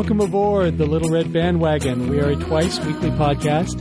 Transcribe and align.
Welcome 0.00 0.20
aboard 0.20 0.78
the 0.78 0.86
Little 0.86 1.10
Red 1.10 1.30
Bandwagon. 1.30 2.08
We 2.08 2.20
are 2.20 2.30
a 2.30 2.34
twice 2.34 2.80
weekly 2.86 3.10
podcast 3.10 3.76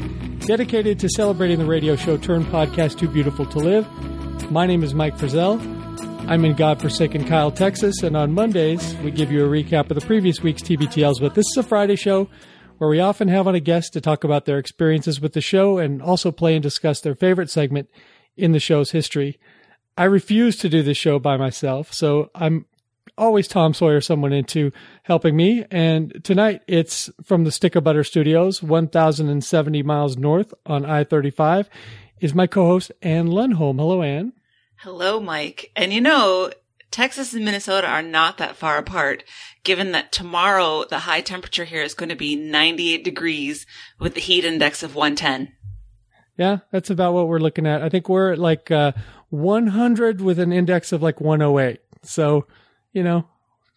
dedicated 0.45 0.99
to 0.99 1.07
celebrating 1.07 1.59
the 1.59 1.65
radio 1.65 1.95
show 1.95 2.17
Turn 2.17 2.43
podcast 2.43 2.99
Too 2.99 3.07
Beautiful 3.07 3.45
to 3.45 3.57
Live. 3.57 4.51
My 4.51 4.65
name 4.65 4.83
is 4.83 4.93
Mike 4.93 5.17
Frizzell. 5.17 5.61
I'm 6.29 6.43
in 6.43 6.55
godforsaken 6.55 7.25
Kyle, 7.25 7.51
Texas, 7.51 8.03
and 8.03 8.17
on 8.17 8.33
Mondays 8.33 8.97
we 8.97 9.11
give 9.11 9.31
you 9.31 9.45
a 9.45 9.47
recap 9.47 9.89
of 9.89 9.95
the 9.95 10.05
previous 10.05 10.41
week's 10.41 10.61
TBTLs. 10.61 11.21
But 11.21 11.35
this 11.35 11.45
is 11.51 11.57
a 11.57 11.63
Friday 11.63 11.95
show 11.95 12.29
where 12.79 12.89
we 12.89 12.99
often 12.99 13.29
have 13.29 13.47
on 13.47 13.55
a 13.55 13.61
guest 13.61 13.93
to 13.93 14.01
talk 14.01 14.25
about 14.25 14.43
their 14.43 14.57
experiences 14.57 15.21
with 15.21 15.31
the 15.31 15.39
show 15.39 15.77
and 15.77 16.01
also 16.01 16.33
play 16.33 16.53
and 16.53 16.61
discuss 16.61 16.99
their 16.99 17.15
favorite 17.15 17.49
segment 17.49 17.89
in 18.35 18.51
the 18.51 18.59
show's 18.59 18.91
history. 18.91 19.39
I 19.97 20.03
refuse 20.03 20.57
to 20.57 20.67
do 20.67 20.83
this 20.83 20.97
show 20.97 21.17
by 21.17 21.37
myself, 21.37 21.93
so 21.93 22.29
I'm 22.35 22.65
always 23.19 23.47
Tom 23.47 23.73
Sawyer 23.73 24.01
someone 24.01 24.33
into 24.33 24.71
helping 25.03 25.35
me. 25.35 25.65
And 25.69 26.23
tonight 26.23 26.61
it's 26.67 27.09
from 27.23 27.43
the 27.43 27.51
Stick 27.51 27.75
of 27.75 27.83
Butter 27.83 28.03
Studios, 28.03 28.63
1,070 28.63 29.83
miles 29.83 30.17
north 30.17 30.53
on 30.65 30.85
I 30.85 31.03
35, 31.03 31.69
is 32.21 32.33
my 32.33 32.47
co 32.47 32.65
host, 32.65 32.91
Anne 33.01 33.27
Lundholm. 33.27 33.77
Hello, 33.77 34.01
Anne. 34.01 34.33
Hello, 34.77 35.19
Mike. 35.19 35.71
And 35.75 35.93
you 35.93 36.01
know, 36.01 36.51
Texas 36.91 37.33
and 37.33 37.45
Minnesota 37.45 37.87
are 37.87 38.01
not 38.01 38.37
that 38.37 38.55
far 38.55 38.77
apart, 38.77 39.23
given 39.63 39.91
that 39.91 40.11
tomorrow 40.11 40.85
the 40.85 40.99
high 40.99 41.21
temperature 41.21 41.65
here 41.65 41.83
is 41.83 41.93
going 41.93 42.09
to 42.09 42.15
be 42.15 42.35
98 42.35 43.03
degrees 43.03 43.65
with 43.99 44.15
the 44.15 44.21
heat 44.21 44.45
index 44.45 44.81
of 44.81 44.95
110. 44.95 45.53
Yeah, 46.37 46.59
that's 46.71 46.89
about 46.89 47.13
what 47.13 47.27
we're 47.27 47.39
looking 47.39 47.67
at. 47.67 47.83
I 47.83 47.89
think 47.89 48.07
we're 48.07 48.31
at 48.31 48.39
like 48.39 48.71
uh, 48.71 48.93
100 49.29 50.21
with 50.21 50.39
an 50.39 50.53
index 50.53 50.93
of 50.93 51.03
like 51.03 51.19
108. 51.19 51.81
So 52.03 52.47
you 52.93 53.03
know, 53.03 53.27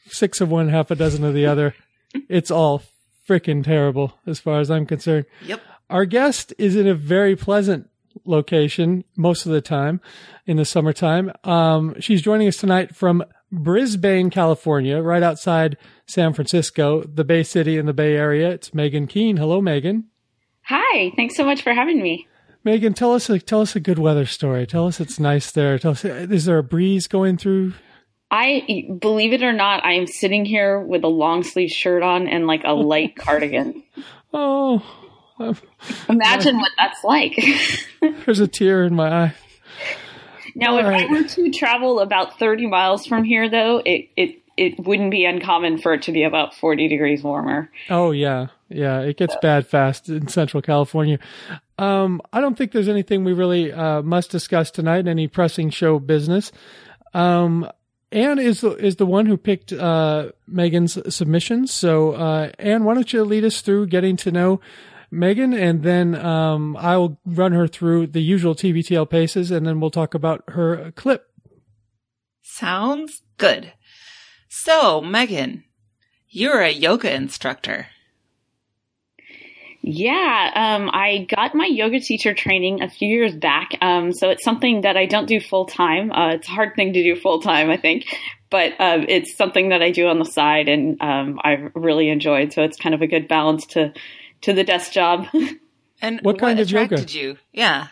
six 0.07 0.41
of 0.41 0.51
one, 0.51 0.69
half 0.69 0.91
a 0.91 0.95
dozen 0.95 1.25
of 1.25 1.35
the 1.35 1.47
other. 1.47 1.75
it's 2.29 2.51
all 2.51 2.83
freaking 3.29 3.65
terrible 3.65 4.15
as 4.27 4.41
far 4.41 4.61
as 4.61 4.71
I'm 4.71 4.87
concerned. 4.87 5.27
Yep. 5.45 5.61
Our 5.91 6.05
guest 6.05 6.53
is 6.59 6.77
in 6.77 6.87
a 6.87 6.95
very 6.95 7.37
pleasant 7.37 7.89
location 8.25 9.05
most 9.17 9.47
of 9.47 9.53
the 9.53 9.61
time 9.61 10.01
in 10.47 10.57
the 10.57 10.65
summertime. 10.65 11.33
Um, 11.45 11.99
she's 12.01 12.23
joining 12.23 12.49
us 12.49 12.57
tonight 12.57 12.95
from 12.95 13.25
Brisbane, 13.51 14.31
California, 14.31 15.01
right 15.01 15.23
outside 15.23 15.77
San 16.07 16.33
Francisco, 16.33 17.03
the 17.03 17.25
Bay 17.25 17.43
City 17.43 17.77
in 17.77 17.87
the 17.87 17.93
Bay 17.93 18.17
Area. 18.17 18.51
It's 18.51 18.73
Megan 18.73 19.07
Keene. 19.07 19.37
Hello, 19.37 19.61
Megan. 19.61 20.05
Hi. 20.65 21.13
Thanks 21.17 21.37
so 21.37 21.45
much 21.45 21.63
for 21.63 21.75
having 21.75 22.03
me. 22.03 22.27
Megan, 22.65 22.95
tell 22.95 23.13
us 23.13 23.29
a, 23.29 23.39
tell 23.39 23.61
us 23.61 23.77
a 23.77 23.81
good 23.81 23.99
weather 23.99 24.25
story. 24.25 24.67
Tell 24.67 24.87
us 24.87 25.01
it's 25.01 25.19
nice 25.19 25.51
there. 25.51 25.79
Tell 25.79 25.93
us, 25.93 26.05
is 26.05 26.45
there 26.45 26.59
a 26.59 26.63
breeze 26.63 27.09
going 27.09 27.37
through 27.37 27.75
I 28.33 28.89
believe 28.99 29.35
it 29.35 29.43
or 29.43 29.53
not, 29.53 29.85
I 29.85 29.93
am 29.93 30.07
sitting 30.07 30.47
here 30.47 30.81
with 30.81 31.05
a 31.05 31.09
long 31.09 31.45
sleeve 31.45 31.71
shirt 31.71 32.03
on 32.03 32.27
and 32.27 32.47
like 32.47 32.63
a 32.65 32.73
light 32.73 33.15
cardigan. 33.17 33.83
Oh, 34.33 34.83
imagine 36.09 36.57
what 36.57 36.73
that's 36.79 37.05
like. 37.05 37.39
There's 38.25 38.41
a 38.41 38.49
tear 38.49 38.85
in 38.85 38.95
my 38.95 39.25
eye. 39.25 39.35
Now, 40.55 40.73
All 40.73 40.79
if 40.79 40.87
right. 40.87 41.09
I 41.09 41.13
were 41.13 41.23
to 41.25 41.51
travel 41.51 42.01
about 42.01 42.39
30 42.39 42.67
miles 42.69 43.07
from 43.07 43.23
here, 43.23 43.51
though, 43.51 43.83
it, 43.85 44.09
it 44.17 44.39
it 44.57 44.79
wouldn't 44.81 45.11
be 45.11 45.25
uncommon 45.25 45.79
for 45.79 45.95
it 45.95 46.03
to 46.03 46.13
be 46.13 46.25
about 46.25 46.55
40 46.55 46.89
degrees 46.89 47.23
warmer. 47.23 47.71
Oh 47.89 48.11
yeah, 48.11 48.49
yeah, 48.69 49.01
it 49.01 49.17
gets 49.17 49.35
bad 49.41 49.67
fast 49.67 50.09
in 50.09 50.29
Central 50.29 50.63
California. 50.63 51.19
Um, 51.79 52.21
I 52.33 52.41
don't 52.41 52.57
think 52.57 52.73
there's 52.73 52.89
anything 52.89 53.25
we 53.25 53.33
really 53.33 53.73
uh, 53.73 54.03
must 54.03 54.31
discuss 54.31 54.71
tonight. 54.71 55.07
Any 55.07 55.27
pressing 55.27 55.71
show 55.71 55.99
business. 55.99 56.53
Um, 57.15 57.69
Anne 58.13 58.39
is 58.39 58.61
the, 58.61 58.73
is 58.77 58.97
the 58.97 59.07
one 59.07 59.27
who 59.27 59.37
picked 59.37 59.73
uh, 59.73 60.33
Megan's 60.47 60.99
submissions. 61.15 61.73
So, 61.73 62.13
uh, 62.13 62.51
Anne, 62.59 62.85
why 62.85 62.95
don't 62.95 63.13
you 63.13 63.25
lead 63.25 63.45
us 63.45 63.63
through 63.63 63.87
getting 63.87 64.17
to 64.19 64.31
know 64.31 64.61
Megan, 65.11 65.53
and 65.53 65.83
then 65.83 66.15
um, 66.15 66.77
I'll 66.79 67.19
run 67.27 67.53
her 67.53 67.67
through 67.67 68.09
the 68.09 68.23
usual 68.23 68.55
TBTL 68.55 69.09
paces, 69.11 69.51
and 69.51 69.67
then 69.67 69.81
we'll 69.81 69.91
talk 69.91 70.15
about 70.15 70.45
her 70.49 70.93
clip. 70.93 71.27
Sounds 72.43 73.23
good. 73.39 73.73
So, 74.49 75.01
Megan, 75.01 75.65
you're 76.29 76.61
a 76.61 76.71
yoga 76.71 77.15
instructor. 77.15 77.89
Yeah, 79.85 80.51
um, 80.55 80.91
I 80.93 81.27
got 81.29 81.57
my 81.57 81.67
yoga 81.67 81.99
teacher 81.99 82.35
training 82.35 82.83
a 82.83 82.89
few 82.89 83.09
years 83.09 83.35
back. 83.35 83.77
Um, 83.81 84.13
so 84.13 84.31
it's 84.31 84.45
something 84.45 84.83
that 84.83 84.97
I 84.97 85.07
don't 85.07 85.27
do 85.27 85.41
full 85.41 85.67
time. 85.67 86.13
Uh, 86.13 86.35
it's 86.35 86.47
a 86.47 86.53
hard 86.53 86.77
thing 86.77 86.93
to 86.93 87.03
do 87.03 87.17
full 87.17 87.43
time, 87.43 87.69
I 87.69 87.77
think, 87.77 88.07
but 88.49 88.75
uh, 88.79 89.05
it's 89.09 89.37
something 89.37 89.71
that 89.71 89.83
I 89.83 89.91
do 89.91 90.07
on 90.07 90.21
the 90.21 90.25
side, 90.25 90.69
and 90.69 91.03
um, 91.03 91.41
I've 91.43 91.73
really 91.75 92.11
enjoyed. 92.11 92.53
So 92.53 92.63
it's 92.63 92.77
kind 92.77 92.95
of 92.95 93.03
a 93.03 93.09
good 93.09 93.27
balance 93.27 93.67
to 93.69 93.93
to 94.43 94.53
the 94.53 94.63
desk 94.63 94.93
job. 94.93 95.27
and 96.01 96.21
what 96.23 96.39
kind 96.39 96.59
what 96.59 96.67
of 96.67 96.71
yoga 96.71 96.97
did 96.97 97.13
you? 97.13 97.39
Yeah. 97.53 97.89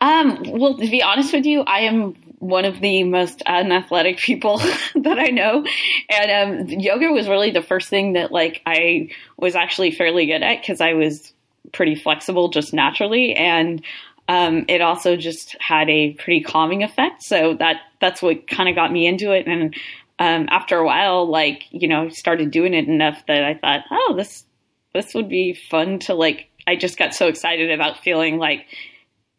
Um, 0.00 0.42
well, 0.46 0.78
to 0.78 0.88
be 0.88 1.02
honest 1.02 1.34
with 1.34 1.44
you, 1.44 1.62
I 1.62 1.80
am 1.80 2.14
one 2.38 2.64
of 2.64 2.80
the 2.80 3.02
most 3.02 3.42
unathletic 3.46 4.18
people 4.18 4.58
that 4.94 5.18
I 5.18 5.28
know. 5.28 5.64
And 6.08 6.70
um, 6.70 6.80
yoga 6.80 7.08
was 7.08 7.28
really 7.28 7.50
the 7.50 7.62
first 7.62 7.88
thing 7.88 8.12
that 8.12 8.32
like 8.32 8.62
I 8.66 9.10
was 9.36 9.54
actually 9.54 9.90
fairly 9.90 10.26
good 10.26 10.42
at 10.42 10.60
because 10.60 10.80
I 10.80 10.94
was 10.94 11.32
pretty 11.72 11.94
flexible 11.94 12.48
just 12.48 12.72
naturally. 12.72 13.34
And 13.34 13.82
um, 14.28 14.66
it 14.68 14.80
also 14.80 15.16
just 15.16 15.56
had 15.60 15.88
a 15.88 16.12
pretty 16.12 16.42
calming 16.42 16.82
effect. 16.82 17.22
So 17.22 17.54
that 17.54 17.80
that's 18.00 18.22
what 18.22 18.46
kind 18.46 18.68
of 18.68 18.74
got 18.74 18.92
me 18.92 19.06
into 19.06 19.32
it. 19.32 19.46
And 19.46 19.74
um, 20.18 20.48
after 20.50 20.78
a 20.78 20.86
while, 20.86 21.28
like 21.28 21.64
you 21.70 21.88
know, 21.88 22.08
started 22.10 22.50
doing 22.50 22.74
it 22.74 22.88
enough 22.88 23.24
that 23.26 23.42
I 23.42 23.54
thought, 23.54 23.84
oh, 23.90 24.14
this 24.16 24.44
this 24.92 25.14
would 25.14 25.28
be 25.28 25.54
fun 25.54 25.98
to 26.00 26.14
like. 26.14 26.46
I 26.66 26.76
just 26.76 26.98
got 26.98 27.14
so 27.14 27.28
excited 27.28 27.70
about 27.70 28.04
feeling 28.04 28.36
like 28.36 28.66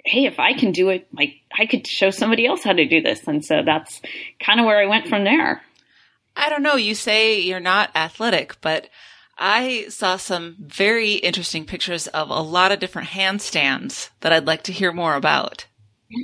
hey, 0.05 0.25
if 0.25 0.39
I 0.39 0.53
can 0.53 0.71
do 0.71 0.89
it, 0.89 1.07
like 1.13 1.35
I 1.57 1.65
could 1.65 1.85
show 1.85 2.09
somebody 2.09 2.45
else 2.45 2.63
how 2.63 2.73
to 2.73 2.85
do 2.85 3.01
this. 3.01 3.27
And 3.27 3.43
so 3.43 3.61
that's 3.63 4.01
kind 4.39 4.59
of 4.59 4.65
where 4.65 4.79
I 4.79 4.85
went 4.85 5.07
from 5.07 5.23
there. 5.23 5.61
I 6.35 6.49
don't 6.49 6.63
know. 6.63 6.75
You 6.75 6.95
say 6.95 7.39
you're 7.39 7.59
not 7.59 7.91
athletic, 7.95 8.59
but 8.61 8.89
I 9.38 9.85
saw 9.89 10.17
some 10.17 10.55
very 10.59 11.13
interesting 11.13 11.65
pictures 11.65 12.07
of 12.07 12.29
a 12.29 12.41
lot 12.41 12.71
of 12.71 12.79
different 12.79 13.09
handstands 13.09 14.09
that 14.21 14.33
I'd 14.33 14.47
like 14.47 14.63
to 14.63 14.73
hear 14.73 14.91
more 14.91 15.15
about. 15.15 15.65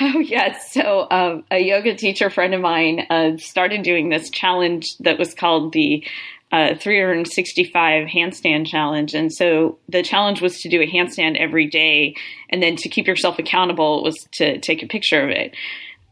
Oh, 0.00 0.20
yes. 0.20 0.72
So, 0.72 1.08
um, 1.10 1.42
a 1.50 1.58
yoga 1.58 1.92
teacher 1.96 2.30
friend 2.30 2.54
of 2.54 2.60
mine 2.60 3.04
uh, 3.10 3.36
started 3.36 3.82
doing 3.82 4.10
this 4.10 4.30
challenge 4.30 4.96
that 5.00 5.18
was 5.18 5.34
called 5.34 5.72
the 5.72 6.06
uh, 6.50 6.74
365 6.74 8.08
handstand 8.08 8.66
challenge. 8.66 9.14
And 9.14 9.32
so 9.32 9.78
the 9.88 10.02
challenge 10.02 10.40
was 10.40 10.60
to 10.60 10.68
do 10.68 10.80
a 10.80 10.86
handstand 10.86 11.36
every 11.36 11.66
day. 11.66 12.14
And 12.48 12.62
then 12.62 12.76
to 12.76 12.88
keep 12.88 13.06
yourself 13.06 13.38
accountable 13.38 14.02
was 14.02 14.16
to 14.34 14.58
take 14.58 14.82
a 14.82 14.86
picture 14.86 15.22
of 15.22 15.30
it. 15.30 15.54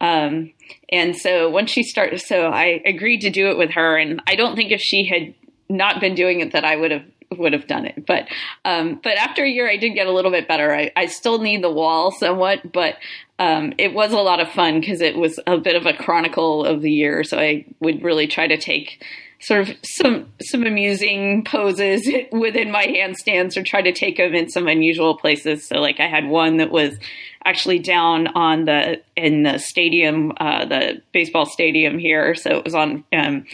Um, 0.01 0.53
and 0.91 1.17
so 1.17 1.49
once 1.49 1.71
she 1.71 1.83
started, 1.83 2.21
so 2.21 2.49
I 2.49 2.83
agreed 2.85 3.21
to 3.21 3.31
do 3.31 3.49
it 3.49 3.57
with 3.57 3.71
her. 3.71 3.97
And 3.97 4.21
I 4.27 4.35
don't 4.35 4.57
think 4.57 4.73
if 4.73 4.81
she 4.81 5.07
had 5.07 5.35
not 5.69 6.01
been 6.01 6.15
doing 6.15 6.41
it 6.41 6.53
that 6.53 6.65
I 6.65 6.77
would 6.77 6.91
have 6.91 7.05
would 7.37 7.53
have 7.53 7.67
done 7.67 7.87
it. 7.87 8.07
But 8.07 8.29
um, 8.65 9.01
but 9.03 9.17
after 9.17 9.43
a 9.43 9.49
year, 9.49 9.69
I 9.69 9.77
did 9.77 9.91
get 9.91 10.07
a 10.07 10.13
little 10.13 10.31
bit 10.31 10.47
better. 10.47 10.73
I, 10.73 10.93
I 10.95 11.07
still 11.07 11.39
need 11.39 11.63
the 11.63 11.71
wall 11.71 12.13
somewhat, 12.13 12.73
but 12.73 12.97
um, 13.39 13.73
it 13.79 13.93
was 13.93 14.13
a 14.13 14.19
lot 14.19 14.41
of 14.41 14.49
fun 14.53 14.81
because 14.81 15.01
it 15.01 15.17
was 15.17 15.41
a 15.47 15.59
bit 15.59 15.75
of 15.75 15.87
a 15.87 15.93
chronicle 15.93 16.65
of 16.65 16.83
the 16.83 16.91
year. 16.91 17.25
So 17.25 17.39
I 17.39 17.65
would 17.81 18.03
really 18.03 18.27
try 18.27 18.47
to 18.47 18.57
take 18.57 19.03
sort 19.47 19.69
of 19.69 19.77
some 19.85 20.27
some 20.43 20.67
amusing 20.67 21.45
poses 21.45 22.09
within 22.33 22.73
my 22.73 22.85
handstands 22.85 23.57
or 23.57 23.63
try 23.63 23.81
to 23.81 23.93
take 23.93 24.17
them 24.17 24.35
in 24.35 24.51
some 24.51 24.67
unusual 24.67 25.17
places. 25.17 25.67
So 25.69 25.77
like 25.77 26.01
I 26.01 26.09
had 26.09 26.27
one 26.27 26.57
that 26.57 26.73
was 26.73 26.99
actually 27.45 27.79
down 27.79 28.27
on 28.29 28.65
the 28.65 29.01
in 29.15 29.45
the 29.45 29.59
stadium, 29.59 30.33
uh, 30.39 30.65
the 30.65 31.01
baseball 31.13 31.47
stadium 31.47 31.99
here. 31.99 32.35
So 32.35 32.51
it 32.51 32.65
was 32.65 32.75
on. 32.75 33.05
Um, 33.13 33.45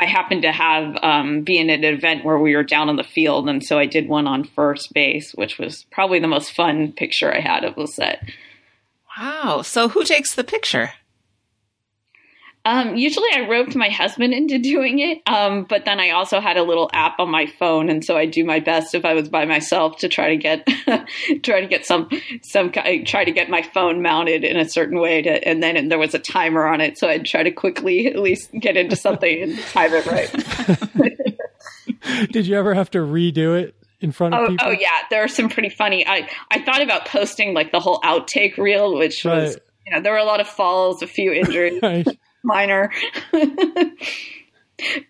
I 0.00 0.04
happened 0.04 0.42
to 0.42 0.52
have 0.52 0.96
um, 1.02 1.42
be 1.42 1.58
in 1.58 1.70
an 1.70 1.82
event 1.82 2.24
where 2.24 2.38
we 2.38 2.54
were 2.54 2.62
down 2.62 2.88
on 2.88 2.94
the 2.94 3.02
field, 3.02 3.48
and 3.48 3.64
so 3.64 3.80
I 3.80 3.86
did 3.86 4.08
one 4.08 4.28
on 4.28 4.44
first 4.44 4.94
base, 4.94 5.32
which 5.34 5.58
was 5.58 5.86
probably 5.90 6.20
the 6.20 6.28
most 6.28 6.52
fun 6.52 6.92
picture 6.92 7.34
I 7.34 7.40
had 7.40 7.64
of 7.64 7.74
the 7.74 7.88
set. 7.88 8.22
Wow! 9.18 9.62
So 9.62 9.88
who 9.88 10.04
takes 10.04 10.36
the 10.36 10.44
picture? 10.44 10.92
Um, 12.64 12.96
usually 12.96 13.28
I 13.32 13.48
roped 13.48 13.74
my 13.76 13.88
husband 13.88 14.34
into 14.34 14.58
doing 14.62 14.98
it, 14.98 15.22
um, 15.26 15.64
but 15.68 15.84
then 15.84 16.00
I 16.00 16.10
also 16.10 16.40
had 16.40 16.56
a 16.56 16.62
little 16.62 16.90
app 16.92 17.18
on 17.18 17.30
my 17.30 17.46
phone, 17.46 17.88
and 17.88 18.04
so 18.04 18.16
I 18.16 18.26
do 18.26 18.44
my 18.44 18.60
best 18.60 18.94
if 18.94 19.04
I 19.04 19.14
was 19.14 19.28
by 19.28 19.44
myself 19.44 19.98
to 19.98 20.08
try 20.08 20.28
to 20.30 20.36
get 20.36 20.66
try 21.42 21.60
to 21.60 21.66
get 21.66 21.86
some 21.86 22.08
some 22.42 22.70
try 22.70 23.24
to 23.24 23.32
get 23.32 23.48
my 23.48 23.62
phone 23.62 24.02
mounted 24.02 24.44
in 24.44 24.56
a 24.56 24.68
certain 24.68 25.00
way, 25.00 25.22
to, 25.22 25.48
and 25.48 25.62
then 25.62 25.88
there 25.88 25.98
was 25.98 26.14
a 26.14 26.18
timer 26.18 26.66
on 26.66 26.80
it, 26.80 26.98
so 26.98 27.08
I'd 27.08 27.24
try 27.24 27.42
to 27.42 27.50
quickly 27.50 28.06
at 28.12 28.18
least 28.18 28.50
get 28.52 28.76
into 28.76 28.96
something 28.96 29.42
and 29.42 29.58
time 29.58 29.90
it 29.92 30.06
right. 30.06 30.30
Did 32.32 32.46
you 32.46 32.56
ever 32.56 32.74
have 32.74 32.90
to 32.90 32.98
redo 32.98 33.60
it? 33.60 33.74
in 34.00 34.12
front 34.12 34.32
of 34.32 34.40
oh, 34.40 34.46
people? 34.46 34.68
Oh 34.68 34.70
yeah, 34.70 34.86
there 35.10 35.24
are 35.24 35.28
some 35.28 35.48
pretty 35.48 35.70
funny. 35.70 36.06
I 36.06 36.28
I 36.52 36.62
thought 36.62 36.82
about 36.82 37.06
posting 37.06 37.52
like 37.52 37.72
the 37.72 37.80
whole 37.80 38.00
outtake 38.02 38.56
reel, 38.56 38.96
which 38.96 39.24
right. 39.24 39.42
was 39.42 39.58
you 39.84 39.92
know 39.92 40.00
there 40.00 40.12
were 40.12 40.18
a 40.18 40.24
lot 40.24 40.40
of 40.40 40.46
falls, 40.46 41.02
a 41.02 41.08
few 41.08 41.32
injuries. 41.32 41.80
right 41.82 42.06
minor. 42.48 42.90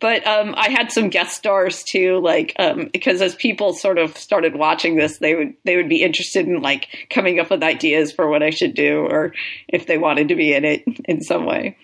but 0.01 0.27
um, 0.27 0.55
I 0.57 0.69
had 0.69 0.93
some 0.93 1.09
guest 1.09 1.37
stars 1.37 1.83
too, 1.83 2.21
like 2.21 2.55
um, 2.59 2.91
because 2.93 3.23
as 3.23 3.35
people 3.35 3.73
sort 3.73 3.99
of 3.99 4.17
started 4.17 4.57
watching 4.57 4.97
this, 4.97 5.19
they 5.19 5.35
would 5.35 5.55
they 5.65 5.77
would 5.77 5.89
be 5.89 6.03
interested 6.03 6.47
in 6.47 6.61
like 6.61 7.07
coming 7.11 7.39
up 7.41 7.51
with 7.51 7.63
ideas 7.63 8.13
for 8.13 8.29
what 8.29 8.43
I 8.43 8.51
should 8.51 8.75
do, 8.75 9.07
or 9.07 9.33
if 9.69 9.87
they 9.87 9.99
wanted 9.99 10.29
to 10.29 10.35
be 10.35 10.53
in 10.53 10.65
it 10.65 10.85
in 11.05 11.23
some 11.23 11.47
way. 11.47 11.77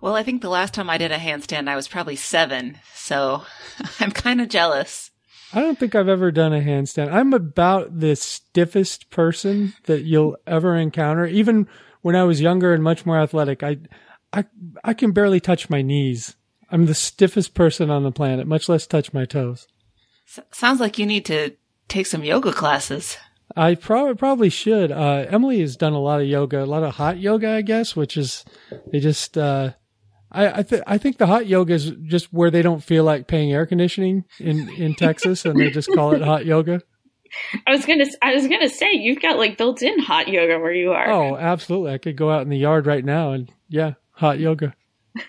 Well, 0.00 0.14
I 0.14 0.22
think 0.22 0.42
the 0.42 0.48
last 0.48 0.74
time 0.74 0.88
I 0.88 0.96
did 0.96 1.10
a 1.10 1.18
handstand, 1.18 1.68
I 1.68 1.74
was 1.74 1.88
probably 1.88 2.16
seven, 2.16 2.78
so 2.94 3.42
I'm 4.00 4.12
kind 4.12 4.40
of 4.40 4.48
jealous. 4.48 5.10
I 5.52 5.60
don't 5.60 5.78
think 5.78 5.94
I've 5.94 6.08
ever 6.08 6.30
done 6.30 6.52
a 6.52 6.60
handstand. 6.60 7.10
I'm 7.10 7.32
about 7.32 7.98
the 7.98 8.14
stiffest 8.14 9.08
person 9.08 9.72
that 9.84 10.02
you'll 10.02 10.36
ever 10.46 10.76
encounter. 10.76 11.24
Even 11.24 11.68
when 12.02 12.16
I 12.16 12.24
was 12.24 12.40
younger 12.40 12.72
and 12.74 12.82
much 12.82 13.06
more 13.06 13.18
athletic, 13.18 13.62
I 13.62 13.78
I 14.32 14.44
I 14.84 14.94
can 14.94 15.12
barely 15.12 15.40
touch 15.40 15.70
my 15.70 15.82
knees. 15.82 16.36
I'm 16.70 16.86
the 16.86 16.94
stiffest 16.94 17.54
person 17.54 17.90
on 17.90 18.02
the 18.02 18.12
planet, 18.12 18.46
much 18.46 18.68
less 18.68 18.86
touch 18.86 19.12
my 19.12 19.24
toes. 19.24 19.66
S- 20.28 20.40
sounds 20.52 20.80
like 20.80 20.98
you 20.98 21.06
need 21.06 21.24
to 21.26 21.52
take 21.88 22.06
some 22.06 22.22
yoga 22.24 22.52
classes. 22.52 23.16
I 23.56 23.74
probably 23.74 24.14
probably 24.14 24.50
should. 24.50 24.92
Uh, 24.92 25.24
Emily 25.28 25.60
has 25.60 25.76
done 25.76 25.94
a 25.94 26.00
lot 26.00 26.20
of 26.20 26.26
yoga, 26.26 26.62
a 26.62 26.66
lot 26.66 26.82
of 26.82 26.96
hot 26.96 27.18
yoga, 27.18 27.50
I 27.50 27.62
guess, 27.62 27.96
which 27.96 28.16
is 28.16 28.44
they 28.92 29.00
just. 29.00 29.38
Uh, 29.38 29.72
I 30.30 30.58
I, 30.58 30.62
th- 30.62 30.82
I 30.86 30.98
think 30.98 31.16
the 31.16 31.26
hot 31.26 31.46
yoga 31.46 31.72
is 31.72 31.92
just 32.04 32.32
where 32.32 32.50
they 32.50 32.60
don't 32.60 32.84
feel 32.84 33.04
like 33.04 33.26
paying 33.26 33.52
air 33.52 33.64
conditioning 33.64 34.24
in 34.38 34.68
in 34.74 34.94
Texas, 34.94 35.46
and 35.46 35.58
they 35.58 35.70
just 35.70 35.90
call 35.94 36.12
it 36.12 36.20
hot 36.22 36.44
yoga. 36.44 36.82
I 37.66 37.72
was 37.72 37.86
gonna 37.86 38.06
I 38.22 38.34
was 38.34 38.46
gonna 38.46 38.68
say 38.68 38.92
you've 38.92 39.22
got 39.22 39.38
like 39.38 39.58
built-in 39.58 39.98
hot 40.00 40.28
yoga 40.28 40.58
where 40.58 40.72
you 40.72 40.92
are. 40.92 41.10
Oh, 41.10 41.36
absolutely! 41.36 41.92
I 41.92 41.98
could 41.98 42.16
go 42.16 42.30
out 42.30 42.42
in 42.42 42.48
the 42.48 42.58
yard 42.58 42.86
right 42.86 43.04
now 43.04 43.32
and 43.32 43.52
yeah, 43.68 43.94
hot 44.12 44.38
yoga. 44.38 44.74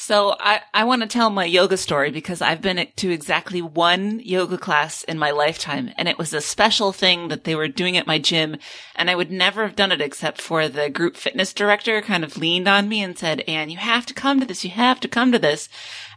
So 0.00 0.36
I, 0.38 0.60
I 0.72 0.84
want 0.84 1.02
to 1.02 1.08
tell 1.08 1.28
my 1.28 1.44
yoga 1.44 1.76
story 1.76 2.12
because 2.12 2.40
I've 2.40 2.62
been 2.62 2.86
to 2.94 3.10
exactly 3.10 3.60
one 3.60 4.20
yoga 4.20 4.56
class 4.56 5.02
in 5.02 5.18
my 5.18 5.32
lifetime 5.32 5.90
and 5.98 6.06
it 6.06 6.16
was 6.16 6.32
a 6.32 6.40
special 6.40 6.92
thing 6.92 7.28
that 7.28 7.42
they 7.42 7.56
were 7.56 7.66
doing 7.66 7.96
at 7.96 8.06
my 8.06 8.20
gym 8.20 8.58
and 8.94 9.10
I 9.10 9.16
would 9.16 9.32
never 9.32 9.66
have 9.66 9.74
done 9.74 9.90
it 9.90 10.00
except 10.00 10.40
for 10.40 10.68
the 10.68 10.88
group 10.88 11.16
fitness 11.16 11.52
director 11.52 12.00
kind 12.00 12.22
of 12.22 12.36
leaned 12.36 12.68
on 12.68 12.88
me 12.88 13.02
and 13.02 13.18
said, 13.18 13.40
Anne, 13.48 13.70
you 13.70 13.78
have 13.78 14.06
to 14.06 14.14
come 14.14 14.38
to 14.38 14.46
this. 14.46 14.62
You 14.62 14.70
have 14.70 15.00
to 15.00 15.08
come 15.08 15.32
to 15.32 15.38
this. 15.38 15.68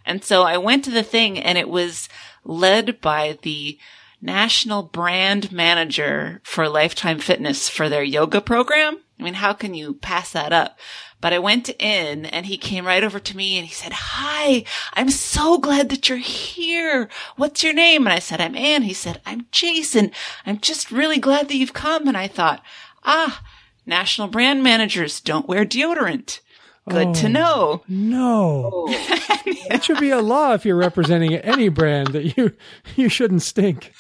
And 0.06 0.24
so 0.24 0.44
I 0.44 0.58
went 0.58 0.86
to 0.86 0.92
the 0.92 1.02
thing 1.02 1.40
and 1.40 1.58
it 1.58 1.68
was 1.68 2.08
led 2.44 3.02
by 3.02 3.40
the 3.42 3.80
national 4.22 4.84
brand 4.84 5.52
manager 5.52 6.42
for 6.44 6.70
Lifetime 6.70 7.20
Fitness 7.20 7.68
for 7.68 7.90
their 7.90 8.04
yoga 8.04 8.40
program. 8.40 9.00
I 9.20 9.24
mean, 9.24 9.34
how 9.36 9.54
can 9.54 9.74
you 9.74 9.96
pass 9.96 10.32
that 10.32 10.54
up? 10.54 10.80
But 11.20 11.34
I 11.34 11.40
went 11.40 11.70
in 11.80 12.26
and 12.26 12.48
he 12.48 12.58
came 12.58 12.86
right 12.86 13.04
over 13.04 13.20
to 13.20 13.38
me 13.38 13.58
and 13.58 13.68
he 13.68 13.74
said, 13.74 13.94
Hi, 13.94 14.64
I'm 14.94 15.12
so 15.12 15.60
glad 15.60 15.90
that 15.90 16.10
you're 16.10 16.18
here. 16.18 17.10
What's 17.36 17.64
your 17.64 17.74
name? 17.74 18.08
And 18.08 18.14
I 18.14 18.20
said, 18.20 18.42
I'm 18.42 18.56
Anne. 18.56 18.82
He 18.84 18.94
said, 18.94 19.22
I'm 19.26 19.46
Jason. 19.52 20.12
I'm 20.46 20.60
just 20.60 20.92
really 20.92 21.20
glad 21.20 21.48
that 21.48 21.56
you've 21.56 21.74
come. 21.74 22.08
And 22.08 22.18
I 22.18 22.28
thought, 22.28 22.64
ah, 23.04 23.44
national 23.86 24.30
brand 24.30 24.64
managers 24.64 25.22
don't 25.22 25.48
wear 25.48 25.64
deodorant. 25.64 26.40
Good 26.90 27.08
oh, 27.08 27.14
to 27.14 27.30
know. 27.30 27.84
No. 27.88 28.88
It 29.74 29.86
should 29.86 30.00
be 30.00 30.10
a 30.10 30.20
law 30.20 30.54
if 30.54 30.66
you're 30.66 30.76
representing 30.76 31.34
any 31.34 31.70
brand 31.70 32.08
that 32.10 32.36
you 32.36 32.52
you 32.98 33.08
shouldn't 33.08 33.42
stink. 33.42 33.94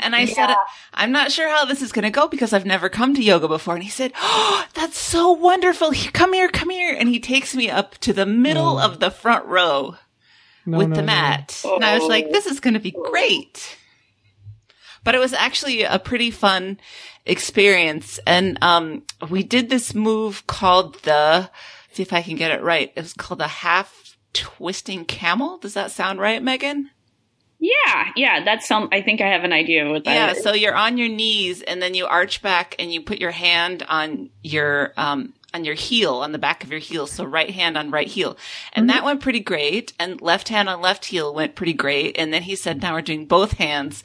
And 0.00 0.14
I 0.14 0.22
yeah. 0.22 0.34
said, 0.34 0.54
I'm 0.94 1.12
not 1.12 1.32
sure 1.32 1.48
how 1.48 1.64
this 1.64 1.82
is 1.82 1.92
going 1.92 2.04
to 2.04 2.10
go 2.10 2.28
because 2.28 2.52
I've 2.52 2.66
never 2.66 2.88
come 2.88 3.14
to 3.14 3.22
yoga 3.22 3.48
before. 3.48 3.74
And 3.74 3.82
he 3.82 3.90
said, 3.90 4.12
Oh, 4.20 4.64
that's 4.74 4.98
so 4.98 5.32
wonderful. 5.32 5.92
Come 6.12 6.32
here, 6.32 6.48
come 6.48 6.70
here. 6.70 6.94
And 6.96 7.08
he 7.08 7.20
takes 7.20 7.54
me 7.54 7.70
up 7.70 7.96
to 7.98 8.12
the 8.12 8.26
middle 8.26 8.78
oh. 8.78 8.84
of 8.84 9.00
the 9.00 9.10
front 9.10 9.46
row 9.46 9.96
no, 10.66 10.78
with 10.78 10.88
no, 10.88 10.96
the 10.96 11.02
mat. 11.02 11.60
No. 11.64 11.76
And 11.76 11.84
I 11.84 11.98
was 11.98 12.08
like, 12.08 12.30
this 12.30 12.46
is 12.46 12.60
going 12.60 12.74
to 12.74 12.80
be 12.80 12.92
great. 12.92 13.76
But 15.02 15.14
it 15.14 15.18
was 15.18 15.32
actually 15.32 15.82
a 15.82 15.98
pretty 15.98 16.30
fun 16.30 16.78
experience. 17.24 18.20
And, 18.26 18.58
um, 18.62 19.02
we 19.30 19.42
did 19.42 19.70
this 19.70 19.94
move 19.94 20.46
called 20.46 21.02
the, 21.02 21.50
see 21.92 22.02
if 22.02 22.12
I 22.12 22.22
can 22.22 22.36
get 22.36 22.50
it 22.50 22.62
right. 22.62 22.92
It 22.94 23.00
was 23.00 23.14
called 23.14 23.40
the 23.40 23.48
half 23.48 24.16
twisting 24.32 25.04
camel. 25.04 25.58
Does 25.58 25.74
that 25.74 25.90
sound 25.90 26.20
right, 26.20 26.42
Megan? 26.42 26.90
Yeah, 27.60 28.10
yeah, 28.16 28.42
that's 28.42 28.66
some. 28.66 28.88
I 28.90 29.02
think 29.02 29.20
I 29.20 29.28
have 29.28 29.44
an 29.44 29.52
idea 29.52 29.84
of 29.84 29.92
what 29.92 30.04
that 30.04 30.14
yeah, 30.14 30.30
is. 30.32 30.42
so 30.42 30.54
you're 30.54 30.74
on 30.74 30.96
your 30.96 31.08
knees 31.08 31.60
and 31.60 31.80
then 31.82 31.94
you 31.94 32.06
arch 32.06 32.40
back 32.40 32.74
and 32.78 32.90
you 32.90 33.02
put 33.02 33.18
your 33.18 33.32
hand 33.32 33.84
on 33.86 34.30
your 34.42 34.94
um 34.96 35.34
on 35.52 35.64
your 35.64 35.74
heel, 35.74 36.14
on 36.16 36.32
the 36.32 36.38
back 36.38 36.64
of 36.64 36.70
your 36.70 36.78
heel. 36.78 37.06
So 37.06 37.24
right 37.24 37.50
hand 37.50 37.76
on 37.76 37.90
right 37.90 38.06
heel. 38.06 38.36
And 38.72 38.88
mm-hmm. 38.88 38.96
that 38.96 39.04
went 39.04 39.20
pretty 39.20 39.40
great. 39.40 39.92
And 39.98 40.20
left 40.20 40.48
hand 40.48 40.68
on 40.68 40.80
left 40.80 41.06
heel 41.06 41.34
went 41.34 41.54
pretty 41.54 41.72
great. 41.72 42.16
And 42.18 42.32
then 42.32 42.42
he 42.42 42.56
said, 42.56 42.80
now 42.80 42.94
we're 42.94 43.02
doing 43.02 43.26
both 43.26 43.52
hands. 43.52 44.04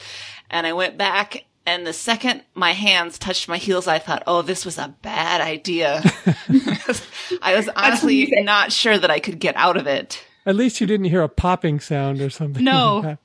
And 0.49 0.65
I 0.67 0.73
went 0.73 0.97
back 0.97 1.45
and 1.65 1.85
the 1.85 1.93
second 1.93 2.43
my 2.53 2.73
hands 2.73 3.17
touched 3.17 3.47
my 3.47 3.57
heels, 3.57 3.87
I 3.87 3.99
thought, 3.99 4.23
oh, 4.27 4.41
this 4.41 4.65
was 4.65 4.77
a 4.77 4.95
bad 5.01 5.41
idea. 5.41 6.01
I 7.41 7.55
was 7.55 7.69
honestly 7.75 8.31
not 8.43 8.71
sure 8.71 8.97
that 8.97 9.09
I 9.09 9.19
could 9.19 9.39
get 9.39 9.55
out 9.55 9.77
of 9.77 9.87
it. 9.87 10.23
At 10.45 10.55
least 10.55 10.79
you 10.79 10.85
didn't 10.85 11.07
hear 11.07 11.23
a 11.23 11.29
popping 11.29 11.79
sound 11.79 12.21
or 12.21 12.29
something. 12.29 12.63
No. 12.63 13.17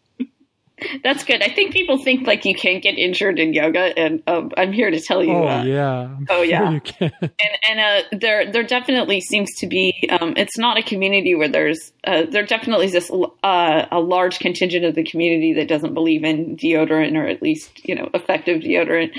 That's 1.04 1.24
good. 1.24 1.42
I 1.42 1.48
think 1.48 1.72
people 1.72 1.98
think 2.02 2.26
like 2.26 2.44
you 2.44 2.54
can't 2.54 2.82
get 2.82 2.98
injured 2.98 3.38
in 3.38 3.52
yoga, 3.52 3.98
and 3.98 4.22
um, 4.26 4.50
I'm 4.56 4.72
here 4.72 4.90
to 4.90 5.00
tell 5.00 5.22
you. 5.22 5.32
Oh 5.32 5.48
uh, 5.48 5.62
yeah. 5.62 6.00
I'm 6.00 6.26
oh 6.28 6.36
sure 6.36 6.44
yeah. 6.44 6.70
You 6.70 6.80
can. 6.80 7.12
And 7.22 7.30
and 7.68 7.80
uh, 7.80 8.18
there 8.18 8.50
there 8.50 8.62
definitely 8.62 9.20
seems 9.20 9.48
to 9.58 9.66
be. 9.66 10.08
Um, 10.10 10.34
it's 10.36 10.58
not 10.58 10.78
a 10.78 10.82
community 10.82 11.34
where 11.34 11.48
there's 11.48 11.92
uh, 12.04 12.24
there 12.30 12.46
definitely 12.46 12.86
is 12.86 12.92
this 12.92 13.10
uh, 13.42 13.86
a 13.90 14.00
large 14.00 14.38
contingent 14.38 14.84
of 14.84 14.94
the 14.94 15.04
community 15.04 15.54
that 15.54 15.68
doesn't 15.68 15.94
believe 15.94 16.24
in 16.24 16.56
deodorant 16.56 17.16
or 17.16 17.26
at 17.26 17.42
least 17.42 17.86
you 17.86 17.94
know 17.94 18.08
effective 18.14 18.62
deodorant. 18.62 19.10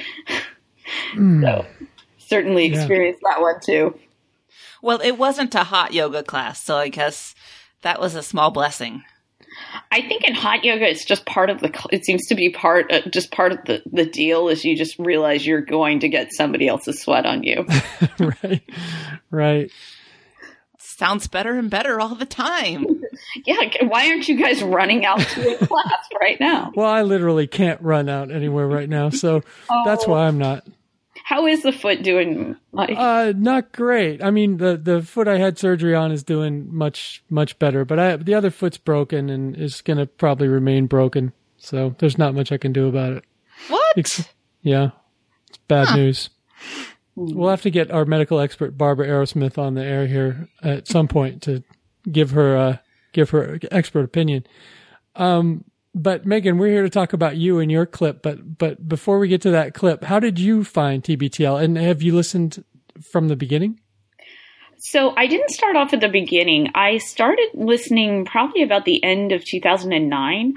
Mm. 1.13 1.41
So 1.41 1.65
certainly 2.17 2.65
experienced 2.65 3.21
that 3.23 3.41
one 3.41 3.59
too. 3.63 3.97
Well, 4.81 4.99
it 5.01 5.17
wasn't 5.17 5.53
a 5.53 5.65
hot 5.65 5.93
yoga 5.93 6.23
class, 6.23 6.63
so 6.63 6.77
I 6.77 6.89
guess 6.89 7.35
that 7.81 7.99
was 7.99 8.15
a 8.15 8.23
small 8.23 8.49
blessing. 8.49 9.03
I 9.91 10.01
think 10.01 10.23
in 10.23 10.33
hot 10.33 10.63
yoga, 10.63 10.89
it's 10.89 11.05
just 11.05 11.25
part 11.25 11.49
of 11.49 11.59
the. 11.59 11.87
It 11.91 12.05
seems 12.05 12.27
to 12.27 12.35
be 12.35 12.49
part, 12.49 12.91
uh, 12.91 13.01
just 13.09 13.31
part 13.31 13.51
of 13.51 13.59
the 13.65 13.83
the 13.91 14.05
deal. 14.05 14.49
Is 14.49 14.65
you 14.65 14.75
just 14.75 14.97
realize 14.99 15.45
you're 15.45 15.61
going 15.61 16.01
to 16.01 16.09
get 16.09 16.33
somebody 16.33 16.67
else's 16.67 17.01
sweat 17.01 17.25
on 17.25 17.43
you. 17.43 17.65
right, 18.19 18.63
right. 19.29 19.71
Sounds 20.77 21.27
better 21.27 21.57
and 21.57 21.69
better 21.69 21.99
all 21.99 22.15
the 22.15 22.25
time. 22.25 22.85
yeah, 23.45 23.57
why 23.87 24.07
aren't 24.07 24.27
you 24.27 24.37
guys 24.37 24.61
running 24.61 25.05
out 25.05 25.19
to 25.19 25.55
a 25.55 25.65
class 25.65 26.07
right 26.19 26.39
now? 26.39 26.71
Well, 26.75 26.89
I 26.89 27.01
literally 27.01 27.47
can't 27.47 27.81
run 27.81 28.09
out 28.09 28.31
anywhere 28.31 28.67
right 28.67 28.89
now, 28.89 29.09
so 29.09 29.41
oh. 29.69 29.83
that's 29.85 30.05
why 30.05 30.27
I'm 30.27 30.37
not. 30.37 30.65
How 31.31 31.47
is 31.47 31.63
the 31.63 31.71
foot 31.71 32.03
doing, 32.03 32.57
Mike? 32.73 32.97
Uh, 32.97 33.31
not 33.33 33.71
great. 33.71 34.21
I 34.21 34.31
mean, 34.31 34.57
the 34.57 34.75
the 34.75 35.01
foot 35.01 35.29
I 35.29 35.37
had 35.37 35.57
surgery 35.57 35.95
on 35.95 36.11
is 36.11 36.23
doing 36.25 36.67
much 36.75 37.23
much 37.29 37.57
better, 37.57 37.85
but 37.85 37.99
I 37.99 38.17
the 38.17 38.33
other 38.33 38.49
foot's 38.49 38.77
broken 38.77 39.29
and 39.29 39.55
is 39.55 39.79
gonna 39.79 40.07
probably 40.07 40.49
remain 40.49 40.87
broken. 40.87 41.31
So 41.55 41.95
there's 41.99 42.17
not 42.17 42.35
much 42.35 42.51
I 42.51 42.57
can 42.57 42.73
do 42.73 42.89
about 42.89 43.13
it. 43.13 43.23
What? 43.69 43.93
It's, 43.95 44.25
yeah, 44.61 44.89
it's 45.47 45.57
bad 45.69 45.87
huh. 45.87 45.95
news. 45.95 46.31
We'll 47.15 47.49
have 47.49 47.61
to 47.61 47.71
get 47.71 47.91
our 47.91 48.03
medical 48.03 48.41
expert 48.41 48.77
Barbara 48.77 49.07
Arrowsmith 49.07 49.57
on 49.57 49.75
the 49.75 49.85
air 49.85 50.07
here 50.07 50.49
at 50.61 50.85
some 50.85 51.07
point 51.07 51.43
to 51.43 51.63
give 52.11 52.31
her 52.31 52.57
uh, 52.57 52.77
give 53.13 53.29
her 53.29 53.57
expert 53.71 54.03
opinion. 54.03 54.45
Um, 55.15 55.63
but 55.93 56.25
Megan, 56.25 56.57
we're 56.57 56.69
here 56.69 56.83
to 56.83 56.89
talk 56.89 57.13
about 57.13 57.37
you 57.37 57.59
and 57.59 57.71
your 57.71 57.85
clip. 57.85 58.21
But 58.21 58.57
but 58.57 58.87
before 58.87 59.19
we 59.19 59.27
get 59.27 59.41
to 59.41 59.51
that 59.51 59.73
clip, 59.73 60.03
how 60.03 60.19
did 60.19 60.39
you 60.39 60.63
find 60.63 61.03
TBTL? 61.03 61.61
And 61.61 61.77
have 61.77 62.01
you 62.01 62.15
listened 62.15 62.63
from 63.11 63.27
the 63.27 63.35
beginning? 63.35 63.79
So 64.83 65.13
I 65.15 65.27
didn't 65.27 65.51
start 65.51 65.75
off 65.75 65.93
at 65.93 66.01
the 66.01 66.09
beginning. 66.09 66.69
I 66.73 66.97
started 66.97 67.49
listening 67.53 68.25
probably 68.25 68.63
about 68.63 68.85
the 68.85 69.03
end 69.03 69.31
of 69.31 69.45
2009. 69.45 70.55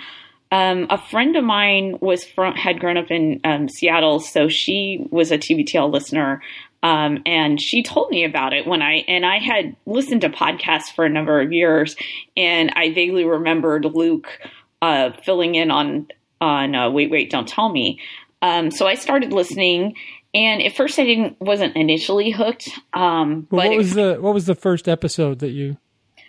Um, 0.51 0.87
a 0.89 0.97
friend 0.97 1.37
of 1.37 1.45
mine 1.45 1.99
was 2.01 2.25
from 2.25 2.55
had 2.55 2.81
grown 2.81 2.97
up 2.97 3.11
in 3.11 3.41
um, 3.45 3.69
Seattle, 3.69 4.21
so 4.21 4.49
she 4.49 5.07
was 5.11 5.33
a 5.33 5.39
TBTL 5.39 5.93
listener, 5.93 6.43
um, 6.83 7.23
and 7.27 7.61
she 7.61 7.83
told 7.83 8.11
me 8.11 8.25
about 8.25 8.53
it 8.53 8.67
when 8.67 8.81
I 8.81 9.05
and 9.09 9.27
I 9.27 9.39
had 9.39 9.75
listened 9.85 10.21
to 10.21 10.29
podcasts 10.29 10.95
for 10.95 11.05
a 11.05 11.11
number 11.11 11.41
of 11.41 11.53
years, 11.53 11.97
and 12.37 12.73
I 12.77 12.93
vaguely 12.93 13.25
remembered 13.25 13.85
Luke 13.85 14.39
uh, 14.85 15.13
filling 15.23 15.55
in 15.55 15.71
on 15.71 16.07
on 16.41 16.75
uh, 16.75 16.91
wait 16.91 17.11
wait 17.11 17.31
don't 17.31 17.49
tell 17.49 17.71
me. 17.71 17.99
Um, 18.43 18.71
so 18.71 18.87
I 18.87 18.95
started 18.95 19.33
listening, 19.33 19.95
and 20.35 20.63
at 20.63 20.77
first 20.77 20.99
I 20.99 21.05
didn't 21.05 21.41
wasn't 21.41 21.75
initially 21.75 22.31
hooked. 22.31 22.69
Um, 22.93 23.49
well, 23.51 23.69
what 23.69 23.77
was 23.79 23.93
it, 23.93 23.95
the 23.95 24.21
what 24.21 24.35
was 24.35 24.45
the 24.45 24.55
first 24.55 24.87
episode 24.89 25.39
that 25.39 25.51
you 25.51 25.79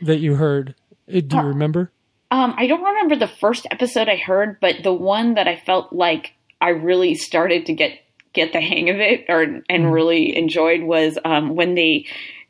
that 0.02 0.20
you 0.20 0.36
heard? 0.36 0.74
Uh, 1.10 1.20
do 1.20 1.36
you 1.36 1.42
uh, 1.42 1.44
remember? 1.44 1.92
Um, 2.32 2.56
I 2.58 2.68
don't 2.68 2.84
remember 2.84 3.18
the 3.18 3.28
first 3.28 3.68
episode 3.70 4.08
I 4.08 4.16
heard, 4.16 4.60
but 4.62 4.84
the 4.84 4.94
one 4.94 5.36
that 5.36 5.48
I 5.48 5.58
felt 5.58 5.92
like 5.92 6.34
I 6.62 6.70
really 6.70 7.14
started 7.16 7.66
to 7.66 7.74
get 7.74 8.00
get 8.32 8.54
the 8.54 8.62
hang 8.62 8.90
of 8.90 8.98
it 8.98 9.26
or 9.28 9.42
and 9.42 9.64
mm. 9.70 9.92
really 9.92 10.38
enjoyed 10.38 10.84
was 10.84 11.18
um, 11.26 11.56
when 11.56 11.76
they 11.76 12.06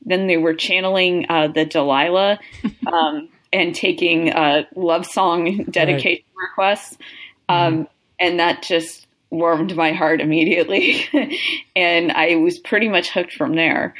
then 0.06 0.28
they 0.28 0.38
were 0.38 0.54
channeling 0.54 1.26
uh, 1.30 1.48
the 1.48 1.66
Delilah 1.66 2.40
um, 2.88 3.30
and 3.56 3.74
taking 3.74 4.32
uh, 4.32 4.64
love 4.76 5.06
song 5.06 5.64
dedication 5.70 6.26
right. 6.36 6.50
requests, 6.50 6.98
um, 7.48 7.74
mm-hmm. 7.74 7.84
and 8.20 8.40
that 8.40 8.62
just 8.62 9.08
warmed 9.30 9.76
my 9.76 9.94
heart 9.94 10.22
immediately, 10.22 11.06
and 11.76 12.12
I 12.12 12.36
was 12.36 12.60
pretty 12.60 12.90
much 12.90 13.10
hooked 13.10 13.34
from 13.34 13.56
there. 13.56 13.96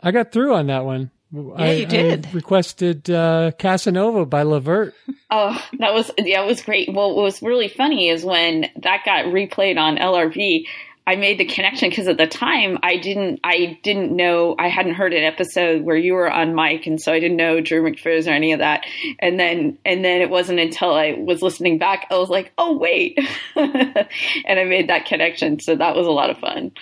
I 0.00 0.10
got 0.10 0.30
through 0.30 0.54
on 0.54 0.66
that 0.66 0.84
one. 0.84 1.10
Yeah, 1.32 1.42
I, 1.56 1.72
you 1.72 1.86
did. 1.86 2.26
I 2.26 2.32
requested 2.32 3.10
uh, 3.10 3.52
Casanova 3.58 4.26
by 4.26 4.42
LeVert. 4.42 4.94
Oh, 5.30 5.60
that 5.78 5.92
was 5.92 6.10
yeah, 6.18 6.42
it 6.42 6.46
was 6.46 6.62
great. 6.62 6.92
Well, 6.92 7.14
what 7.16 7.24
was 7.24 7.42
really 7.42 7.68
funny 7.68 8.08
is 8.08 8.24
when 8.24 8.66
that 8.82 9.02
got 9.04 9.26
replayed 9.26 9.78
on 9.78 9.96
LRB. 9.96 10.66
I 11.06 11.16
made 11.16 11.38
the 11.38 11.44
connection 11.44 11.88
because 11.88 12.08
at 12.08 12.18
the 12.18 12.26
time 12.26 12.78
I 12.82 12.96
didn't 12.96 13.40
I 13.44 13.78
didn't 13.82 14.14
know 14.14 14.56
I 14.58 14.68
hadn't 14.68 14.94
heard 14.94 15.12
an 15.12 15.22
episode 15.22 15.82
where 15.82 15.96
you 15.96 16.14
were 16.14 16.30
on 16.30 16.54
mic 16.54 16.86
and 16.86 17.00
so 17.00 17.12
I 17.12 17.20
didn't 17.20 17.36
know 17.36 17.60
Drew 17.60 17.82
McPherson 17.82 18.28
or 18.28 18.34
any 18.34 18.52
of 18.52 18.58
that 18.58 18.84
and 19.20 19.38
then 19.38 19.78
and 19.84 20.04
then 20.04 20.20
it 20.20 20.30
wasn't 20.30 20.58
until 20.58 20.92
I 20.92 21.12
was 21.12 21.42
listening 21.42 21.78
back 21.78 22.06
I 22.10 22.16
was 22.16 22.28
like 22.28 22.52
oh 22.58 22.76
wait 22.76 23.18
and 23.56 24.58
I 24.58 24.64
made 24.64 24.88
that 24.88 25.06
connection 25.06 25.60
so 25.60 25.76
that 25.76 25.94
was 25.94 26.06
a 26.06 26.12
lot 26.12 26.30
of 26.30 26.38
fun. 26.38 26.72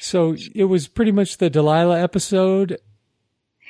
So 0.00 0.34
it 0.54 0.64
was 0.64 0.88
pretty 0.88 1.12
much 1.12 1.36
the 1.36 1.48
Delilah 1.48 2.00
episode 2.00 2.78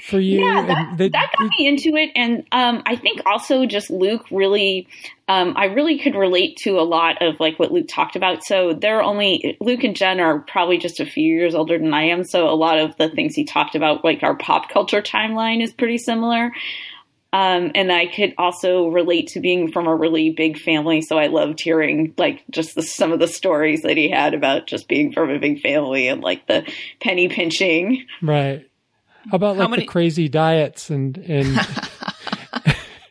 for 0.02 0.18
you. 0.18 0.40
Yeah, 0.40 0.66
that, 0.66 0.99
the, 0.99 1.09
that 1.11 1.32
got 1.38 1.50
me 1.59 1.66
into 1.66 1.97
it, 1.97 2.11
and 2.16 2.44
um, 2.52 2.82
I 2.87 2.97
think 2.97 3.23
also 3.25 3.66
just 3.66 3.90
Luke 3.90 4.26
really, 4.30 4.88
um, 5.28 5.54
I 5.56 5.66
really 5.66 5.99
could 5.99 6.14
relate 6.14 6.56
to 6.64 6.78
a 6.80 6.82
lot 6.82 7.23
of 7.23 7.38
like 7.38 7.59
what 7.59 7.73
Luke 7.73 7.87
talked 7.88 8.16
about. 8.16 8.44
So 8.44 8.73
they're 8.75 9.02
only 9.02 9.56
Luke 9.61 9.85
and 9.85 9.94
Jen 9.94 10.21
are 10.21 10.40
probably 10.40 10.78
just 10.78 11.00
a 11.00 11.06
few 11.06 11.35
years 11.35 11.54
older 11.54 11.78
than 11.78 11.94
I 11.94 12.09
am, 12.09 12.25
so 12.25 12.49
a 12.49 12.54
lot 12.54 12.78
of 12.78 12.97
the 12.97 13.09
things 13.11 13.35
he 13.35 13.44
talked 13.44 13.75
about, 13.75 14.04
like 14.04 14.23
our 14.23 14.37
pop 14.37 14.68
culture 14.71 15.02
timeline, 15.02 15.62
is 15.62 15.73
pretty 15.73 15.99
similar. 15.99 16.52
Um, 17.35 17.71
and 17.75 17.90
I 17.90 18.09
could 18.09 18.35
also 18.37 18.88
relate 18.88 19.28
to 19.28 19.40
being 19.40 19.73
from 19.73 19.87
a 19.87 19.97
really 19.97 20.30
big 20.30 20.59
family, 20.59 21.00
so 21.00 21.16
I 21.16 21.28
loved 21.28 21.61
hearing 21.62 22.12
like 22.18 22.44
just 22.50 22.75
the, 22.75 22.82
some 22.82 23.12
of 23.12 23.21
the 23.21 23.28
stories 23.28 23.82
that 23.82 23.97
he 23.97 24.11
had 24.11 24.35
about 24.35 24.66
just 24.66 24.87
being 24.87 25.12
from 25.12 25.30
a 25.30 25.38
big 25.38 25.61
family 25.61 26.09
and 26.09 26.21
like 26.23 26.47
the 26.47 26.71
penny 27.00 27.28
pinching. 27.28 28.04
Right. 28.21 28.68
How 29.31 29.37
about 29.37 29.57
like 29.57 29.71
many- 29.71 29.83
the 29.83 29.88
crazy 29.88 30.29
diets 30.29 30.91
and 30.91 31.17
and 31.19 31.59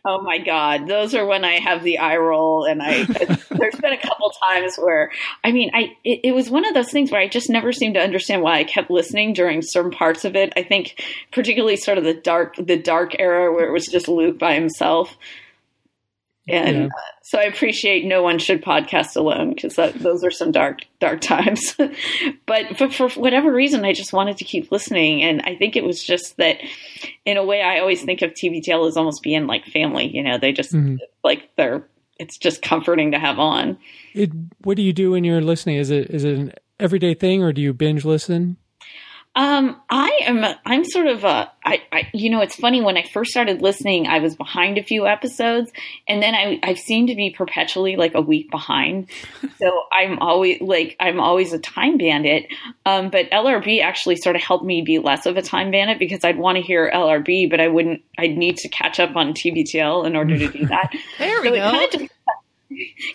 Oh 0.03 0.19
my 0.23 0.39
god, 0.39 0.87
those 0.87 1.13
are 1.13 1.27
when 1.27 1.45
I 1.45 1.59
have 1.59 1.83
the 1.83 1.99
eye 1.99 2.17
roll, 2.17 2.65
and 2.65 2.81
I. 2.81 3.03
there's 3.03 3.75
been 3.75 3.93
a 3.93 4.01
couple 4.01 4.31
times 4.47 4.75
where, 4.77 5.11
I 5.43 5.51
mean, 5.51 5.69
I 5.75 5.95
it, 6.03 6.21
it, 6.23 6.31
was 6.31 6.49
one 6.49 6.65
of 6.65 6.73
those 6.73 6.89
things 6.89 7.11
where 7.11 7.21
I 7.21 7.27
just 7.27 7.51
never 7.51 7.71
seemed 7.71 7.93
to 7.93 8.01
understand 8.01 8.41
why 8.41 8.57
I 8.57 8.63
kept 8.63 8.89
listening 8.89 9.33
during 9.33 9.61
certain 9.61 9.91
parts 9.91 10.25
of 10.25 10.35
it. 10.35 10.53
I 10.55 10.63
think, 10.63 11.03
particularly 11.31 11.77
sort 11.77 11.99
of 11.99 12.03
the 12.03 12.15
dark 12.15 12.55
the 12.55 12.77
dark 12.77 13.15
era 13.19 13.53
where 13.53 13.67
it 13.67 13.71
was 13.71 13.85
just 13.85 14.07
Luke 14.07 14.39
by 14.39 14.55
himself. 14.55 15.15
And 16.47 16.77
yeah. 16.77 16.85
uh, 16.85 17.11
so 17.21 17.39
I 17.39 17.43
appreciate 17.43 18.05
no 18.05 18.23
one 18.23 18.39
should 18.39 18.63
podcast 18.63 19.15
alone 19.15 19.53
because 19.53 19.75
those 19.75 20.23
are 20.23 20.31
some 20.31 20.51
dark, 20.51 20.79
dark 20.99 21.21
times. 21.21 21.75
but, 22.45 22.77
but 22.77 22.93
for 22.93 23.09
whatever 23.09 23.51
reason, 23.51 23.85
I 23.85 23.93
just 23.93 24.11
wanted 24.11 24.37
to 24.37 24.43
keep 24.43 24.71
listening. 24.71 25.21
And 25.21 25.41
I 25.43 25.55
think 25.55 25.75
it 25.75 25.83
was 25.83 26.03
just 26.03 26.37
that 26.37 26.57
in 27.25 27.37
a 27.37 27.45
way, 27.45 27.61
I 27.61 27.79
always 27.79 28.03
think 28.03 28.21
of 28.21 28.31
TBTL 28.31 28.87
as 28.87 28.97
almost 28.97 29.21
being 29.21 29.45
like 29.45 29.65
family. 29.65 30.07
You 30.07 30.23
know, 30.23 30.37
they 30.37 30.51
just 30.51 30.73
mm-hmm. 30.73 30.95
like 31.23 31.49
they're, 31.57 31.87
it's 32.17 32.37
just 32.37 32.61
comforting 32.61 33.11
to 33.11 33.19
have 33.19 33.39
on. 33.39 33.77
It, 34.13 34.31
what 34.63 34.77
do 34.77 34.83
you 34.83 34.93
do 34.93 35.11
when 35.11 35.23
you're 35.23 35.41
listening? 35.41 35.77
Is 35.77 35.91
it, 35.91 36.09
is 36.09 36.23
it 36.23 36.37
an 36.37 36.53
everyday 36.79 37.13
thing 37.13 37.43
or 37.43 37.53
do 37.53 37.61
you 37.61 37.73
binge 37.73 38.03
listen? 38.03 38.57
Um, 39.33 39.81
I 39.89 40.19
am. 40.25 40.43
I'm 40.65 40.83
sort 40.83 41.07
of 41.07 41.23
a. 41.23 41.49
I, 41.63 41.81
I. 41.89 42.09
You 42.13 42.29
know, 42.29 42.41
it's 42.41 42.55
funny. 42.55 42.81
When 42.81 42.97
I 42.97 43.03
first 43.03 43.31
started 43.31 43.61
listening, 43.61 44.07
I 44.07 44.19
was 44.19 44.35
behind 44.35 44.77
a 44.77 44.83
few 44.83 45.07
episodes, 45.07 45.71
and 46.05 46.21
then 46.21 46.35
I. 46.35 46.59
I 46.61 46.73
seem 46.73 47.07
to 47.07 47.15
be 47.15 47.29
perpetually 47.29 47.95
like 47.95 48.13
a 48.13 48.21
week 48.21 48.51
behind. 48.51 49.09
so 49.57 49.83
I'm 49.93 50.19
always 50.19 50.59
like 50.59 50.97
I'm 50.99 51.21
always 51.21 51.53
a 51.53 51.59
time 51.59 51.97
bandit. 51.97 52.47
Um, 52.85 53.09
but 53.09 53.29
LRB 53.31 53.81
actually 53.81 54.17
sort 54.17 54.35
of 54.35 54.41
helped 54.41 54.65
me 54.65 54.81
be 54.81 54.99
less 54.99 55.25
of 55.25 55.37
a 55.37 55.41
time 55.41 55.71
bandit 55.71 55.97
because 55.97 56.25
I'd 56.25 56.37
want 56.37 56.57
to 56.57 56.61
hear 56.61 56.91
LRB, 56.93 57.49
but 57.49 57.61
I 57.61 57.69
wouldn't. 57.69 58.03
I'd 58.17 58.37
need 58.37 58.57
to 58.57 58.69
catch 58.69 58.99
up 58.99 59.15
on 59.15 59.33
TBTL 59.33 60.05
in 60.05 60.17
order 60.17 60.37
to 60.37 60.47
do 60.49 60.65
that. 60.65 60.91
there 61.19 61.41
we 61.41 61.47
so 61.47 61.55
go. 61.55 62.07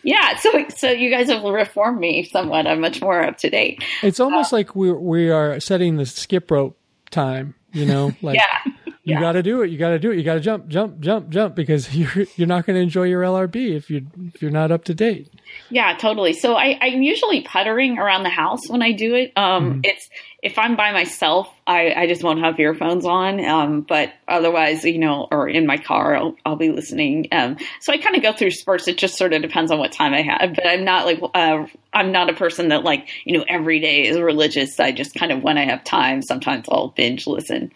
Yeah, 0.02 0.36
so 0.36 0.66
so 0.68 0.90
you 0.90 1.10
guys 1.10 1.28
have 1.28 1.42
reformed 1.42 1.98
me 1.98 2.24
somewhat. 2.24 2.66
I'm 2.66 2.80
much 2.80 3.00
more 3.00 3.22
up 3.22 3.38
to 3.38 3.50
date. 3.50 3.82
It's 4.02 4.20
almost 4.20 4.52
uh, 4.52 4.56
like 4.56 4.76
we 4.76 4.92
we 4.92 5.30
are 5.30 5.60
setting 5.60 5.96
the 5.96 6.06
skip 6.06 6.50
rope 6.50 6.78
time. 7.10 7.54
You 7.72 7.86
know, 7.86 8.12
like 8.22 8.36
yeah, 8.36 8.72
you 9.06 9.14
yeah. 9.14 9.20
got 9.20 9.32
to 9.32 9.42
do 9.42 9.62
it. 9.62 9.70
You 9.70 9.78
got 9.78 9.90
to 9.90 9.98
do 9.98 10.10
it. 10.10 10.18
You 10.18 10.24
got 10.24 10.34
to 10.34 10.40
jump, 10.40 10.66
jump, 10.66 10.98
jump, 11.00 11.28
jump 11.28 11.54
because 11.54 11.94
you're 11.94 12.26
you're 12.36 12.48
not 12.48 12.66
going 12.66 12.76
to 12.76 12.82
enjoy 12.82 13.04
your 13.04 13.22
LRB 13.22 13.76
if 13.76 13.88
you 13.88 14.06
if 14.34 14.42
you're 14.42 14.50
not 14.50 14.72
up 14.72 14.84
to 14.84 14.94
date. 14.94 15.32
Yeah, 15.70 15.96
totally. 15.96 16.32
So 16.32 16.54
I, 16.54 16.78
I'm 16.80 17.02
usually 17.02 17.42
puttering 17.42 17.98
around 17.98 18.24
the 18.24 18.30
house 18.30 18.68
when 18.68 18.82
I 18.82 18.92
do 18.92 19.14
it. 19.14 19.32
Um, 19.36 19.70
mm-hmm. 19.70 19.80
It's 19.84 20.08
if 20.46 20.58
I'm 20.58 20.76
by 20.76 20.92
myself, 20.92 21.48
I, 21.66 21.92
I 21.92 22.06
just 22.06 22.22
won't 22.22 22.38
have 22.38 22.60
earphones 22.60 23.04
on. 23.04 23.44
Um, 23.44 23.80
but 23.80 24.12
otherwise, 24.28 24.84
you 24.84 24.96
know, 24.96 25.26
or 25.32 25.48
in 25.48 25.66
my 25.66 25.76
car, 25.76 26.14
I'll, 26.14 26.36
I'll 26.46 26.54
be 26.54 26.70
listening. 26.70 27.26
Um, 27.32 27.56
so 27.80 27.92
I 27.92 27.98
kind 27.98 28.14
of 28.14 28.22
go 28.22 28.32
through 28.32 28.52
spurts. 28.52 28.86
It 28.86 28.96
just 28.96 29.16
sort 29.18 29.32
of 29.32 29.42
depends 29.42 29.72
on 29.72 29.80
what 29.80 29.90
time 29.90 30.14
I 30.14 30.22
have. 30.22 30.54
But 30.54 30.64
I'm 30.64 30.84
not 30.84 31.04
like 31.04 31.20
uh, 31.34 31.66
I'm 31.92 32.12
not 32.12 32.30
a 32.30 32.32
person 32.32 32.68
that 32.68 32.84
like 32.84 33.08
you 33.24 33.36
know 33.36 33.44
every 33.48 33.80
day 33.80 34.06
is 34.06 34.20
religious. 34.20 34.78
I 34.78 34.92
just 34.92 35.16
kind 35.16 35.32
of 35.32 35.42
when 35.42 35.58
I 35.58 35.64
have 35.64 35.82
time, 35.82 36.22
sometimes 36.22 36.66
I'll 36.70 36.88
binge 36.88 37.26
listen. 37.26 37.72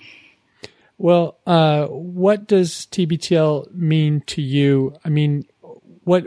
Well, 0.97 1.39
uh, 1.45 1.87
what 1.87 2.47
does 2.47 2.87
TBTL 2.87 3.75
mean 3.75 4.21
to 4.29 4.43
you? 4.43 4.95
I 5.05 5.09
mean, 5.09 5.45
what 6.05 6.25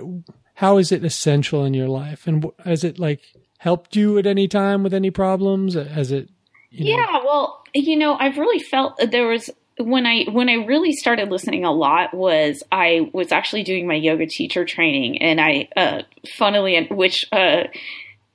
how 0.55 0.77
is 0.77 0.91
it 0.91 1.05
essential 1.05 1.63
in 1.63 1.73
your 1.73 1.87
life, 1.87 2.27
and 2.27 2.51
has 2.65 2.83
it 2.83 2.99
like 2.99 3.21
helped 3.59 3.95
you 3.95 4.17
at 4.17 4.27
any 4.27 4.49
time 4.49 4.83
with 4.83 4.93
any 4.93 5.09
problems? 5.09 5.75
Has 5.75 6.11
it? 6.11 6.29
Know? 6.73 6.85
Yeah, 6.85 7.19
well, 7.23 7.63
you 7.73 7.95
know, 7.95 8.15
I've 8.15 8.37
really 8.37 8.59
felt 8.59 8.99
there 9.11 9.27
was 9.27 9.49
when 9.77 10.05
I 10.05 10.25
when 10.25 10.49
I 10.49 10.65
really 10.65 10.93
started 10.93 11.29
listening 11.29 11.65
a 11.65 11.71
lot 11.71 12.13
was 12.13 12.63
I 12.71 13.09
was 13.13 13.31
actually 13.31 13.63
doing 13.63 13.87
my 13.87 13.95
yoga 13.95 14.27
teacher 14.27 14.65
training, 14.65 15.21
and 15.21 15.41
I, 15.41 15.69
uh, 15.75 16.01
funnily, 16.35 16.87
which 16.91 17.27
uh, 17.31 17.63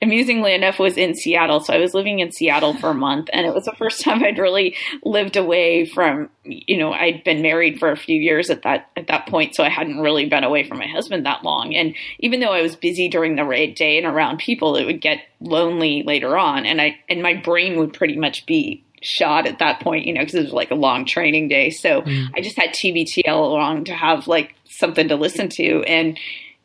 amusingly 0.01 0.53
enough 0.53 0.79
was 0.79 0.97
in 0.97 1.13
Seattle. 1.13 1.59
So 1.59 1.73
I 1.73 1.77
was 1.77 1.93
living 1.93 2.19
in 2.19 2.31
Seattle 2.31 2.73
for 2.73 2.89
a 2.89 2.93
month 2.93 3.29
and 3.33 3.45
it 3.45 3.53
was 3.53 3.65
the 3.65 3.73
first 3.73 4.01
time 4.03 4.23
I'd 4.23 4.37
really 4.37 4.75
lived 5.03 5.35
away 5.35 5.85
from, 5.85 6.29
you 6.43 6.77
know, 6.77 6.93
I'd 6.93 7.23
been 7.23 7.41
married 7.41 7.79
for 7.79 7.91
a 7.91 7.97
few 7.97 8.19
years 8.19 8.49
at 8.49 8.61
that, 8.63 8.89
at 8.95 9.07
that 9.07 9.27
point. 9.27 9.55
So 9.55 9.63
I 9.63 9.69
hadn't 9.69 9.99
really 9.99 10.27
been 10.27 10.43
away 10.43 10.63
from 10.63 10.77
my 10.77 10.87
husband 10.87 11.25
that 11.25 11.43
long. 11.43 11.75
And 11.75 11.95
even 12.19 12.39
though 12.39 12.53
I 12.53 12.61
was 12.61 12.75
busy 12.75 13.09
during 13.09 13.35
the 13.35 13.73
day 13.75 13.97
and 13.97 14.07
around 14.07 14.37
people, 14.37 14.77
it 14.77 14.85
would 14.85 15.01
get 15.01 15.19
lonely 15.41 16.03
later 16.03 16.37
on. 16.37 16.65
And 16.65 16.81
I, 16.81 16.97
and 17.09 17.21
my 17.21 17.33
brain 17.33 17.77
would 17.77 17.93
pretty 17.93 18.15
much 18.15 18.45
be 18.45 18.83
shot 19.01 19.47
at 19.47 19.59
that 19.59 19.81
point, 19.81 20.05
you 20.05 20.13
know, 20.13 20.21
because 20.21 20.35
it 20.35 20.43
was 20.43 20.53
like 20.53 20.71
a 20.71 20.75
long 20.75 21.05
training 21.05 21.49
day. 21.49 21.69
So 21.69 22.01
mm. 22.01 22.27
I 22.35 22.41
just 22.41 22.57
had 22.57 22.69
TBTL 22.69 23.27
along 23.27 23.85
to 23.85 23.93
have 23.93 24.27
like 24.27 24.55
something 24.65 25.09
to 25.09 25.15
listen 25.15 25.49
to. 25.49 25.83
And, 25.83 26.17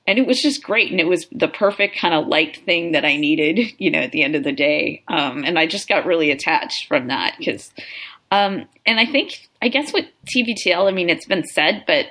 and 0.06 0.18
it 0.18 0.26
was 0.26 0.40
just 0.40 0.62
great 0.62 0.90
and 0.90 1.00
it 1.00 1.06
was 1.06 1.26
the 1.32 1.48
perfect 1.48 1.96
kind 1.96 2.14
of 2.14 2.26
light 2.26 2.56
thing 2.64 2.92
that 2.92 3.04
i 3.04 3.16
needed 3.16 3.72
you 3.78 3.90
know 3.90 4.00
at 4.00 4.12
the 4.12 4.22
end 4.22 4.34
of 4.34 4.44
the 4.44 4.52
day 4.52 5.02
um, 5.08 5.44
and 5.44 5.58
i 5.58 5.66
just 5.66 5.88
got 5.88 6.06
really 6.06 6.30
attached 6.30 6.86
from 6.86 7.08
that 7.08 7.34
because 7.38 7.70
um, 8.30 8.66
and 8.86 8.98
i 8.98 9.06
think 9.06 9.48
i 9.62 9.68
guess 9.68 9.92
with 9.92 10.06
tbtl 10.34 10.88
i 10.88 10.92
mean 10.92 11.10
it's 11.10 11.26
been 11.26 11.44
said 11.44 11.84
but 11.86 12.06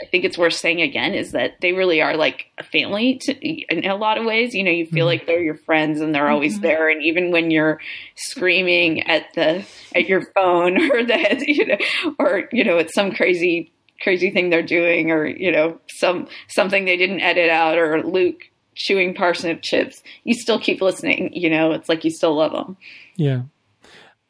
i 0.00 0.04
think 0.06 0.24
it's 0.24 0.38
worth 0.38 0.54
saying 0.54 0.80
again 0.80 1.14
is 1.14 1.32
that 1.32 1.52
they 1.60 1.72
really 1.72 2.00
are 2.00 2.16
like 2.16 2.46
a 2.58 2.64
family 2.64 3.18
to, 3.18 3.32
in 3.34 3.90
a 3.90 3.96
lot 3.96 4.18
of 4.18 4.24
ways 4.24 4.54
you 4.54 4.62
know 4.62 4.70
you 4.70 4.86
feel 4.86 5.06
mm-hmm. 5.06 5.18
like 5.18 5.26
they're 5.26 5.42
your 5.42 5.54
friends 5.54 6.00
and 6.00 6.14
they're 6.14 6.28
always 6.28 6.54
mm-hmm. 6.54 6.62
there 6.62 6.88
and 6.88 7.02
even 7.02 7.30
when 7.30 7.50
you're 7.50 7.80
screaming 8.16 9.02
at 9.08 9.24
the 9.34 9.64
at 9.94 10.08
your 10.08 10.22
phone 10.34 10.80
or 10.92 11.04
that 11.04 11.40
you 11.40 11.66
know 11.66 11.78
or 12.18 12.48
you 12.52 12.64
know 12.64 12.78
it's 12.78 12.94
some 12.94 13.12
crazy 13.12 13.72
crazy 14.00 14.30
thing 14.30 14.50
they're 14.50 14.62
doing 14.62 15.10
or 15.10 15.26
you 15.26 15.50
know 15.50 15.78
some 15.88 16.28
something 16.48 16.84
they 16.84 16.96
didn't 16.96 17.20
edit 17.20 17.50
out 17.50 17.76
or 17.78 18.02
Luke 18.02 18.42
chewing 18.74 19.12
parsnip 19.14 19.60
chips. 19.62 20.02
You 20.24 20.34
still 20.34 20.60
keep 20.60 20.80
listening 20.80 21.32
you 21.32 21.50
know 21.50 21.72
it's 21.72 21.88
like 21.88 22.04
you 22.04 22.10
still 22.10 22.34
love 22.34 22.52
them 22.52 22.76
yeah. 23.16 23.42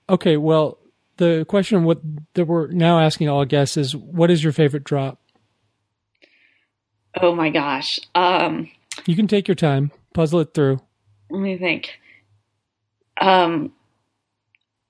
Okay 0.08 0.36
well 0.36 0.78
the 1.18 1.44
question 1.48 1.84
what 1.84 2.00
that 2.34 2.46
we're 2.46 2.68
now 2.68 2.98
asking 3.00 3.28
all 3.28 3.44
guests 3.44 3.76
is 3.76 3.94
what 3.94 4.30
is 4.30 4.42
your 4.42 4.52
favorite 4.52 4.84
drop? 4.84 5.20
Oh 7.20 7.34
my 7.34 7.50
gosh 7.50 7.98
um 8.14 8.70
you 9.06 9.14
can 9.14 9.26
take 9.28 9.46
your 9.46 9.54
time. 9.54 9.92
Puzzle 10.14 10.40
it 10.40 10.54
through. 10.54 10.80
let 11.30 11.40
me 11.40 11.58
think. 11.58 12.00
Um 13.20 13.72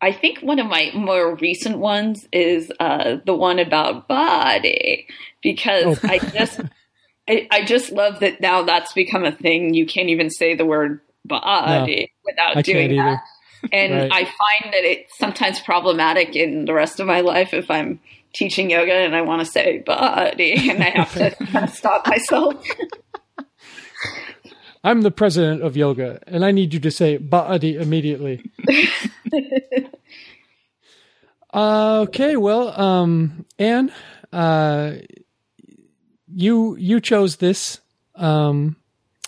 I 0.01 0.13
think 0.13 0.41
one 0.41 0.59
of 0.59 0.67
my 0.67 0.91
more 0.95 1.35
recent 1.37 1.79
ones 1.79 2.27
is 2.33 2.71
uh, 2.79 3.17
the 3.25 3.35
one 3.35 3.59
about 3.59 4.07
body 4.07 5.09
because 5.43 5.99
oh. 6.05 6.09
I 6.09 6.19
just 6.19 6.61
I, 7.29 7.49
I, 7.51 7.65
just 7.65 7.91
love 7.91 8.21
that 8.21 8.41
now 8.41 8.63
that's 8.63 8.93
become 8.93 9.25
a 9.25 9.33
thing. 9.33 9.75
You 9.75 9.87
can't 9.87 10.09
even 10.09 10.31
say 10.31 10.55
the 10.55 10.65
word 10.65 11.01
body 11.25 12.13
no, 12.25 12.33
without 12.33 12.57
I 12.57 12.63
doing 12.63 12.97
that. 12.97 13.23
And 13.73 13.93
Right. 13.93 14.13
I 14.13 14.25
find 14.25 14.73
that 14.73 14.85
it's 14.85 15.19
sometimes 15.19 15.61
problematic 15.61 16.37
in 16.37 16.65
the 16.65 16.73
rest 16.73 17.01
of 17.01 17.07
my 17.07 17.21
life 17.21 17.53
if 17.53 17.71
I'm 17.71 18.01
teaching 18.33 18.71
yoga 18.71 18.93
and 18.93 19.17
I 19.17 19.23
want 19.23 19.41
to 19.41 19.47
say 19.47 19.79
body 19.79 20.71
and 20.71 20.83
I 20.83 20.91
have 20.91 21.13
to 21.15 21.31
kind 21.47 21.69
of 21.69 21.75
stop 21.75 22.07
myself. 22.07 22.55
I'm 24.85 25.03
the 25.03 25.11
president 25.11 25.63
of 25.63 25.77
yoga, 25.77 26.21
and 26.29 26.45
I 26.45 26.53
need 26.53 26.73
you 26.73 26.79
to 26.81 26.91
say 26.91 27.19
ba'adi 27.19 27.81
immediately. 27.81 28.53
okay, 31.55 32.37
well, 32.37 32.81
um, 32.81 33.47
Anne, 33.59 33.93
uh, 34.33 34.93
you 36.33 36.77
you 36.77 37.01
chose 37.01 37.37
this 37.37 37.81
um, 38.15 38.77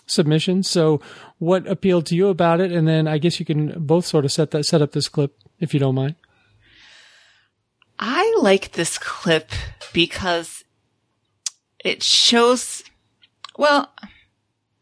submission. 0.05 0.63
So, 0.63 1.01
what 1.39 1.67
appealed 1.67 2.05
to 2.07 2.15
you 2.15 2.27
about 2.27 2.61
it? 2.61 2.71
And 2.71 2.87
then 2.87 3.07
I 3.07 3.17
guess 3.17 3.39
you 3.39 3.45
can 3.45 3.85
both 3.85 4.05
sort 4.05 4.25
of 4.25 4.31
set 4.31 4.51
that 4.51 4.65
set 4.65 4.81
up 4.81 4.91
this 4.91 5.09
clip 5.09 5.35
if 5.59 5.73
you 5.73 5.79
don't 5.79 5.95
mind. 5.95 6.15
I 7.99 8.35
like 8.41 8.71
this 8.71 8.97
clip 8.97 9.51
because 9.93 10.63
it 11.83 12.01
shows, 12.01 12.83
well, 13.57 13.93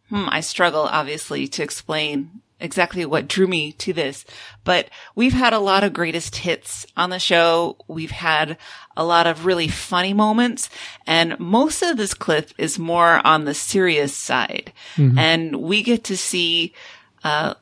hmm, 0.07 0.25
I 0.29 0.39
struggle 0.39 0.83
obviously 0.83 1.47
to 1.49 1.63
explain 1.63 2.41
exactly 2.59 3.05
what 3.05 3.27
drew 3.27 3.47
me 3.47 3.71
to 3.73 3.93
this, 3.93 4.25
but 4.63 4.89
we've 5.15 5.33
had 5.33 5.53
a 5.53 5.59
lot 5.59 5.83
of 5.83 5.93
greatest 5.93 6.35
hits 6.37 6.85
on 6.97 7.09
the 7.09 7.19
show. 7.19 7.77
We've 7.87 8.11
had 8.11 8.57
a 8.97 9.05
lot 9.05 9.27
of 9.27 9.45
really 9.45 9.67
funny 9.69 10.13
moments 10.13 10.69
and 11.07 11.39
most 11.39 11.81
of 11.81 11.97
this 11.97 12.13
clip 12.13 12.51
is 12.57 12.77
more 12.77 13.25
on 13.25 13.45
the 13.45 13.53
serious 13.53 14.15
side. 14.15 14.73
And 15.17 15.55
we 15.61 15.83
get 15.83 16.03
to 16.05 16.17
see, 16.17 16.73
uh, 17.23 17.53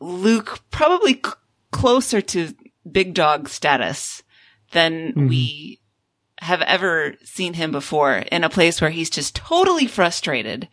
Luke 0.00 0.60
probably 0.70 1.14
c- 1.14 1.32
closer 1.70 2.20
to 2.20 2.54
big 2.90 3.14
dog 3.14 3.48
status 3.48 4.22
than 4.72 5.12
we 5.28 5.80
have 6.40 6.60
ever 6.62 7.14
seen 7.24 7.54
him 7.54 7.72
before 7.72 8.16
in 8.30 8.44
a 8.44 8.50
place 8.50 8.80
where 8.80 8.90
he's 8.90 9.08
just 9.08 9.34
totally 9.34 9.86
frustrated 9.86 10.68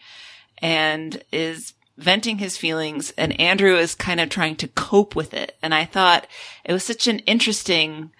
and 0.57 1.23
is 1.31 1.73
venting 1.97 2.39
his 2.39 2.57
feelings 2.57 3.11
and 3.17 3.39
Andrew 3.39 3.75
is 3.75 3.95
kind 3.95 4.19
of 4.19 4.29
trying 4.29 4.55
to 4.57 4.67
cope 4.67 5.15
with 5.15 5.33
it. 5.33 5.57
And 5.61 5.73
I 5.73 5.85
thought 5.85 6.27
it 6.63 6.73
was 6.73 6.83
such 6.83 7.07
an 7.07 7.19
interesting, 7.19 8.11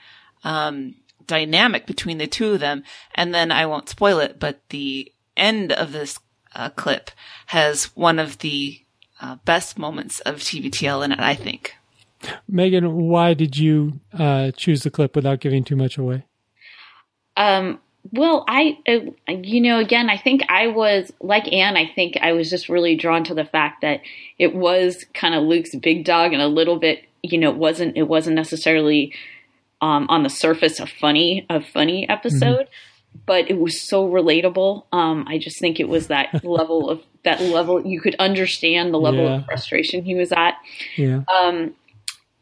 um, 0.44 0.96
dynamic 1.26 1.86
between 1.86 2.18
the 2.18 2.28
two 2.28 2.54
of 2.54 2.60
them. 2.60 2.84
And 3.16 3.34
then 3.34 3.52
I 3.52 3.66
won't 3.66 3.90
spoil 3.90 4.20
it, 4.20 4.40
but 4.40 4.60
the 4.70 5.12
end 5.36 5.72
of 5.72 5.92
this 5.92 6.20
uh, 6.56 6.70
clip 6.70 7.12
has 7.48 7.86
one 7.96 8.20
of 8.20 8.40
the 8.40 8.80
uh, 9.22 9.38
best 9.46 9.78
moments 9.78 10.20
of 10.22 10.36
TBTL 10.36 11.04
in 11.06 11.12
it, 11.12 11.20
I 11.20 11.36
think. 11.36 11.76
Megan, 12.48 13.08
why 13.08 13.34
did 13.34 13.58
you 13.58 14.00
uh, 14.18 14.52
choose 14.52 14.84
the 14.84 14.92
clip 14.92 15.16
without 15.16 15.40
giving 15.40 15.64
too 15.64 15.76
much 15.76 15.98
away? 15.98 16.26
Um, 17.36 17.80
well, 18.12 18.44
I, 18.48 18.78
uh, 18.88 19.34
you 19.34 19.62
know, 19.62 19.80
again, 19.80 20.10
I 20.10 20.18
think 20.18 20.42
I 20.50 20.68
was 20.68 21.12
like 21.22 21.52
Anne. 21.54 21.78
I 21.78 21.88
think 21.96 22.18
I 22.22 22.34
was 22.34 22.50
just 22.50 22.68
really 22.70 22.96
drawn 22.96 23.24
to 23.26 23.34
the 23.34 23.46
fact 23.46 23.82
that 23.82 24.02
it 24.38 24.54
was 24.54 25.06
kind 25.14 25.34
of 25.34 25.44
Luke's 25.44 25.74
big 25.76 26.04
dog, 26.06 26.34
and 26.34 26.42
a 26.42 26.48
little 26.48 26.78
bit, 26.80 27.06
you 27.22 27.38
know, 27.38 27.50
it 27.52 27.58
wasn't 27.58 27.96
it 27.98 28.04
wasn't 28.08 28.36
necessarily 28.36 29.14
um, 29.82 30.06
on 30.10 30.24
the 30.24 30.30
surface 30.30 30.80
a 30.80 30.86
funny 30.88 31.46
a 31.50 31.62
funny 31.62 32.08
episode, 32.10 32.68
but 33.26 33.50
it 33.50 33.58
was 33.60 33.82
so 33.82 34.08
relatable. 34.10 34.84
Um, 34.92 35.26
I 35.28 35.38
just 35.38 35.60
think 35.60 35.80
it 35.80 35.88
was 35.88 36.08
that 36.08 36.44
level 36.44 36.90
of 36.90 37.02
that 37.24 37.40
level 37.42 37.86
you 37.86 38.02
could 38.02 38.16
understand 38.20 38.94
the 38.94 39.00
level 39.00 39.24
Yeah. 39.24 39.36
of 39.38 39.46
frustration 39.46 40.04
he 40.04 40.14
was 40.14 40.34
at 40.34 40.56
Yeah. 40.98 41.22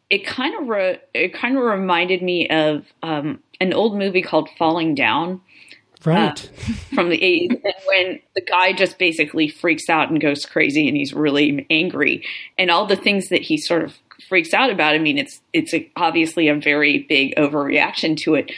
it 0.10 0.26
kind 0.26 0.56
of 0.60 0.68
re- 0.68 1.00
it 1.14 1.34
kind 1.34 1.56
of 1.56 1.64
reminded 1.64 2.22
me 2.24 2.50
of 2.50 2.86
um, 3.04 3.40
an 3.60 3.74
old 3.74 3.96
movie 3.98 4.22
called 4.24 4.50
Falling 4.58 4.96
Down 4.96 5.40
right. 6.06 6.52
Uh, 6.68 6.74
from 6.96 7.10
the 7.10 7.18
80s 7.18 7.62
and 7.64 7.74
when 7.86 8.20
the 8.36 8.42
guy 8.42 8.74
just 8.74 8.98
basically 8.98 9.48
freaks 9.48 9.90
out 9.90 10.10
and 10.10 10.22
goes 10.22 10.46
crazy 10.46 10.88
and 10.88 10.98
he's 10.98 11.14
really 11.14 11.66
angry 11.70 12.26
and 12.58 12.72
all 12.72 12.86
the 12.86 12.96
things 12.96 13.30
that 13.30 13.42
he 13.42 13.58
sort 13.58 13.84
of 13.84 13.98
freaks 14.28 14.54
out 14.54 14.70
about 14.70 14.94
I 14.94 15.00
mean 15.00 15.18
it's 15.18 15.42
it's 15.52 15.74
a, 15.74 15.90
obviously 15.96 16.48
a 16.48 16.56
very 16.56 17.00
big 17.00 17.36
overreaction 17.36 18.16
to 18.18 18.36
it 18.36 18.52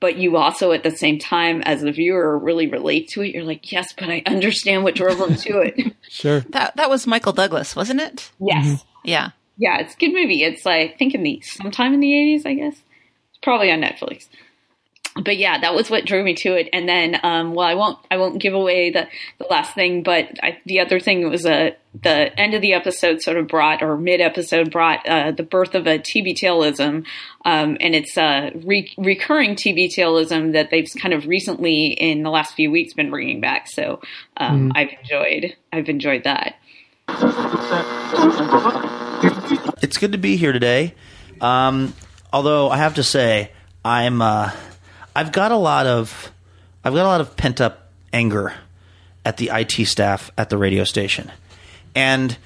but 0.00 0.16
you 0.16 0.36
also 0.36 0.72
at 0.72 0.84
the 0.84 0.92
same 0.92 1.18
time 1.18 1.60
as 1.62 1.82
the 1.82 1.90
viewer 1.90 2.38
really 2.38 2.68
relate 2.68 3.08
to 3.08 3.22
it 3.22 3.34
you're 3.34 3.44
like 3.44 3.70
yes 3.72 3.92
but 3.92 4.08
I 4.08 4.22
understand 4.26 4.84
what 4.84 4.94
drove 4.94 5.18
him 5.18 5.34
to 5.34 5.60
it 5.60 5.92
sure. 6.08 6.40
That 6.50 6.76
that 6.76 6.88
was 6.88 7.06
Michael 7.06 7.32
Douglas, 7.32 7.74
wasn't 7.74 8.00
it? 8.00 8.30
yes 8.38 8.66
mm-hmm. 8.66 8.88
Yeah. 9.08 9.30
Yeah, 9.56 9.78
it's 9.78 9.94
a 9.94 9.98
good 9.98 10.12
movie. 10.12 10.44
It's 10.44 10.64
like 10.64 10.92
I 10.92 10.96
think 10.96 11.14
in 11.14 11.22
the 11.22 11.40
sometime 11.42 11.94
in 11.94 12.00
the 12.00 12.14
eighties, 12.14 12.46
I 12.46 12.54
guess. 12.54 12.74
It's 12.74 13.38
probably 13.42 13.72
on 13.72 13.80
Netflix. 13.80 14.28
But 15.22 15.36
yeah, 15.36 15.60
that 15.60 15.74
was 15.74 15.90
what 15.90 16.04
drew 16.04 16.22
me 16.22 16.34
to 16.34 16.54
it. 16.54 16.68
And 16.72 16.88
then, 16.88 17.18
um, 17.22 17.54
well, 17.54 17.66
I 17.66 17.74
won't, 17.74 17.98
I 18.10 18.16
won't 18.16 18.40
give 18.40 18.54
away 18.54 18.90
the, 18.90 19.08
the 19.38 19.46
last 19.50 19.74
thing, 19.74 20.02
but 20.02 20.38
I, 20.42 20.58
the 20.66 20.80
other 20.80 21.00
thing 21.00 21.28
was 21.28 21.44
uh, 21.44 21.70
the 22.02 22.38
end 22.38 22.54
of 22.54 22.62
the 22.62 22.74
episode 22.74 23.22
sort 23.22 23.36
of 23.36 23.48
brought, 23.48 23.82
or 23.82 23.96
mid 23.96 24.20
episode 24.20 24.70
brought, 24.70 25.06
uh, 25.08 25.32
the 25.32 25.42
birth 25.42 25.74
of 25.74 25.86
a 25.86 25.98
TBTLism, 25.98 27.04
um, 27.44 27.76
and 27.80 27.94
it's 27.94 28.16
a 28.16 28.52
re- 28.64 28.92
recurring 28.96 29.56
TBTLism 29.56 30.52
that 30.52 30.70
they've 30.70 30.88
kind 31.00 31.14
of 31.14 31.26
recently, 31.26 31.86
in 31.86 32.22
the 32.22 32.30
last 32.30 32.54
few 32.54 32.70
weeks, 32.70 32.94
been 32.94 33.10
bringing 33.10 33.40
back. 33.40 33.68
So 33.68 34.00
um, 34.36 34.72
I've 34.74 34.90
enjoyed, 35.02 35.56
I've 35.72 35.88
enjoyed 35.88 36.24
that. 36.24 36.56
It's 39.82 39.96
good 39.96 40.12
to 40.12 40.18
be 40.18 40.36
here 40.36 40.52
today. 40.52 40.94
Um, 41.40 41.94
although 42.32 42.70
I 42.70 42.76
have 42.76 42.94
to 42.94 43.02
say, 43.02 43.50
I'm 43.84 44.20
uh, 44.20 44.50
I've 45.18 45.32
got 45.32 45.50
a 45.50 45.56
lot 45.56 45.88
of 45.88 46.30
I've 46.84 46.94
got 46.94 47.02
a 47.04 47.08
lot 47.08 47.20
of 47.20 47.36
pent 47.36 47.60
up 47.60 47.90
anger 48.12 48.54
at 49.24 49.36
the 49.36 49.50
IT 49.52 49.72
staff 49.88 50.30
at 50.38 50.48
the 50.48 50.56
radio 50.56 50.84
station, 50.84 51.32
and 51.92 52.38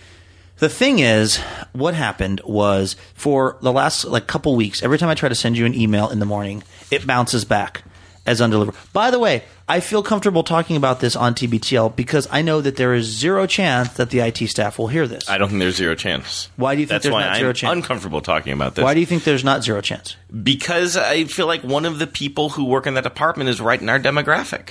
the 0.56 0.70
thing 0.70 0.98
is, 0.98 1.36
what 1.74 1.92
happened 1.92 2.40
was 2.46 2.96
for 3.12 3.58
the 3.60 3.70
last 3.70 4.06
like 4.06 4.26
couple 4.26 4.56
weeks, 4.56 4.82
every 4.82 4.96
time 4.96 5.10
I 5.10 5.14
try 5.14 5.28
to 5.28 5.34
send 5.34 5.58
you 5.58 5.66
an 5.66 5.74
email 5.74 6.08
in 6.08 6.18
the 6.18 6.24
morning, 6.24 6.62
it 6.90 7.06
bounces 7.06 7.44
back 7.44 7.84
as 8.24 8.40
undeliverable. 8.40 8.76
By 8.92 9.10
the 9.10 9.18
way, 9.18 9.42
I 9.68 9.80
feel 9.80 10.02
comfortable 10.02 10.42
talking 10.44 10.76
about 10.76 11.00
this 11.00 11.16
on 11.16 11.34
TBTL 11.34 11.96
because 11.96 12.28
I 12.30 12.42
know 12.42 12.60
that 12.60 12.76
there 12.76 12.94
is 12.94 13.06
zero 13.06 13.46
chance 13.46 13.88
that 13.94 14.10
the 14.10 14.20
IT 14.20 14.38
staff 14.48 14.78
will 14.78 14.88
hear 14.88 15.06
this. 15.08 15.28
I 15.28 15.38
don't 15.38 15.48
think 15.48 15.58
there's 15.60 15.76
zero 15.76 15.94
chance. 15.94 16.48
Why 16.56 16.74
do 16.74 16.80
you 16.82 16.86
think 16.86 16.90
That's 16.94 17.02
there's 17.04 17.12
why 17.12 17.22
not 17.22 17.32
I'm 17.32 17.38
zero 17.40 17.52
chance? 17.52 17.72
uncomfortable 17.76 18.20
talking 18.20 18.52
about 18.52 18.74
this. 18.76 18.82
Why 18.84 18.94
do 18.94 19.00
you 19.00 19.06
think 19.06 19.24
there's 19.24 19.44
not 19.44 19.64
zero 19.64 19.80
chance? 19.80 20.16
because 20.42 20.96
I 20.96 21.24
feel 21.24 21.46
like 21.46 21.62
one 21.64 21.84
of 21.84 21.98
the 21.98 22.06
people 22.06 22.50
who 22.50 22.64
work 22.64 22.86
in 22.86 22.94
that 22.94 23.04
department 23.04 23.50
is 23.50 23.60
right 23.60 23.80
in 23.80 23.88
our 23.88 23.98
demographic. 23.98 24.70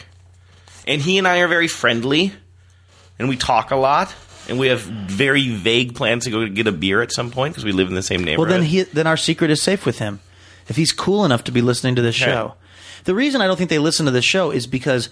And 0.87 1.01
he 1.01 1.17
and 1.19 1.27
I 1.27 1.39
are 1.41 1.47
very 1.47 1.67
friendly, 1.67 2.33
and 3.19 3.29
we 3.29 3.37
talk 3.37 3.69
a 3.71 3.75
lot, 3.75 4.15
and 4.49 4.57
we 4.57 4.67
have 4.67 4.79
very 4.81 5.49
vague 5.49 5.93
plans 5.93 6.23
to 6.23 6.31
go 6.31 6.47
get 6.47 6.65
a 6.67 6.71
beer 6.71 7.01
at 7.03 7.11
some 7.13 7.29
point 7.29 7.53
because 7.53 7.63
we 7.65 7.71
live 7.71 7.87
in 7.89 7.93
the 7.95 8.01
same 8.01 8.23
neighborhood. 8.23 8.49
Well, 8.49 8.59
then 8.59 8.65
he 8.67 8.81
then 8.83 9.05
our 9.07 9.17
secret 9.17 9.51
is 9.51 9.61
safe 9.61 9.85
with 9.85 9.99
him. 9.99 10.19
If 10.67 10.75
he's 10.77 10.91
cool 10.93 11.23
enough 11.25 11.43
to 11.45 11.51
be 11.51 11.61
listening 11.61 11.95
to 11.95 12.01
this 12.01 12.19
Okay. 12.19 12.31
show. 12.31 12.55
The 13.03 13.15
reason 13.15 13.41
I 13.41 13.47
don't 13.47 13.57
think 13.57 13.69
they 13.69 13.79
listen 13.79 14.05
to 14.05 14.11
this 14.11 14.25
show 14.25 14.51
is 14.51 14.67
because 14.67 15.09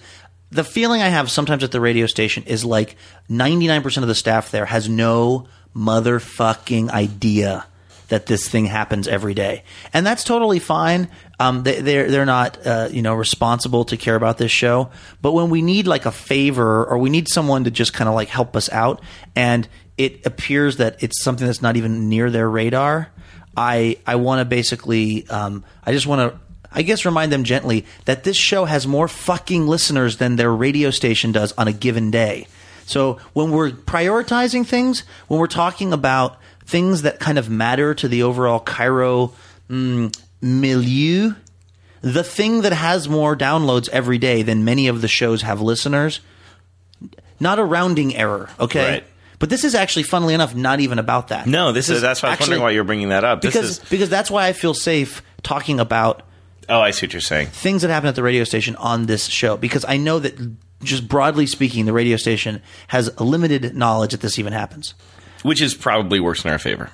the 0.50 0.64
feeling 0.64 1.00
I 1.02 1.08
have 1.08 1.30
sometimes 1.30 1.62
at 1.62 1.70
the 1.70 1.80
radio 1.80 2.06
station 2.06 2.42
is 2.44 2.64
like 2.64 2.96
99% 3.28 3.98
of 3.98 4.08
the 4.08 4.14
staff 4.14 4.50
there 4.50 4.66
has 4.66 4.88
no 4.88 5.46
motherfucking 5.74 6.90
idea 6.90 7.66
that 8.08 8.26
this 8.26 8.48
thing 8.48 8.66
happens 8.66 9.06
every 9.06 9.34
day. 9.34 9.62
And 9.92 10.04
that's 10.04 10.24
totally 10.24 10.58
fine. 10.58 11.08
Um, 11.38 11.62
they, 11.62 11.80
they're, 11.80 12.10
they're 12.10 12.26
not, 12.26 12.58
uh, 12.66 12.88
you 12.90 13.02
know, 13.02 13.14
responsible 13.14 13.84
to 13.84 13.96
care 13.96 14.16
about 14.16 14.36
this 14.36 14.50
show. 14.50 14.90
But 15.22 15.32
when 15.32 15.48
we 15.48 15.62
need 15.62 15.86
like 15.86 16.06
a 16.06 16.12
favor 16.12 16.84
or 16.84 16.98
we 16.98 17.08
need 17.08 17.28
someone 17.28 17.64
to 17.64 17.70
just 17.70 17.92
kind 17.92 18.08
of 18.08 18.14
like 18.16 18.28
help 18.28 18.56
us 18.56 18.68
out 18.70 19.00
and 19.36 19.68
it 19.96 20.26
appears 20.26 20.78
that 20.78 21.02
it's 21.02 21.22
something 21.22 21.46
that's 21.46 21.62
not 21.62 21.76
even 21.76 22.08
near 22.08 22.30
their 22.30 22.50
radar, 22.50 23.10
I, 23.56 23.98
I 24.06 24.16
want 24.16 24.40
to 24.40 24.44
basically, 24.44 25.28
um, 25.28 25.64
I 25.84 25.92
just 25.92 26.06
want 26.08 26.32
to, 26.32 26.40
I 26.72 26.82
guess 26.82 27.04
remind 27.04 27.32
them 27.32 27.44
gently 27.44 27.84
that 28.04 28.24
this 28.24 28.36
show 28.36 28.64
has 28.64 28.86
more 28.86 29.08
fucking 29.08 29.66
listeners 29.66 30.18
than 30.18 30.36
their 30.36 30.52
radio 30.52 30.90
station 30.90 31.32
does 31.32 31.52
on 31.52 31.68
a 31.68 31.72
given 31.72 32.10
day. 32.10 32.46
So 32.86 33.18
when 33.32 33.50
we're 33.50 33.70
prioritizing 33.70 34.66
things, 34.66 35.04
when 35.28 35.40
we're 35.40 35.46
talking 35.46 35.92
about 35.92 36.38
things 36.64 37.02
that 37.02 37.18
kind 37.18 37.38
of 37.38 37.50
matter 37.50 37.94
to 37.94 38.08
the 38.08 38.22
overall 38.22 38.60
KIRO 38.60 39.32
mm, 39.68 40.20
milieu, 40.40 41.34
the 42.02 42.24
thing 42.24 42.62
that 42.62 42.72
has 42.72 43.08
more 43.08 43.36
downloads 43.36 43.88
every 43.90 44.18
day 44.18 44.42
than 44.42 44.64
many 44.64 44.88
of 44.88 45.02
the 45.02 45.08
shows 45.08 45.42
have 45.42 45.60
listeners, 45.60 46.20
not 47.38 47.58
a 47.58 47.64
rounding 47.64 48.14
error, 48.16 48.48
okay? 48.58 48.92
Right. 48.92 49.04
But 49.38 49.48
this 49.48 49.64
is 49.64 49.74
actually, 49.74 50.02
funnily 50.02 50.34
enough, 50.34 50.54
not 50.54 50.80
even 50.80 50.98
about 50.98 51.28
that. 51.28 51.46
no, 51.46 51.72
this 51.72 51.88
is 51.88 52.02
that's 52.02 52.22
why 52.22 52.28
I 52.28 52.32
was 52.32 52.40
wondering 52.40 52.62
why 52.62 52.70
you're 52.72 52.84
bringing 52.84 53.08
that 53.08 53.24
up. 53.24 53.40
This 53.40 53.54
because 53.54 53.70
is 53.70 53.78
because 53.88 54.10
that's 54.10 54.30
why 54.30 54.46
I 54.46 54.52
feel 54.52 54.74
safe 54.74 55.22
talking 55.42 55.80
about 55.80 56.22
oh, 56.70 56.80
I 56.80 56.90
see 56.92 57.06
what 57.06 57.12
you're 57.12 57.20
saying. 57.20 57.48
things 57.48 57.82
that 57.82 57.90
happen 57.90 58.08
at 58.08 58.14
the 58.14 58.22
radio 58.22 58.44
station 58.44 58.76
on 58.76 59.06
this 59.06 59.26
show 59.26 59.56
because 59.56 59.84
I 59.86 59.96
know 59.96 60.18
that 60.18 60.34
just 60.82 61.08
broadly 61.08 61.46
speaking, 61.46 61.84
the 61.84 61.92
radio 61.92 62.16
station 62.16 62.62
has 62.88 63.10
a 63.18 63.24
limited 63.24 63.76
knowledge 63.76 64.12
that 64.12 64.20
this 64.20 64.38
even 64.38 64.52
happens. 64.52 64.94
Which 65.42 65.60
is 65.60 65.74
probably 65.74 66.20
works 66.20 66.44
in 66.44 66.50
our 66.50 66.58
favor. 66.58 66.90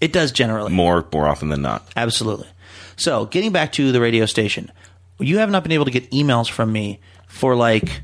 It 0.00 0.12
does 0.12 0.32
generally. 0.32 0.72
more 0.72 1.06
more 1.12 1.26
often 1.26 1.48
than 1.50 1.62
not. 1.62 1.86
Absolutely. 1.96 2.48
So, 2.96 3.26
getting 3.26 3.52
back 3.52 3.72
to 3.72 3.92
the 3.92 4.00
radio 4.00 4.26
station, 4.26 4.70
you 5.18 5.38
have 5.38 5.50
not 5.50 5.62
been 5.62 5.72
able 5.72 5.84
to 5.86 5.90
get 5.90 6.10
emails 6.10 6.50
from 6.50 6.72
me 6.72 7.00
for 7.28 7.54
like 7.54 8.02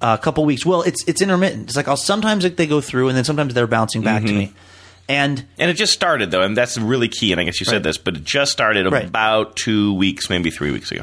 a 0.00 0.18
couple 0.18 0.44
weeks. 0.44 0.64
Well, 0.64 0.82
it's 0.82 1.06
it's 1.08 1.22
intermittent. 1.22 1.68
It's 1.68 1.76
like 1.76 1.88
I'll 1.88 1.96
sometimes 1.96 2.48
they 2.48 2.66
go 2.66 2.80
through, 2.80 3.08
and 3.08 3.16
then 3.16 3.24
sometimes 3.24 3.54
they're 3.54 3.66
bouncing 3.66 4.02
back 4.02 4.22
to 4.22 4.28
mm-hmm. 4.28 4.38
me. 4.38 4.52
And 5.08 5.44
And 5.58 5.70
it 5.70 5.74
just 5.74 5.92
started 5.92 6.30
though, 6.30 6.42
and 6.42 6.56
that's 6.56 6.78
really 6.78 7.08
key. 7.08 7.32
And 7.32 7.40
I 7.40 7.44
guess 7.44 7.60
you 7.60 7.64
Right. 7.66 7.74
said 7.74 7.82
this, 7.82 7.98
but 7.98 8.16
it 8.16 8.24
just 8.24 8.52
started 8.52 8.90
Right. 8.90 9.04
about 9.04 9.56
two 9.56 9.92
weeks, 9.94 10.30
maybe 10.30 10.50
three 10.50 10.70
weeks 10.70 10.90
ago. 10.92 11.02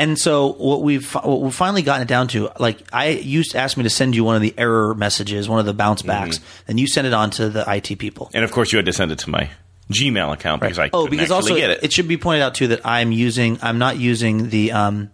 and 0.00 0.16
so 0.18 0.52
what 0.58 0.82
we've 0.82 1.12
what 1.14 1.40
we've 1.42 1.54
finally 1.54 1.82
gotten 1.82 2.02
it 2.02 2.08
down 2.08 2.28
to, 2.28 2.50
like 2.60 2.78
I 2.92 3.08
used 3.08 3.50
to 3.52 3.58
ask 3.58 3.76
me 3.76 3.82
to 3.82 3.90
send 3.90 4.14
you 4.14 4.22
one 4.24 4.36
of 4.36 4.42
the 4.42 4.54
error 4.56 4.94
messages, 4.94 5.48
one 5.48 5.58
of 5.60 5.66
the 5.66 5.74
bounce 5.74 6.02
backs, 6.02 6.38
and 6.68 6.78
you 6.78 6.86
send 6.86 7.06
it 7.06 7.12
on 7.12 7.30
to 7.30 7.48
the 7.48 7.64
IT 7.68 7.96
people. 7.98 8.30
And 8.32 8.44
of 8.44 8.52
course, 8.52 8.72
you 8.72 8.76
had 8.78 8.86
to 8.86 8.92
send 8.92 9.10
it 9.12 9.18
to 9.20 9.30
my 9.30 9.50
Gmail 9.92 10.32
account 10.32 10.60
because 10.60 10.78
I 10.78 10.90
oh, 10.92 11.08
because 11.08 11.30
also 11.32 11.56
get 11.56 11.70
it. 11.82 11.92
should 11.92 12.06
be 12.08 12.16
pointed 12.16 12.42
out 12.42 12.54
too 12.54 12.68
that 12.68 12.84
I'm 12.84 13.10
using 13.10 13.58
I'm 13.62 13.78
not 13.78 13.98
using 13.98 14.50
the 14.50 14.70
um 14.72 15.10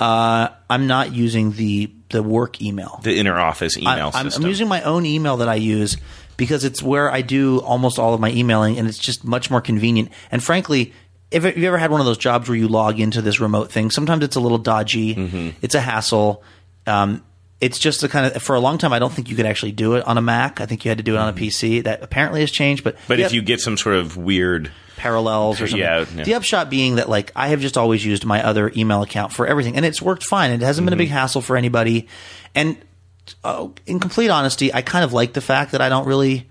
uh 0.00 0.48
I'm 0.68 0.86
not 0.86 1.12
using 1.14 1.52
the 1.52 1.90
the 2.08 2.22
work 2.22 2.60
email. 2.62 2.98
the 3.04 3.18
inner 3.18 3.38
office 3.38 3.76
email 3.76 4.10
I'm, 4.14 4.24
system. 4.24 4.42
I'm 4.44 4.48
using 4.48 4.66
my 4.68 4.82
own 4.82 5.06
email 5.06 5.36
that 5.38 5.48
I 5.48 5.54
use 5.56 5.96
because 6.40 6.64
it's 6.64 6.82
where 6.82 7.12
I 7.12 7.20
do 7.20 7.60
almost 7.60 7.98
all 7.98 8.14
of 8.14 8.20
my 8.20 8.30
emailing, 8.32 8.78
and 8.78 8.88
it's 8.88 8.98
just 8.98 9.22
much 9.24 9.50
more 9.50 9.60
convenient. 9.60 10.08
And 10.32 10.42
frankly, 10.42 10.92
if 11.30 11.44
you 11.56 11.68
ever 11.68 11.76
had 11.78 11.90
one 11.92 12.00
of 12.00 12.06
those 12.06 12.18
jobs 12.18 12.48
where 12.48 12.56
you 12.56 12.66
log 12.66 12.98
into 12.98 13.20
this 13.22 13.38
remote 13.38 13.70
thing, 13.70 13.90
sometimes 13.90 14.24
it's 14.24 14.36
a 14.36 14.40
little 14.40 14.58
dodgy. 14.58 15.14
Mm-hmm. 15.14 15.48
It's 15.62 15.74
a 15.76 15.80
hassle. 15.80 16.42
Um, 16.86 17.22
it's 17.60 17.78
just 17.78 18.00
the 18.00 18.08
kind 18.08 18.34
of 18.34 18.42
for 18.42 18.56
a 18.56 18.60
long 18.60 18.78
time. 18.78 18.92
I 18.94 18.98
don't 18.98 19.12
think 19.12 19.28
you 19.28 19.36
could 19.36 19.44
actually 19.44 19.72
do 19.72 19.94
it 19.96 20.06
on 20.06 20.16
a 20.16 20.22
Mac. 20.22 20.62
I 20.62 20.66
think 20.66 20.84
you 20.84 20.88
had 20.88 20.96
to 20.98 21.04
do 21.04 21.14
it 21.14 21.18
on 21.18 21.28
a 21.28 21.32
PC. 21.34 21.84
That 21.84 22.02
apparently 22.02 22.40
has 22.40 22.50
changed. 22.50 22.82
But 22.82 22.94
Mm-hmm. 22.96 23.04
but 23.08 23.20
if 23.20 23.32
you 23.34 23.42
get 23.42 23.60
some 23.60 23.76
sort 23.76 23.96
of 23.96 24.16
weird, 24.16 24.72
parallels 24.96 25.60
or 25.60 25.66
something. 25.66 25.78
Yeah, 25.86 26.04
yeah. 26.16 26.24
The 26.24 26.34
upshot 26.34 26.68
being 26.70 26.96
that 26.96 27.08
like 27.10 27.32
I 27.36 27.48
have 27.48 27.60
just 27.60 27.76
always 27.78 28.04
used 28.04 28.24
my 28.24 28.42
other 28.42 28.72
email 28.74 29.02
account 29.02 29.32
for 29.34 29.46
everything, 29.46 29.76
and 29.76 29.84
it's 29.84 30.00
worked 30.00 30.24
fine. 30.24 30.50
It 30.52 30.62
hasn't 30.62 30.86
been 30.86 30.94
a 30.94 30.96
big 30.96 31.08
Mm-hmm. 31.08 31.16
hassle 31.18 31.42
for 31.42 31.56
anybody. 31.56 32.08
And 32.54 32.76
uh, 33.44 33.68
in 33.86 34.00
complete 34.00 34.30
honesty, 34.30 34.72
I 34.72 34.82
kind 34.82 35.04
of 35.04 35.12
like 35.12 35.32
the 35.32 35.40
fact 35.40 35.72
that 35.72 35.80
I 35.80 35.88
don't 35.88 36.06
really. 36.06 36.48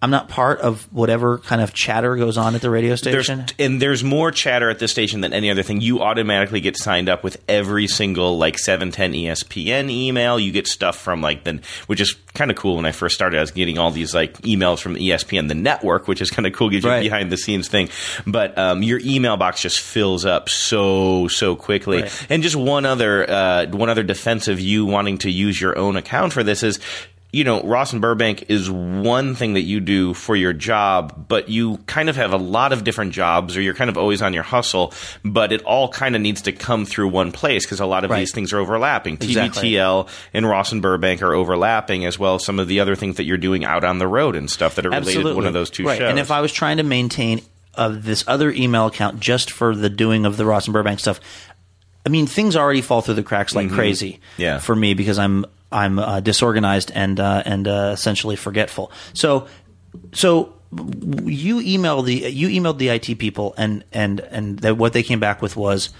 I'm 0.00 0.10
not 0.10 0.28
part 0.28 0.60
of 0.60 0.84
whatever 0.92 1.38
kind 1.38 1.60
of 1.60 1.72
chatter 1.74 2.14
goes 2.14 2.36
on 2.38 2.54
at 2.54 2.60
the 2.60 2.70
radio 2.70 2.94
there's 2.94 3.26
station. 3.26 3.46
and 3.58 3.82
there's 3.82 4.04
more 4.04 4.30
chatter 4.30 4.70
at 4.70 4.78
this 4.78 4.92
station 4.92 5.22
than 5.22 5.32
any 5.32 5.50
other 5.50 5.64
thing. 5.64 5.80
You 5.80 6.02
automatically 6.02 6.60
get 6.60 6.76
signed 6.76 7.08
up 7.08 7.24
with 7.24 7.42
every 7.48 7.88
single 7.88 8.38
like 8.38 8.60
710 8.60 9.12
ESPN 9.14 9.90
email. 9.90 10.38
You 10.38 10.52
get 10.52 10.68
stuff 10.68 10.96
from 10.96 11.20
like 11.20 11.42
the, 11.42 11.60
which 11.88 12.00
is 12.00 12.14
kind 12.34 12.48
of 12.52 12.56
cool. 12.56 12.76
When 12.76 12.86
I 12.86 12.92
first 12.92 13.16
started, 13.16 13.38
I 13.38 13.40
was 13.40 13.50
getting 13.50 13.76
all 13.78 13.90
these 13.90 14.14
like 14.14 14.38
emails 14.42 14.78
from 14.80 14.94
ESPN, 14.94 15.48
the 15.48 15.56
network, 15.56 16.06
which 16.06 16.20
is 16.20 16.30
kind 16.30 16.46
of 16.46 16.52
cool. 16.52 16.70
Gives 16.70 16.84
you 16.84 16.90
Right. 16.90 17.02
behind 17.02 17.32
the 17.32 17.36
scenes 17.36 17.66
thing. 17.66 17.88
But 18.24 18.56
um, 18.56 18.84
your 18.84 19.00
email 19.02 19.36
box 19.36 19.62
just 19.62 19.80
fills 19.80 20.24
up 20.24 20.48
so 20.48 21.26
so 21.26 21.56
quickly. 21.56 22.02
Right. 22.02 22.26
And 22.30 22.44
just 22.44 22.54
one 22.54 22.86
other 22.86 23.28
uh, 23.28 23.66
one 23.66 23.88
other 23.90 24.04
defense 24.04 24.46
of 24.46 24.60
you 24.60 24.86
wanting 24.86 25.18
to 25.18 25.30
use 25.30 25.60
your 25.60 25.76
own 25.76 25.96
account 25.96 26.32
for 26.32 26.44
this 26.44 26.62
is. 26.62 26.78
You 27.30 27.44
know, 27.44 27.60
Ross 27.62 27.92
and 27.92 28.00
Burbank 28.00 28.48
is 28.48 28.70
one 28.70 29.34
thing 29.34 29.52
that 29.52 29.62
you 29.62 29.80
do 29.80 30.14
for 30.14 30.34
your 30.34 30.54
job, 30.54 31.26
but 31.28 31.50
you 31.50 31.76
kind 31.86 32.08
of 32.08 32.16
have 32.16 32.32
a 32.32 32.38
lot 32.38 32.72
of 32.72 32.84
different 32.84 33.12
jobs, 33.12 33.54
or 33.54 33.60
you're 33.60 33.74
kind 33.74 33.90
of 33.90 33.98
always 33.98 34.22
on 34.22 34.32
your 34.32 34.42
hustle. 34.42 34.94
But 35.22 35.52
it 35.52 35.62
all 35.64 35.90
kind 35.90 36.16
of 36.16 36.22
needs 36.22 36.40
to 36.42 36.52
come 36.52 36.86
through 36.86 37.08
one 37.08 37.30
place 37.30 37.66
because 37.66 37.80
a 37.80 37.86
lot 37.86 38.04
of 38.04 38.10
Right. 38.10 38.20
these 38.20 38.32
things 38.32 38.54
are 38.54 38.58
overlapping. 38.58 39.14
Exactly. 39.20 39.72
TBTL 39.72 40.08
and 40.32 40.48
Ross 40.48 40.72
and 40.72 40.80
Burbank 40.80 41.20
are 41.20 41.34
overlapping, 41.34 42.06
as 42.06 42.18
well 42.18 42.36
as 42.36 42.46
some 42.46 42.58
of 42.58 42.66
the 42.66 42.80
other 42.80 42.96
things 42.96 43.16
that 43.16 43.24
you're 43.24 43.36
doing 43.36 43.62
out 43.62 43.84
on 43.84 43.98
the 43.98 44.08
road 44.08 44.34
and 44.34 44.50
stuff 44.50 44.76
that 44.76 44.86
are 44.86 44.90
related 44.90 45.22
to 45.24 45.34
one 45.34 45.46
of 45.46 45.52
those 45.52 45.68
two 45.68 45.84
right. 45.84 45.98
shows. 45.98 46.08
And 46.08 46.18
if 46.18 46.30
I 46.30 46.40
was 46.40 46.50
trying 46.50 46.78
to 46.78 46.82
maintain 46.82 47.42
uh, 47.74 47.90
this 47.92 48.24
other 48.26 48.50
email 48.50 48.86
account 48.86 49.20
just 49.20 49.50
for 49.50 49.76
the 49.76 49.90
doing 49.90 50.24
of 50.24 50.38
the 50.38 50.46
Ross 50.46 50.66
and 50.66 50.72
Burbank 50.72 50.98
stuff, 50.98 51.20
I 52.06 52.08
mean, 52.08 52.26
things 52.26 52.56
already 52.56 52.80
fall 52.80 53.02
through 53.02 53.14
the 53.14 53.22
cracks 53.22 53.54
like 53.54 53.70
crazy. 53.70 54.12
Mm-hmm. 54.12 54.42
Yeah. 54.42 54.58
For 54.60 54.74
me, 54.74 54.94
because 54.94 55.18
I'm 55.18 55.44
I'm 55.70 55.98
uh, 55.98 56.20
disorganized 56.20 56.90
and 56.94 57.20
uh, 57.20 57.42
and 57.44 57.68
uh, 57.68 57.90
essentially 57.92 58.36
forgetful. 58.36 58.90
So 59.12 59.46
so 60.12 60.54
you 61.24 61.60
email 61.60 62.02
the 62.02 62.14
you 62.14 62.48
emailed 62.48 62.78
the 62.78 62.88
IT 62.88 63.18
people 63.18 63.54
and 63.56 63.84
and 63.92 64.20
and 64.20 64.58
that 64.60 64.76
what 64.76 64.92
they 64.92 65.02
came 65.02 65.20
back 65.20 65.40
with 65.40 65.56
was 65.56 65.90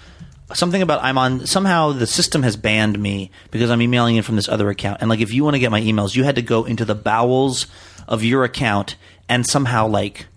something 0.53 0.81
about 0.81 1.03
I'm 1.03 1.17
on 1.17 1.45
somehow 1.45 1.91
the 1.91 2.07
system 2.07 2.43
has 2.43 2.55
banned 2.55 2.99
me 2.99 3.31
because 3.51 3.69
I'm 3.69 3.81
emailing 3.81 4.15
in 4.15 4.23
from 4.23 4.35
this 4.35 4.49
other 4.49 4.69
account. 4.69 5.01
And 5.01 5.09
like 5.09 5.21
if 5.21 5.33
you 5.33 5.43
want 5.43 5.55
to 5.55 5.59
get 5.59 5.71
my 5.71 5.81
emails, 5.81 6.15
you 6.15 6.23
had 6.23 6.35
to 6.35 6.41
go 6.41 6.65
into 6.65 6.85
the 6.85 6.95
bowels 6.95 7.67
of 8.07 8.23
your 8.23 8.43
account 8.43 8.95
and 9.27 9.45
somehow 9.45 9.87
like 9.87 10.27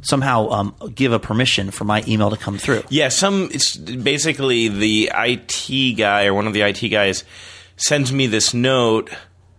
somehow 0.00 0.48
um, 0.50 0.74
give 0.94 1.12
a 1.12 1.18
permission 1.18 1.70
for 1.70 1.84
my 1.84 2.04
email 2.06 2.30
to 2.30 2.36
come 2.36 2.56
through. 2.56 2.82
Yeah, 2.88 3.08
some 3.08 3.48
it's 3.52 3.76
basically 3.76 4.68
the 4.68 5.10
IT 5.14 5.96
guy 5.96 6.26
or 6.26 6.34
one 6.34 6.46
of 6.46 6.52
the 6.52 6.62
IT 6.62 6.88
guys 6.88 7.24
sends 7.78 8.12
me 8.12 8.26
this 8.26 8.52
note 8.52 9.10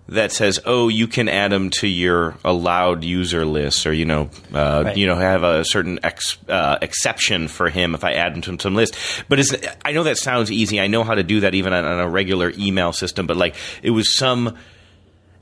that 0.08 0.32
says, 0.32 0.60
"Oh, 0.66 0.88
you 0.88 1.08
can 1.08 1.28
add 1.30 1.52
him 1.54 1.70
to 1.72 1.88
your 1.88 2.36
allowed 2.44 3.04
user 3.04 3.46
list, 3.46 3.86
or 3.86 3.94
you 3.94 4.06
know, 4.06 4.30
uh, 4.54 4.84
Right. 4.86 4.98
you 4.98 5.06
know, 5.08 5.16
have 5.16 5.44
a 5.44 5.64
certain 5.64 6.00
ex, 6.04 6.38
uh, 6.48 6.78
exception 6.82 7.48
for 7.48 7.70
him 7.70 7.94
if 7.94 8.04
I 8.04 8.14
add 8.14 8.34
him 8.36 8.42
to 8.42 8.58
some 8.60 8.74
list." 8.76 8.96
But 9.28 9.40
it's, 9.40 9.54
I 9.86 9.92
know 9.92 10.04
that 10.04 10.18
sounds 10.18 10.52
easy. 10.52 10.80
I 10.80 10.88
know 10.88 11.04
how 11.04 11.14
to 11.16 11.24
do 11.24 11.42
that 11.42 11.54
even 11.54 11.74
on, 11.74 11.86
on 11.86 12.00
a 12.00 12.08
regular 12.10 12.52
email 12.58 12.92
system. 12.92 13.28
But 13.28 13.38
like, 13.38 13.56
it 13.84 13.92
was 13.92 14.16
some 14.18 14.56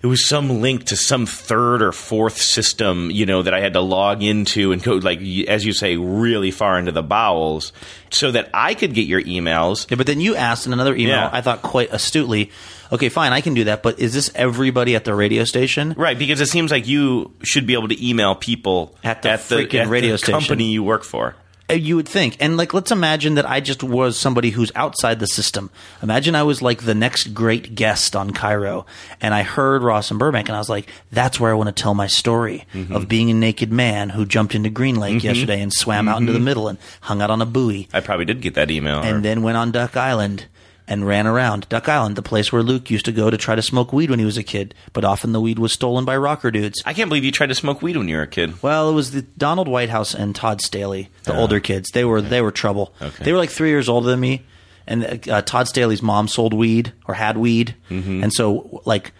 it 0.01 0.07
was 0.07 0.27
some 0.27 0.61
link 0.61 0.85
to 0.85 0.95
some 0.95 1.25
third 1.25 1.81
or 1.81 1.91
fourth 1.91 2.37
system, 2.37 3.09
you 3.09 3.25
know, 3.25 3.41
that 3.41 3.53
I 3.53 3.59
had 3.61 3.73
to 3.73 3.81
log 3.81 4.21
into 4.21 4.71
and 4.71 4.81
go 4.81 4.93
like, 4.95 5.19
as 5.47 5.65
you 5.65 5.73
say, 5.73 5.97
really 5.97 6.51
far 6.51 6.77
into 6.77 6.91
the 6.91 7.01
bowels, 7.01 7.73
so 8.11 8.31
that 8.31 8.49
I 8.53 8.75
could 8.75 8.93
get 8.93 9.07
your 9.07 9.21
emails. 9.23 9.89
Yeah, 9.89 9.97
but 9.97 10.05
then 10.05 10.21
you 10.21 10.35
asked 10.35 10.67
in 10.67 10.73
another 10.73 10.93
email, 10.95 11.07
Yeah. 11.15 11.29
I 11.33 11.41
thought 11.41 11.61
quite 11.63 11.91
astutely, 11.91 12.51
okay, 12.91 13.09
fine, 13.09 13.33
I 13.33 13.41
can 13.41 13.55
do 13.55 13.63
that, 13.65 13.81
but 13.81 13.99
is 13.99 14.13
this 14.13 14.29
everybody 14.35 14.95
at 14.95 15.03
the 15.03 15.15
radio 15.15 15.43
station? 15.45 15.93
Right, 15.97 16.17
because 16.17 16.41
it 16.41 16.47
seems 16.47 16.69
like 16.71 16.87
you 16.87 17.33
should 17.43 17.65
be 17.65 17.73
able 17.73 17.87
to 17.87 18.07
email 18.07 18.35
people 18.35 18.95
At 19.03 19.23
the 19.23 19.29
freaking 19.29 19.89
radio 19.89 20.11
the 20.11 20.17
station. 20.19 20.39
company 20.39 20.71
you 20.71 20.83
work 20.83 21.03
for. 21.03 21.35
Uh, 21.69 21.73
You 21.73 21.95
would 21.97 22.07
think. 22.07 22.37
And 22.39 22.55
like, 22.57 22.73
let's 22.73 22.91
imagine 22.91 23.35
that 23.35 23.49
I 23.49 23.59
just 23.59 23.83
was 23.83 24.17
somebody 24.17 24.51
who's 24.51 24.71
outside 24.75 25.19
the 25.19 25.27
system. 25.27 25.69
Imagine 26.01 26.33
I 26.35 26.43
was 26.43 26.61
like 26.61 26.83
the 26.83 26.95
next 26.95 27.33
great 27.33 27.75
guest 27.75 28.15
on 28.15 28.31
KIRO 28.31 28.85
and 29.21 29.33
I 29.33 29.43
heard 29.43 29.83
Ross 29.83 30.09
and 30.09 30.19
Burbank 30.19 30.47
and 30.49 30.55
I 30.55 30.59
was 30.59 30.69
like, 30.69 30.89
that's 31.11 31.39
where 31.39 31.51
I 31.51 31.55
want 31.55 31.67
to 31.75 31.81
tell 31.83 31.93
my 31.93 32.07
story 32.07 32.65
Mm-hmm. 32.73 32.95
of 32.95 33.07
being 33.09 33.29
a 33.29 33.33
naked 33.33 33.71
man 33.71 34.09
who 34.09 34.25
jumped 34.25 34.55
into 34.55 34.69
Green 34.69 34.95
Lake 34.95 35.23
yesterday 35.23 35.61
and 35.61 35.73
swam 35.73 36.07
out 36.07 36.21
into 36.21 36.31
Mm-hmm. 36.31 36.39
the 36.39 36.45
middle 36.45 36.67
and 36.69 36.77
hung 37.01 37.21
out 37.21 37.29
on 37.31 37.41
a 37.41 37.45
buoy 37.45 37.87
I 37.93 37.99
probably 37.99 38.25
did 38.25 38.41
get 38.41 38.53
that 38.55 38.71
email. 38.71 38.99
or- 38.99 39.03
and 39.03 39.23
then 39.25 39.41
went 39.43 39.57
on 39.57 39.71
Duck 39.71 39.97
Island 39.97 40.45
and 40.87 41.05
ran 41.05 41.27
around 41.27 41.67
Duck 41.69 41.89
Island, 41.89 42.15
the 42.15 42.21
place 42.21 42.51
where 42.51 42.63
Luke 42.63 42.89
used 42.89 43.05
to 43.05 43.11
go 43.11 43.29
to 43.29 43.37
try 43.37 43.55
to 43.55 43.61
smoke 43.61 43.91
weed 43.91 44.09
when 44.09 44.19
he 44.19 44.25
was 44.25 44.37
a 44.37 44.43
kid, 44.43 44.73
but 44.93 45.03
often 45.03 45.33
the 45.33 45.41
weed 45.41 45.59
was 45.59 45.73
stolen 45.73 46.05
by 46.05 46.15
rocker 46.17 46.49
dudes. 46.51 46.81
I 46.85 46.93
can't 46.93 47.09
believe 47.09 47.25
you 47.25 47.31
tried 47.31 47.47
to 47.47 47.55
smoke 47.55 47.81
weed 47.81 47.97
when 47.97 48.07
you 48.07 48.15
were 48.15 48.21
a 48.23 48.27
kid. 48.27 48.61
Well, 48.63 48.89
it 48.89 48.93
was 48.93 49.11
the 49.11 49.21
Donald 49.23 49.67
Whitehouse 49.67 50.13
and 50.15 50.33
Todd 50.35 50.61
Staley, 50.61 51.09
the 51.23 51.35
older 51.37 51.59
kids. 51.59 51.89
They 51.91 52.05
were 52.05 52.21
they 52.21 52.41
were 52.41 52.51
trouble. 52.51 52.93
Okay. 53.01 53.23
They 53.25 53.31
were 53.33 53.37
like 53.37 53.49
three 53.49 53.69
years 53.69 53.89
older 53.89 54.07
than 54.07 54.19
me, 54.19 54.45
and 54.87 55.27
uh, 55.29 55.41
Todd 55.41 55.67
Staley's 55.67 56.01
mom 56.01 56.27
sold 56.27 56.53
weed 56.53 56.93
or 57.05 57.13
had 57.15 57.37
weed, 57.37 57.75
Mm-hmm. 57.89 58.23
and 58.23 58.33
so 58.33 58.81
like 58.85 59.11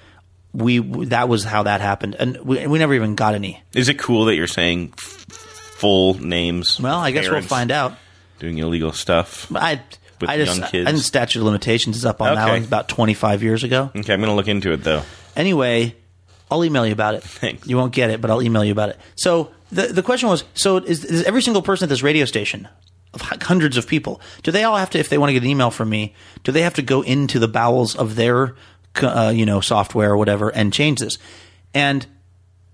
we 0.54 0.80
that 1.08 1.28
was 1.30 1.44
how 1.44 1.64
that 1.64 1.82
happened, 1.82 2.16
and 2.16 2.38
we, 2.38 2.66
we 2.66 2.80
never 2.80 2.94
even 2.94 3.16
got 3.16 3.36
any. 3.36 3.62
Is 3.74 3.90
it 3.90 4.00
cool 4.00 4.26
that 4.26 4.36
you're 4.36 4.48
saying 4.48 4.94
f- 4.98 5.04
full 5.78 6.14
names? 6.16 6.80
Well, 6.80 6.98
I 6.98 7.12
guess 7.12 7.30
we'll 7.30 7.42
find 7.42 7.72
out. 7.72 7.94
Doing 8.40 8.58
illegal 8.60 8.92
stuff. 8.94 9.52
I 9.56 9.82
With 10.22 10.30
I 10.30 10.38
just 10.38 10.60
young 10.60 10.70
kids? 10.70 10.88
I 10.88 10.92
think 10.92 11.04
statute 11.04 11.40
of 11.40 11.46
limitations 11.46 11.98
is 11.98 12.06
up 12.06 12.22
on 12.22 12.34
that 12.36 12.44
Okay. 12.48 12.54
one 12.60 12.64
about 12.64 12.88
twenty 12.90 13.14
five 13.14 13.44
years 13.44 13.64
ago. 13.64 13.92
Okay, 13.96 14.14
I'm 14.14 14.20
going 14.20 14.30
to 14.32 14.36
look 14.36 14.48
into 14.48 14.72
it 14.72 14.84
though. 14.84 15.04
Anyway, 15.36 15.96
I'll 16.50 16.64
email 16.66 16.86
you 16.86 16.94
about 16.94 17.16
it. 17.16 17.24
Thanks. 17.42 17.68
You 17.68 17.78
won't 17.78 17.94
get 17.94 18.10
it, 18.10 18.22
but 18.22 18.32
I'll 18.32 18.42
email 18.42 18.64
you 18.64 18.72
about 18.72 18.90
it. 18.90 18.98
So 19.16 19.52
the 19.72 19.88
the 19.88 20.04
question 20.04 20.30
was: 20.30 20.44
so 20.54 20.78
is, 20.78 21.04
is 21.06 21.24
every 21.24 21.42
single 21.42 21.62
person 21.62 21.86
at 21.86 21.90
this 21.90 22.02
radio 22.04 22.26
station 22.26 22.68
of 23.14 23.22
hu- 23.22 23.38
hundreds 23.42 23.78
of 23.78 23.88
people 23.88 24.20
do 24.44 24.52
they 24.52 24.64
all 24.64 24.76
have 24.78 24.90
to, 24.90 25.00
if 25.00 25.08
they 25.10 25.18
want 25.18 25.30
to 25.30 25.34
get 25.34 25.42
an 25.44 25.50
email 25.50 25.72
from 25.72 25.90
me, 25.90 26.14
do 26.44 26.52
they 26.52 26.62
have 26.62 26.74
to 26.76 26.82
go 26.82 27.02
into 27.04 27.40
the 27.40 27.48
bowels 27.48 27.96
of 27.96 28.16
their 28.16 28.56
co- 28.94 29.08
uh, 29.08 29.30
you 29.30 29.46
know 29.46 29.62
software 29.62 30.12
or 30.12 30.18
whatever 30.18 30.50
and 30.50 30.74
change 30.74 31.00
this? 31.00 31.18
And 31.74 32.06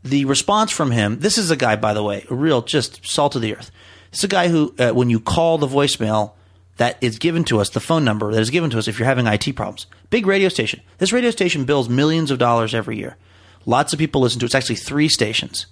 the 0.04 0.26
response 0.26 0.72
from 0.72 0.92
him 0.92 1.20
this 1.20 1.38
is 1.38 1.50
a 1.52 1.56
guy 1.56 1.76
by 1.78 1.94
the 1.94 2.04
way 2.04 2.26
a 2.30 2.34
real 2.36 2.62
just 2.62 3.06
salt 3.06 3.36
of 3.38 3.42
the 3.42 3.56
earth 3.56 3.72
this 4.12 4.20
is 4.20 4.24
a 4.26 4.28
guy 4.28 4.50
who 4.50 4.76
uh, 4.78 4.92
when 4.92 5.10
you 5.10 5.18
call 5.20 5.58
the 5.58 5.68
voicemail 5.68 6.34
that 6.78 6.98
is 7.02 7.20
given 7.20 7.44
to 7.46 7.60
us 7.60 7.70
the 7.70 7.80
phone 7.80 8.04
number 8.04 8.32
that 8.32 8.42
is 8.42 8.50
given 8.50 8.70
to 8.72 8.78
us 8.78 8.88
if 8.88 8.98
you're 8.98 9.08
having 9.08 9.28
it 9.28 9.56
problems. 9.56 9.88
Big 10.10 10.26
radio 10.26 10.50
station. 10.50 10.82
This 10.98 11.14
radio 11.14 11.32
station 11.32 11.66
bills 11.66 11.90
millions 11.90 12.32
of 12.32 12.40
dollars 12.40 12.74
every 12.74 12.98
year. 12.98 13.18
Lots 13.66 13.94
of 13.94 14.00
people 14.00 14.22
listen 14.22 14.40
to 14.40 14.46
it. 14.46 14.48
It's 14.48 14.56
actually 14.56 14.76
three 14.76 15.08
stations. 15.08 15.68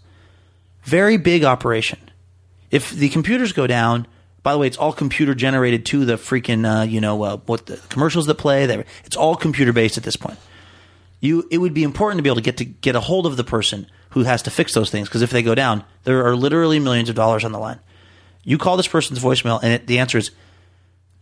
Very 0.84 1.18
big 1.18 1.44
operation. 1.44 2.00
If 2.70 2.92
the 2.92 3.10
computers 3.10 3.52
go 3.52 3.68
down 3.68 4.08
by 4.44 4.54
the 4.54 4.58
way 4.58 4.68
it's 4.68 4.78
all 4.78 4.94
computer 4.94 5.36
generated 5.36 5.86
to 5.88 6.06
the 6.06 6.16
freaking 6.16 6.66
uh, 6.66 6.84
you 6.84 7.02
know 7.02 7.22
uh, 7.24 7.38
what 7.46 7.66
the 7.66 7.78
commercials 7.90 8.26
that 8.26 8.36
play 8.36 8.64
it's 9.06 9.16
all 9.16 9.36
computer 9.36 9.74
based 9.74 9.98
at 9.98 10.04
this 10.04 10.16
point. 10.16 10.40
You 11.20 11.48
it 11.52 11.60
would 11.60 11.74
be 11.74 11.84
important 11.84 12.20
to 12.20 12.24
be 12.24 12.30
able 12.30 12.38
to 12.38 12.42
get 12.42 12.58
to 12.58 12.66
get 12.66 12.96
a 12.96 13.00
hold 13.00 13.26
of 13.26 13.38
the 13.38 13.44
person 13.44 13.88
who 14.12 14.24
has 14.24 14.42
to 14.44 14.52
fix 14.52 14.74
those 14.74 14.90
things 14.90 15.08
because 15.08 15.22
if 15.22 15.32
they 15.32 15.44
go 15.44 15.56
down, 15.56 15.84
there 16.04 16.26
are 16.26 16.36
literally 16.36 16.80
millions 16.80 17.10
of 17.10 17.16
dollars 17.16 17.44
on 17.44 17.52
the 17.52 17.60
line. 17.60 17.80
You 18.44 18.58
call 18.58 18.76
this 18.76 18.88
person's 18.88 19.20
voicemail, 19.20 19.60
and 19.62 19.74
it, 19.74 19.88
the 19.88 20.00
answer 20.00 20.18
is, 20.18 20.32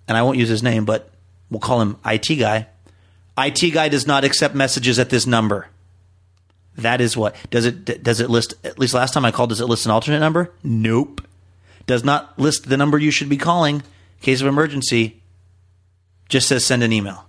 and 0.09 0.17
I 0.17 0.23
won't 0.23 0.37
use 0.37 0.49
his 0.49 0.63
name, 0.63 0.83
but 0.83 1.09
we'll 1.49 1.61
call 1.61 1.81
him 1.81 1.95
IT 2.05 2.35
guy. 2.37 2.67
IT 3.37 3.73
guy 3.73 3.87
does 3.87 4.05
not 4.05 4.25
accept 4.25 4.55
messages 4.55 4.99
at 4.99 5.09
this 5.09 5.25
number. 5.25 5.67
That 6.75 6.99
is 6.99 7.15
what 7.15 7.35
does 7.49 7.65
it 7.65 8.03
does 8.03 8.19
it 8.19 8.29
list 8.29 8.53
at 8.63 8.79
least 8.79 8.93
last 8.93 9.13
time 9.13 9.23
I 9.23 9.31
called 9.31 9.49
does 9.49 9.61
it 9.61 9.67
list 9.67 9.85
an 9.85 9.91
alternate 9.91 10.19
number? 10.19 10.51
Nope. 10.63 11.21
Does 11.85 12.03
not 12.03 12.37
list 12.37 12.67
the 12.67 12.77
number 12.77 12.97
you 12.97 13.11
should 13.11 13.29
be 13.29 13.37
calling 13.37 13.77
in 13.77 13.83
case 14.21 14.41
of 14.41 14.47
emergency. 14.47 15.21
Just 16.27 16.47
says 16.47 16.65
send 16.65 16.83
an 16.83 16.91
email. 16.91 17.25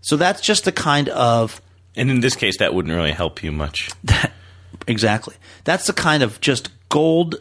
So 0.00 0.16
that's 0.16 0.40
just 0.40 0.64
the 0.64 0.72
kind 0.72 1.08
of 1.08 1.60
And 1.96 2.10
in 2.10 2.20
this 2.20 2.36
case, 2.36 2.58
that 2.58 2.74
wouldn't 2.74 2.94
really 2.94 3.12
help 3.12 3.42
you 3.42 3.52
much. 3.52 3.90
exactly. 4.86 5.36
That's 5.64 5.86
the 5.86 5.92
kind 5.92 6.22
of 6.22 6.40
just 6.40 6.70
gold 6.88 7.36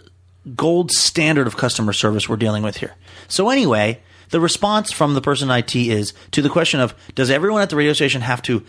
gold 0.56 0.92
standard 0.92 1.48
of 1.48 1.58
customer 1.58 1.94
service 1.94 2.30
we're 2.30 2.36
dealing 2.38 2.64
with 2.64 2.78
here. 2.78 2.96
So 3.28 3.50
anyway, 3.50 4.02
the 4.30 4.40
response 4.40 4.92
from 4.92 5.14
the 5.14 5.22
person 5.22 5.50
in 5.50 5.58
IT 5.58 5.76
is 5.76 6.14
to 6.32 6.42
the 6.42 6.50
question 6.50 6.80
of 6.80 6.94
does 7.16 7.30
everyone 7.30 7.62
at 7.62 7.70
the 7.70 7.76
radio 7.76 7.94
station 7.94 8.22
have 8.22 8.42
to 8.44 8.64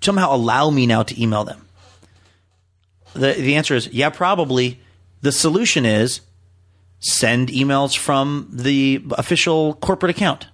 somehow 0.00 0.34
allow 0.34 0.70
me 0.70 0.86
now 0.86 1.02
to 1.02 1.20
email 1.20 1.44
them? 1.44 1.66
The 3.14 3.32
the 3.32 3.56
answer 3.56 3.74
is 3.74 3.88
yeah, 3.88 4.10
probably. 4.10 4.80
The 5.22 5.32
solution 5.32 5.84
is 5.84 6.20
send 7.00 7.48
emails 7.48 7.96
from 7.96 8.48
the 8.52 9.02
official 9.12 9.74
corporate 9.74 10.10
account. 10.10 10.46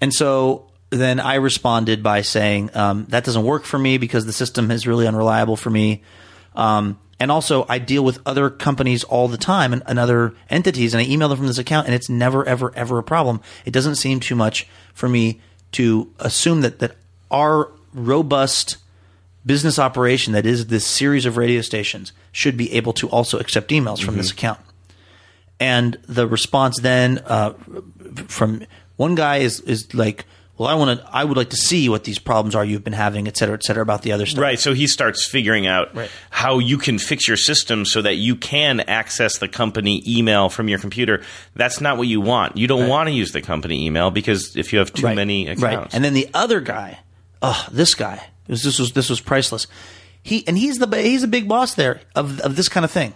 And 0.00 0.12
so 0.12 0.70
then 0.90 1.20
I 1.20 1.34
responded 1.34 2.02
by 2.02 2.22
saying 2.22 2.70
um, 2.74 3.06
that 3.08 3.24
doesn't 3.24 3.44
work 3.44 3.64
for 3.64 3.78
me 3.78 3.98
because 3.98 4.26
the 4.26 4.32
system 4.32 4.70
is 4.70 4.86
really 4.86 5.06
unreliable 5.06 5.56
for 5.56 5.70
me. 5.70 6.02
Um, 6.54 6.98
and 7.18 7.30
also, 7.30 7.64
I 7.68 7.78
deal 7.78 8.04
with 8.04 8.18
other 8.26 8.50
companies 8.50 9.02
all 9.04 9.26
the 9.28 9.38
time 9.38 9.72
and, 9.72 9.82
and 9.86 9.98
other 9.98 10.34
entities, 10.50 10.92
and 10.92 11.00
I 11.00 11.06
email 11.06 11.28
them 11.28 11.38
from 11.38 11.46
this 11.46 11.58
account, 11.58 11.86
and 11.86 11.94
it's 11.94 12.10
never, 12.10 12.46
ever, 12.46 12.74
ever 12.76 12.98
a 12.98 13.02
problem. 13.02 13.40
It 13.64 13.70
doesn't 13.70 13.94
seem 13.94 14.20
too 14.20 14.34
much 14.34 14.66
for 14.92 15.08
me 15.08 15.40
to 15.72 16.12
assume 16.18 16.60
that 16.60 16.78
that 16.80 16.96
our 17.30 17.70
robust 17.94 18.76
business 19.44 19.78
operation 19.78 20.32
that 20.34 20.44
is 20.44 20.66
this 20.66 20.86
series 20.86 21.24
of 21.24 21.36
radio 21.36 21.60
stations 21.60 22.12
should 22.32 22.56
be 22.56 22.72
able 22.72 22.92
to 22.92 23.08
also 23.08 23.38
accept 23.38 23.70
emails 23.70 24.02
from 24.02 24.16
this 24.16 24.30
account. 24.30 24.60
And 25.58 25.96
the 26.06 26.26
response 26.26 26.80
then 26.80 27.20
uh, 27.24 27.54
from 28.26 28.66
one 28.96 29.14
guy 29.14 29.38
is 29.38 29.60
is 29.60 29.94
like, 29.94 30.26
"Well, 30.58 30.68
I 30.68 30.74
want 30.74 31.00
to. 31.00 31.06
I 31.12 31.24
would 31.24 31.36
like 31.36 31.50
to 31.50 31.56
see 31.56 31.88
what 31.88 32.04
these 32.04 32.18
problems 32.18 32.54
are 32.54 32.64
you've 32.64 32.84
been 32.84 32.92
having, 32.92 33.28
et 33.28 33.36
cetera, 33.36 33.54
et 33.54 33.62
cetera, 33.62 33.82
about 33.82 34.02
the 34.02 34.12
other 34.12 34.26
stuff." 34.26 34.42
Right. 34.42 34.58
So 34.58 34.72
he 34.74 34.86
starts 34.86 35.26
figuring 35.26 35.66
out 35.66 35.94
Right. 35.94 36.10
how 36.30 36.58
you 36.58 36.78
can 36.78 36.98
fix 36.98 37.28
your 37.28 37.36
system 37.36 37.84
so 37.84 38.02
that 38.02 38.14
you 38.14 38.36
can 38.36 38.80
access 38.80 39.38
the 39.38 39.48
company 39.48 40.02
email 40.06 40.48
from 40.48 40.68
your 40.68 40.78
computer. 40.78 41.22
That's 41.54 41.80
not 41.80 41.98
what 41.98 42.08
you 42.08 42.20
want. 42.20 42.56
You 42.56 42.66
don't 42.66 42.88
want 42.88 43.08
to 43.08 43.12
use 43.12 43.32
the 43.32 43.42
company 43.42 43.86
email 43.86 44.10
because 44.10 44.56
if 44.56 44.72
you 44.72 44.78
have 44.78 44.92
too 44.92 45.06
right. 45.06 45.16
many 45.16 45.46
accounts. 45.46 45.62
Right. 45.62 45.94
And 45.94 46.04
then 46.04 46.14
the 46.14 46.28
other 46.32 46.60
guy, 46.60 47.00
oh, 47.42 47.66
this 47.70 47.94
guy, 47.94 48.28
this, 48.46 48.62
this 48.62 48.78
was 48.78 48.92
this 48.92 49.10
was 49.10 49.20
priceless. 49.20 49.66
He 50.22 50.46
and 50.48 50.56
he's 50.58 50.78
the 50.78 50.88
he's 50.96 51.22
a 51.22 51.28
big 51.28 51.48
boss 51.48 51.74
there 51.74 52.00
of 52.14 52.40
of 52.40 52.56
this 52.56 52.68
kind 52.68 52.84
of 52.84 52.90
thing. 52.90 53.14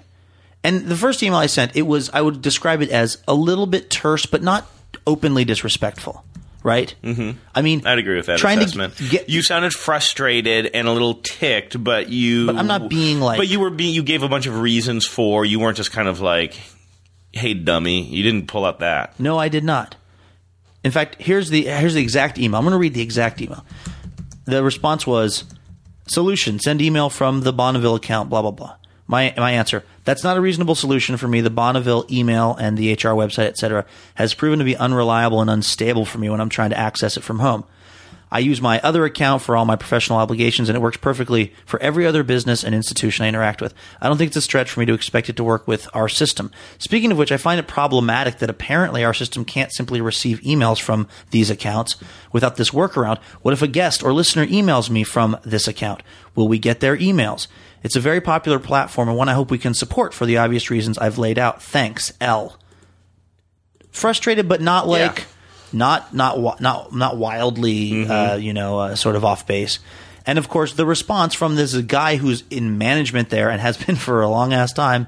And 0.63 0.87
the 0.89 0.97
first 0.97 1.23
email 1.23 1.39
I 1.39 1.47
sent, 1.47 1.75
it 1.75 1.83
was 1.83 2.11
I 2.13 2.21
would 2.21 2.43
describe 2.43 2.83
it 2.83 2.91
as 2.91 3.19
a 3.27 3.35
little 3.35 3.67
bit 3.67 3.89
terse, 3.89 4.27
but 4.27 4.43
not 4.43 4.71
openly 5.07 5.45
disrespectful. 5.45 6.25
Right. 6.63 6.95
Mm-hmm. 7.03 7.39
I 7.55 7.63
mean, 7.63 7.87
I'd 7.87 7.99
agree 7.99 8.17
with 8.17 8.27
that 8.27 8.39
trying 8.39 8.59
assessment. 8.59 8.97
To 8.99 9.09
get, 9.09 9.29
you 9.31 9.43
sounded 9.43 9.73
frustrated 9.73 10.67
and 10.75 10.87
a 10.87 10.93
little 10.93 11.15
ticked, 11.15 11.83
but 11.83 12.11
you. 12.11 12.47
But 12.47 12.57
I'm 12.57 12.67
not 12.67 12.91
being 12.91 13.19
like- 13.21 13.39
But 13.39 13.49
you 13.49 13.61
were 13.61 13.71
being. 13.71 13.95
You 13.95 14.03
gave 14.03 14.23
a 14.23 14.29
bunch 14.29 14.47
of 14.47 14.59
reasons 14.61 15.07
for. 15.07 15.45
You 15.47 15.59
weren't 15.59 15.79
just 15.79 15.91
kind 15.91 16.07
of 16.07 16.21
like, 16.21 16.61
"Hey, 17.33 17.55
dummy." 17.55 18.03
You 18.05 18.23
didn't 18.23 18.47
pull 18.47 18.67
out 18.67 18.81
that. 18.81 19.19
No, 19.19 19.39
I 19.39 19.49
did 19.49 19.65
not. 19.65 19.97
In 20.85 20.91
fact, 20.91 21.17
here's 21.19 21.49
the 21.49 21.63
here's 21.65 21.95
the 21.95 22.03
exact 22.03 22.39
email. 22.39 22.59
I'm 22.59 22.65
going 22.65 22.73
to 22.73 22.79
read 22.79 22.95
the 22.95 23.03
exact 23.03 23.41
email. 23.41 23.65
The 24.45 24.63
response 24.63 25.07
was 25.07 25.45
solution: 26.09 26.59
send 26.59 26.83
email 26.83 27.09
from 27.09 27.41
the 27.41 27.53
Bonneville 27.55 27.95
account. 27.95 28.29
Blah 28.29 28.43
blah 28.43 28.51
blah. 28.51 28.77
My 29.07 29.33
my 29.39 29.53
answer: 29.53 29.83
that's 30.11 30.25
not 30.25 30.37
a 30.37 30.41
reasonable 30.41 30.75
solution 30.75 31.17
for 31.17 31.29
me. 31.29 31.41
The 31.41 31.51
Bonneville 31.51 32.05
email 32.11 32.57
and 32.59 32.77
the 32.77 32.93
HR 32.93 33.15
website, 33.15 33.47
etc., 33.47 33.87
has 34.17 34.35
proven 34.35 34.59
to 34.59 34.65
be 34.65 34.77
unreliable 34.77 35.41
and 35.41 35.49
unstable 35.49 36.05
for 36.05 36.19
me 36.19 36.29
when 36.29 36.41
I'm 36.41 36.49
trying 36.49 36.71
to 36.71 36.79
access 36.79 37.17
it 37.17 37.21
from 37.21 37.39
home. 37.39 37.63
I 38.33 38.41
use 38.41 38.61
my 38.61 38.81
other 38.81 39.05
account 39.05 39.43
for 39.43 39.57
all 39.57 39.65
my 39.65 39.77
professional 39.77 40.19
obligations, 40.19 40.69
and 40.69 40.75
it 40.75 40.81
works 40.81 40.97
perfectly 40.97 41.53
for 41.65 41.81
every 41.81 42.07
other 42.07 42.25
business 42.25 42.65
and 42.65 42.75
institution 42.75 43.25
I 43.25 43.29
interact 43.29 43.61
with. 43.61 43.73
I 44.01 44.09
don't 44.09 44.19
think 44.19 44.29
it's 44.29 44.37
a 44.37 44.41
stretch 44.41 44.69
for 44.69 44.81
me 44.81 44.87
to 44.87 44.95
expect 44.95 45.29
it 45.29 45.37
to 45.37 45.45
work 45.45 45.69
with 45.69 45.89
our 45.95 46.09
system. 46.09 46.51
Speaking 46.79 47.13
of 47.13 47.19
which, 47.19 47.31
I 47.31 47.37
find 47.37 47.61
it 47.61 47.69
problematic 47.69 48.39
that 48.39 48.51
apparently 48.51 49.05
our 49.05 49.15
system 49.15 49.45
can't 49.45 49.73
simply 49.73 50.01
receive 50.01 50.41
emails 50.41 50.81
from 50.81 51.07
these 51.31 51.51
accounts 51.51 51.97
without 52.33 52.57
this 52.57 52.71
workaround. 52.71 53.19
What 53.43 53.55
if 53.55 53.63
a 53.63 53.69
guest 53.69 54.03
or 54.03 54.13
listener 54.13 54.47
emails 54.47 54.91
me 54.91 55.05
from 55.05 55.37
this 55.45 55.69
account? 55.69 56.03
Will 56.35 56.49
we 56.49 56.59
get 56.59 56.81
their 56.81 56.97
emails? 56.97 57.47
It's 57.83 57.97
a 57.97 58.01
very 58.01 58.21
popular 58.21 58.59
platform 58.59 59.09
and 59.09 59.17
one 59.17 59.29
I 59.29 59.35
hope 59.35 59.51
we 59.51 59.59
can 59.59 59.75
support 59.75 60.13
for 60.13 60.27
the 60.27 60.37
obvious 60.39 60.71
reasons 60.71 60.99
I've 60.99 61.19
laid 61.19 61.39
out. 61.39 61.63
Thanks, 61.63 62.13
L. 62.21 62.57
Frustrated, 63.91 64.49
but 64.49 64.61
not 64.61 64.87
like 64.87 65.19
Yeah. 65.19 65.25
not 65.73 66.15
not 66.15 66.61
not 66.61 66.95
not 66.95 67.17
wildly, 67.17 68.07
uh, 68.07 68.37
you 68.37 68.53
know, 68.53 68.79
uh, 68.79 68.95
sort 68.95 69.17
of 69.17 69.25
off 69.25 69.47
base. 69.47 69.79
And 70.27 70.39
of 70.39 70.49
course, 70.49 70.75
the 70.75 70.87
response 70.87 71.35
from 71.35 71.57
this 71.57 71.75
guy 71.75 72.17
who's 72.17 72.45
in 72.51 72.79
management 72.79 73.31
there 73.31 73.51
and 73.51 73.61
has 73.61 73.77
been 73.85 73.97
for 73.97 74.21
a 74.21 74.29
long 74.29 74.53
ass 74.53 74.73
time 74.73 75.07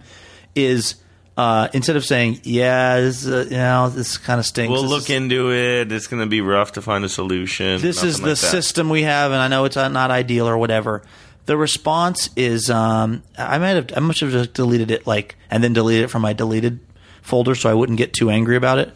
is 0.55 0.97
uh, 1.37 1.69
instead 1.73 1.97
of 1.97 2.05
saying, 2.05 2.41
"Yeah, 2.43 3.01
this, 3.01 3.27
uh, 3.27 3.47
you 3.49 3.57
know, 3.57 3.89
this 3.89 4.19
kind 4.19 4.41
of 4.41 4.47
stinks," 4.47 4.71
We'll 4.71 4.83
this 4.83 4.91
look 4.91 5.03
is, 5.05 5.11
into 5.11 5.53
it. 5.53 5.93
It's 5.93 6.07
going 6.07 6.21
to 6.21 6.29
be 6.29 6.41
rough 6.41 6.73
to 6.73 6.83
find 6.83 7.05
a 7.05 7.09
solution. 7.09 7.81
this 7.81 8.03
is 8.03 8.19
the 8.19 8.29
like 8.31 8.37
system 8.37 8.89
we 8.91 9.03
have, 9.03 9.31
and 9.33 9.41
I 9.41 9.49
know 9.49 9.65
it's 9.65 9.77
not 9.77 10.11
ideal 10.11 10.49
or 10.49 10.59
whatever. 10.59 11.03
The 11.47 11.57
response 11.57 12.31
is, 12.37 12.71
um, 12.71 13.23
I 13.37 13.59
might 13.59 13.71
have, 13.71 13.91
I 13.97 14.01
must 14.01 14.21
have 14.21 14.31
just 14.31 14.53
deleted 14.55 14.91
it, 14.91 15.07
like, 15.07 15.37
and 15.51 15.63
then 15.63 15.73
deleted 15.73 16.05
it 16.05 16.09
from 16.09 16.23
my 16.23 16.33
deleted 16.33 16.79
folder, 17.21 17.55
so 17.55 17.69
I 17.69 17.75
wouldn't 17.75 17.99
get 17.99 18.13
too 18.13 18.31
angry 18.31 18.57
about 18.57 18.79
it. 18.79 18.95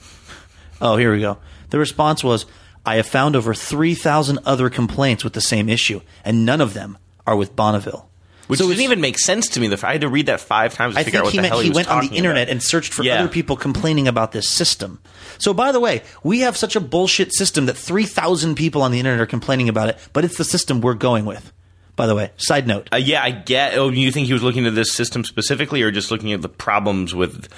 Oh, 0.80 0.96
here 0.96 1.12
we 1.12 1.20
go. 1.20 1.38
The 1.70 1.78
response 1.78 2.22
was, 2.22 2.46
I 2.84 2.96
have 2.96 3.06
found 3.06 3.34
over 3.34 3.52
three 3.52 3.94
thousand 3.96 4.38
other 4.46 4.70
complaints 4.70 5.24
with 5.24 5.32
the 5.32 5.40
same 5.40 5.68
issue, 5.68 6.02
and 6.24 6.46
none 6.46 6.60
of 6.60 6.72
them 6.74 6.98
are 7.26 7.34
with 7.34 7.56
Bonneville. 7.56 8.08
Which 8.46 8.60
So 8.60 8.68
didn't 8.68 8.82
even 8.84 9.00
make 9.00 9.18
sense 9.18 9.48
to 9.48 9.60
me. 9.60 9.66
The- 9.66 9.84
I 9.84 9.90
had 9.92 10.02
to 10.02 10.08
read 10.08 10.26
that 10.26 10.40
five 10.40 10.72
times 10.72 10.94
to 10.94 11.00
I 11.00 11.02
figure 11.02 11.18
out 11.18 11.24
what 11.24 11.32
he 11.32 11.38
the 11.38 11.42
meant 11.42 11.50
hell 11.52 11.58
he, 11.58 11.64
he, 11.64 11.70
was 11.70 11.74
went 11.74 11.88
on 11.90 12.06
the 12.06 12.14
internet 12.14 12.44
about. 12.44 12.52
and 12.52 12.62
searched 12.62 12.94
for 12.94 13.02
Yeah. 13.02 13.18
other 13.18 13.28
people 13.28 13.56
complaining 13.56 14.06
about 14.06 14.30
this 14.30 14.48
system. 14.48 15.00
So, 15.38 15.52
by 15.52 15.72
the 15.72 15.80
way, 15.80 16.02
we 16.22 16.40
have 16.40 16.56
such 16.56 16.76
a 16.76 16.80
bullshit 16.80 17.34
system 17.34 17.66
that 17.66 17.76
3,000 17.76 18.54
people 18.54 18.82
on 18.82 18.92
the 18.92 19.00
internet 19.00 19.18
are 19.20 19.26
complaining 19.26 19.68
about 19.68 19.88
it, 19.88 19.98
but 20.12 20.24
it's 20.24 20.38
the 20.38 20.44
system 20.44 20.80
we're 20.80 20.94
going 20.94 21.24
with. 21.24 21.52
By 21.96 22.06
the 22.06 22.14
way, 22.14 22.30
side 22.36 22.66
note. 22.66 22.88
Uh, 22.92 22.96
yeah, 22.96 23.22
I 23.22 23.30
get. 23.30 23.74
Oh, 23.74 23.88
you 23.88 24.12
think 24.12 24.26
he 24.26 24.32
was 24.34 24.42
looking 24.42 24.66
at 24.66 24.74
this 24.74 24.92
system 24.92 25.24
specifically, 25.24 25.82
or 25.82 25.90
just 25.90 26.10
looking 26.10 26.32
at 26.32 26.42
the 26.42 26.48
problems 26.48 27.14
with 27.14 27.48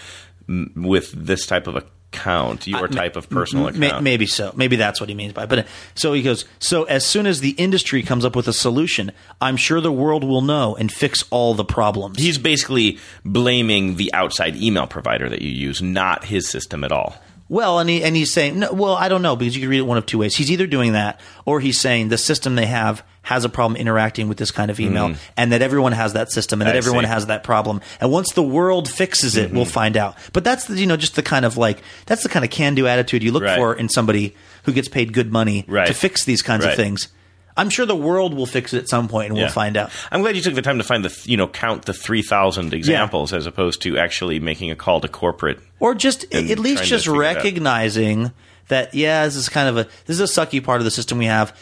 with 0.76 1.12
this 1.12 1.44
type 1.44 1.66
of 1.66 1.76
account, 1.76 2.66
your 2.66 2.88
type 2.88 3.16
of 3.16 3.28
personal 3.28 3.68
account? 3.68 4.02
maybe 4.02 4.26
so. 4.26 4.52
Maybe 4.56 4.76
that's 4.76 5.00
what 5.00 5.08
he 5.08 5.14
means 5.14 5.32
by. 5.32 5.42
it. 5.42 5.48
But 5.48 5.66
so 5.94 6.12
he 6.12 6.22
goes. 6.22 6.44
So 6.60 6.84
as 6.84 7.04
soon 7.04 7.26
as 7.26 7.40
the 7.40 7.50
industry 7.50 8.02
comes 8.02 8.24
up 8.24 8.36
with 8.36 8.46
a 8.48 8.52
solution, 8.52 9.10
I'm 9.40 9.56
sure 9.56 9.80
the 9.80 9.92
world 9.92 10.22
will 10.22 10.42
know 10.42 10.76
and 10.76 10.90
fix 10.90 11.24
all 11.30 11.54
the 11.54 11.64
problems. 11.64 12.18
He's 12.18 12.38
basically 12.38 12.98
blaming 13.24 13.96
the 13.96 14.12
outside 14.14 14.56
email 14.56 14.86
provider 14.86 15.28
that 15.28 15.42
you 15.42 15.50
use, 15.50 15.82
not 15.82 16.24
his 16.24 16.48
system 16.48 16.84
at 16.84 16.92
all. 16.92 17.16
Well, 17.50 17.78
and 17.78 17.88
he 17.88 18.02
and 18.04 18.14
he's 18.14 18.32
saying, 18.32 18.58
no, 18.58 18.72
well, 18.72 18.94
I 18.94 19.08
don't 19.08 19.22
know 19.22 19.34
because 19.34 19.54
you 19.56 19.62
can 19.62 19.70
read 19.70 19.78
it 19.78 19.82
one 19.86 19.96
of 19.96 20.04
two 20.04 20.18
ways. 20.18 20.36
He's 20.36 20.50
either 20.50 20.66
doing 20.66 20.92
that, 20.92 21.18
or 21.46 21.60
he's 21.60 21.80
saying 21.80 22.08
the 22.08 22.18
system 22.18 22.56
they 22.56 22.66
have 22.66 23.02
has 23.22 23.44
a 23.44 23.48
problem 23.48 23.76
interacting 23.80 24.28
with 24.28 24.38
this 24.38 24.50
kind 24.50 24.70
of 24.70 24.78
email, 24.80 25.14
and 25.36 25.52
that 25.52 25.60
everyone 25.62 25.92
has 25.92 26.12
that 26.14 26.30
system, 26.30 26.60
and 26.60 26.66
that 26.68 26.72
Mm. 26.72 26.76
I 26.76 26.78
everyone 26.78 27.04
see. 27.04 27.08
has 27.10 27.26
that 27.26 27.44
problem. 27.44 27.80
And 28.00 28.10
once 28.10 28.32
the 28.32 28.42
world 28.42 28.88
fixes 28.90 29.36
it, 29.36 29.48
Mm-hmm. 29.48 29.56
we'll 29.56 29.64
find 29.66 29.96
out. 29.96 30.16
But 30.32 30.44
that's 30.44 30.66
the, 30.66 30.78
you 30.78 30.86
know 30.86 30.96
just 30.96 31.14
the 31.16 31.22
kind 31.22 31.44
of 31.44 31.56
like 31.56 31.82
that's 32.06 32.22
the 32.22 32.28
kind 32.28 32.44
of 32.44 32.50
can 32.50 32.74
do 32.74 32.86
attitude 32.86 33.22
you 33.22 33.32
look 33.32 33.42
Right. 33.44 33.56
for 33.56 33.74
in 33.74 33.88
somebody 33.88 34.34
who 34.64 34.72
gets 34.72 34.88
paid 34.88 35.12
good 35.12 35.32
money 35.32 35.64
Right. 35.68 35.86
to 35.86 35.94
fix 35.94 36.24
these 36.24 36.42
kinds 36.42 36.64
of 36.64 36.74
things. 36.74 37.08
I'm 37.58 37.68
sure 37.68 37.84
the 37.84 37.94
world 37.96 38.32
will 38.34 38.46
fix 38.46 38.72
it 38.72 38.78
at 38.78 38.88
some 38.88 39.08
point, 39.08 39.28
and 39.28 39.36
Yeah. 39.36 39.44
we'll 39.44 39.52
find 39.52 39.76
out. 39.76 39.90
I'm 40.10 40.22
glad 40.22 40.36
you 40.36 40.42
took 40.42 40.54
the 40.54 40.62
time 40.62 40.78
to 40.78 40.84
find 40.84 41.04
the 41.04 41.14
you 41.28 41.36
know 41.36 41.46
count 41.48 41.84
the 41.84 41.92
three 41.92 42.22
thousand 42.22 42.72
examples 42.72 43.32
as 43.34 43.44
opposed 43.46 43.82
to 43.82 43.98
actually 43.98 44.38
making 44.40 44.70
a 44.70 44.76
call 44.76 45.00
to 45.02 45.08
corporate. 45.08 45.58
or 45.80 45.94
just 45.94 46.24
at 46.34 46.58
least 46.58 46.84
just 46.84 47.04
figure 47.06 47.22
it 47.22 47.26
out. 47.26 47.34
recognizing 47.36 48.32
that 48.68 48.94
yeah 48.94 49.24
this 49.24 49.36
is 49.36 49.48
kind 49.48 49.68
of 49.68 49.76
a 49.76 49.84
this 50.06 50.18
is 50.20 50.20
a 50.20 50.40
sucky 50.40 50.62
part 50.64 50.80
of 50.80 50.84
the 50.84 50.90
system 50.90 51.18
we 51.18 51.26
have 51.26 51.54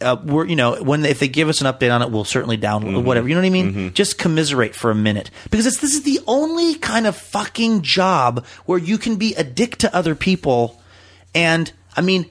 uh, 0.00 0.16
we're 0.24 0.44
you 0.46 0.56
know 0.56 0.82
when 0.82 1.04
if 1.04 1.18
they 1.20 1.28
give 1.28 1.48
us 1.48 1.60
an 1.60 1.66
update 1.72 1.92
on 1.94 2.02
it 2.02 2.10
we'll 2.10 2.24
certainly 2.24 2.58
download 2.58 2.94
Mm-hmm. 2.94 3.04
whatever 3.06 3.28
you 3.28 3.34
know 3.34 3.40
what 3.40 3.46
i 3.46 3.50
mean 3.50 3.92
just 3.94 4.18
commiserate 4.18 4.74
for 4.74 4.90
a 4.90 4.94
minute 4.94 5.30
because 5.50 5.66
it's 5.66 5.80
this 5.80 5.94
is 5.94 6.02
the 6.02 6.20
only 6.26 6.74
kind 6.76 7.06
of 7.06 7.16
fucking 7.16 7.82
job 7.82 8.44
where 8.66 8.78
you 8.78 8.98
can 8.98 9.16
be 9.16 9.34
a 9.34 9.44
dick 9.44 9.76
to 9.78 9.94
other 9.94 10.14
people 10.14 10.80
and 11.34 11.72
i 11.96 12.00
mean 12.00 12.26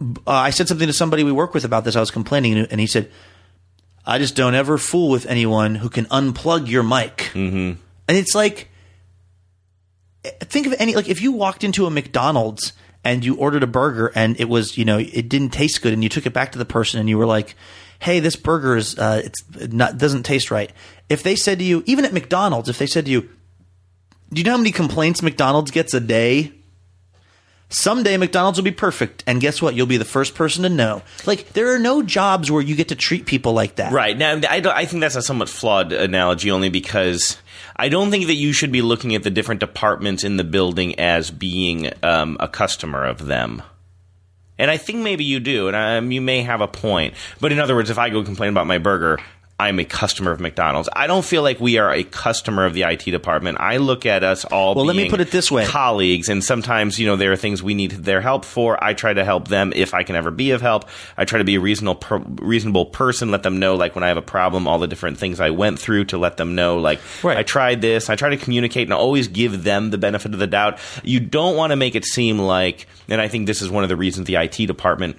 uh, 0.00 0.14
I 0.26 0.50
said 0.50 0.68
something 0.68 0.86
to 0.86 0.92
somebody 0.92 1.24
we 1.24 1.32
work 1.32 1.54
with 1.54 1.64
about 1.64 1.84
this. 1.84 1.96
I 1.96 2.00
was 2.00 2.10
complaining, 2.10 2.58
and 2.58 2.80
he 2.80 2.86
said, 2.86 3.10
"I 4.04 4.18
just 4.18 4.36
don't 4.36 4.54
ever 4.54 4.78
fool 4.78 5.10
with 5.10 5.26
anyone 5.26 5.76
who 5.76 5.88
can 5.88 6.04
unplug 6.06 6.68
your 6.68 6.82
mic." 6.82 7.30
Mm-hmm. 7.32 7.80
And 8.08 8.16
it's 8.16 8.34
like, 8.34 8.68
think 10.40 10.66
of 10.66 10.74
any 10.78 10.94
like 10.94 11.08
if 11.08 11.20
you 11.22 11.32
walked 11.32 11.64
into 11.64 11.86
a 11.86 11.90
McDonald's 11.90 12.72
and 13.04 13.24
you 13.24 13.36
ordered 13.36 13.62
a 13.62 13.66
burger 13.66 14.12
and 14.14 14.38
it 14.40 14.48
was 14.48 14.76
you 14.76 14.84
know 14.84 14.98
it 14.98 15.28
didn't 15.28 15.50
taste 15.50 15.82
good 15.82 15.92
and 15.92 16.02
you 16.02 16.08
took 16.08 16.26
it 16.26 16.32
back 16.32 16.52
to 16.52 16.58
the 16.58 16.64
person 16.64 17.00
and 17.00 17.08
you 17.08 17.16
were 17.18 17.26
like, 17.26 17.54
"Hey, 17.98 18.20
this 18.20 18.36
burger 18.36 18.76
is 18.76 18.98
uh, 18.98 19.22
it's 19.24 19.72
not 19.72 19.98
doesn't 19.98 20.24
taste 20.24 20.50
right." 20.50 20.72
If 21.08 21.22
they 21.22 21.36
said 21.36 21.58
to 21.58 21.64
you, 21.64 21.82
even 21.86 22.04
at 22.04 22.12
McDonald's, 22.12 22.68
if 22.68 22.78
they 22.78 22.86
said 22.86 23.06
to 23.06 23.10
you, 23.10 23.22
"Do 24.30 24.40
you 24.40 24.44
know 24.44 24.52
how 24.52 24.58
many 24.58 24.72
complaints 24.72 25.22
McDonald's 25.22 25.70
gets 25.70 25.94
a 25.94 26.00
day?" 26.00 26.52
Someday 27.68 28.16
McDonald's 28.16 28.58
will 28.58 28.64
be 28.64 28.70
perfect, 28.70 29.24
and 29.26 29.40
guess 29.40 29.60
what? 29.60 29.74
You'll 29.74 29.86
be 29.86 29.96
the 29.96 30.04
first 30.04 30.36
person 30.36 30.62
to 30.62 30.68
know. 30.68 31.02
Like 31.26 31.52
there 31.52 31.74
are 31.74 31.80
no 31.80 32.02
jobs 32.02 32.48
where 32.50 32.62
you 32.62 32.76
get 32.76 32.88
to 32.88 32.94
treat 32.94 33.26
people 33.26 33.54
like 33.54 33.76
that. 33.76 33.92
Right 33.92 34.16
now, 34.16 34.40
I, 34.48 34.62
I 34.64 34.84
think 34.84 35.00
that's 35.00 35.16
a 35.16 35.22
somewhat 35.22 35.48
flawed 35.48 35.92
analogy, 35.92 36.50
only 36.50 36.68
because 36.68 37.38
I 37.74 37.88
don't 37.88 38.12
think 38.12 38.26
that 38.26 38.34
you 38.34 38.52
should 38.52 38.70
be 38.70 38.82
looking 38.82 39.16
at 39.16 39.24
the 39.24 39.30
different 39.30 39.60
departments 39.60 40.22
in 40.22 40.36
the 40.36 40.44
building 40.44 40.98
as 41.00 41.32
being 41.32 41.90
um, 42.04 42.36
a 42.38 42.46
customer 42.46 43.04
of 43.04 43.26
them. 43.26 43.62
And 44.58 44.70
I 44.70 44.76
think 44.76 45.00
maybe 45.00 45.24
you 45.24 45.40
do, 45.40 45.68
and 45.68 45.76
um, 45.76 46.12
you 46.12 46.20
may 46.20 46.42
have 46.42 46.60
a 46.60 46.68
point. 46.68 47.14
But 47.40 47.52
in 47.52 47.58
other 47.58 47.74
words, 47.74 47.90
if 47.90 47.98
I 47.98 48.10
go 48.10 48.22
complain 48.22 48.50
about 48.50 48.66
my 48.66 48.78
burger, 48.78 49.18
I'm 49.58 49.78
a 49.78 49.84
customer 49.84 50.32
of 50.32 50.40
McDonald's. 50.40 50.90
I 50.92 51.06
don't 51.06 51.24
feel 51.24 51.42
like 51.42 51.58
we 51.60 51.78
are 51.78 51.90
a 51.90 52.04
customer 52.04 52.66
of 52.66 52.74
the 52.74 52.82
IT 52.82 53.04
department. 53.04 53.58
I 53.58 53.78
look 53.78 54.04
at 54.04 54.22
us 54.22 54.44
all. 54.44 54.74
Well, 54.74 54.84
let 54.84 54.96
me 54.96 55.08
put 55.08 55.22
it 55.22 55.30
this 55.30 55.50
way. 55.50 55.64
colleagues, 55.64 56.28
and 56.28 56.44
sometimes 56.44 56.98
you 56.98 57.06
know 57.06 57.16
there 57.16 57.32
are 57.32 57.36
things 57.36 57.62
we 57.62 57.72
need 57.72 57.92
their 57.92 58.20
help 58.20 58.44
for. 58.44 58.82
I 58.84 58.92
try 58.92 59.14
to 59.14 59.24
help 59.24 59.48
them 59.48 59.72
if 59.74 59.94
I 59.94 60.02
can 60.02 60.14
ever 60.14 60.30
be 60.30 60.50
of 60.50 60.60
help. 60.60 60.86
I 61.16 61.24
try 61.24 61.38
to 61.38 61.44
be 61.44 61.54
a 61.54 61.60
reasonable 61.60 61.94
per, 61.94 62.18
reasonable 62.18 62.86
person. 62.86 63.30
Let 63.30 63.44
them 63.44 63.58
know 63.58 63.76
like 63.76 63.94
when 63.94 64.04
I 64.04 64.08
have 64.08 64.18
a 64.18 64.22
problem, 64.22 64.68
all 64.68 64.78
the 64.78 64.86
different 64.86 65.16
things 65.16 65.40
I 65.40 65.48
went 65.48 65.78
through 65.78 66.04
to 66.06 66.18
let 66.18 66.36
them 66.36 66.54
know 66.54 66.76
like 66.76 67.00
Right. 67.22 67.38
I 67.38 67.42
tried 67.42 67.80
this. 67.80 68.10
I 68.10 68.16
try 68.16 68.28
to 68.28 68.36
communicate 68.36 68.86
and 68.86 68.92
always 68.92 69.26
give 69.26 69.64
them 69.64 69.88
the 69.88 69.98
benefit 69.98 70.34
of 70.34 70.38
the 70.38 70.46
doubt. 70.46 70.78
You 71.02 71.18
don't 71.18 71.56
want 71.56 71.70
to 71.70 71.76
make 71.76 71.94
it 71.94 72.04
seem 72.04 72.38
like, 72.38 72.86
and 73.08 73.22
I 73.22 73.28
think 73.28 73.46
this 73.46 73.62
is 73.62 73.70
one 73.70 73.84
of 73.84 73.88
the 73.88 73.96
reasons 73.96 74.26
the 74.26 74.36
IT 74.36 74.66
department 74.66 75.16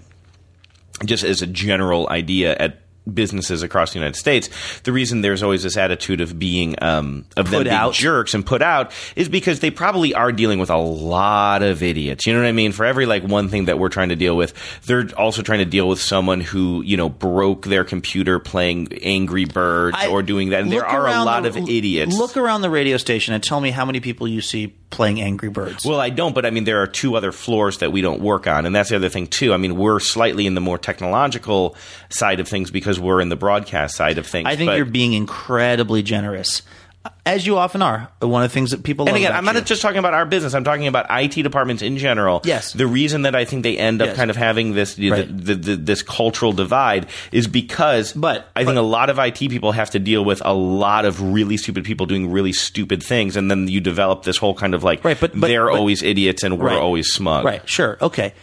just 1.05 1.23
as 1.23 1.41
a 1.41 1.47
general 1.47 2.07
idea 2.09 2.55
at 2.57 2.81
businesses 3.13 3.63
across 3.63 3.93
the 3.93 3.99
United 3.99 4.15
States, 4.17 4.49
the 4.81 4.91
reason 4.91 5.21
there's 5.21 5.43
always 5.43 5.63
this 5.63 5.77
attitude 5.77 6.21
of 6.21 6.37
being 6.37 6.75
um, 6.81 7.25
of 7.35 7.49
them 7.51 7.63
being 7.63 7.73
out. 7.75 7.93
jerks 7.93 8.33
and 8.33 8.45
put 8.45 8.61
out 8.61 8.91
is 9.15 9.29
because 9.29 9.59
they 9.59 9.71
probably 9.71 10.13
are 10.13 10.31
dealing 10.31 10.59
with 10.59 10.69
a 10.69 10.77
lot 10.77 11.63
of 11.63 11.83
idiots. 11.83 12.25
You 12.25 12.33
know 12.33 12.39
what 12.41 12.47
I 12.47 12.51
mean? 12.51 12.71
For 12.71 12.85
every 12.85 13.05
like 13.05 13.23
one 13.23 13.49
thing 13.49 13.65
that 13.65 13.79
we're 13.79 13.89
trying 13.89 14.09
to 14.09 14.15
deal 14.15 14.35
with, 14.35 14.53
they're 14.85 15.09
also 15.17 15.41
trying 15.41 15.59
to 15.59 15.65
deal 15.65 15.87
with 15.87 15.99
someone 16.01 16.41
who 16.41 16.81
you 16.83 16.97
know 16.97 17.09
broke 17.09 17.65
their 17.65 17.83
computer 17.83 18.39
playing 18.39 18.93
Angry 19.01 19.45
Birds 19.45 19.97
I- 19.99 20.07
or 20.07 20.21
doing 20.23 20.49
that. 20.49 20.61
And 20.61 20.71
there 20.71 20.85
are 20.85 21.07
a 21.07 21.23
lot 21.23 21.43
the- 21.43 21.49
of 21.49 21.57
idiots. 21.57 22.15
Look 22.17 22.37
around 22.37 22.61
the 22.61 22.69
radio 22.69 22.97
station 22.97 23.33
and 23.33 23.43
tell 23.43 23.61
me 23.61 23.71
how 23.71 23.85
many 23.85 23.99
people 23.99 24.27
you 24.27 24.41
see 24.41 24.75
playing 24.89 25.21
Angry 25.21 25.49
Birds. 25.49 25.85
Well, 25.85 25.99
I 25.99 26.09
don't, 26.09 26.33
but 26.33 26.45
I 26.45 26.49
mean, 26.49 26.63
there 26.63 26.81
are 26.81 26.87
two 26.87 27.15
other 27.17 27.31
floors 27.33 27.79
that 27.79 27.91
we 27.91 28.01
don't 28.01 28.21
work 28.21 28.47
on, 28.47 28.65
and 28.65 28.73
that's 28.73 28.89
the 28.89 28.95
other 28.95 29.09
thing 29.09 29.27
too. 29.27 29.53
I 29.53 29.57
mean, 29.57 29.75
we're 29.75 29.99
slightly 29.99 30.45
in 30.45 30.55
the 30.55 30.61
more 30.61 30.77
technological 30.77 31.75
side 32.09 32.39
of 32.39 32.47
things 32.47 32.71
because 32.71 32.96
we're 32.99 33.21
in 33.21 33.29
the 33.29 33.35
broadcast 33.35 33.95
side 33.95 34.17
of 34.17 34.25
things. 34.27 34.47
I 34.47 34.55
think 34.55 34.69
but- 34.69 34.77
you're 34.77 34.85
being 34.85 35.13
incredibly 35.13 36.03
generous, 36.03 36.61
as 37.25 37.47
you 37.47 37.57
often 37.57 37.81
are. 37.81 38.09
One 38.19 38.43
of 38.43 38.49
the 38.49 38.53
things 38.53 38.71
that 38.71 38.83
people 38.83 39.07
And 39.07 39.15
again, 39.15 39.31
I'm 39.31 39.45
not 39.45 39.55
you. 39.55 39.61
just 39.61 39.81
talking 39.81 39.97
about 39.99 40.13
our 40.13 40.25
business. 40.25 40.53
I'm 40.53 40.65
talking 40.65 40.87
about 40.87 41.05
IT 41.09 41.41
departments 41.41 41.81
in 41.81 41.97
general. 41.97 42.41
Yes. 42.43 42.73
The 42.73 42.85
reason 42.87 43.21
that 43.21 43.33
I 43.33 43.45
think 43.45 43.63
they 43.63 43.77
end 43.77 44.01
up 44.01 44.07
Yes. 44.09 44.17
kind 44.17 44.29
of 44.29 44.35
having 44.35 44.73
this 44.73 44.95
the, 44.95 45.11
Right. 45.11 45.27
the, 45.45 45.55
the, 45.55 45.75
this 45.77 46.01
cultural 46.01 46.51
divide 46.51 47.07
is 47.31 47.47
because 47.47 48.11
But- 48.11 48.49
I 48.57 48.65
think 48.65 48.77
a 48.77 48.81
lot 48.81 49.09
of 49.09 49.19
IT 49.19 49.47
people 49.49 49.71
have 49.71 49.89
to 49.91 49.99
deal 49.99 50.25
with 50.25 50.41
a 50.43 50.53
lot 50.53 51.05
of 51.05 51.21
really 51.21 51.55
stupid 51.55 51.85
people 51.85 52.05
doing 52.07 52.29
really 52.29 52.51
stupid 52.53 53.01
things, 53.01 53.37
and 53.37 53.49
then 53.49 53.67
you 53.69 53.79
develop 53.79 54.23
this 54.23 54.35
whole 54.37 54.53
kind 54.53 54.73
of 54.73 54.83
like 54.83 55.03
Right, 55.05 55.17
but- 55.19 55.31
but- 55.39 55.47
they're 55.47 55.67
but- 55.67 55.75
always 55.79 56.03
idiots 56.03 56.43
and 56.43 56.59
we're 56.59 56.67
Right. 56.67 56.77
always 56.77 57.07
smug. 57.13 57.45
Right, 57.45 57.61
sure, 57.69 57.97
okay. 58.01 58.33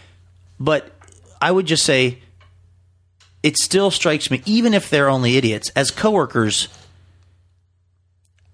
But 0.59 0.89
I 1.39 1.51
would 1.51 1.67
just 1.67 1.83
say 1.83 2.17
it 3.45 3.57
still 3.57 3.91
strikes 3.91 4.31
me, 4.31 4.41
even 4.47 4.73
if 4.73 4.89
they're 4.89 5.07
only 5.07 5.37
idiots, 5.37 5.69
as 5.75 5.91
coworkers, 5.91 6.67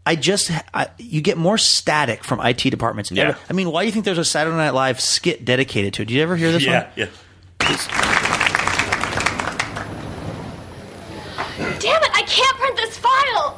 I 0.05 0.17
just 0.17 0.51
I, 0.73 0.89
you 0.97 1.21
get 1.21 1.37
more 1.37 1.57
static 1.57 2.25
from 2.25 2.41
IT 2.41 2.57
departments. 2.57 3.09
Yeah. 3.09 3.37
I 3.49 3.53
mean, 3.53 3.71
why 3.71 3.83
do 3.83 3.85
you 3.85 3.93
think 3.93 4.03
there's 4.03 4.17
a 4.17 4.25
Saturday 4.25 4.57
Night 4.57 4.73
Live 4.73 4.99
skit 4.99 5.45
dedicated 5.45 5.93
to 5.93 6.01
it? 6.01 6.09
Did 6.09 6.15
you 6.15 6.21
ever 6.21 6.35
hear 6.35 6.51
this 6.51 6.65
one? 6.65 6.73
yeah. 6.73 6.89
Yeah. 6.97 7.05
Damn 11.79 12.03
it, 12.03 12.11
I 12.13 12.23
can't 12.27 12.57
print 12.57 12.75
this 12.75 12.97
file. 12.97 13.55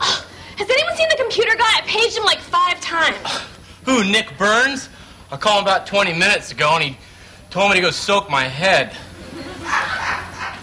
Has 0.58 0.69
anyone 0.69 0.96
seen 0.96 1.10
the 1.10 1.17
computer 1.17 1.56
guy? 1.58 1.78
I 1.78 1.82
paged 1.88 2.15
him 2.15 2.26
like 2.26 2.41
five 2.41 2.80
times. 2.80 3.17
Who, 3.86 4.04
Nick 4.04 4.38
Burns? 4.38 4.88
I 5.32 5.38
called 5.38 5.63
him 5.63 5.63
about 5.63 5.88
20 5.88 6.13
minutes 6.13 6.52
ago 6.52 6.76
and 6.76 6.84
he 6.84 6.98
told 7.50 7.72
me 7.72 7.76
to 7.78 7.82
go 7.82 7.89
soak 7.89 8.30
my 8.30 8.43
head. 8.43 8.96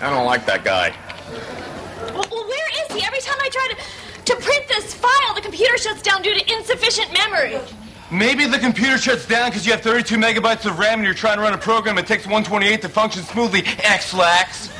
I 0.02 0.08
don't 0.08 0.24
like 0.24 0.46
that 0.46 0.64
guy. 0.64 0.94
Well, 2.14 2.26
well 2.30 2.48
where 2.48 2.68
is 2.84 2.96
he? 2.96 3.04
Every 3.04 3.20
time 3.20 3.36
I 3.38 3.48
try 3.50 3.74
to, 3.74 4.24
to 4.24 4.42
print 4.42 4.66
this 4.68 4.94
file, 4.94 5.34
the 5.34 5.42
computer 5.42 5.76
shuts 5.76 6.00
down 6.00 6.22
due 6.22 6.32
to 6.32 6.52
insufficient 6.56 7.12
memory. 7.12 7.58
Maybe 8.10 8.46
the 8.46 8.58
computer 8.58 8.96
shuts 8.96 9.26
down 9.26 9.50
because 9.50 9.66
you 9.66 9.72
have 9.72 9.82
32 9.82 10.16
megabytes 10.16 10.64
of 10.64 10.78
RAM 10.78 11.00
and 11.00 11.04
you're 11.04 11.14
trying 11.14 11.36
to 11.36 11.42
run 11.42 11.52
a 11.52 11.58
program 11.58 11.96
that 11.96 12.06
takes 12.06 12.24
128 12.24 12.82
to 12.82 12.88
function 12.88 13.22
smoothly. 13.22 13.62
X-lax. 13.84 14.70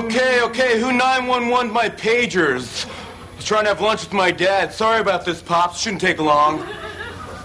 Okay, 0.00 0.40
okay, 0.42 0.80
who 0.80 0.92
911 0.92 1.70
my 1.70 1.90
pagers? 1.90 2.88
I 2.88 3.36
was 3.36 3.44
trying 3.44 3.64
to 3.64 3.68
have 3.68 3.82
lunch 3.82 4.00
with 4.00 4.14
my 4.14 4.30
dad. 4.30 4.72
Sorry 4.72 4.98
about 4.98 5.26
this, 5.26 5.42
Pops. 5.42 5.78
Shouldn't 5.78 6.00
take 6.00 6.18
long. 6.18 6.66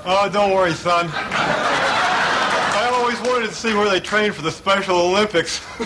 Oh, 0.06 0.30
don't 0.32 0.54
worry, 0.54 0.72
son. 0.72 1.10
I 1.12 2.89
always 2.94 3.20
wanted 3.30 3.50
to 3.50 3.54
see 3.54 3.74
where 3.74 3.89
they 3.89 4.00
train 4.00 4.32
for 4.32 4.41
the 4.41 4.52
Special 4.52 4.96
Olympics. 4.96 5.60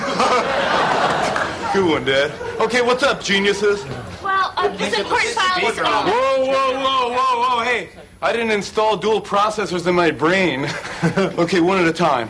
Good 1.74 1.90
one, 1.90 2.06
Dad. 2.06 2.32
Okay, 2.62 2.84
what's 2.84 3.02
up, 3.02 3.24
geniuses? 3.24 3.84
Well, 4.22 4.54
uh, 4.56 4.68
this 4.78 4.96
important 4.96 5.32
file 5.32 5.64
was. 5.64 5.76
Whoa, 5.76 6.46
whoa, 6.46 6.74
whoa, 6.84 7.10
whoa, 7.10 7.58
whoa, 7.58 7.64
hey. 7.64 7.90
I 8.22 8.32
didn't 8.32 8.52
install 8.52 8.96
dual 8.96 9.22
processors 9.22 9.88
in 9.88 9.96
my 9.96 10.12
brain. 10.12 10.66
okay, 11.18 11.62
one 11.62 11.80
at 11.80 11.88
a 11.88 11.94
time. 11.94 12.30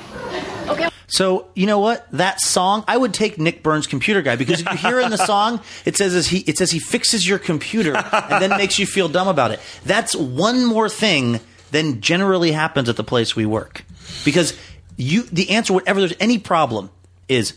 So 1.09 1.47
you 1.55 1.65
know 1.65 1.79
what? 1.79 2.09
That 2.11 2.39
song, 2.39 2.83
I 2.87 2.95
would 2.95 3.13
take 3.13 3.37
Nick 3.37 3.63
Burns' 3.63 3.87
computer 3.87 4.21
guy 4.21 4.35
because 4.35 4.61
if 4.61 4.71
you 4.71 4.77
hear 4.77 4.99
in 4.99 5.09
the 5.09 5.17
song, 5.25 5.61
it 5.85 5.97
says 5.97 6.15
as 6.15 6.27
he 6.27 6.39
it 6.39 6.57
says 6.57 6.71
he 6.71 6.79
fixes 6.79 7.27
your 7.27 7.39
computer 7.39 7.95
and 7.95 8.41
then 8.41 8.51
makes 8.51 8.79
you 8.79 8.85
feel 8.85 9.09
dumb 9.09 9.27
about 9.27 9.51
it. 9.51 9.59
That's 9.83 10.15
one 10.15 10.65
more 10.65 10.87
thing 10.87 11.39
than 11.71 12.01
generally 12.01 12.51
happens 12.51 12.89
at 12.89 12.95
the 12.95 13.03
place 13.03 13.35
we 13.35 13.45
work. 13.45 13.83
Because 14.23 14.57
you 14.97 15.23
the 15.23 15.51
answer, 15.51 15.73
whatever 15.73 15.99
there's 15.99 16.15
any 16.19 16.37
problem, 16.37 16.89
is 17.27 17.53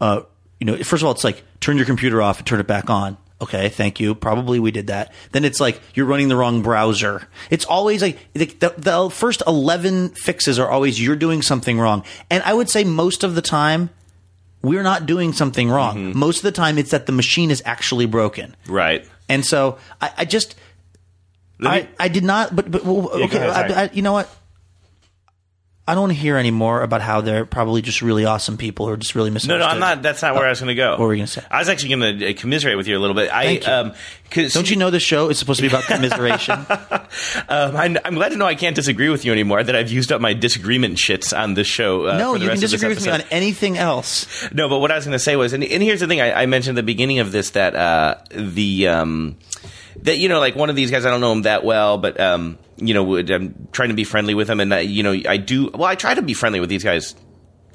uh 0.00 0.22
you 0.60 0.66
know, 0.66 0.76
first 0.78 1.02
of 1.02 1.06
all, 1.06 1.12
it's 1.12 1.24
like 1.24 1.42
turn 1.60 1.76
your 1.76 1.86
computer 1.86 2.20
off 2.22 2.38
and 2.38 2.46
turn 2.46 2.60
it 2.60 2.66
back 2.66 2.90
on. 2.90 3.16
Okay, 3.40 3.68
thank 3.68 4.00
you. 4.00 4.16
Probably 4.16 4.58
we 4.58 4.72
did 4.72 4.88
that. 4.88 5.12
Then 5.30 5.44
it's 5.44 5.60
like 5.60 5.80
you're 5.94 6.06
running 6.06 6.28
the 6.28 6.36
wrong 6.36 6.60
browser. 6.60 7.28
It's 7.50 7.64
always 7.64 8.02
like 8.02 8.18
the, 8.32 8.46
the, 8.46 8.74
the 8.76 9.10
first 9.10 9.42
11 9.46 10.10
fixes 10.10 10.58
are 10.58 10.68
always 10.68 11.00
you're 11.00 11.14
doing 11.16 11.42
something 11.42 11.78
wrong. 11.78 12.02
And 12.30 12.42
I 12.42 12.52
would 12.52 12.68
say 12.68 12.82
most 12.82 13.22
of 13.22 13.36
the 13.36 13.42
time, 13.42 13.90
we're 14.60 14.82
not 14.82 15.06
doing 15.06 15.32
something 15.32 15.70
wrong. 15.70 15.96
Mm-hmm. 15.96 16.18
Most 16.18 16.38
of 16.38 16.42
the 16.42 16.52
time, 16.52 16.78
it's 16.78 16.90
that 16.90 17.06
the 17.06 17.12
machine 17.12 17.52
is 17.52 17.62
actually 17.64 18.06
broken. 18.06 18.56
Right. 18.66 19.08
And 19.28 19.46
so 19.46 19.78
I, 20.00 20.10
I 20.18 20.24
just, 20.24 20.56
Let 21.60 21.72
I, 21.72 21.88
I 22.00 22.08
did 22.08 22.24
not, 22.24 22.56
but, 22.56 22.68
but 22.68 22.84
well, 22.84 23.08
okay, 23.10 23.48
ahead. 23.48 23.70
I, 23.70 23.84
I, 23.84 23.90
you 23.92 24.02
know 24.02 24.14
what? 24.14 24.28
I 25.88 25.94
don't 25.94 26.02
want 26.02 26.12
to 26.12 26.18
hear 26.18 26.36
any 26.36 26.50
more 26.50 26.82
about 26.82 27.00
how 27.00 27.22
they're 27.22 27.46
probably 27.46 27.80
just 27.80 28.02
really 28.02 28.26
awesome 28.26 28.58
people 28.58 28.88
are 28.90 28.96
just 28.98 29.14
really 29.14 29.30
No, 29.30 29.34
misunderstood. 29.34 29.60
no, 29.60 29.66
I'm 29.74 29.80
not. 29.80 30.02
That's 30.02 30.20
not 30.20 30.34
where 30.34 30.44
I 30.44 30.50
was 30.50 30.60
going 30.60 30.68
to 30.68 30.74
go. 30.74 30.90
What 30.90 31.00
were 31.00 31.14
you 31.14 31.20
gonna 31.20 31.26
say? 31.28 31.42
I 31.50 31.58
was 31.60 31.70
actually 31.70 31.96
going 31.96 32.18
to 32.18 32.34
commiserate 32.34 32.76
with 32.76 32.86
you 32.86 32.98
a 32.98 33.00
little 33.00 33.14
bit. 33.16 33.32
I, 33.32 33.44
Thank 33.58 33.66
you. 33.66 33.72
Um, 33.72 33.94
Don't 34.52 34.70
you 34.70 34.76
know 34.76 34.90
the 34.90 35.00
show 35.00 35.30
is 35.30 35.38
supposed 35.38 35.60
to 35.60 35.62
be 35.62 35.68
about 35.74 35.84
commiseration? 35.88 36.54
Um, 37.48 37.76
I'm, 37.76 37.96
I'm 38.04 38.14
glad 38.14 38.28
to 38.32 38.36
know 38.36 38.44
I 38.44 38.54
can't 38.54 38.76
disagree 38.76 39.08
with 39.08 39.24
you 39.24 39.32
anymore. 39.32 39.62
That 39.64 39.74
I've 39.74 39.90
used 39.90 40.12
up 40.12 40.20
my 40.20 40.34
disagreement 40.34 40.96
shits 40.96 41.36
on 41.36 41.54
this 41.54 41.66
show. 41.66 42.06
Uh, 42.06 42.18
no, 42.18 42.34
you 42.34 42.48
can 42.50 42.60
disagree 42.60 42.90
with 42.90 43.04
me 43.06 43.10
on 43.10 43.22
anything 43.30 43.78
else. 43.78 44.26
No, 44.52 44.68
but 44.68 44.80
what 44.80 44.90
I 44.90 44.96
was 44.96 45.06
going 45.06 45.14
to 45.14 45.18
say 45.18 45.36
was, 45.36 45.54
and, 45.54 45.64
and 45.64 45.82
here's 45.82 46.00
the 46.00 46.06
thing: 46.06 46.20
I, 46.20 46.42
I 46.42 46.46
mentioned 46.46 46.76
at 46.76 46.82
the 46.82 46.86
beginning 46.86 47.20
of 47.20 47.32
this 47.32 47.50
that 47.50 47.74
uh, 47.74 48.16
the 48.30 48.88
um, 48.88 49.36
that 50.02 50.18
you 50.18 50.28
know, 50.28 50.40
like 50.40 50.56
one 50.56 50.70
of 50.70 50.76
these 50.76 50.90
guys, 50.90 51.04
I 51.04 51.10
don't 51.10 51.20
know 51.20 51.32
him 51.32 51.42
that 51.42 51.64
well, 51.64 51.98
but 51.98 52.18
um, 52.20 52.58
you 52.76 52.94
know, 52.94 53.04
would, 53.04 53.30
I'm 53.30 53.68
trying 53.72 53.88
to 53.88 53.94
be 53.94 54.04
friendly 54.04 54.34
with 54.34 54.48
him, 54.48 54.60
and 54.60 54.72
uh, 54.72 54.76
you 54.76 55.02
know, 55.02 55.12
I 55.28 55.36
do. 55.36 55.70
Well, 55.72 55.84
I 55.84 55.94
try 55.94 56.14
to 56.14 56.22
be 56.22 56.34
friendly 56.34 56.60
with 56.60 56.68
these 56.68 56.84
guys 56.84 57.14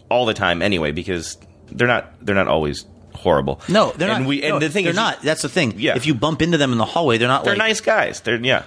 all 0.10 0.26
the 0.26 0.34
time 0.34 0.62
anyway 0.62 0.92
because 0.92 1.38
they're 1.72 1.88
not 1.88 2.14
they're 2.26 2.36
not 2.36 2.48
always 2.48 2.86
horrible. 3.14 3.62
No, 3.68 3.92
they're 3.92 4.10
and 4.10 4.24
not. 4.24 4.30
We, 4.30 4.44
and 4.44 4.56
no, 4.56 4.60
the 4.60 4.70
thing 4.70 4.86
they're 4.86 4.92
is, 4.92 4.96
not. 4.96 5.22
That's 5.22 5.42
the 5.42 5.50
thing. 5.50 5.80
Yeah. 5.80 5.96
If 5.96 6.06
you 6.06 6.14
bump 6.14 6.42
into 6.42 6.58
them 6.58 6.72
in 6.72 6.78
the 6.78 6.86
hallway, 6.86 7.18
they're 7.18 7.28
not 7.28 7.44
they're 7.44 7.54
like 7.54 7.68
nice 7.68 7.82
guys. 7.82 8.22
They're 8.22 8.44
yeah. 8.44 8.64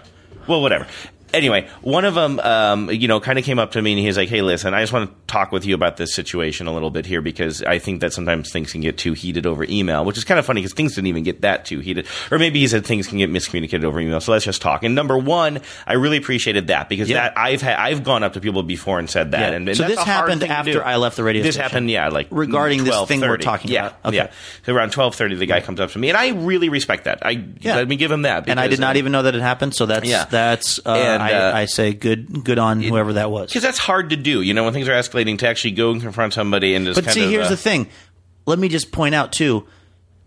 Well, 0.47 0.63
whatever. 0.63 0.87
Anyway, 1.35 1.68
one 1.83 2.05
of 2.05 2.14
them, 2.14 2.39
um, 2.41 2.91
you 2.91 3.09
know, 3.09 3.20
kind 3.20 3.39
of 3.39 3.45
came 3.45 3.59
up 3.59 3.72
to 3.72 3.83
me 3.83 3.93
and 3.93 4.01
he's 4.01 4.16
like, 4.16 4.29
"Hey, 4.29 4.43
listen, 4.43 4.72
I 4.74 4.81
just 4.83 4.93
want 4.93 5.11
to 5.11 5.16
talk 5.33 5.53
with 5.53 5.64
you 5.66 5.74
about 5.74 5.97
this 5.97 6.14
situation 6.14 6.66
a 6.66 6.72
little 6.72 6.91
bit 6.91 7.05
here 7.05 7.20
because 7.20 7.62
I 7.62 7.79
think 7.79 8.01
that 8.01 8.12
sometimes 8.12 8.51
things 8.53 8.72
can 8.72 8.81
get 8.81 8.97
too 8.97 9.12
heated 9.12 9.45
over 9.47 9.64
email, 9.68 10.05
which 10.05 10.16
is 10.16 10.24
kind 10.24 10.39
of 10.39 10.47
funny 10.47 10.61
because 10.61 10.72
things 10.72 10.95
didn't 10.95 11.09
even 11.09 11.24
get 11.24 11.43
that 11.43 11.64
too 11.64 11.81
heated, 11.81 12.07
or 12.31 12.39
maybe 12.39 12.61
he 12.61 12.68
said 12.68 12.87
things 12.87 13.07
can 13.09 13.18
get 13.18 13.31
miscommunicated 13.31 13.85
over 13.85 14.01
email. 14.01 14.20
So 14.20 14.33
let's 14.33 14.45
just 14.45 14.62
talk. 14.62 14.83
And 14.85 14.95
number 14.95 15.18
one, 15.18 15.61
I 15.87 15.95
really 15.95 16.16
appreciated 16.16 16.68
that 16.68 16.89
because 16.89 17.11
Yeah. 17.11 17.24
that 17.29 17.39
I've 17.39 17.61
had, 17.61 17.77
I've 17.77 18.05
gone 18.05 18.22
up 18.22 18.33
to 18.35 18.41
people 18.41 18.62
before 18.62 18.99
and 18.99 19.11
said 19.11 19.33
that, 19.33 19.41
Yeah. 19.51 19.57
and, 19.57 19.68
and 19.68 19.77
So 19.77 19.85
this 19.87 20.03
happened 20.03 20.43
after. 20.45 20.85
I 20.85 20.97
left 20.97 21.16
the 21.16 21.24
radio 21.24 21.43
This 21.43 21.57
station? 21.57 21.68
happened, 21.70 21.91
yeah, 21.91 22.09
like 22.09 22.29
Regarding 22.31 22.85
this 22.85 23.03
thing 23.07 23.20
we're 23.20 23.37
talking 23.37 23.70
yeah, 23.70 23.87
about. 23.89 24.07
Okay. 24.07 24.16
Yeah, 24.16 24.31
so 24.64 24.74
around 24.74 24.91
twelve 24.93 25.14
thirty, 25.16 25.35
the 25.35 25.47
guy 25.47 25.61
comes 25.61 25.81
up 25.81 25.91
to 25.91 25.99
me, 25.99 26.09
and 26.09 26.16
I 26.16 26.29
really 26.31 26.68
respect 26.68 27.05
that. 27.05 27.18
I 27.27 27.43
let 27.64 27.89
me 27.89 27.97
give 27.97 28.11
him 28.12 28.22
that, 28.22 28.49
and 28.49 28.59
I 28.61 28.68
did 28.68 28.79
not 28.81 28.97
uh, 28.97 28.99
even 29.01 29.12
know 29.12 29.22
that 29.22 29.35
it 29.35 29.43
happened. 29.43 29.74
So 29.74 29.87
that's 29.87 30.09
Yeah. 30.09 30.24
that's 30.31 30.79
uh, 30.87 30.93
And, 31.21 31.23
I, 31.25 31.33
uh, 31.51 31.57
I 31.57 31.64
say 31.67 31.93
good 31.93 32.45
good 32.45 32.59
on 32.59 32.81
whoever 32.83 33.14
that 33.14 33.31
was. 33.31 33.51
because 33.51 33.62
that's 33.62 33.79
hard 33.79 34.11
to 34.11 34.17
do. 34.17 34.43
You 34.43 34.55
know, 34.55 34.64
when 34.64 34.73
things 34.73 34.89
are 34.89 34.93
escalating, 34.93 35.39
to 35.39 35.49
actually 35.49 35.73
go 35.73 35.91
and 35.91 36.01
confront 36.01 36.33
somebody 36.35 36.75
and 36.75 36.87
just. 36.87 37.03
But 37.03 37.12
see, 37.12 37.25
of, 37.25 37.31
here's 37.31 37.47
uh, 37.47 37.51
the 37.51 37.57
thing. 37.57 37.89
Let 38.47 38.59
me 38.59 38.69
just 38.69 38.93
point 38.93 39.14
out 39.14 39.33
too. 39.33 39.67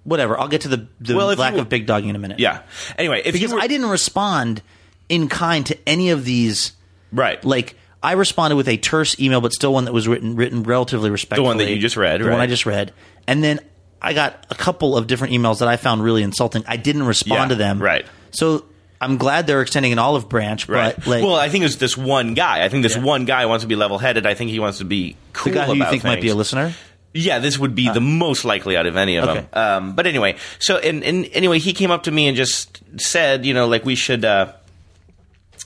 Whatever. 0.03 0.39
I'll 0.39 0.47
get 0.47 0.61
to 0.61 0.67
the, 0.69 0.87
the 1.01 1.15
Well, 1.15 1.27
lack 1.35 1.55
of 1.55 1.69
big 1.69 1.85
dogging 1.85 2.09
in 2.09 2.15
a 2.15 2.19
minute. 2.19 2.39
Yeah. 2.39 2.61
Anyway, 2.97 3.21
because 3.23 3.53
were, 3.53 3.59
I 3.59 3.67
didn't 3.67 3.89
respond 3.89 4.61
in 5.09 5.27
kind 5.27 5.65
to 5.67 5.77
any 5.87 6.09
of 6.09 6.25
these. 6.25 6.71
right, 7.11 7.43
Like 7.43 7.75
I 8.01 8.13
responded 8.13 8.55
with 8.55 8.67
a 8.69 8.77
terse 8.77 9.19
email, 9.19 9.41
but 9.41 9.51
still 9.53 9.73
one 9.73 9.85
that 9.85 9.93
was 9.93 10.07
written 10.07 10.35
written 10.35 10.63
relatively 10.63 11.09
respectfully. 11.09 11.43
The 11.43 11.47
one 11.47 11.57
that 11.57 11.69
you 11.69 11.79
just 11.79 11.97
read, 11.97 12.21
the 12.21 12.29
one. 12.29 12.39
I 12.39 12.47
just 12.47 12.65
read, 12.65 12.93
and 13.27 13.43
then 13.43 13.59
I 14.01 14.13
got 14.13 14.47
a 14.49 14.55
couple 14.55 14.95
of 14.95 15.07
different 15.07 15.33
emails 15.33 15.59
that 15.59 15.67
I 15.67 15.75
found 15.75 16.01
really 16.03 16.23
insulting. 16.23 16.63
I 16.65 16.77
didn't 16.77 17.03
respond 17.03 17.41
Yeah, 17.41 17.47
to 17.49 17.55
them. 17.55 17.81
right. 17.81 18.05
So 18.31 18.65
I'm 19.01 19.17
glad 19.17 19.47
they're 19.47 19.61
extending 19.61 19.91
an 19.93 19.99
olive 19.99 20.27
branch, 20.27 20.67
right. 20.67 20.95
but 20.95 21.07
like 21.07 21.23
well, 21.23 21.35
I 21.35 21.49
think 21.49 21.63
it's 21.65 21.77
this 21.77 21.95
one 21.97 22.33
guy. 22.33 22.63
I 22.65 22.69
think 22.69 22.83
this 22.83 22.95
Yeah. 22.95 23.03
one 23.03 23.25
guy 23.25 23.45
wants 23.45 23.63
to 23.63 23.67
be 23.67 23.75
level 23.75 23.97
headed. 23.97 24.25
I 24.25 24.33
think 24.33 24.51
he 24.51 24.59
wants 24.59 24.79
to 24.79 24.85
be 24.85 25.15
cool 25.33 25.53
the 25.53 25.59
guy 25.59 25.65
who 25.65 25.75
you 25.75 25.85
think 25.85 26.03
might 26.03 26.21
be 26.21 26.29
a 26.29 26.35
listener. 26.35 26.73
Yeah, 27.13 27.39
this 27.39 27.57
would 27.57 27.73
be 27.73 27.89
the 27.89 28.01
most 28.01 28.45
likely 28.45 28.77
out 28.77 28.85
of 28.85 28.95
any 28.95 29.15
of 29.15 29.27
Okay. 29.27 29.39
them. 29.39 29.47
Um, 29.53 29.95
but 29.95 30.05
anyway, 30.05 30.35
so 30.59 30.77
and, 30.77 31.03
and 31.03 31.27
anyway, 31.33 31.57
he 31.57 31.73
came 31.73 31.89
up 31.91 32.03
to 32.03 32.11
me 32.11 32.27
and 32.27 32.37
just 32.37 32.81
said, 33.01 33.45
you 33.45 33.53
know, 33.53 33.67
like 33.67 33.83
we 33.85 33.95
should. 33.95 34.23
Uh, 34.25 34.53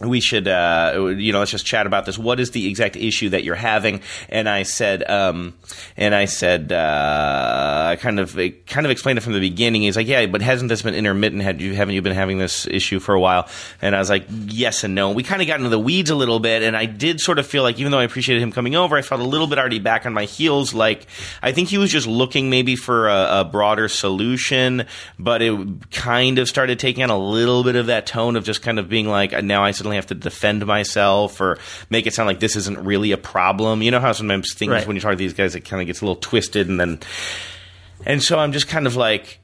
we 0.09 0.19
should, 0.19 0.47
uh, 0.47 1.13
you 1.17 1.31
know, 1.31 1.39
let's 1.39 1.51
just 1.51 1.65
chat 1.65 1.87
about 1.87 2.05
this. 2.05 2.17
What 2.17 2.39
is 2.39 2.51
the 2.51 2.67
exact 2.67 2.95
issue 2.95 3.29
that 3.29 3.43
you're 3.43 3.55
having? 3.55 4.01
And 4.29 4.49
I 4.49 4.63
said, 4.63 5.09
um, 5.09 5.53
and 5.97 6.13
I 6.13 6.25
said, 6.25 6.71
uh, 6.71 7.87
I 7.89 7.95
kind 7.97 8.19
of, 8.19 8.37
kind 8.67 8.85
of 8.85 8.91
explained 8.91 9.17
it 9.17 9.21
from 9.21 9.33
the 9.33 9.39
beginning. 9.39 9.83
He's 9.83 9.95
like, 9.95 10.07
yeah, 10.07 10.25
but 10.25 10.41
hasn't 10.41 10.69
this 10.69 10.81
been 10.81 10.95
intermittent? 10.95 11.41
Had 11.41 11.61
you, 11.61 11.75
haven't 11.75 11.95
you 11.95 12.01
been 12.01 12.13
having 12.13 12.37
this 12.37 12.67
issue 12.67 12.99
for 12.99 13.15
a 13.15 13.19
while? 13.19 13.47
And 13.81 13.95
I 13.95 13.99
was 13.99 14.09
like, 14.09 14.25
yes 14.29 14.83
and 14.83 14.95
no. 14.95 15.11
We 15.11 15.23
kind 15.23 15.41
of 15.41 15.47
got 15.47 15.57
into 15.57 15.69
the 15.69 15.79
weeds 15.79 16.09
a 16.09 16.15
little 16.15 16.39
bit, 16.39 16.63
and 16.63 16.75
I 16.75 16.85
did 16.85 17.19
sort 17.19 17.39
of 17.39 17.47
feel 17.47 17.63
like, 17.63 17.79
even 17.79 17.91
though 17.91 17.99
I 17.99 18.03
appreciated 18.03 18.41
him 18.41 18.51
coming 18.51 18.75
over, 18.75 18.97
I 18.97 19.01
felt 19.01 19.21
a 19.21 19.25
little 19.25 19.47
bit 19.47 19.57
already 19.57 19.79
back 19.79 20.05
on 20.05 20.13
my 20.13 20.25
heels. 20.25 20.73
Like, 20.73 21.07
I 21.41 21.51
think 21.51 21.69
he 21.69 21.77
was 21.77 21.91
just 21.91 22.07
looking 22.07 22.49
maybe 22.49 22.75
for 22.75 23.09
a, 23.09 23.41
a 23.41 23.43
broader 23.45 23.87
solution, 23.87 24.85
but 25.19 25.41
it 25.41 25.91
kind 25.91 26.39
of 26.39 26.47
started 26.47 26.79
taking 26.79 27.03
on 27.03 27.09
a 27.09 27.17
little 27.17 27.63
bit 27.63 27.75
of 27.75 27.87
that 27.87 28.05
tone 28.05 28.35
of 28.35 28.43
just 28.43 28.61
kind 28.61 28.79
of 28.79 28.89
being 28.89 29.07
like, 29.07 29.31
now 29.43 29.63
I 29.63 29.71
suddenly 29.71 29.92
have 29.97 30.07
to 30.07 30.15
defend 30.15 30.65
myself 30.65 31.39
or 31.41 31.57
make 31.89 32.07
it 32.07 32.13
sound 32.13 32.27
like 32.27 32.39
this 32.39 32.55
isn't 32.55 32.79
really 32.85 33.11
a 33.11 33.17
problem. 33.17 33.81
You 33.81 33.91
know 33.91 33.99
how 33.99 34.11
sometimes 34.11 34.53
things, 34.53 34.71
Right. 34.71 34.85
when 34.87 34.95
you 34.95 35.01
talk 35.01 35.11
to 35.11 35.17
these 35.17 35.33
guys, 35.33 35.55
it 35.55 35.61
kind 35.61 35.81
of 35.81 35.87
gets 35.87 36.01
a 36.01 36.05
little 36.05 36.15
twisted 36.21 36.67
and 36.69 36.79
then, 36.79 36.99
and 38.05 38.21
so 38.21 38.37
I'm 38.39 38.51
just 38.51 38.67
kind 38.67 38.87
of 38.87 38.95
like, 38.95 39.39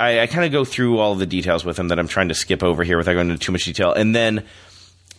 I, 0.00 0.20
I 0.20 0.26
kind 0.28 0.44
of 0.44 0.52
go 0.52 0.64
through 0.64 0.98
all 0.98 1.14
the 1.16 1.26
details 1.26 1.64
with 1.64 1.78
him 1.78 1.88
that 1.88 1.98
I'm 1.98 2.08
trying 2.08 2.28
to 2.28 2.34
skip 2.34 2.62
over 2.62 2.84
here 2.84 2.96
without 2.98 3.14
going 3.14 3.30
into 3.30 3.44
too 3.44 3.50
much 3.52 3.64
detail. 3.64 3.92
And 3.92 4.14
then, 4.14 4.44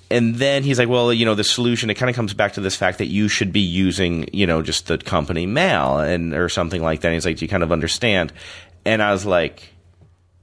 and 0.10 0.36
then 0.36 0.64
he's 0.64 0.80
like, 0.80 0.88
well, 0.90 1.12
you 1.14 1.26
know, 1.26 1.36
the 1.36 1.44
solution, 1.44 1.90
it 1.90 1.96
kind 1.96 2.10
of 2.10 2.16
comes 2.16 2.34
back 2.34 2.54
to 2.54 2.62
this 2.62 2.76
fact 2.76 2.98
that 3.00 3.08
you 3.08 3.28
should 3.28 3.52
be 3.52 3.60
using, 3.60 4.30
you 4.34 4.48
know, 4.48 4.62
just 4.62 4.88
the 4.88 4.98
company 4.98 5.46
mail 5.46 6.00
and, 6.00 6.34
or 6.34 6.48
something 6.50 6.82
like 6.82 7.02
that. 7.02 7.10
And 7.10 7.14
he's 7.16 7.26
like, 7.26 7.38
do 7.38 7.46
you 7.46 7.50
kind 7.50 7.62
of 7.62 7.72
understand? 7.72 8.32
And 8.86 9.04
I 9.04 9.12
was 9.12 9.26
like, 9.26 9.74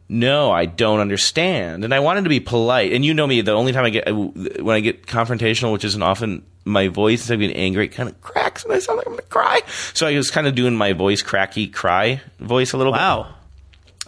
no, 0.09 0.53
I 0.53 0.67
don't 0.67 1.01
understand. 1.01 1.85
And 1.85 1.93
I 1.93 2.01
wanted 2.01 2.25
to 2.25 2.29
be 2.29 2.41
polite. 2.41 2.93
And 2.93 3.05
you 3.05 3.13
know 3.15 3.27
me, 3.27 3.41
the 3.41 3.53
only 3.53 3.73
time 3.73 3.85
I 3.85 3.91
get, 3.91 4.15
when 4.15 4.77
I 4.77 4.81
get 4.81 5.07
confrontational, 5.07 5.73
which 5.73 5.85
isn't 5.85 6.03
often 6.03 6.45
my 6.65 6.89
voice, 6.89 7.21
instead 7.21 7.35
of 7.35 7.41
being 7.41 7.55
angry, 7.55 7.87
it 7.87 7.89
kind 7.89 8.09
of 8.09 8.21
cracks 8.21 8.65
and 8.65 8.73
I 8.73 8.79
sound 8.79 8.99
like 8.99 9.07
I'm 9.07 9.15
going 9.15 9.23
to 9.23 9.29
cry. 9.29 9.61
So 9.95 10.07
I 10.07 10.17
was 10.17 10.31
kind 10.31 10.47
of 10.47 10.55
doing 10.55 10.77
my 10.77 10.93
voice 10.93 11.23
cracky 11.23 11.67
cry 11.67 12.21
voice 12.39 12.73
a 12.73 12.77
little 12.77 12.93
bit. 12.93 12.99
Wow. 12.99 13.35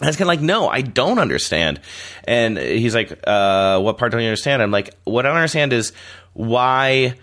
I 0.01 0.07
was 0.07 0.15
kind 0.15 0.23
of 0.23 0.27
like, 0.27 0.41
no, 0.41 0.69
I 0.69 0.81
don't 0.81 1.19
understand. 1.19 1.81
And 2.25 2.57
he's 2.57 2.95
like, 2.95 3.19
uh, 3.27 3.81
what 3.81 3.97
part 3.97 4.13
don't 4.13 4.21
you 4.21 4.27
understand? 4.27 4.61
I'm 4.61 4.71
like, 4.71 4.95
what 5.03 5.25
I 5.25 5.29
don't 5.29 5.37
understand 5.37 5.73
is 5.73 5.91
why 6.31 7.15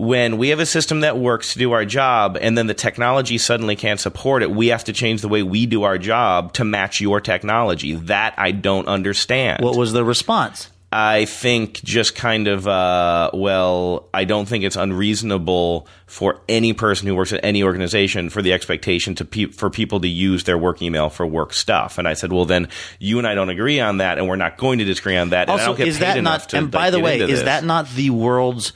when 0.00 0.38
we 0.38 0.48
have 0.48 0.60
a 0.60 0.66
system 0.66 1.00
that 1.00 1.18
works 1.18 1.52
to 1.52 1.58
do 1.58 1.72
our 1.72 1.84
job 1.84 2.38
and 2.40 2.56
then 2.56 2.66
the 2.66 2.72
technology 2.72 3.36
suddenly 3.36 3.76
can't 3.76 4.00
support 4.00 4.42
it, 4.42 4.50
we 4.50 4.68
have 4.68 4.82
to 4.84 4.94
change 4.94 5.20
the 5.20 5.28
way 5.28 5.42
we 5.42 5.66
do 5.66 5.82
our 5.82 5.98
job 5.98 6.54
to 6.54 6.64
match 6.64 7.02
your 7.02 7.20
technology. 7.20 7.94
That 7.94 8.32
I 8.38 8.52
don't 8.52 8.88
understand. 8.88 9.62
What 9.62 9.76
was 9.76 9.92
the 9.92 10.02
response? 10.02 10.70
I 10.90 11.26
think 11.26 11.82
just 11.84 12.16
kind 12.16 12.48
of, 12.48 12.66
uh, 12.66 13.30
well, 13.34 14.08
I 14.14 14.24
don't 14.24 14.46
think 14.48 14.64
it's 14.64 14.74
unreasonable 14.74 15.86
for 16.06 16.40
any 16.48 16.72
person 16.72 17.06
who 17.06 17.14
works 17.14 17.34
at 17.34 17.44
any 17.44 17.62
organization 17.62 18.30
for 18.30 18.40
the 18.40 18.54
expectation 18.54 19.14
to 19.16 19.24
pe- 19.26 19.52
for 19.52 19.68
people 19.68 20.00
to 20.00 20.08
use 20.08 20.44
their 20.44 20.56
work 20.56 20.80
email 20.80 21.10
for 21.10 21.26
work 21.26 21.52
stuff. 21.52 21.98
And 21.98 22.08
I 22.08 22.14
said, 22.14 22.32
well, 22.32 22.46
then 22.46 22.68
you 22.98 23.18
and 23.18 23.26
I 23.26 23.34
don't 23.34 23.50
agree 23.50 23.80
on 23.80 23.98
that, 23.98 24.16
and 24.16 24.26
we're 24.26 24.36
not 24.36 24.56
going 24.56 24.78
to 24.78 24.84
disagree 24.84 25.18
on 25.18 25.28
that. 25.30 25.42
and 25.42 25.50
I 25.50 25.52
Also, 25.52 25.66
don't 25.66 25.76
get 25.76 25.88
is 25.88 25.98
that 25.98 26.20
not? 26.22 26.54
And 26.54 26.70
by 26.70 26.90
the 26.90 27.00
way, 27.00 27.20
is 27.20 27.28
this. 27.28 27.42
that 27.42 27.64
not 27.64 27.88
the 27.90 28.08
world's 28.10 28.72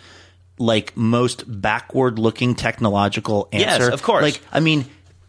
like 0.58 0.96
most 0.96 1.44
backward 1.46 2.18
looking 2.18 2.54
technological 2.54 3.48
answer. 3.52 3.84
Yes, 3.84 3.88
of 3.88 4.02
course. 4.02 4.22
Like, 4.22 4.40
I 4.52 4.60
mean, 4.60 4.86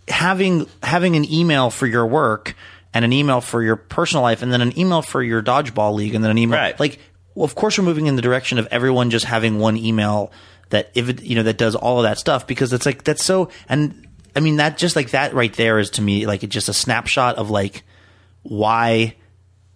having 0.07 0.67
having 0.83 1.15
an 1.15 1.31
email 1.31 1.69
for 1.69 1.87
your 1.87 2.05
work 2.05 2.55
and 2.93 3.03
an 3.03 3.11
email 3.11 3.41
for 3.41 3.61
your 3.63 3.75
personal 3.75 4.23
life, 4.23 4.41
and 4.41 4.51
then 4.51 4.61
an 4.61 4.77
email 4.77 5.01
for 5.01 5.21
your 5.21 5.41
dodgeball 5.41 5.93
league, 5.93 6.15
and 6.15 6.23
then 6.23 6.31
an 6.31 6.37
email 6.37 6.59
Right. 6.59 6.79
like. 6.79 6.99
Well, 7.33 7.43
of 7.43 7.53
course, 7.53 7.77
we're 7.77 7.83
moving 7.83 8.07
in 8.07 8.15
the 8.15 8.21
direction 8.21 8.59
of 8.59 8.67
everyone 8.71 9.09
just 9.09 9.25
having 9.25 9.59
one 9.59 9.75
email 9.75 10.31
that 10.69 10.89
if 10.95 11.09
it, 11.09 11.21
you 11.21 11.35
know 11.35 11.43
that 11.43 11.57
does 11.57 11.75
all 11.75 11.97
of 11.97 12.03
that 12.03 12.17
stuff 12.17 12.47
because 12.47 12.71
it's 12.71 12.85
like 12.85 13.03
that's 13.03 13.25
so 13.25 13.49
and 13.67 14.07
I 14.37 14.39
mean 14.39 14.55
that 14.55 14.77
just 14.77 14.95
like 14.95 15.11
that 15.11 15.33
right 15.33 15.53
there 15.53 15.77
is 15.77 15.89
to 15.91 16.01
me 16.01 16.25
like 16.27 16.43
it's 16.45 16.53
just 16.53 16.69
a 16.69 16.73
snapshot 16.73 17.35
of 17.35 17.49
like 17.49 17.83
why 18.43 19.15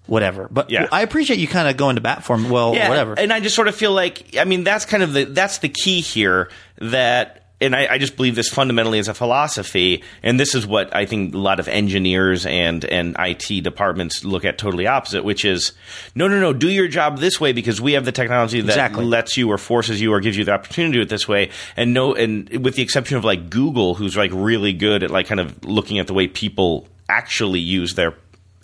whatever. 0.09 0.47
But 0.51 0.69
Yeah. 0.69 0.87
I 0.91 1.01
appreciate 1.03 1.39
you 1.39 1.47
kind 1.47 1.67
of 1.69 1.77
going 1.77 1.95
to 1.95 2.01
bat 2.01 2.23
for 2.23 2.35
him. 2.35 2.49
Well, 2.49 2.73
yeah, 2.75 2.89
whatever. 2.89 3.13
And 3.17 3.31
I 3.31 3.39
just 3.39 3.55
sort 3.55 3.67
of 3.67 3.75
feel 3.75 3.91
like, 3.93 4.35
I 4.37 4.43
mean, 4.43 4.63
that's 4.63 4.85
kind 4.85 5.03
of 5.03 5.13
the 5.13 5.23
that's 5.25 5.59
the 5.59 5.69
key 5.69 6.01
here. 6.01 6.49
That, 6.79 7.35
and 7.61 7.75
I, 7.75 7.87
I 7.93 7.97
just 7.97 8.15
believe 8.15 8.35
this 8.35 8.47
fundamentally 8.47 8.99
as 8.99 9.09
a 9.09 9.13
philosophy, 9.13 10.01
and 10.23 10.39
this 10.39 10.55
is 10.55 10.65
what 10.65 10.95
I 10.95 11.05
think 11.05 11.33
a 11.35 11.37
lot 11.37 11.59
of 11.59 11.67
engineers 11.67 12.45
and 12.45 12.85
and 12.85 13.17
IT 13.19 13.63
departments 13.65 14.23
look 14.23 14.45
at 14.45 14.57
totally 14.57 14.87
opposite, 14.87 15.23
which 15.25 15.43
is, 15.43 15.73
no, 16.15 16.27
no, 16.29 16.39
no, 16.39 16.53
do 16.53 16.69
your 16.69 16.87
job 16.87 17.17
this 17.19 17.39
way 17.41 17.51
because 17.51 17.81
we 17.81 17.93
have 17.93 18.05
the 18.05 18.13
technology 18.13 18.61
that 18.61 18.69
Exactly. 18.69 19.03
lets 19.03 19.35
you 19.35 19.49
or 19.51 19.57
forces 19.57 19.99
you 19.99 20.13
or 20.13 20.21
gives 20.21 20.37
you 20.37 20.45
the 20.45 20.53
opportunity 20.53 20.93
to 20.93 20.97
do 20.99 21.01
it 21.01 21.09
this 21.09 21.27
way. 21.27 21.49
And 21.75 21.93
no, 21.93 22.15
and 22.15 22.49
with 22.63 22.75
the 22.75 22.81
exception 22.81 23.17
of 23.17 23.25
like 23.25 23.49
Google, 23.49 23.93
who's 23.95 24.15
like 24.15 24.31
really 24.33 24.71
good 24.71 25.03
at 25.03 25.11
like 25.11 25.27
kind 25.27 25.41
of 25.41 25.65
looking 25.65 25.99
at 25.99 26.07
the 26.07 26.13
way 26.13 26.27
people 26.27 26.87
actually 27.09 27.59
use 27.59 27.95
their 27.95 28.13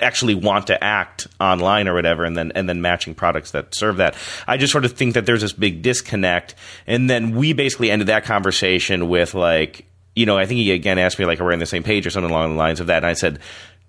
actually 0.01 0.35
want 0.35 0.67
to 0.67 0.83
act 0.83 1.27
online 1.39 1.87
or 1.87 1.93
whatever 1.93 2.25
and 2.25 2.35
then 2.35 2.51
and 2.53 2.67
then 2.67 2.81
matching 2.81 3.15
products 3.15 3.51
that 3.51 3.73
serve 3.73 3.97
that. 3.97 4.15
I 4.47 4.57
just 4.57 4.71
sort 4.71 4.85
of 4.85 4.93
think 4.93 5.13
that 5.13 5.25
there's 5.25 5.41
this 5.41 5.53
big 5.53 5.81
disconnect 5.81 6.55
and 6.85 7.09
then 7.09 7.35
we 7.35 7.53
basically 7.53 7.91
ended 7.91 8.07
that 8.07 8.25
conversation 8.25 9.07
with 9.09 9.33
like 9.33 9.85
you 10.15 10.25
know, 10.25 10.37
I 10.37 10.45
think 10.45 10.59
he 10.59 10.71
again 10.71 10.97
asked 10.97 11.19
me 11.19 11.25
like 11.25 11.39
are 11.39 11.45
we 11.45 11.53
on 11.53 11.59
the 11.59 11.65
same 11.65 11.83
page 11.83 12.05
or 12.05 12.09
something 12.09 12.31
along 12.31 12.51
the 12.51 12.57
lines 12.57 12.79
of 12.79 12.87
that 12.87 12.97
and 12.97 13.05
I 13.05 13.13
said 13.13 13.39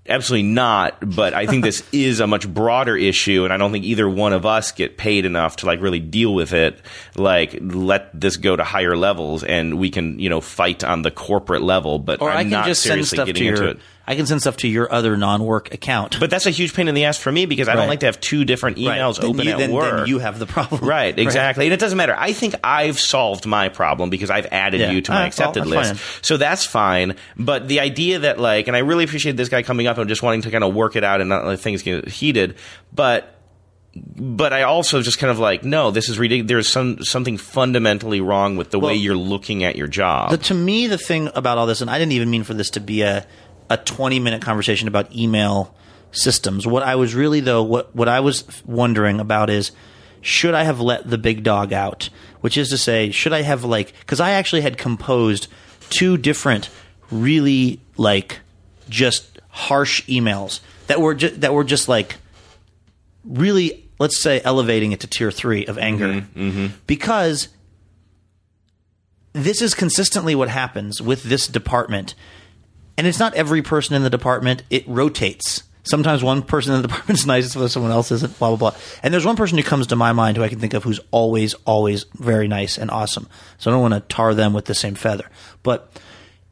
Absolutely 0.09 0.49
not, 0.49 0.97
but 1.01 1.35
I 1.35 1.47
think 1.47 1.65
this 1.65 1.83
is 1.93 2.21
a 2.21 2.27
much 2.27 2.49
broader 2.53 2.97
issue, 2.97 3.45
and 3.45 3.53
I 3.53 3.57
don't 3.57 3.73
think 3.73 3.85
either 3.85 4.09
one 4.09 4.33
of 4.33 4.47
us 4.47 4.73
get 4.73 4.97
paid 4.97 5.25
enough 5.25 5.57
to 5.57 5.67
like 5.67 5.81
really 5.81 6.01
deal 6.01 6.35
with 6.35 6.53
it. 6.53 6.81
Like, 7.17 7.57
let 7.61 8.19
this 8.19 8.37
go 8.37 8.55
to 8.55 8.63
higher 8.63 8.97
levels, 8.97 9.43
and 9.43 9.79
we 9.79 9.91
can, 9.91 10.19
you 10.19 10.29
know, 10.29 10.41
fight 10.41 10.85
on 10.85 11.03
the 11.03 11.11
corporate 11.11 11.63
level. 11.63 11.99
But 11.99 12.21
or 12.23 12.31
I'm 12.31 12.39
I 12.39 12.43
can 12.43 12.51
not 12.51 12.67
just 12.67 12.83
send 12.83 13.05
seriously 13.05 13.17
stuff 13.17 13.27
to 13.27 13.33
getting 13.33 13.49
into 13.49 13.65
your. 13.65 13.75
I 14.07 14.15
can 14.15 14.27
send 14.27 14.41
stuff 14.41 14.59
to 14.59 14.69
your 14.69 14.93
other 14.93 15.17
non-work 15.17 15.75
account. 15.75 16.21
But 16.21 16.31
that's 16.31 16.47
a 16.47 16.51
huge 16.51 16.75
pain 16.75 16.87
in 16.89 16.95
the 16.95 17.05
ass 17.05 17.19
for 17.19 17.33
me 17.33 17.45
because 17.47 17.67
I 17.69 17.73
Right. 17.73 17.81
don't 17.81 17.89
like 17.89 18.01
to 18.01 18.07
have 18.07 18.21
two 18.21 18.45
different 18.45 18.77
emails 18.77 19.21
Then 19.21 19.31
open 19.31 19.47
you- 19.47 19.53
at 19.53 19.59
then- 19.59 19.73
work. 19.73 19.97
then 19.99 20.07
you 20.07 20.19
have 20.21 20.39
the 20.39 20.47
problem. 20.47 20.81
Right, 20.87 21.19
exactly. 21.19 21.67
And 21.67 21.75
it 21.75 21.81
doesn't 21.81 21.97
matter. 21.99 22.15
I 22.17 22.33
think 22.33 22.55
I've 22.63 23.01
solved 23.01 23.47
my 23.47 23.69
problem 23.69 24.09
because 24.11 24.31
I've 24.31 24.47
added 24.53 24.81
Yeah. 24.81 24.93
you 24.93 25.01
to 25.03 25.11
my 25.11 25.17
ah, 25.17 25.21
right, 25.21 25.27
accepted 25.27 25.65
that's 25.65 25.71
list. 25.71 25.91
fine. 25.95 26.19
So 26.23 26.37
that's 26.37 26.65
fine. 26.65 27.17
But 27.37 27.67
the 27.69 27.81
idea 27.81 28.21
that 28.21 28.39
like, 28.39 28.69
and 28.69 28.77
I 28.77 28.81
really 28.81 29.05
appreciate 29.05 29.37
this 29.37 29.49
guy 29.49 29.63
coming 29.63 29.87
up 29.89 29.99
and 29.99 30.09
just 30.09 30.23
wanting 30.23 30.43
to 30.43 30.51
kind 30.51 30.63
of 30.63 30.73
work 30.75 30.95
it 30.97 31.03
out 31.05 31.21
and 31.21 31.29
not 31.29 31.45
let 31.45 31.59
things 31.59 31.83
get 31.83 32.07
heated. 32.09 32.55
But 32.95 33.33
but 34.15 34.53
I 34.53 34.63
also 34.65 35.01
just 35.01 35.19
kind 35.19 35.31
of 35.31 35.39
like, 35.39 35.65
no, 35.65 35.91
this 35.91 36.11
is 36.11 36.19
ridiculous. 36.19 36.49
There's 36.49 36.69
some 36.69 37.03
something 37.03 37.39
fundamentally 37.39 38.21
wrong 38.21 38.57
with 38.57 38.71
the 38.71 38.79
way 38.79 38.95
you're 38.95 39.17
looking 39.17 39.65
at 39.65 39.77
your 39.77 39.87
job. 39.89 40.31
The, 40.33 40.37
to 40.39 40.55
me, 40.55 40.87
the 40.87 40.99
thing 40.99 41.31
about 41.35 41.57
all 41.57 41.65
this, 41.67 41.81
and 41.81 41.89
I 41.91 41.99
didn't 41.99 42.13
even 42.13 42.29
mean 42.31 42.45
for 42.45 42.53
this 42.53 42.69
to 42.71 42.81
be 42.81 43.01
a 43.01 43.27
a 43.71 43.77
twenty 43.77 44.19
minute 44.19 44.43
conversation 44.43 44.89
about 44.89 45.15
email 45.15 45.75
systems. 46.13 46.67
What 46.67 46.83
I 46.83 46.95
was 46.95 47.15
really 47.15 47.41
though, 47.41 47.63
what 47.63 47.95
what 47.95 48.09
I 48.09 48.21
was 48.21 48.45
wondering 48.65 49.21
about 49.21 49.51
is, 49.51 49.73
should 50.21 50.55
I 50.55 50.65
have 50.65 50.81
let 50.81 51.09
the 51.09 51.19
big 51.19 51.43
dog 51.43 51.73
out? 51.73 52.09
Which 52.41 52.57
is 52.57 52.69
to 52.71 52.79
say, 52.79 53.11
should 53.11 53.33
I 53.33 53.43
have 53.43 53.65
like 53.65 53.93
because 54.01 54.21
I 54.21 54.31
actually 54.31 54.63
had 54.63 54.79
composed 54.79 55.49
two 55.91 56.17
different, 56.17 56.71
really 57.11 57.81
like 57.97 58.41
just 58.89 59.41
harsh 59.49 60.03
emails 60.07 60.61
that 60.87 61.01
were 61.01 61.15
ju- 61.15 61.31
that 61.31 61.53
were 61.53 61.65
just 61.65 61.89
like 61.89 62.17
really 63.25 63.89
let's 63.99 64.21
say 64.21 64.41
elevating 64.45 64.93
it 64.93 65.01
to 65.01 65.07
tier 65.07 65.31
three 65.31 65.65
of 65.67 65.79
anger 65.79 66.07
mm-hmm. 66.07 66.41
Mm-hmm. 66.51 66.67
because 66.87 67.49
this 69.33 69.61
is 69.61 69.75
consistently 69.75 70.35
what 70.35 70.49
happens 70.49 71.03
with 71.03 71.25
this 71.25 71.47
department. 71.47 72.15
And 72.97 73.07
it's 73.07 73.19
not 73.19 73.35
every 73.35 73.63
person 73.63 73.95
in 73.95 74.03
the 74.03 74.11
department, 74.11 74.63
it 74.71 74.87
rotates. 74.89 75.63
Sometimes 75.83 76.23
one 76.23 76.43
person 76.43 76.75
in 76.75 76.83
the 76.83 76.89
department 76.89 77.19
is 77.19 77.27
nice, 77.27 77.53
so 77.53 77.67
someone 77.69 77.93
else 77.93 78.11
isn't, 78.11 78.39
blah, 78.39 78.49
blah, 78.49 78.71
blah. 78.71 78.81
And 79.03 79.13
there's 79.13 79.27
one 79.27 79.37
person 79.37 79.59
who 79.59 79.65
comes 79.65 79.87
to 79.89 79.97
my 79.97 80.13
mind 80.13 80.37
who 80.37 80.43
I 80.43 80.49
can 80.49 80.59
think 80.59 80.75
of 80.75 80.85
who's 80.85 81.01
always, 81.11 81.55
always 81.65 82.05
very 82.15 82.49
nice 82.49 82.79
and 82.79 82.91
awesome. 82.91 83.29
So 83.59 83.71
I 83.71 83.75
don't 83.75 83.83
want 83.83 83.95
to 83.95 84.15
tar 84.15 84.35
them 84.35 84.53
with 84.53 84.65
the 84.65 84.75
same 84.75 84.95
feather. 84.95 85.31
But 85.63 85.91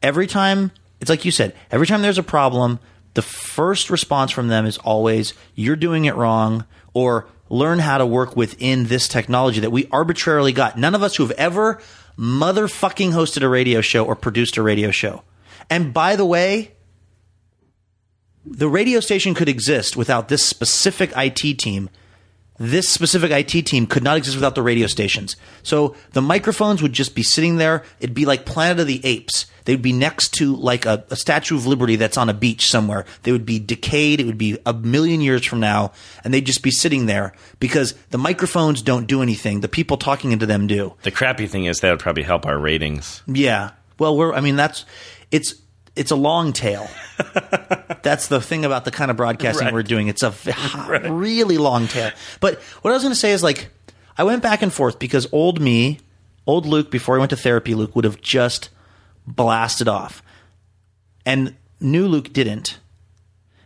every 0.01 0.27
time, 0.27 0.71
it's 1.01 1.09
like 1.09 1.25
you 1.25 1.31
said, 1.31 1.53
every 1.71 1.87
time 1.87 2.01
there's 2.01 2.17
a 2.17 2.23
problem, 2.23 2.79
the 3.15 3.21
first 3.21 3.89
response 3.89 4.31
from 4.31 4.47
them 4.47 4.65
is 4.65 4.77
always, 4.77 5.33
you're 5.55 5.75
doing 5.75 6.05
it 6.05 6.15
wrong, 6.15 6.65
or 6.93 7.27
learn 7.49 7.79
how 7.79 7.97
to 7.97 8.05
work 8.05 8.35
within 8.35 8.85
this 8.85 9.07
technology 9.07 9.59
that 9.59 9.71
we 9.71 9.87
arbitrarily 9.91 10.51
got. 10.51 10.77
None 10.77 10.95
of 10.95 11.03
us 11.03 11.15
who 11.15 11.23
have 11.23 11.37
ever 11.37 11.81
motherfucking 12.17 13.11
hosted 13.11 13.41
a 13.41 13.49
radio 13.49 13.81
show 13.81 14.05
or 14.05 14.15
produced 14.15 14.57
a 14.57 14.61
radio 14.61 14.91
show. 14.91 15.23
And 15.69 15.93
by 15.93 16.15
the 16.15 16.25
way, 16.25 16.71
the 18.45 18.69
radio 18.69 18.99
station 18.99 19.33
could 19.33 19.49
exist 19.49 19.97
without 19.97 20.27
this 20.27 20.43
specific 20.43 21.11
IT 21.15 21.57
team. 21.59 21.89
This 22.57 22.87
specific 22.87 23.31
IT 23.31 23.65
team 23.65 23.85
could 23.85 24.03
not 24.03 24.15
exist 24.15 24.37
without 24.37 24.55
the 24.55 24.61
radio 24.61 24.87
stations. 24.87 25.35
So 25.61 25.95
the 26.13 26.21
microphones 26.21 26.81
would 26.81 26.93
just 26.93 27.13
be 27.13 27.23
sitting 27.23 27.57
there. 27.57 27.83
It'd 27.99 28.15
be 28.15 28.25
like 28.25 28.45
Planet 28.45 28.79
of 28.79 28.87
the 28.87 29.05
Apes. 29.05 29.47
They'd 29.65 29.81
be 29.81 29.91
next 29.91 30.29
to 30.35 30.55
like 30.55 30.85
a, 30.85 31.03
a 31.09 31.15
Statue 31.17 31.57
of 31.57 31.65
Liberty 31.65 31.97
that's 31.97 32.17
on 32.17 32.29
a 32.29 32.33
beach 32.33 32.69
somewhere. 32.69 33.05
They 33.23 33.31
would 33.31 33.45
be 33.45 33.59
decayed. 33.59 34.21
It 34.21 34.25
would 34.25 34.37
be 34.37 34.57
a 34.65 34.73
million 34.73 35.19
years 35.19 35.45
from 35.45 35.59
now, 35.59 35.91
and 36.23 36.33
they'd 36.33 36.45
just 36.45 36.63
be 36.63 36.71
sitting 36.71 37.07
there 37.07 37.33
because 37.59 37.93
the 38.11 38.17
microphones 38.17 38.81
don't 38.81 39.07
do 39.07 39.21
anything. 39.21 39.59
The 39.59 39.67
people 39.67 39.97
talking 39.97 40.31
into 40.31 40.45
them 40.45 40.67
do. 40.67 40.93
the 41.01 41.11
crappy 41.11 41.47
thing 41.47 41.65
is 41.65 41.79
that 41.79 41.89
would 41.89 41.99
probably 41.99 42.23
help 42.23 42.45
our 42.45 42.59
ratings. 42.59 43.21
Yeah. 43.27 43.71
Well, 43.97 44.15
we're. 44.15 44.33
I 44.33 44.41
mean, 44.41 44.55
that's 44.55 44.85
it's 45.31 45.55
it's 45.95 46.11
a 46.11 46.15
long 46.15 46.51
tail. 46.53 46.89
that's 48.03 48.27
the 48.27 48.41
thing 48.41 48.65
about 48.65 48.83
the 48.85 48.91
kind 48.91 49.09
of 49.09 49.17
broadcasting 49.17 49.65
Right. 49.65 49.73
we're 49.73 49.83
doing. 49.83 50.07
It's 50.07 50.23
a 50.23 50.29
v- 50.31 50.51
really 51.09 51.57
long 51.57 51.87
tail. 51.87 52.11
But 52.41 52.59
what 52.81 52.91
I 52.91 52.93
was 52.93 53.03
going 53.03 53.13
to 53.13 53.19
say 53.19 53.31
is 53.31 53.41
like 53.43 53.69
I 54.17 54.23
went 54.23 54.43
back 54.43 54.61
and 54.61 54.73
forth 54.73 54.99
because 54.99 55.27
old 55.31 55.61
me, 55.61 55.99
old 56.45 56.65
Luke, 56.65 56.91
before 56.91 57.15
he 57.15 57.19
went 57.19 57.29
to 57.31 57.37
therapy, 57.37 57.75
Luke 57.75 57.95
would 57.95 58.05
have 58.05 58.21
just 58.21 58.69
blasted 59.27 59.87
off, 59.87 60.21
and 61.25 61.55
new 61.79 62.07
Luke 62.07 62.31
didn't. 62.33 62.77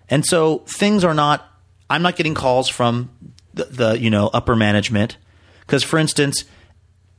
And 0.09 0.25
so 0.25 0.59
things 0.59 1.03
are 1.03 1.13
not. 1.13 1.45
I'm 1.89 2.01
not 2.03 2.15
getting 2.15 2.35
calls 2.35 2.69
from 2.69 3.09
the, 3.53 3.65
the 3.65 3.99
you 3.99 4.09
know 4.09 4.29
upper 4.33 4.55
management 4.55 5.17
because, 5.61 5.83
for 5.83 5.97
instance, 5.97 6.45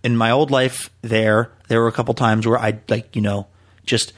in 0.04 0.16
my 0.16 0.30
old 0.30 0.50
life 0.50 0.90
there, 1.02 1.50
there 1.68 1.80
were 1.80 1.88
a 1.88 1.92
couple 1.92 2.14
times 2.14 2.46
where 2.46 2.58
I 2.58 2.78
like, 2.88 3.14
you 3.14 3.22
know, 3.22 3.46
just 3.84 4.12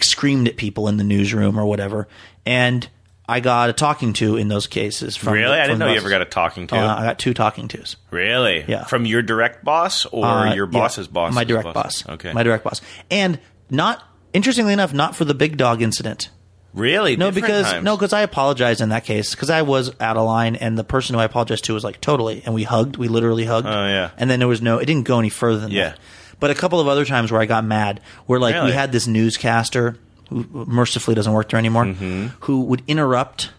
screamed 0.00 0.48
at 0.48 0.56
people 0.56 0.88
in 0.88 0.96
the 0.96 1.04
newsroom 1.04 1.58
or 1.58 1.64
whatever. 1.66 2.08
And 2.46 2.88
I 3.28 3.40
got 3.40 3.70
a 3.70 3.72
talking 3.72 4.12
to 4.14 4.36
in 4.36 4.48
those 4.48 4.66
cases. 4.66 5.16
From 5.16 5.34
really? 5.34 5.56
I 5.58 5.62
from 5.62 5.68
didn't 5.68 5.78
know 5.80 5.92
you 5.92 5.96
ever 5.98 6.10
got 6.10 6.22
a 6.22 6.26
talking 6.26 6.66
to. 6.68 6.76
Oh, 6.76 6.86
I 6.86 7.04
got 7.04 7.18
two 7.18 7.32
talking 7.34 7.68
tos. 7.68 7.96
really? 8.10 8.64
Yeah. 8.66 8.84
From 8.84 9.06
your 9.06 9.22
direct 9.22 9.64
boss 9.64 10.04
or 10.06 10.24
Uh, 10.26 10.54
your 10.54 10.66
yeah, 10.66 10.78
boss's 10.80 11.08
boss? 11.08 11.32
My 11.34 11.44
direct 11.44 11.72
boss. 11.72 12.06
Okay. 12.08 12.32
My 12.32 12.42
direct 12.42 12.64
boss. 12.64 12.80
And 13.10 13.38
not, 13.70 14.02
interestingly 14.32 14.72
enough, 14.72 14.92
not 14.92 15.14
for 15.16 15.24
the 15.24 15.34
big 15.34 15.56
dog 15.56 15.82
incident. 15.82 16.30
really? 16.74 17.16
No, 17.16 17.26
Different 17.26 17.46
because 17.46 17.70
times. 17.70 17.84
no, 17.84 17.96
because 17.96 18.12
I 18.14 18.22
apologized 18.22 18.80
in 18.80 18.88
that 18.90 19.04
case 19.04 19.34
because 19.34 19.50
I 19.50 19.60
was 19.62 19.92
out 20.00 20.16
of 20.16 20.24
line, 20.26 20.56
and 20.56 20.78
the 20.78 20.84
person 20.84 21.14
who 21.14 21.20
I 21.20 21.24
apologized 21.24 21.64
to 21.66 21.74
was 21.74 21.84
like 21.84 22.00
totally, 22.00 22.42
and 22.46 22.54
we 22.54 22.62
hugged, 22.64 22.96
we 22.96 23.08
literally 23.08 23.44
hugged. 23.44 23.66
Oh, 23.68 23.86
yeah. 23.86 24.10
And 24.16 24.30
then 24.30 24.38
there 24.40 24.48
was 24.48 24.62
no, 24.62 24.78
it 24.78 24.86
didn't 24.86 25.04
go 25.04 25.18
any 25.18 25.28
further 25.28 25.60
than 25.60 25.70
Yeah. 25.70 25.90
that. 25.90 25.98
But 26.40 26.50
a 26.50 26.54
couple 26.54 26.80
of 26.80 26.88
other 26.88 27.04
times 27.04 27.30
where 27.32 27.40
I 27.40 27.46
got 27.46 27.64
mad, 27.64 28.00
where 28.26 28.40
like 28.40 28.54
Really? 28.54 28.66
we 28.68 28.72
had 28.72 28.92
this 28.92 29.06
newscaster 29.06 29.96
who 30.28 30.46
mercifully 30.52 31.14
doesn't 31.14 31.32
work 31.32 31.48
there 31.50 31.58
anymore, 31.58 31.84
who 31.86 32.62
would 32.62 32.82
interrupt 32.88 33.50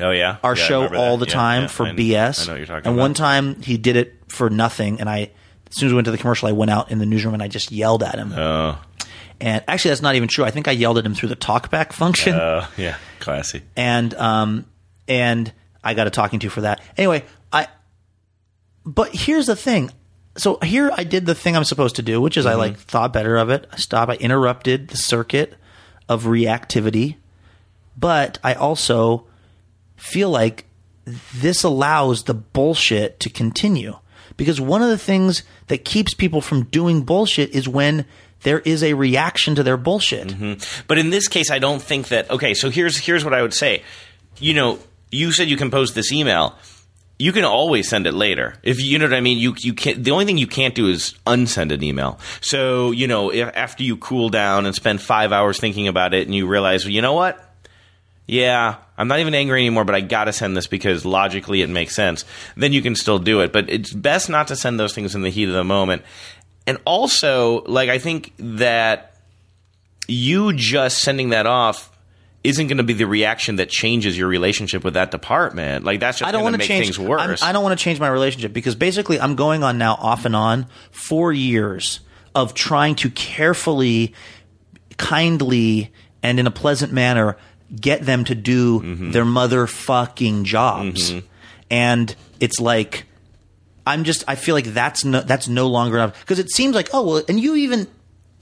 Oh 0.00 0.10
yeah. 0.10 0.36
our 0.42 0.54
Mm-hmm. 0.54 0.60
Yeah, 0.60 0.66
show 0.88 0.96
all 0.96 1.16
that. 1.18 1.26
the 1.26 1.30
Yeah, 1.30 1.34
time 1.36 1.62
yeah. 1.62 1.68
for 1.68 1.86
I- 1.86 1.90
BS. 1.92 2.42
I 2.42 2.46
know 2.46 2.52
what 2.52 2.56
you're 2.58 2.66
talking 2.66 2.76
and 2.86 2.86
about. 2.94 2.96
one 3.00 3.14
time 3.14 3.62
he 3.62 3.76
did 3.76 3.96
it 3.96 4.14
for 4.28 4.48
nothing, 4.50 4.98
and 5.00 5.08
I, 5.08 5.30
as 5.70 5.76
soon 5.76 5.88
as 5.88 5.92
we 5.92 5.96
went 5.96 6.06
to 6.06 6.10
the 6.10 6.18
commercial, 6.18 6.48
I 6.48 6.52
went 6.52 6.70
out 6.70 6.90
in 6.90 6.98
the 6.98 7.06
newsroom 7.06 7.34
and 7.34 7.42
I 7.42 7.48
just 7.48 7.70
yelled 7.70 8.02
at 8.02 8.14
him. 8.16 8.32
Oh. 8.32 8.78
and 9.40 9.62
actually, 9.68 9.90
that's 9.90 10.02
not 10.02 10.14
even 10.14 10.28
true. 10.28 10.44
I 10.44 10.50
think 10.50 10.68
I 10.68 10.72
yelled 10.72 10.98
at 10.98 11.04
him 11.06 11.14
through 11.14 11.28
the 11.28 11.36
talkback 11.36 11.92
function 11.92 12.34
Oh 12.34 12.66
yeah. 12.76 12.96
Classy. 13.20 13.62
and 13.76 14.14
um 14.14 14.64
and 15.08 15.52
I 15.84 15.94
got 15.94 16.06
a 16.06 16.10
talking 16.10 16.38
to 16.40 16.48
for 16.48 16.62
that. 16.62 16.80
Anyway, 16.96 17.24
I 17.52 17.66
but 18.84 19.14
here's 19.14 19.46
the 19.46 19.56
thing. 19.56 19.90
So 20.36 20.58
here 20.62 20.90
I 20.94 21.04
did 21.04 21.26
the 21.26 21.34
thing 21.34 21.56
I'm 21.56 21.64
supposed 21.64 21.96
to 21.96 22.02
do, 22.02 22.20
which 22.20 22.36
is 22.36 22.46
I 22.46 22.52
mm-hmm. 22.52 22.60
like 22.60 22.78
thought 22.78 23.12
better 23.12 23.36
of 23.36 23.50
it. 23.50 23.66
I 23.70 23.76
stopped. 23.76 24.10
I 24.10 24.16
interrupted 24.16 24.88
the 24.88 24.96
circuit 24.96 25.54
of 26.08 26.24
reactivity, 26.24 27.16
but 27.96 28.38
I 28.42 28.54
also 28.54 29.26
feel 29.96 30.30
like 30.30 30.66
this 31.34 31.62
allows 31.62 32.24
the 32.24 32.34
bullshit 32.34 33.20
to 33.20 33.30
continue 33.30 33.96
because 34.36 34.60
one 34.60 34.82
of 34.82 34.88
the 34.88 34.98
things 34.98 35.42
that 35.66 35.84
keeps 35.84 36.14
people 36.14 36.40
from 36.40 36.64
doing 36.64 37.02
bullshit 37.02 37.50
is 37.50 37.68
when 37.68 38.06
there 38.42 38.60
is 38.60 38.82
a 38.82 38.94
reaction 38.94 39.54
to 39.54 39.62
their 39.62 39.76
bullshit. 39.76 40.28
Mm-hmm. 40.28 40.82
But 40.88 40.98
in 40.98 41.10
this 41.10 41.28
case, 41.28 41.50
I 41.50 41.58
don't 41.58 41.82
think 41.82 42.08
that. 42.08 42.30
Okay, 42.30 42.54
so 42.54 42.70
here's 42.70 42.96
here's 42.96 43.24
what 43.24 43.34
I 43.34 43.42
would 43.42 43.54
say. 43.54 43.82
You 44.38 44.54
know, 44.54 44.78
you 45.10 45.32
said 45.32 45.48
you 45.48 45.56
composed 45.56 45.94
this 45.94 46.12
email. 46.12 46.56
You 47.22 47.30
can 47.30 47.44
always 47.44 47.88
send 47.88 48.08
it 48.08 48.14
later. 48.14 48.56
If 48.64 48.82
you, 48.82 48.98
know 48.98 49.04
what 49.04 49.14
I 49.14 49.20
mean, 49.20 49.38
you 49.38 49.54
you 49.56 49.74
can't. 49.74 50.02
The 50.02 50.10
only 50.10 50.24
thing 50.24 50.38
you 50.38 50.48
can't 50.48 50.74
do 50.74 50.88
is 50.88 51.14
unsend 51.24 51.70
an 51.70 51.80
email. 51.80 52.18
So 52.40 52.90
you 52.90 53.06
know, 53.06 53.30
if, 53.30 53.48
after 53.54 53.84
you 53.84 53.96
cool 53.96 54.28
down 54.28 54.66
and 54.66 54.74
spend 54.74 55.00
five 55.00 55.30
hours 55.30 55.60
thinking 55.60 55.86
about 55.86 56.14
it, 56.14 56.26
and 56.26 56.34
you 56.34 56.48
realize, 56.48 56.84
well, 56.84 56.90
you 56.90 57.00
know 57.00 57.12
what? 57.12 57.38
Yeah, 58.26 58.74
I'm 58.98 59.06
not 59.06 59.20
even 59.20 59.34
angry 59.34 59.60
anymore, 59.60 59.84
but 59.84 59.94
I 59.94 60.00
gotta 60.00 60.32
send 60.32 60.56
this 60.56 60.66
because 60.66 61.04
logically 61.04 61.62
it 61.62 61.70
makes 61.70 61.94
sense. 61.94 62.24
Then 62.56 62.72
you 62.72 62.82
can 62.82 62.96
still 62.96 63.20
do 63.20 63.38
it. 63.42 63.52
But 63.52 63.70
it's 63.70 63.92
best 63.92 64.28
not 64.28 64.48
to 64.48 64.56
send 64.56 64.80
those 64.80 64.92
things 64.92 65.14
in 65.14 65.22
the 65.22 65.30
heat 65.30 65.48
of 65.48 65.54
the 65.54 65.62
moment. 65.62 66.02
And 66.66 66.78
also, 66.84 67.62
like 67.66 67.88
I 67.88 68.00
think 68.00 68.32
that 68.38 69.14
you 70.08 70.54
just 70.54 70.98
sending 70.98 71.28
that 71.28 71.46
off 71.46 71.91
isn't 72.44 72.66
going 72.66 72.78
to 72.78 72.82
be 72.82 72.92
the 72.92 73.06
reaction 73.06 73.56
that 73.56 73.68
changes 73.68 74.18
your 74.18 74.26
relationship 74.28 74.82
with 74.84 74.94
that 74.94 75.10
department. 75.12 75.84
Like 75.84 76.00
that's 76.00 76.18
just 76.18 76.28
I 76.28 76.32
don't 76.32 76.40
going 76.42 76.52
want 76.52 76.54
to 76.54 76.58
make 76.58 76.68
change 76.68 76.96
things 76.96 76.98
worse. 76.98 77.20
I'm- 77.20 77.36
I 77.50 77.52
don't 77.52 77.62
want 77.62 77.78
to 77.78 77.82
change 77.82 78.00
my 78.00 78.08
relationship 78.08 78.52
because 78.52 78.74
basically 78.74 79.20
I'm 79.20 79.36
going 79.36 79.62
on 79.62 79.78
now 79.78 79.94
off 79.94 80.24
and 80.24 80.34
on 80.34 80.66
four 80.90 81.32
years 81.32 82.00
of 82.34 82.54
trying 82.54 82.94
to 82.96 83.10
carefully, 83.10 84.14
kindly, 84.96 85.92
and 86.22 86.38
in 86.40 86.46
a 86.46 86.50
pleasant 86.50 86.92
manner 86.92 87.36
get 87.80 88.02
them 88.04 88.24
to 88.24 88.34
do 88.34 88.80
Mm-hmm. 88.80 89.10
their 89.12 89.24
motherfucking 89.24 90.44
jobs, 90.44 91.12
and 91.70 92.14
it's 92.40 92.60
like 92.60 93.06
I'm 93.86 94.04
just 94.04 94.24
I 94.28 94.34
feel 94.34 94.54
like 94.54 94.66
that's 94.66 95.04
no 95.04 95.20
that's 95.20 95.48
no 95.48 95.68
longer 95.68 95.96
enough 95.96 96.20
because 96.20 96.38
it 96.38 96.50
seems 96.50 96.74
like 96.74 96.90
oh 96.92 97.02
well 97.06 97.22
and 97.28 97.40
you 97.40 97.54
even 97.56 97.86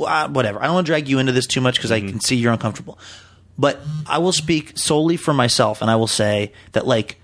uh, 0.01 0.29
whatever 0.29 0.61
I 0.61 0.65
don't 0.67 0.75
want 0.75 0.87
to 0.87 0.91
drag 0.91 1.09
you 1.09 1.19
into 1.19 1.33
this 1.33 1.47
too 1.47 1.61
much 1.61 1.77
because 1.77 1.91
Mm-hmm. 1.91 2.07
I 2.09 2.11
can 2.11 2.21
see 2.21 2.37
you're 2.37 2.53
uncomfortable, 2.53 2.99
but 3.59 3.81
I 4.07 4.19
will 4.19 4.33
speak 4.33 4.79
solely 4.79 5.17
for 5.17 5.33
myself 5.35 5.83
and 5.83 5.91
I 5.91 5.97
will 5.97 6.07
say 6.07 6.53
that 6.73 6.87
like 6.87 7.21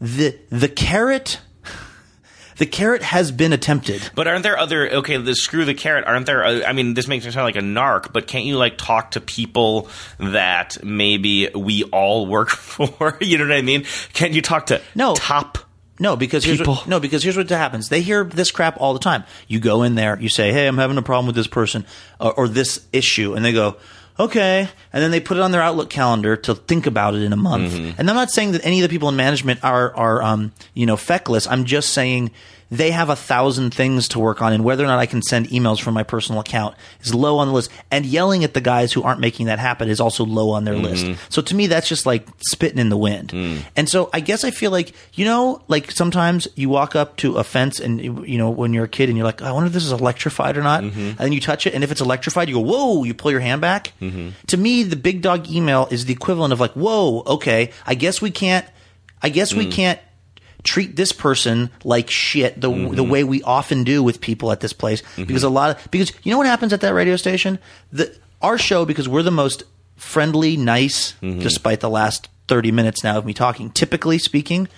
the 0.00 0.36
the 0.50 0.68
carrot 0.68 1.40
the 2.58 2.66
carrot 2.66 3.02
has 3.02 3.30
been 3.32 3.52
attempted. 3.52 4.10
But 4.14 4.28
aren't 4.28 4.42
there 4.42 4.58
other 4.58 4.88
okay? 4.96 5.16
The 5.16 5.34
screw 5.34 5.64
the 5.64 5.74
carrot. 5.74 6.04
Aren't 6.06 6.26
there? 6.26 6.44
uh, 6.44 6.62
I 6.66 6.72
mean, 6.72 6.94
this 6.94 7.08
makes 7.08 7.24
me 7.24 7.30
sound 7.30 7.44
like 7.44 7.56
a 7.56 7.60
narc. 7.60 8.12
But 8.12 8.26
can't 8.26 8.44
you 8.44 8.56
like 8.56 8.78
talk 8.78 9.12
to 9.12 9.20
people 9.20 9.88
that 10.18 10.76
maybe 10.84 11.48
we 11.54 11.84
all 11.84 12.26
work 12.26 12.50
for? 12.50 13.16
you 13.20 13.38
know 13.38 13.44
what 13.44 13.56
I 13.56 13.62
mean? 13.62 13.84
Can't 14.12 14.32
you 14.32 14.42
talk 14.42 14.66
to 14.66 14.80
No. 14.94 15.14
top? 15.14 15.58
No, 15.98 16.16
because 16.16 16.42
here's 16.44 16.58
what, 16.66 16.88
no, 16.88 16.98
because 16.98 17.22
here's 17.22 17.36
what 17.36 17.48
happens. 17.48 17.88
They 17.88 18.00
hear 18.00 18.24
this 18.24 18.50
crap 18.50 18.76
all 18.80 18.92
the 18.92 18.98
time. 18.98 19.22
You 19.46 19.60
go 19.60 19.82
in 19.84 19.94
there, 19.94 20.18
you 20.18 20.28
say, 20.28 20.50
"Hey, 20.50 20.66
I'm 20.66 20.78
having 20.78 20.96
a 20.98 21.02
problem 21.02 21.26
with 21.26 21.36
this 21.36 21.46
person 21.46 21.86
or, 22.18 22.32
or 22.32 22.48
this 22.48 22.84
issue," 22.92 23.34
and 23.34 23.44
they 23.44 23.52
go, 23.52 23.76
okay. 24.18 24.68
And 24.92 25.02
then 25.02 25.10
they 25.10 25.20
put 25.20 25.36
it 25.36 25.40
on 25.40 25.52
their 25.52 25.62
Outlook 25.62 25.90
calendar 25.90 26.36
to 26.36 26.54
think 26.54 26.86
about 26.86 27.14
it 27.14 27.22
in 27.22 27.32
a 27.32 27.36
month. 27.36 27.72
Mm-hmm. 27.72 28.00
And 28.00 28.08
I'm 28.08 28.16
not 28.16 28.30
saying 28.30 28.52
that 28.52 28.64
any 28.64 28.80
of 28.80 28.88
the 28.88 28.92
people 28.92 29.08
in 29.08 29.16
management 29.16 29.62
are, 29.64 29.94
are, 29.94 30.22
um, 30.22 30.52
you 30.74 30.86
know, 30.86 30.96
feckless. 30.96 31.46
I'm 31.46 31.64
just 31.64 31.90
saying 31.90 32.30
they 32.72 32.90
have 32.90 33.10
a 33.10 33.16
thousand 33.16 33.74
things 33.74 34.08
to 34.08 34.18
work 34.18 34.40
on 34.40 34.54
and 34.54 34.64
whether 34.64 34.82
or 34.82 34.86
not 34.86 34.98
I 34.98 35.04
can 35.04 35.20
send 35.20 35.48
emails 35.48 35.78
from 35.78 35.92
my 35.92 36.04
personal 36.04 36.40
account 36.40 36.74
is 37.02 37.14
low 37.14 37.36
on 37.36 37.48
the 37.48 37.52
list. 37.52 37.70
And 37.90 38.06
yelling 38.06 38.44
at 38.44 38.54
the 38.54 38.62
guys 38.62 38.94
who 38.94 39.02
aren't 39.02 39.20
making 39.20 39.44
that 39.46 39.58
happen 39.58 39.90
is 39.90 40.00
also 40.00 40.24
low 40.24 40.52
on 40.52 40.64
their 40.64 40.76
list. 40.76 41.04
Mm-hmm. 41.04 41.20
So 41.28 41.42
to 41.42 41.54
me, 41.54 41.66
that's 41.66 41.86
just 41.86 42.06
like 42.06 42.26
spitting 42.38 42.78
in 42.78 42.88
the 42.88 42.96
wind. 42.96 43.28
Mm. 43.28 43.62
And 43.76 43.90
so 43.90 44.08
I 44.14 44.20
guess 44.20 44.42
I 44.42 44.50
feel 44.50 44.70
like, 44.70 44.94
you 45.12 45.26
know, 45.26 45.60
like 45.68 45.90
sometimes 45.90 46.48
you 46.54 46.70
walk 46.70 46.96
up 46.96 47.18
to 47.18 47.36
a 47.36 47.44
fence 47.44 47.78
and, 47.78 48.00
you 48.00 48.38
know, 48.38 48.48
when 48.48 48.72
you're 48.72 48.84
a 48.84 48.88
kid 48.88 49.10
and 49.10 49.18
you're 49.18 49.26
like, 49.26 49.42
I 49.42 49.52
wonder 49.52 49.66
if 49.66 49.74
this 49.74 49.84
is 49.84 49.92
electrified 49.92 50.56
or 50.56 50.62
not. 50.62 50.82
Mm-hmm. 50.82 50.98
And 50.98 51.18
then 51.18 51.32
you 51.32 51.40
touch 51.40 51.66
it. 51.66 51.74
And 51.74 51.84
if 51.84 51.92
it's 51.92 52.00
electrified, 52.00 52.48
you 52.48 52.54
go, 52.54 52.60
whoa, 52.62 53.04
you 53.04 53.12
pull 53.12 53.30
your 53.30 53.40
hand 53.40 53.60
back. 53.60 53.92
Mm-hmm. 54.00 54.30
To 54.46 54.56
me, 54.56 54.82
the 54.82 54.96
big 54.96 55.20
dog 55.20 55.50
email 55.50 55.88
is 55.90 56.06
the 56.06 56.14
equivalent 56.14 56.54
of 56.54 56.60
like, 56.60 56.72
whoa, 56.72 57.22
okay, 57.26 57.70
I 57.84 57.96
guess 57.96 58.22
we 58.22 58.30
can't, 58.30 58.66
I 59.20 59.28
guess 59.28 59.52
we 59.52 59.66
mm. 59.66 59.72
can't 59.72 60.00
treat 60.64 60.96
this 60.96 61.12
person 61.12 61.70
like 61.84 62.10
shit 62.10 62.60
the 62.60 62.70
mm-hmm. 62.70 62.94
the 62.94 63.04
way 63.04 63.24
we 63.24 63.42
often 63.42 63.84
do 63.84 64.02
with 64.02 64.20
people 64.20 64.52
at 64.52 64.60
this 64.60 64.72
place. 64.72 65.02
Mm-hmm. 65.02 65.24
Because 65.24 65.42
a 65.42 65.50
lot 65.50 65.76
of 65.76 65.90
because 65.90 66.12
you 66.22 66.30
know 66.30 66.38
what 66.38 66.46
happens 66.46 66.72
at 66.72 66.80
that 66.80 66.94
radio 66.94 67.16
station? 67.16 67.58
The 67.92 68.14
our 68.40 68.58
show 68.58 68.84
because 68.84 69.08
we're 69.08 69.22
the 69.22 69.30
most 69.30 69.64
friendly 69.96 70.56
nice 70.56 71.12
mm-hmm. 71.22 71.40
despite 71.40 71.80
the 71.80 71.90
last 71.90 72.28
30 72.48 72.72
minutes 72.72 73.04
now 73.04 73.18
of 73.18 73.24
me 73.24 73.32
talking 73.32 73.70
typically 73.70 74.18
speaking 74.18 74.68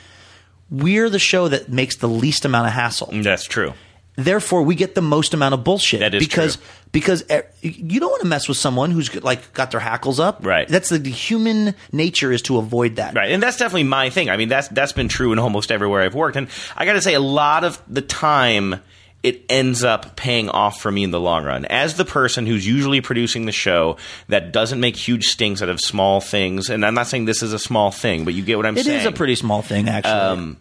we're 0.70 1.08
the 1.08 1.18
show 1.18 1.48
that 1.48 1.68
makes 1.68 1.96
the 1.96 2.08
least 2.08 2.44
amount 2.44 2.66
of 2.66 2.72
hassle. 2.72 3.10
That's 3.12 3.44
true. 3.44 3.74
Therefore 4.16 4.62
we 4.62 4.74
get 4.74 4.94
the 4.94 5.02
most 5.02 5.34
amount 5.34 5.54
of 5.54 5.64
bullshit 5.64 6.00
That 6.00 6.14
is 6.14 6.22
because 6.26 6.56
true. 6.56 6.64
because 6.92 7.24
eh, 7.28 7.42
you 7.62 7.98
don't 8.00 8.10
want 8.10 8.22
to 8.22 8.28
mess 8.28 8.46
with 8.48 8.56
someone 8.56 8.90
who's 8.90 9.12
like 9.22 9.52
got 9.54 9.70
their 9.72 9.80
hackles 9.80 10.20
up 10.20 10.44
Right. 10.46 10.68
that's 10.68 10.88
the, 10.88 10.98
the 10.98 11.10
human 11.10 11.74
nature 11.92 12.30
is 12.32 12.42
to 12.42 12.58
avoid 12.58 12.96
that 12.96 13.14
Right, 13.14 13.32
and 13.32 13.42
that's 13.42 13.56
definitely 13.56 13.84
my 13.84 14.10
thing. 14.10 14.30
I 14.30 14.36
mean, 14.36 14.48
that's 14.48 14.68
that's 14.68 14.92
been 14.92 15.08
true 15.08 15.32
in 15.32 15.38
almost 15.38 15.72
everywhere 15.72 16.02
I've 16.02 16.14
worked, 16.14 16.36
and 16.36 16.48
I 16.76 16.84
got 16.84 16.92
to 16.94 17.02
say, 17.02 17.14
a 17.14 17.20
lot 17.20 17.64
of 17.64 17.80
the 17.88 18.02
time, 18.02 18.76
it 19.22 19.42
ends 19.48 19.82
up 19.82 20.16
paying 20.16 20.48
off 20.50 20.80
for 20.80 20.92
me 20.92 21.02
in 21.02 21.10
the 21.10 21.18
long 21.20 21.44
run. 21.44 21.64
As 21.64 21.94
the 21.94 22.04
person 22.04 22.44
who's 22.46 22.66
usually 22.66 23.00
producing 23.00 23.46
the 23.46 23.52
show 23.52 23.96
that 24.28 24.52
doesn't 24.52 24.78
make 24.80 24.96
huge 24.96 25.24
stinks 25.24 25.62
out 25.62 25.68
of 25.70 25.80
small 25.80 26.20
things, 26.20 26.68
and 26.70 26.84
I'm 26.84 26.94
not 26.94 27.06
saying 27.08 27.24
this 27.24 27.42
is 27.42 27.52
a 27.52 27.58
small 27.58 27.90
thing, 27.90 28.24
but 28.24 28.34
you 28.34 28.42
get 28.44 28.56
what 28.58 28.66
I'm 28.66 28.76
It 28.76 28.84
saying. 28.84 29.00
is 29.00 29.06
a 29.06 29.12
pretty 29.12 29.34
small 29.34 29.62
thing 29.62 29.88
actually 29.88 30.12
Um, 30.12 30.56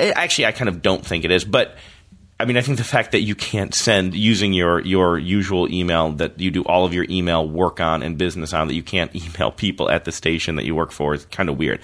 eh, 0.00 0.12
actually, 0.16 0.46
I 0.46 0.52
kind 0.52 0.68
of 0.68 0.80
don't 0.82 1.04
think 1.04 1.24
it 1.24 1.30
is, 1.30 1.44
but 1.44 1.76
I 2.38 2.44
mean, 2.44 2.58
I 2.58 2.60
think 2.60 2.76
the 2.76 2.84
fact 2.84 3.12
that 3.12 3.20
you 3.22 3.34
can't 3.34 3.74
send 3.74 4.14
using 4.14 4.52
your 4.52 4.80
your 4.80 5.18
usual 5.18 5.72
email 5.72 6.12
that 6.12 6.38
you 6.38 6.50
do 6.50 6.62
all 6.64 6.84
of 6.84 6.92
your 6.92 7.06
email 7.08 7.48
work 7.48 7.80
on 7.80 8.02
and 8.02 8.18
business 8.18 8.52
on 8.52 8.68
that 8.68 8.74
you 8.74 8.82
can't 8.82 9.14
email 9.16 9.50
people 9.50 9.90
at 9.90 10.04
the 10.04 10.12
station 10.12 10.56
that 10.56 10.64
you 10.64 10.74
work 10.74 10.92
for 10.92 11.14
is 11.14 11.24
kind 11.26 11.48
of 11.48 11.56
weird. 11.58 11.80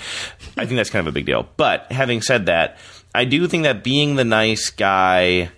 I 0.56 0.66
think 0.66 0.76
that's 0.76 0.90
kind 0.90 1.06
of 1.06 1.10
a 1.10 1.14
big 1.14 1.24
deal. 1.26 1.48
But 1.56 1.90
having 1.90 2.20
said 2.20 2.46
that, 2.46 2.76
I 3.14 3.24
do 3.24 3.46
think 3.46 3.62
that 3.62 3.82
being 3.82 4.16
the 4.16 4.24
nice 4.24 4.68
guy 4.70 5.50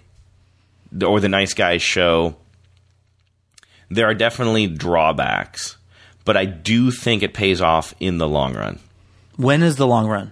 or 1.04 1.18
the 1.18 1.28
nice 1.28 1.54
guy 1.54 1.78
show, 1.78 2.36
there 3.90 4.06
are 4.06 4.14
definitely 4.14 4.68
drawbacks, 4.68 5.76
but 6.24 6.36
I 6.36 6.44
do 6.44 6.92
think 6.92 7.24
it 7.24 7.34
pays 7.34 7.60
off 7.60 7.94
in 7.98 8.18
the 8.18 8.28
long 8.28 8.54
run. 8.54 8.78
when 9.36 9.62
is 9.62 9.74
the 9.74 9.86
long 9.86 10.06
run 10.06 10.30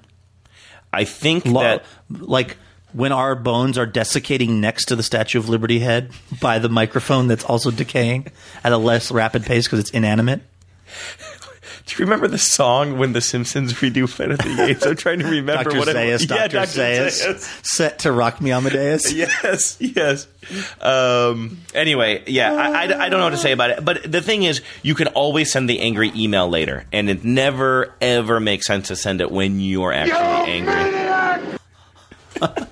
I 0.93 1.05
think 1.05 1.47
Lo- 1.47 1.63
that 1.63 1.85
like 2.11 2.57
when 2.93 3.12
our 3.12 3.34
bones 3.34 3.78
are 3.78 3.86
desiccating 3.86 4.61
next 4.61 4.86
to 4.86 4.97
the 4.97 5.03
Statue 5.03 5.38
of 5.38 5.49
Liberty 5.49 5.78
head 5.78 6.11
by 6.40 6.59
the 6.59 6.68
microphone 6.68 7.28
that's 7.28 7.45
also 7.45 7.70
decaying 7.70 8.28
at 8.64 8.72
a 8.72 8.78
less 8.78 9.11
rapid 9.11 9.45
pace 9.45 9.66
because 9.66 9.80
it's 9.80 9.90
inanimate. 9.90 10.43
Do 11.86 11.97
you 11.97 12.07
remember 12.07 12.28
the 12.28 12.38
song 12.38 12.97
when 12.97 13.12
The 13.12 13.20
Simpsons 13.20 13.72
redo 13.74 14.09
Planet 14.09 14.45
of 14.45 14.57
the 14.57 14.64
Apes? 14.66 14.86
I'm 14.86 14.95
trying 14.95 15.18
to 15.18 15.26
remember 15.26 15.64
Dr. 15.64 15.78
what 15.78 15.88
Zaius, 15.88 16.22
it 16.22 16.30
was. 16.30 16.53
Dr. 16.53 16.59
Zaius, 16.66 17.66
set 17.66 18.01
to 18.01 18.12
Rock 18.12 18.40
Me 18.40 18.53
Amadeus. 18.53 19.12
Yes, 19.22 19.76
yes. 19.80 20.28
Um, 20.80 21.59
anyway, 21.74 22.22
yeah, 22.26 22.53
I, 22.53 22.84
I, 22.84 23.07
I 23.07 23.09
don't 23.09 23.18
know 23.18 23.26
what 23.26 23.30
to 23.30 23.36
say 23.36 23.53
about 23.53 23.70
it. 23.70 23.84
But 23.84 24.11
the 24.11 24.22
thing 24.22 24.45
is, 24.45 24.62
you 24.82 24.95
can 24.95 25.09
always 25.09 25.51
send 25.51 25.68
the 25.68 25.80
angry 25.80 26.12
email 26.14 26.49
later, 26.49 26.86
and 26.93 27.11
it 27.11 27.24
never, 27.24 27.93
ever 28.01 28.38
makes 28.38 28.66
sense 28.66 28.88
to 28.88 28.97
send 28.97 29.20
it 29.20 29.30
when 29.30 29.59
you're 29.59 29.93
actually 29.93 30.16
angry. 30.18 31.59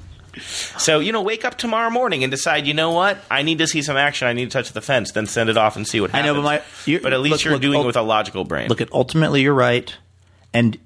So, 0.81 0.99
you 1.01 1.13
know, 1.13 1.23
wake 1.23 1.45
up 1.45 1.57
tomorrow 1.59 1.91
morning 1.91 2.25
and 2.25 2.31
decide, 2.31 2.67
you 2.67 2.75
know 2.75 2.91
what? 2.93 3.19
I 3.31 3.43
need 3.43 3.59
to 3.59 3.67
see 3.67 3.83
some 3.83 3.97
action. 3.97 4.27
I 4.29 4.33
need 4.33 4.47
to 4.47 4.51
touch 4.51 4.73
the 4.73 4.81
fence. 4.81 5.13
Then 5.13 5.27
send 5.27 5.51
it 5.51 5.57
off 5.57 5.77
and 5.77 5.87
see 5.87 6.01
what 6.01 6.11
happens. 6.11 6.25
I 6.25 6.33
know, 6.33 6.35
but 6.35 6.43
my- 6.87 6.99
but 7.03 7.13
at 7.13 7.21
least 7.21 7.33
look, 7.33 7.45
you're 7.45 7.53
look, 7.55 7.63
doing 7.63 7.77
ul- 7.77 7.83
it 7.85 7.87
with 7.87 7.97
a 7.97 8.03
logical 8.03 8.45
brain. 8.45 8.69
Look, 8.69 8.81
at 8.81 8.93
ultimately, 8.93 9.43
you're 9.43 9.55
right. 9.55 9.95
And 10.55 10.79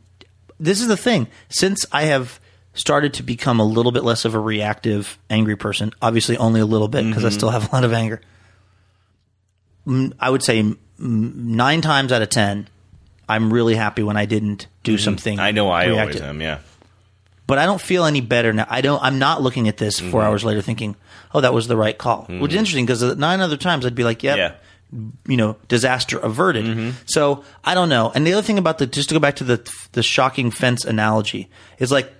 this 0.60 0.80
is 0.80 0.88
the 0.88 0.96
thing. 0.96 1.28
Since 1.48 1.86
I 1.92 2.02
have 2.04 2.40
started 2.74 3.14
to 3.14 3.22
become 3.22 3.60
a 3.60 3.64
little 3.64 3.92
bit 3.92 4.02
less 4.04 4.24
of 4.24 4.34
a 4.34 4.38
reactive, 4.38 5.16
angry 5.30 5.56
person, 5.56 5.92
obviously 6.02 6.36
only 6.36 6.60
a 6.60 6.66
little 6.66 6.88
bit 6.88 7.06
because 7.06 7.24
I 7.24 7.28
Mm-hmm. 7.28 7.34
still 7.38 7.50
have 7.50 7.70
a 7.72 7.74
lot 7.74 7.84
of 7.84 7.92
anger. 7.92 8.20
I 10.18 10.30
would 10.30 10.42
say 10.42 10.74
nine 10.98 11.80
times 11.82 12.10
out 12.10 12.22
of 12.22 12.30
ten, 12.30 12.68
I'm 13.28 13.52
really 13.52 13.74
happy 13.74 14.02
when 14.02 14.16
I 14.16 14.24
didn't 14.26 14.66
do 14.82 14.98
something. 14.98 15.34
Mm-hmm. 15.36 15.44
I 15.44 15.50
know 15.50 15.68
I 15.70 15.84
always 15.90 15.94
reactive. 15.96 16.22
am, 16.22 16.40
yeah. 16.40 16.58
But 17.46 17.58
I 17.58 17.66
don't 17.66 17.80
feel 17.80 18.04
any 18.04 18.20
better 18.20 18.52
now. 18.52 18.66
I 18.68 18.80
don't. 18.80 19.02
I'm 19.02 19.18
not 19.18 19.42
looking 19.42 19.68
at 19.68 19.76
this 19.76 20.00
4 20.00 20.08
Mm-hmm. 20.08 20.16
hours 20.18 20.44
later 20.44 20.62
thinking, 20.62 20.96
"Oh, 21.34 21.40
that 21.40 21.52
was 21.54 21.68
the 21.68 21.76
right 21.76 21.96
call." 21.96 22.24
Which 22.28 22.52
is 22.52 22.58
interesting 22.58 22.86
because 22.86 23.02
nine 23.16 23.40
other 23.40 23.56
times 23.56 23.84
I'd 23.86 23.94
be 23.94 24.04
like, 24.04 24.22
"Yep, 24.22 24.36
Yeah. 24.38 24.52
you 25.26 25.36
know, 25.36 25.56
disaster 25.68 26.18
averted." 26.18 26.64
Mm-hmm. 26.64 26.90
So 27.06 27.44
I 27.64 27.74
don't 27.74 27.88
know. 27.88 28.10
And 28.14 28.26
the 28.26 28.32
other 28.32 28.42
thing 28.42 28.58
about 28.58 28.78
the 28.78 28.86
just 28.86 29.08
to 29.10 29.14
go 29.14 29.20
back 29.20 29.36
to 29.36 29.44
the 29.44 29.60
the 29.92 30.02
shocking 30.02 30.50
fence 30.50 30.84
analogy 30.84 31.48
is 31.78 31.92
like, 31.92 32.12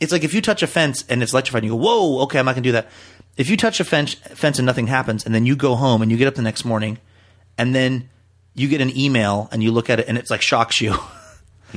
it's 0.00 0.12
like 0.12 0.24
if 0.24 0.34
you 0.34 0.40
touch 0.42 0.62
a 0.62 0.66
fence 0.66 1.04
and 1.08 1.22
it's 1.22 1.32
electrified, 1.32 1.62
and 1.62 1.72
you 1.72 1.78
go, 1.78 1.84
"Whoa, 1.84 2.22
okay, 2.24 2.38
I'm 2.38 2.46
not 2.46 2.54
gonna 2.56 2.62
do 2.62 2.72
that." 2.72 2.88
If 3.36 3.50
you 3.50 3.56
touch 3.56 3.80
a 3.80 3.84
fence, 3.84 4.14
fence 4.14 4.58
and 4.58 4.64
nothing 4.66 4.86
happens, 4.86 5.24
and 5.26 5.34
then 5.34 5.44
you 5.46 5.56
go 5.56 5.74
home 5.76 6.00
and 6.02 6.10
you 6.10 6.16
get 6.16 6.26
up 6.26 6.34
the 6.36 6.42
next 6.42 6.64
morning, 6.64 6.98
and 7.58 7.74
then 7.74 8.08
you 8.54 8.66
get 8.66 8.80
an 8.80 8.96
email 8.96 9.48
and 9.52 9.62
you 9.62 9.70
look 9.70 9.90
at 9.90 10.00
it 10.00 10.08
and 10.08 10.16
it's 10.16 10.30
like 10.30 10.40
shocks 10.42 10.80
you. 10.80 10.96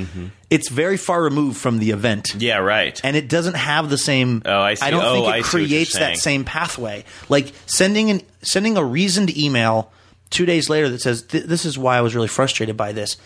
Mm-hmm. 0.05 0.25
It's 0.49 0.69
very 0.69 0.97
far 0.97 1.21
removed 1.23 1.57
from 1.57 1.79
the 1.79 1.91
event 1.91 2.33
Yeah, 2.37 2.57
right. 2.57 2.99
and 3.03 3.15
it 3.15 3.29
doesn't 3.29 3.55
have 3.55 3.89
the 3.89 3.97
same. 3.97 4.41
Oh, 4.45 4.59
I 4.59 4.73
see. 4.73 4.85
I 4.85 4.89
don't 4.91 5.03
Oh, 5.03 5.13
think 5.13 5.25
it 5.27 5.29
I 5.29 5.41
see 5.41 5.57
what 5.57 5.59
you're 5.59 5.67
creates 5.67 5.93
that 5.99 6.17
same 6.17 6.43
pathway. 6.45 7.05
Like 7.29 7.53
sending 7.67 8.09
an 8.11 8.21
sending 8.41 8.77
a 8.77 8.83
reasoned 8.83 9.35
email 9.37 9.91
two 10.29 10.45
days 10.45 10.69
later 10.69 10.89
that 10.89 11.01
says 11.01 11.23
this 11.27 11.65
is 11.65 11.77
why 11.77 11.97
I 11.97 12.01
was 12.01 12.15
really 12.15 12.27
frustrated 12.27 12.75
by 12.77 12.91
this. 12.93 13.17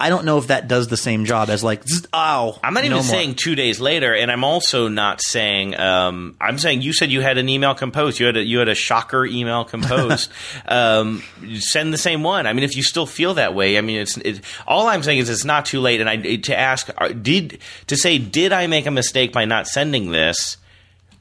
I 0.00 0.08
don't 0.08 0.24
know 0.24 0.38
if 0.38 0.46
that 0.46 0.66
does 0.66 0.88
the 0.88 0.96
same 0.96 1.26
job 1.26 1.50
as 1.50 1.62
like 1.62 1.82
ow. 2.14 2.58
I'm 2.64 2.72
not 2.72 2.84
even 2.86 2.96
no 2.96 3.02
saying 3.02 3.34
two 3.34 3.54
days 3.54 3.80
later, 3.80 4.14
and 4.14 4.32
I'm 4.32 4.44
also 4.44 4.88
not 4.88 5.20
saying. 5.20 5.78
Um, 5.78 6.36
I'm 6.40 6.58
saying 6.58 6.80
you 6.80 6.94
said 6.94 7.12
you 7.12 7.20
had 7.20 7.36
an 7.36 7.50
email 7.50 7.74
composed. 7.74 8.18
You 8.18 8.24
had 8.26 8.38
a, 8.38 8.42
you 8.42 8.58
had 8.60 8.70
a 8.70 8.74
shocker 8.74 9.26
email 9.26 9.64
composed. 9.64 10.32
um, 10.66 11.22
send 11.58 11.92
the 11.92 11.98
same 11.98 12.22
one. 12.22 12.46
I 12.46 12.54
mean, 12.54 12.64
if 12.64 12.76
you 12.76 12.82
still 12.82 13.04
feel 13.04 13.34
that 13.34 13.54
way, 13.54 13.76
I 13.76 13.82
mean, 13.82 14.00
it's 14.00 14.16
it, 14.16 14.40
all 14.66 14.88
I'm 14.88 15.02
saying 15.02 15.18
is 15.18 15.28
it's 15.28 15.44
not 15.44 15.66
too 15.66 15.80
late. 15.80 16.00
And 16.00 16.08
I 16.08 16.36
to 16.36 16.58
ask, 16.58 16.88
did 17.20 17.58
to 17.88 17.96
say, 17.96 18.16
did 18.16 18.52
I 18.52 18.68
make 18.68 18.86
a 18.86 18.90
mistake 18.90 19.34
by 19.34 19.44
not 19.44 19.68
sending 19.68 20.12
this? 20.12 20.56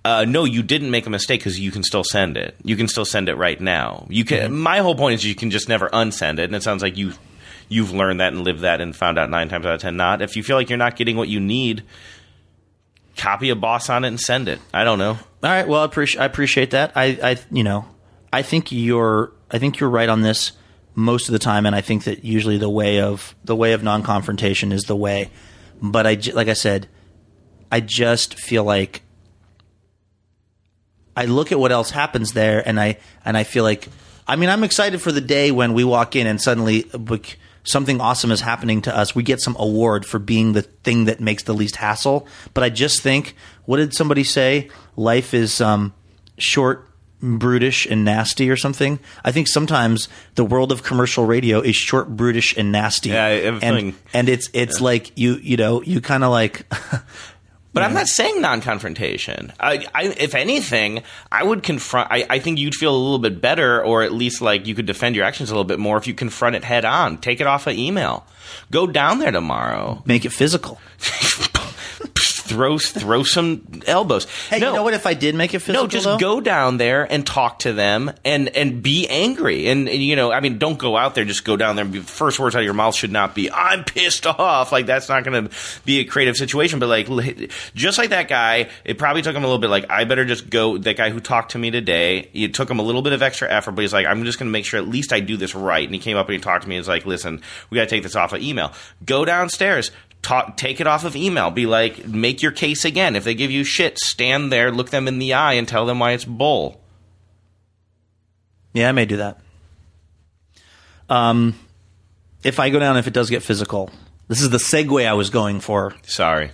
Uh, 0.06 0.24
no, 0.24 0.46
you 0.46 0.64
didn't 0.64 0.90
make 0.90 1.06
a 1.06 1.10
mistake 1.10 1.42
because 1.42 1.60
you 1.60 1.72
can 1.72 1.84
still 1.84 2.06
send 2.06 2.38
it. 2.38 2.56
You 2.64 2.78
can 2.78 2.88
still 2.88 3.04
send 3.04 3.28
it 3.28 3.36
right 3.36 3.60
now. 3.60 4.08
You 4.10 4.24
can. 4.24 4.52
Mm-hmm. 4.52 4.58
My 4.58 4.78
whole 4.78 4.96
point 4.96 5.16
is 5.16 5.26
you 5.26 5.36
can 5.36 5.52
just 5.52 5.68
never 5.68 5.90
unsend 5.90 6.40
it, 6.40 6.46
and 6.46 6.56
it 6.56 6.64
sounds 6.64 6.82
like 6.82 6.96
you 6.96 7.12
you've 7.70 7.92
learned 7.92 8.20
that 8.20 8.34
and 8.34 8.44
lived 8.44 8.62
that 8.62 8.82
and 8.82 8.96
found 8.96 9.18
out 9.18 9.30
nine 9.30 9.48
times 9.48 9.66
out 9.66 9.76
of 9.76 9.82
ten 9.82 9.96
not. 9.96 10.22
If 10.22 10.36
you 10.36 10.44
feel 10.44 10.58
like 10.58 10.70
you're 10.70 10.78
not 10.78 10.96
getting 10.98 11.16
what 11.16 11.30
you 11.30 11.40
need, 11.40 11.84
copy 13.16 13.50
a 13.50 13.56
boss 13.56 13.90
on 13.90 14.04
it 14.04 14.10
and 14.10 14.20
send 14.20 14.50
it. 14.50 14.60
I 14.74 14.84
don't 14.84 15.00
know. 15.00 15.12
All 15.12 15.20
right. 15.44 15.68
Well, 15.68 15.82
I 15.82 15.86
appreciate 15.86 16.22
I 16.22 16.26
appreciate 16.26 16.72
that. 16.72 16.92
I, 16.96 17.06
I 17.24 17.38
you 17.52 17.64
know 17.64 17.86
I 18.34 18.42
think 18.42 18.72
you're 18.72 19.32
I 19.52 19.60
think 19.60 19.80
you're 19.80 19.90
right 19.90 20.10
on 20.10 20.22
this 20.22 20.52
most 20.96 21.30
of 21.30 21.34
the 21.34 21.40
time, 21.40 21.66
and 21.66 21.76
I 21.76 21.82
think 21.82 22.04
that 22.04 22.24
usually 22.24 22.58
the 22.58 22.70
way 22.70 23.00
of 23.00 23.36
the 23.44 23.56
way 23.56 23.74
of 23.74 23.84
non 23.84 24.04
confrontation 24.04 24.72
is 24.72 24.84
the 24.84 24.96
way. 24.96 25.30
But 25.82 26.06
I 26.06 26.18
like 26.34 26.48
I 26.48 26.54
said, 26.54 26.88
I 27.72 27.80
just 27.80 28.36
feel 28.36 28.64
like 28.64 29.02
I 31.16 31.26
look 31.26 31.52
at 31.52 31.60
what 31.60 31.72
else 31.72 31.92
happens 31.92 32.34
there, 32.34 32.68
and 32.68 32.80
I 32.80 32.98
and 33.26 33.38
I 33.38 33.44
feel 33.44 33.64
like 33.64 33.88
I 34.28 34.36
mean 34.36 34.50
I'm 34.50 34.64
excited 34.64 35.02
for 35.02 35.12
the 35.12 35.22
day 35.22 35.52
when 35.52 35.74
we 35.74 35.84
walk 35.84 36.16
in 36.16 36.28
and 36.28 36.42
suddenly 36.42 36.90
something 37.70 38.02
awesome 38.02 38.32
is 38.32 38.42
happening 38.42 38.82
to 38.84 38.96
us. 38.96 39.16
We 39.16 39.24
get 39.24 39.42
some 39.42 39.56
award 39.60 40.06
for 40.06 40.20
being 40.20 40.54
the 40.54 40.62
thing 40.62 41.06
that 41.06 41.20
makes 41.20 41.44
the 41.44 41.54
least 41.54 41.78
hassle. 41.78 42.28
But 42.54 42.64
I 42.64 42.70
just 42.70 43.02
think, 43.02 43.36
what 43.66 43.78
did 43.78 43.94
somebody 43.94 44.24
say? 44.24 44.70
Life 44.96 45.34
is 45.34 45.62
um, 45.62 45.94
short, 46.38 46.88
brutish, 47.22 47.86
and 47.86 48.04
nasty, 48.04 48.50
or 48.50 48.56
something. 48.56 49.00
I 49.24 49.32
think 49.32 49.48
sometimes 49.48 50.10
the 50.36 50.46
world 50.46 50.72
of 50.72 50.84
commercial 50.84 51.26
radio 51.26 51.60
is 51.60 51.76
short, 51.76 52.16
brutish, 52.16 52.56
and 52.58 52.72
nasty. 52.72 53.10
Yeah, 53.10 53.26
I 53.26 53.30
have 53.42 53.62
a 53.62 53.66
and 53.66 53.96
and 54.14 54.30
it's 54.30 54.50
it's 54.54 54.82
like 54.82 55.18
you 55.18 55.36
you 55.36 55.58
know 55.58 55.82
you 55.82 56.02
kind 56.02 56.24
of 56.24 56.32
like 56.32 56.66
But 57.80 57.86
I'm 57.86 57.94
not 57.94 58.08
saying 58.08 58.42
non-confrontation. 58.42 59.54
I, 59.58 59.88
I, 59.96 60.04
if 60.18 60.36
anything, 60.36 61.02
I 61.32 61.44
would 61.44 61.64
confront. 61.64 62.12
I, 62.12 62.26
I 62.30 62.40
think 62.40 62.60
you'd 62.60 62.76
feel 62.76 62.94
a 62.94 62.98
little 62.98 63.20
bit 63.20 63.40
better, 63.40 63.82
or 63.82 64.04
at 64.04 64.12
least 64.12 64.42
like 64.42 64.68
you 64.68 64.76
could 64.76 64.86
defend 64.86 65.16
your 65.16 65.24
actions 65.24 65.50
a 65.50 65.54
little 65.54 65.64
bit 65.64 65.80
more 65.80 65.96
if 65.96 66.06
you 66.06 66.14
confront 66.14 66.58
it 66.58 66.66
head 66.66 66.84
on. 66.84 67.20
Take 67.20 67.40
it 67.40 67.48
off 67.48 67.68
of 67.68 67.78
email. 67.78 68.26
Go 68.70 68.86
down 68.86 69.20
there 69.20 69.32
tomorrow. 69.32 70.04
Make 70.06 70.26
it 70.26 70.34
physical. 70.34 70.78
throw 72.50 72.78
throw 72.78 73.24
some 73.24 73.82
elbows. 73.86 74.26
Hey, 74.50 74.60
no, 74.60 74.68
you 74.70 74.74
know 74.74 74.84
what? 74.84 74.94
If 74.94 75.06
I 75.06 75.14
did 75.14 75.36
make 75.36 75.54
it 75.54 75.60
physical, 75.60 75.84
no, 75.84 75.88
just 75.88 76.06
though? 76.06 76.18
go 76.18 76.42
down 76.42 76.78
there 76.78 77.04
and 77.10 77.26
talk 77.26 77.60
to 77.60 77.74
them 77.74 78.12
and 78.26 78.50
and 78.50 78.82
be 78.84 79.08
angry. 79.08 79.68
And, 79.68 79.88
and, 79.88 80.02
you 80.04 80.16
know, 80.16 80.32
I 80.32 80.40
mean, 80.40 80.58
don't 80.58 80.78
go 80.78 80.98
out 80.98 81.16
there. 81.16 81.26
Just 81.26 81.46
go 81.46 81.56
down 81.56 81.76
there. 81.76 81.86
And 81.86 81.94
be, 81.94 82.00
first 82.00 82.40
words 82.40 82.56
out 82.56 82.60
of 82.60 82.66
your 82.66 82.74
mouth 82.74 82.96
should 82.96 83.12
not 83.12 83.36
be 83.36 83.52
"I'm 83.52 83.84
pissed 83.84 84.26
off." 84.26 84.72
Like 84.72 84.86
that's 84.86 85.10
not 85.10 85.24
going 85.24 85.48
to 85.48 85.56
be 85.86 86.00
a 86.00 86.06
creative 86.06 86.36
situation. 86.36 86.80
But 86.80 86.88
like, 86.88 87.52
just 87.76 87.98
like 87.98 88.10
that 88.10 88.28
guy, 88.28 88.70
it 88.84 88.98
probably 88.98 89.22
took 89.22 89.36
him 89.36 89.44
a 89.44 89.48
little 89.48 89.60
bit. 89.60 89.70
Like, 89.70 89.90
I 89.90 90.04
better 90.06 90.26
just 90.26 90.50
go. 90.50 90.78
That 90.78 90.98
guy 90.98 91.10
who 91.10 91.20
talked 91.20 91.52
to 91.52 91.58
me 91.58 91.72
today, 91.72 92.30
it 92.34 92.54
took 92.54 92.70
him 92.70 92.80
a 92.80 92.84
little 92.84 93.02
bit 93.02 93.14
of 93.14 93.22
extra 93.22 93.50
effort, 93.50 93.74
but 93.74 93.82
he's 93.82 93.94
like, 93.94 94.06
I'm 94.06 94.24
just 94.26 94.40
going 94.40 94.50
to 94.50 94.52
make 94.52 94.66
sure 94.66 94.80
at 94.80 94.88
least 94.88 95.14
I 95.14 95.20
do 95.20 95.38
this 95.38 95.54
right. 95.56 95.86
And 95.86 95.94
he 95.94 96.00
came 96.00 96.18
up 96.18 96.28
and 96.28 96.34
he 96.34 96.40
talked 96.40 96.64
to 96.64 96.70
me. 96.70 96.76
He's 96.78 96.88
like, 96.88 97.06
Listen, 97.06 97.42
we 97.70 97.76
got 97.76 97.84
to 97.84 97.90
take 97.90 98.04
this 98.04 98.16
off 98.16 98.34
of 98.34 98.42
email. 98.42 98.74
Go 99.06 99.26
downstairs. 99.26 99.92
Talk, 100.22 100.58
take 100.58 100.82
it 100.82 100.88
off 100.88 101.06
of 101.06 101.16
email. 101.16 101.50
Be 101.50 101.66
like, 101.66 102.08
make 102.08 102.42
your 102.42 102.52
case 102.52 102.84
again. 102.86 103.16
If 103.16 103.24
they 103.24 103.34
give 103.34 103.52
you 103.52 103.64
shit, 103.64 103.98
stand 103.98 104.52
there, 104.52 104.72
look 104.72 104.90
them 104.90 105.08
in 105.08 105.20
the 105.20 105.34
eye, 105.34 105.54
and 105.54 105.68
tell 105.68 105.86
them 105.86 106.00
why 106.00 106.12
it's 106.12 106.26
bull. 106.26 106.82
Yeah, 108.74 108.90
I 108.90 108.92
may 108.92 109.06
do 109.06 109.18
that. 109.18 109.40
Um, 111.08 111.56
if 112.44 112.60
I 112.60 112.70
go 112.70 112.80
down, 112.80 112.98
if 112.98 113.08
it 113.08 113.14
does 113.14 113.30
get 113.30 113.44
physical, 113.44 113.90
this 114.28 114.42
is 114.42 114.50
the 114.50 114.58
segue 114.58 115.08
I 115.08 115.14
was 115.14 115.30
going 115.30 115.60
for. 115.60 115.96
Sorry. 116.04 116.52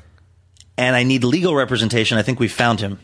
And 0.77 0.95
I 0.95 1.03
need 1.03 1.23
legal 1.23 1.55
representation. 1.55 2.17
I 2.17 2.21
think 2.21 2.39
we 2.39 2.47
found 2.47 2.81
him. 2.81 2.99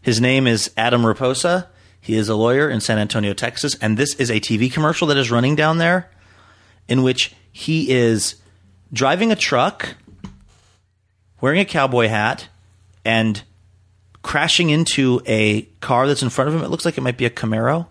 His 0.00 0.20
name 0.20 0.46
is 0.46 0.70
Adam 0.76 1.02
Reposa. 1.02 1.66
He 2.00 2.14
is 2.14 2.28
a 2.28 2.36
lawyer 2.36 2.70
in 2.70 2.80
San 2.80 2.98
Antonio, 2.98 3.34
Texas. 3.34 3.74
And 3.80 3.96
this 3.96 4.14
is 4.14 4.30
a 4.30 4.40
TV 4.40 4.72
commercial 4.72 5.08
that 5.08 5.16
is 5.16 5.30
running 5.30 5.56
down 5.56 5.78
there 5.78 6.10
in 6.88 7.02
which 7.02 7.34
he 7.52 7.90
is 7.90 8.36
driving 8.92 9.32
a 9.32 9.36
truck, 9.36 9.94
wearing 11.40 11.60
a 11.60 11.64
cowboy 11.64 12.08
hat, 12.08 12.48
and 13.04 13.42
crashing 14.22 14.70
into 14.70 15.22
a 15.26 15.62
car 15.80 16.06
that's 16.06 16.22
in 16.22 16.30
front 16.30 16.48
of 16.48 16.54
him. 16.54 16.62
It 16.62 16.70
looks 16.70 16.84
like 16.84 16.98
it 16.98 17.02
might 17.02 17.16
be 17.16 17.24
a 17.24 17.30
Camaro 17.30 17.86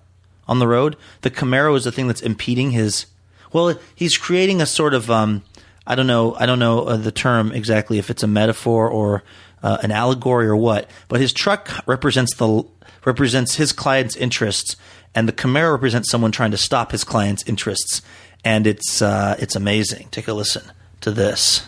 on 0.48 0.60
the 0.60 0.68
road. 0.68 0.95
The 1.22 1.32
Camaro 1.32 1.76
is 1.76 1.84
the 1.84 1.91
thing 1.91 2.08
that's 2.08 2.22
impeding 2.22 2.72
his. 2.72 3.06
Well, 3.54 3.80
he's 3.95 4.18
creating 4.18 4.62
a 4.62 4.66
sort 4.66 4.93
of. 4.93 5.10
Um, 5.10 5.43
I 5.86 5.95
don't 5.95 6.08
know. 6.08 6.36
I 6.36 6.45
don't 6.45 6.60
know 6.60 6.84
uh, 6.84 6.98
the 6.98 7.12
term 7.12 7.52
exactly 7.52 7.98
if 7.98 8.10
it's 8.10 8.24
a 8.24 8.28
metaphor 8.28 8.89
or 8.89 9.24
uh, 9.64 9.78
an 9.82 9.91
allegory 9.91 10.48
or 10.48 10.56
what. 10.56 10.89
But 11.08 11.22
his 11.22 11.32
truck 11.32 11.72
represents 11.88 12.36
the 12.36 12.66
represents 13.06 13.56
his 13.56 13.72
client's 13.72 14.16
interests, 14.16 14.76
and 15.16 15.28
the 15.28 15.34
Camaro 15.34 15.72
represents 15.72 16.12
someone 16.12 16.32
trying 16.32 16.52
to 16.52 16.58
stop 16.58 16.91
his 16.91 17.04
client's 17.04 17.43
interests. 17.48 18.02
And 18.43 18.68
it's 18.68 19.02
uh, 19.02 19.38
it's 19.39 19.56
amazing. 19.56 20.10
Take 20.12 20.28
a 20.28 20.34
listen 20.34 20.64
to 21.02 21.12
this. 21.12 21.68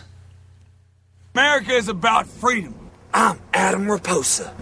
America 1.34 1.72
is 1.72 1.88
about 1.88 2.26
freedom. 2.26 2.74
I'm 3.14 3.38
Adam 3.52 3.86
Reposa. 3.86 4.52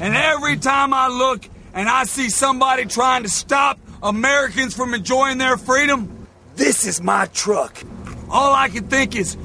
And 0.00 0.14
every 0.14 0.56
time 0.56 0.92
I 0.92 1.08
look 1.08 1.48
and 1.74 1.88
I 1.88 2.04
see 2.04 2.28
somebody 2.28 2.84
trying 2.86 3.22
to 3.22 3.28
stop 3.28 3.78
Americans 4.02 4.74
from 4.74 4.94
enjoying 4.94 5.38
their 5.38 5.56
freedom, 5.56 6.26
this 6.56 6.86
is 6.86 7.02
my 7.02 7.26
truck. 7.26 7.82
All 8.30 8.54
I 8.54 8.68
can 8.68 8.88
think 8.88 9.16
is, 9.16 9.36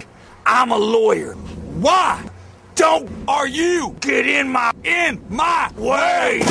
I'm 0.45 0.72
a 0.72 0.78
lawyer. 0.78 1.34
Why? 1.34 2.28
Don't 2.76 3.09
are 3.28 3.47
you 3.47 3.95
get 4.01 4.28
in 4.28 4.49
my 4.49 4.72
in 4.84 5.22
my 5.30 5.72
way? 5.78 6.41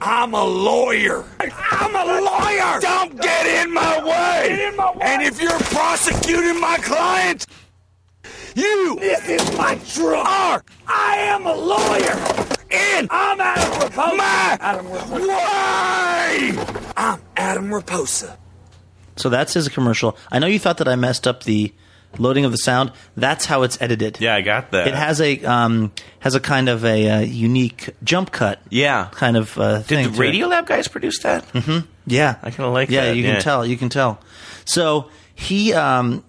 I'm 0.00 0.34
a 0.34 0.44
lawyer. 0.44 1.24
I'm 1.40 1.94
a 1.94 2.20
lawyer. 2.20 2.80
Don't 2.80 3.20
get 3.20 3.46
in 3.64 3.72
my 3.72 4.02
way. 4.02 4.48
Get 4.48 4.68
in 4.72 4.76
my 4.76 4.90
way. 4.92 4.98
And 5.02 5.22
if 5.22 5.40
you're 5.40 5.58
prosecuting 5.58 6.60
my 6.60 6.78
client, 6.78 7.46
you. 8.54 8.96
This 9.00 9.28
is 9.28 9.56
my 9.56 9.76
truck. 9.86 10.70
I 10.86 11.16
am 11.18 11.46
a 11.46 11.54
lawyer. 11.54 12.56
And 12.70 13.08
I'm 13.10 13.40
Adam 13.40 13.72
Reposa. 13.80 14.16
My 14.16 14.58
Adam 14.60 14.86
Reposa. 14.86 15.28
Why? 15.28 16.92
I'm 16.96 17.20
Adam 17.36 17.68
Reposa. 17.70 18.36
So 19.16 19.28
that's 19.30 19.54
his 19.54 19.68
commercial. 19.68 20.16
I 20.30 20.38
know 20.38 20.46
you 20.46 20.58
thought 20.58 20.78
that 20.78 20.88
I 20.88 20.96
messed 20.96 21.26
up 21.26 21.44
the 21.44 21.72
loading 22.18 22.44
of 22.44 22.52
the 22.52 22.58
sound. 22.58 22.92
That's 23.16 23.44
how 23.44 23.62
it's 23.62 23.80
edited. 23.80 24.20
Yeah, 24.20 24.34
I 24.34 24.40
got 24.40 24.70
that. 24.72 24.88
It 24.88 24.94
has 24.94 25.20
a 25.20 25.42
um, 25.44 25.92
has 26.20 26.34
a 26.34 26.40
kind 26.40 26.68
of 26.68 26.84
a 26.84 27.08
uh, 27.08 27.20
unique 27.20 27.90
jump 28.02 28.32
cut. 28.32 28.60
Yeah, 28.70 29.08
kind 29.12 29.36
of 29.36 29.56
uh, 29.58 29.82
Did 29.82 30.12
the 30.12 30.18
Radiolab 30.18 30.66
guys 30.66 30.88
produce 30.88 31.20
that? 31.20 31.46
Mm-hmm. 31.52 31.86
Yeah, 32.06 32.36
I 32.42 32.50
kind 32.50 32.66
of 32.66 32.72
like 32.72 32.88
that. 32.88 32.94
yeah, 32.94 33.04
that. 33.06 33.16
you 33.16 33.22
can 33.22 33.40
tell. 33.40 33.66
You 33.66 33.76
can 33.76 33.88
tell. 33.88 34.20
So 34.64 35.10
he 35.34 35.72
um, 35.72 36.24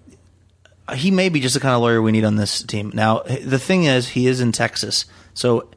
he 0.93 1.11
may 1.11 1.29
be 1.29 1.39
just 1.39 1.53
the 1.53 1.59
kind 1.59 1.75
of 1.75 1.81
lawyer 1.81 2.01
we 2.01 2.11
need 2.11 2.25
on 2.25 2.35
this 2.35 2.63
team. 2.63 2.91
Now 2.93 3.19
the 3.19 3.59
thing 3.59 3.83
is, 3.83 4.09
he 4.09 4.27
is 4.27 4.41
in 4.41 4.51
Texas, 4.51 5.05
so 5.33 5.69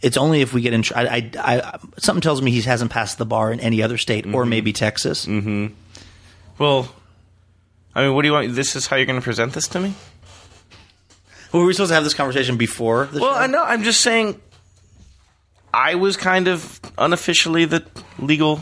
it's 0.00 0.16
only 0.16 0.40
if 0.40 0.52
we 0.52 0.62
get 0.62 0.72
in. 0.72 0.82
I, 0.94 1.06
I, 1.06 1.30
I 1.38 1.78
something 1.98 2.22
tells 2.22 2.40
me 2.42 2.50
he 2.50 2.62
hasn't 2.62 2.90
passed 2.90 3.18
the 3.18 3.26
bar 3.26 3.52
in 3.52 3.60
any 3.60 3.82
other 3.82 3.98
state 3.98 4.26
or 4.26 4.46
maybe 4.46 4.72
Texas. 4.72 5.26
Mm-hmm. 5.26 5.74
Well, 6.58 6.88
I 7.94 8.04
mean, 8.04 8.14
what 8.14 8.22
do 8.22 8.28
you 8.28 8.32
want? 8.34 8.54
This 8.54 8.76
is 8.76 8.86
how 8.86 8.96
you're 8.96 9.06
going 9.06 9.18
to 9.18 9.24
present 9.24 9.52
this 9.52 9.68
to 9.68 9.80
me? 9.80 9.94
Well, 11.52 11.62
were 11.62 11.66
we 11.66 11.72
supposed 11.72 11.90
to 11.90 11.94
have 11.94 12.04
this 12.04 12.14
conversation 12.14 12.56
before? 12.56 13.06
The 13.06 13.20
well, 13.20 13.34
show? 13.34 13.40
I 13.40 13.46
know. 13.46 13.62
I'm 13.64 13.82
just 13.82 14.00
saying. 14.00 14.40
I 15.72 15.94
was 15.94 16.16
kind 16.16 16.48
of 16.48 16.80
unofficially 16.98 17.64
the 17.64 17.84
legal 18.18 18.60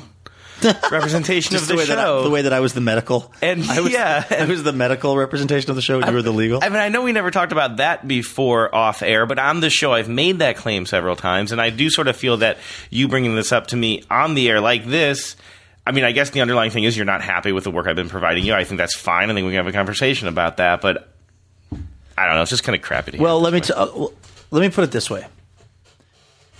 representation 0.90 1.56
of 1.56 1.66
the, 1.66 1.74
way 1.76 1.86
that 1.86 1.98
I- 1.98 2.02
show. 2.02 2.22
the 2.22 2.30
way 2.30 2.42
that 2.42 2.52
I 2.52 2.60
was 2.60 2.74
the 2.74 2.80
medical, 2.80 3.32
and 3.40 3.64
I 3.64 3.80
was, 3.80 3.92
yeah, 3.92 4.24
I 4.30 4.44
was 4.44 4.62
the 4.62 4.72
medical 4.72 5.16
representation 5.16 5.70
of 5.70 5.76
the 5.76 5.82
show. 5.82 6.04
You 6.04 6.12
were 6.12 6.20
the 6.22 6.32
legal. 6.32 6.62
I 6.62 6.68
mean, 6.68 6.80
I 6.80 6.88
know 6.88 7.02
we 7.02 7.12
never 7.12 7.30
talked 7.30 7.52
about 7.52 7.78
that 7.78 8.06
before 8.06 8.74
off 8.74 9.02
air, 9.02 9.24
but 9.24 9.38
on 9.38 9.60
the 9.60 9.70
show, 9.70 9.92
I've 9.92 10.08
made 10.08 10.40
that 10.40 10.56
claim 10.56 10.84
several 10.84 11.16
times, 11.16 11.52
and 11.52 11.60
I 11.60 11.70
do 11.70 11.88
sort 11.90 12.08
of 12.08 12.16
feel 12.16 12.38
that 12.38 12.58
you 12.90 13.08
bringing 13.08 13.36
this 13.36 13.52
up 13.52 13.68
to 13.68 13.76
me 13.76 14.02
on 14.10 14.34
the 14.34 14.48
air 14.50 14.60
like 14.60 14.84
this. 14.84 15.36
I 15.88 15.90
mean, 15.90 16.04
I 16.04 16.12
guess 16.12 16.28
the 16.28 16.42
underlying 16.42 16.70
thing 16.70 16.84
is 16.84 16.98
you're 16.98 17.06
not 17.06 17.22
happy 17.22 17.50
with 17.50 17.64
the 17.64 17.70
work 17.70 17.86
I've 17.86 17.96
been 17.96 18.10
providing 18.10 18.44
you. 18.44 18.52
I 18.52 18.64
think 18.64 18.76
that's 18.76 18.94
fine. 18.94 19.30
I 19.30 19.32
think 19.32 19.46
we 19.46 19.52
can 19.52 19.64
have 19.64 19.66
a 19.66 19.72
conversation 19.72 20.28
about 20.28 20.58
that, 20.58 20.82
but 20.82 21.08
I 21.72 22.26
don't 22.26 22.34
know. 22.34 22.42
It's 22.42 22.50
just 22.50 22.62
kind 22.62 22.76
of 22.76 22.82
crappy 22.82 23.12
to. 23.12 23.18
Well, 23.18 23.40
let 23.40 23.54
me 23.54 23.62
t- 23.62 23.72
uh, 23.74 23.86
let 24.50 24.60
me 24.60 24.68
put 24.68 24.84
it 24.84 24.90
this 24.90 25.08
way. 25.08 25.26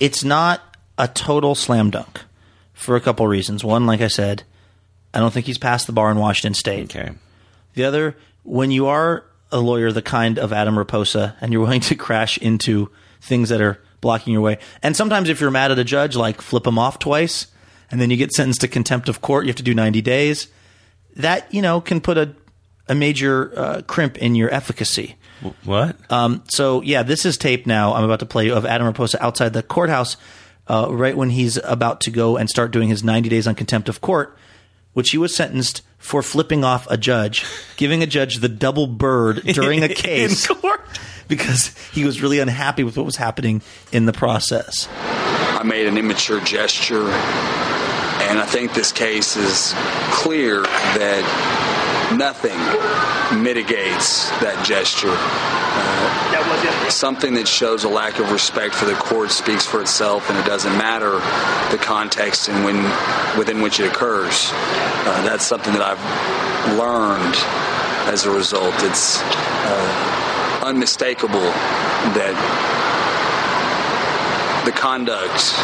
It's 0.01 0.25
not 0.25 0.63
a 0.97 1.09
total 1.09 1.55
slam 1.55 1.91
dunk 1.91 2.23
for 2.73 2.97
a 2.97 3.03
couple 3.03 3.27
reasons. 3.29 3.63
One, 3.63 3.85
like 3.85 4.01
I 4.01 4.09
said, 4.09 4.45
I 5.13 5.19
don't 5.19 5.31
think 5.31 5.45
he's 5.45 5.59
passed 5.59 5.87
the 5.87 5.93
bar 5.93 6.11
in 6.11 6.17
Washington 6.17 6.55
State. 6.55 6.97
Okay. 6.97 7.13
The 7.75 7.85
other, 7.85 8.17
when 8.45 8.71
you 8.71 8.87
are 8.87 9.25
a 9.53 9.61
lawyer, 9.61 9.93
the 9.93 10.01
kind 10.01 10.39
of 10.39 10.55
Adam 10.55 10.77
Reposa, 10.77 11.35
and 11.43 11.53
you're 11.53 11.61
willing 11.61 11.81
to 11.83 11.95
crash 11.97 12.39
into 12.39 12.91
things 13.21 13.51
that 13.51 13.61
are 13.61 13.79
blocking 14.01 14.33
your 14.33 14.41
way, 14.41 14.57
and 14.83 14.97
sometimes 14.97 15.29
if 15.29 15.39
you're 15.39 15.51
mad 15.51 15.71
at 15.71 15.79
a 15.79 15.85
judge, 15.85 16.17
like 16.17 16.41
flip 16.41 16.67
him 16.67 16.79
off 16.79 16.99
twice, 16.99 17.49
and 17.91 18.01
then 18.01 18.11
you 18.11 18.17
get 18.17 18.33
sentenced 18.33 18.61
to 18.63 18.69
contempt 18.69 19.09
of 19.09 19.21
court, 19.21 19.45
you 19.45 19.49
have 19.49 19.57
to 19.57 19.63
do 19.63 19.75
90 19.75 20.03
days. 20.03 20.49
That 21.17 21.53
you 21.53 21.63
know 21.63 21.81
can 21.81 22.01
put 22.01 22.17
a 22.17 22.35
a 22.89 22.95
major 22.95 23.53
uh, 23.57 23.83
crimp 23.83 24.19
in 24.19 24.35
your 24.35 24.53
efficacy. 24.53 25.17
What? 25.65 25.97
Um, 26.11 26.43
so 26.49 26.83
yeah, 26.83 27.03
this 27.03 27.25
is 27.25 27.37
tape 27.37 27.67
now. 27.67 27.95
I'm 27.95 28.05
about 28.05 28.21
to 28.21 28.27
play 28.27 28.51
of 28.51 28.65
Adam 28.65 28.93
Reposa 28.93 29.17
outside 29.21 29.53
the 29.53 29.63
courthouse, 29.63 30.17
uh, 30.67 30.89
right 30.91 31.17
when 31.17 31.31
he's 31.31 31.59
about 31.59 32.01
to 32.03 32.11
go 32.11 32.37
and 32.37 32.49
start 32.49 32.71
doing 32.71 32.89
his 32.89 33.05
90 33.05 33.29
days 33.29 33.47
on 33.47 33.55
contempt 33.55 33.89
of 33.89 34.01
court, 34.01 34.37
which 34.95 35.11
he 35.11 35.19
was 35.19 35.35
sentenced 35.35 35.83
for 35.99 36.23
flipping 36.23 36.65
off 36.65 36.87
a 36.91 36.97
judge, 36.97 37.45
giving 37.77 38.03
a 38.03 38.07
judge 38.07 38.37
the 38.37 38.49
double 38.49 38.87
bird 38.87 39.43
during 39.45 39.83
a 39.83 39.87
In 39.87 39.95
case 39.95 40.49
because 41.29 41.77
he 41.93 42.05
was 42.05 42.23
really 42.23 42.39
unhappy 42.41 42.83
with 42.83 42.97
what 42.97 43.07
was 43.07 43.17
happening 43.17 43.63
in 43.93 44.07
the 44.07 44.13
process. 44.13 44.89
I 44.99 45.63
made 45.65 45.87
an 45.87 45.99
immature 45.99 46.41
gesture, 46.41 47.05
and 48.29 48.39
I 48.39 48.45
think 48.45 48.75
this 48.75 48.93
case 48.93 49.37
is 49.37 49.73
clear 50.13 50.63
that 50.63 51.25
nothing 52.17 52.59
mitigates 53.43 54.29
that 54.41 54.65
gesture. 54.65 55.09
Uh, 55.11 56.91
something 56.91 57.35
that 57.35 57.49
shows 57.49 57.85
a 57.85 57.89
lack 57.89 58.19
of 58.19 58.31
respect 58.31 58.75
for 58.75 58.85
the 58.85 58.95
court 58.95 59.31
speaks 59.31 59.67
for 59.67 59.81
itself, 59.81 60.29
and 60.29 60.39
it 60.39 60.45
doesn't 60.45 60.77
matter 60.77 61.13
the 61.71 61.83
context 61.83 62.49
and 62.49 62.65
when 62.65 62.83
within 63.39 63.61
which 63.61 63.81
it 63.81 63.87
occurs. 63.87 64.51
Uh, 64.53 65.23
that's 65.25 65.45
something 65.47 65.73
that 65.73 65.83
I've 65.83 66.79
learned 66.79 67.35
as 68.13 68.27
a 68.27 68.31
result. 68.31 68.75
It's 68.79 69.21
uh, 69.23 70.61
unmistakable 70.65 71.41
that 72.13 72.35
the 74.65 74.73
conduct 74.73 75.55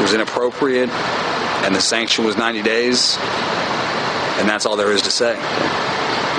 was 0.00 0.14
inappropriate 0.14 0.90
and 1.64 1.74
the 1.74 1.80
sanction 1.80 2.24
was 2.24 2.36
90 2.36 2.62
days, 2.62 3.16
and 4.38 4.48
that's 4.48 4.66
all 4.66 4.76
there 4.76 4.92
is 4.92 5.02
to 5.02 5.10
say. 5.10 5.36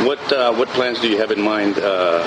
What 0.05 0.33
uh, 0.33 0.53
what 0.53 0.67
plans 0.69 0.99
do 0.99 1.07
you 1.07 1.17
have 1.19 1.31
in 1.31 1.41
mind? 1.41 1.77
Uh, 1.77 2.23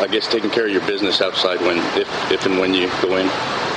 I 0.00 0.08
guess 0.10 0.26
taking 0.26 0.50
care 0.50 0.66
of 0.66 0.72
your 0.72 0.84
business 0.86 1.20
outside 1.20 1.60
when 1.60 1.78
if 1.98 2.30
if 2.30 2.44
and 2.46 2.58
when 2.58 2.74
you 2.74 2.88
go 3.00 3.16
in. 3.16 3.26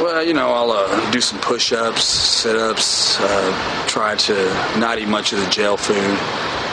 Well, 0.01 0.23
you 0.23 0.33
know, 0.33 0.49
I'll 0.49 0.71
uh, 0.71 1.11
do 1.11 1.21
some 1.21 1.39
push-ups, 1.39 2.03
sit-ups, 2.03 3.19
uh, 3.19 3.85
try 3.87 4.15
to 4.15 4.33
not 4.79 4.97
eat 4.97 5.07
much 5.07 5.31
of 5.31 5.39
the 5.39 5.49
jail 5.49 5.77
food. 5.77 6.17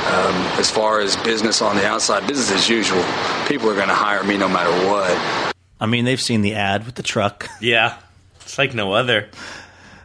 Um, 0.07 0.35
as 0.61 0.71
far 0.71 1.01
as 1.01 1.17
business 1.17 1.61
on 1.61 1.75
the 1.75 1.85
outside, 1.85 2.29
business 2.29 2.53
as 2.53 2.69
usual. 2.69 3.05
People 3.49 3.69
are 3.69 3.75
going 3.75 3.89
to 3.89 3.95
hire 3.95 4.23
me 4.23 4.37
no 4.37 4.49
matter 4.49 4.71
what. 4.89 5.53
I 5.81 5.87
mean, 5.87 6.05
they've 6.05 6.21
seen 6.21 6.43
the 6.43 6.55
ad 6.55 6.87
with 6.87 6.95
the 6.95 7.03
truck. 7.03 7.51
Yeah, 7.61 7.99
it's 8.41 8.57
like 8.57 8.73
no 8.73 8.93
other. 8.93 9.29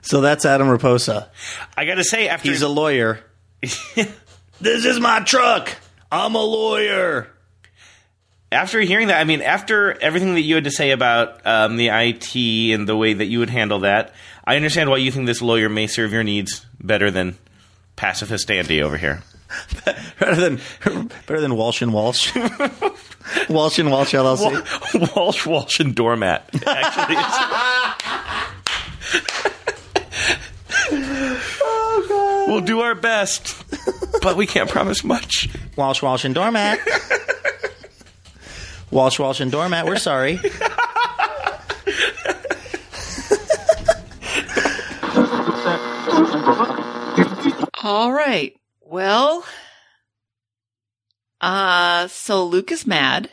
So 0.01 0.21
that's 0.21 0.45
Adam 0.45 0.67
Reposa. 0.67 1.27
I 1.77 1.85
got 1.85 1.95
to 1.95 2.03
say, 2.03 2.27
after 2.27 2.49
He's 2.49 2.61
a 2.61 2.67
lawyer. 2.69 3.19
this 3.61 4.85
is 4.85 4.99
my 4.99 5.19
truck. 5.21 5.75
I'm 6.11 6.35
a 6.35 6.43
lawyer. 6.43 7.27
after 8.51 8.81
hearing 8.81 9.07
that, 9.07 9.19
I 9.19 9.23
mean, 9.23 9.41
after 9.41 9.97
everything 10.01 10.33
that 10.33 10.41
you 10.41 10.55
had 10.55 10.63
to 10.65 10.71
say 10.71 10.91
about 10.91 11.45
um, 11.45 11.77
the 11.77 11.89
IT 11.89 12.35
and 12.73 12.87
the 12.87 12.97
way 12.97 13.13
that 13.13 13.25
you 13.25 13.39
would 13.39 13.49
handle 13.51 13.79
that, 13.79 14.13
I 14.43 14.55
understand 14.55 14.89
why 14.89 14.97
you 14.97 15.11
think 15.11 15.27
this 15.27 15.41
lawyer 15.41 15.69
may 15.69 15.87
serve 15.87 16.11
your 16.11 16.23
needs 16.23 16.65
better 16.79 17.11
than 17.11 17.37
pacifist 17.95 18.49
Andy 18.49 18.81
over 18.81 18.97
here. 18.97 19.21
better 20.19 20.35
than 20.35 20.59
better 21.27 21.39
than 21.41 21.55
Walsh 21.55 21.81
and 21.81 21.93
Walsh. 21.93 22.33
Walsh 23.49 23.77
and 23.79 23.91
Walsh 23.91 24.13
LLC. 24.15 24.99
Wa- 24.99 25.07
Walsh, 25.15 25.45
Walsh, 25.45 25.79
and 25.79 25.93
Doormat. 25.95 26.49
Actually, 26.65 27.15
it's- 27.17 28.51
we'll 32.51 32.61
do 32.61 32.81
our 32.81 32.95
best, 32.95 33.63
but 34.21 34.35
we 34.35 34.45
can't 34.45 34.69
promise 34.69 35.03
much. 35.03 35.47
Walsh, 35.77 36.01
Walsh, 36.01 36.25
and 36.25 36.35
Doormat. 36.35 36.79
Walsh, 38.91 39.17
Walsh, 39.17 39.39
and 39.39 39.51
Doormat. 39.51 39.85
We're 39.85 39.95
sorry. 39.95 40.39
All 47.83 48.11
right. 48.11 48.53
Well, 48.81 49.45
uh, 51.39 52.07
so 52.07 52.45
Luke 52.45 52.71
is 52.71 52.85
mad. 52.85 53.29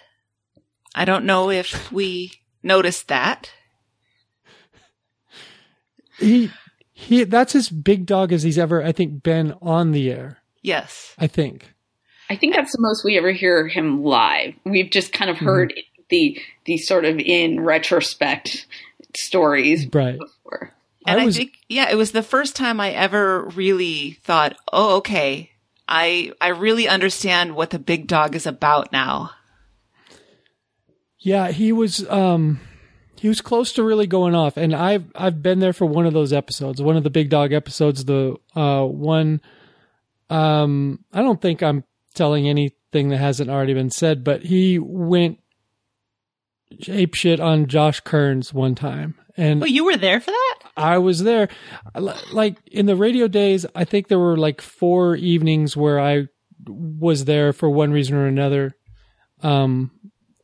I 0.94 1.04
don't 1.04 1.24
know 1.24 1.50
if 1.50 1.90
we 1.90 2.32
noticed 2.62 3.08
that. 3.08 3.50
He 6.18 6.50
he 7.00 7.22
that's 7.24 7.54
as 7.54 7.68
big 7.68 8.06
dog 8.06 8.32
as 8.32 8.42
he's 8.42 8.58
ever 8.58 8.82
I 8.82 8.90
think 8.92 9.22
been 9.22 9.54
on 9.62 9.92
the 9.92 10.10
air. 10.10 10.38
Yes. 10.62 11.14
I 11.18 11.28
think. 11.28 11.72
I 12.28 12.36
think 12.36 12.54
that's 12.54 12.72
the 12.72 12.80
most 12.82 13.04
we 13.04 13.16
ever 13.16 13.30
hear 13.32 13.68
him 13.68 14.02
live. 14.02 14.54
We've 14.64 14.90
just 14.90 15.12
kind 15.12 15.30
of 15.30 15.36
Mm-hmm. 15.36 15.46
heard 15.46 15.74
the 16.10 16.38
the 16.64 16.76
sort 16.78 17.04
of 17.04 17.18
in 17.18 17.60
retrospect 17.60 18.66
stories 19.16 19.86
Right. 19.92 20.18
before. 20.18 20.72
And 21.06 21.20
I 21.20 21.24
I, 21.24 21.30
think, 21.30 21.52
yeah, 21.68 21.88
it 21.90 21.94
was 21.94 22.12
the 22.12 22.22
first 22.22 22.56
time 22.56 22.80
I 22.80 22.90
ever 22.90 23.44
really 23.54 24.18
thought, 24.24 24.56
oh, 24.72 24.96
okay. 24.96 25.50
I, 25.86 26.32
I 26.40 26.48
really 26.48 26.86
understand 26.88 27.54
what 27.56 27.70
the 27.70 27.78
big 27.78 28.06
dog 28.08 28.34
is 28.34 28.44
about 28.46 28.92
now. 28.92 29.30
Yeah, 31.20 31.50
he 31.50 31.72
was 31.72 32.06
um 32.10 32.60
he 33.18 33.28
was 33.28 33.40
close 33.40 33.72
to 33.74 33.82
really 33.82 34.06
going 34.06 34.34
off 34.34 34.56
and 34.56 34.74
I've 34.74 35.04
I've 35.14 35.42
been 35.42 35.58
there 35.58 35.72
for 35.72 35.86
one 35.86 36.06
of 36.06 36.12
those 36.12 36.32
episodes, 36.32 36.80
one 36.80 36.96
of 36.96 37.04
the 37.04 37.10
big 37.10 37.30
dog 37.30 37.52
episodes, 37.52 38.04
the 38.04 38.36
uh 38.54 38.84
one 38.84 39.40
um 40.30 41.04
I 41.12 41.22
don't 41.22 41.40
think 41.40 41.62
I'm 41.62 41.84
telling 42.14 42.48
anything 42.48 43.08
that 43.10 43.18
hasn't 43.18 43.50
already 43.50 43.74
been 43.74 43.90
said, 43.90 44.24
but 44.24 44.42
he 44.44 44.78
went 44.78 45.38
ape 46.86 47.14
shit 47.14 47.40
on 47.40 47.66
Josh 47.66 48.00
Kerns 48.00 48.52
one 48.52 48.74
time. 48.74 49.14
And 49.36 49.62
Oh, 49.62 49.66
you 49.66 49.84
were 49.84 49.96
there 49.96 50.20
for 50.20 50.30
that? 50.32 50.58
I 50.76 50.98
was 50.98 51.22
there. 51.22 51.48
Like 52.32 52.56
in 52.66 52.86
the 52.86 52.96
radio 52.96 53.28
days, 53.28 53.64
I 53.74 53.84
think 53.84 54.08
there 54.08 54.18
were 54.18 54.36
like 54.36 54.60
four 54.60 55.14
evenings 55.16 55.76
where 55.76 56.00
I 56.00 56.26
was 56.66 57.24
there 57.24 57.52
for 57.52 57.70
one 57.70 57.92
reason 57.92 58.16
or 58.16 58.26
another. 58.26 58.76
Um, 59.42 59.92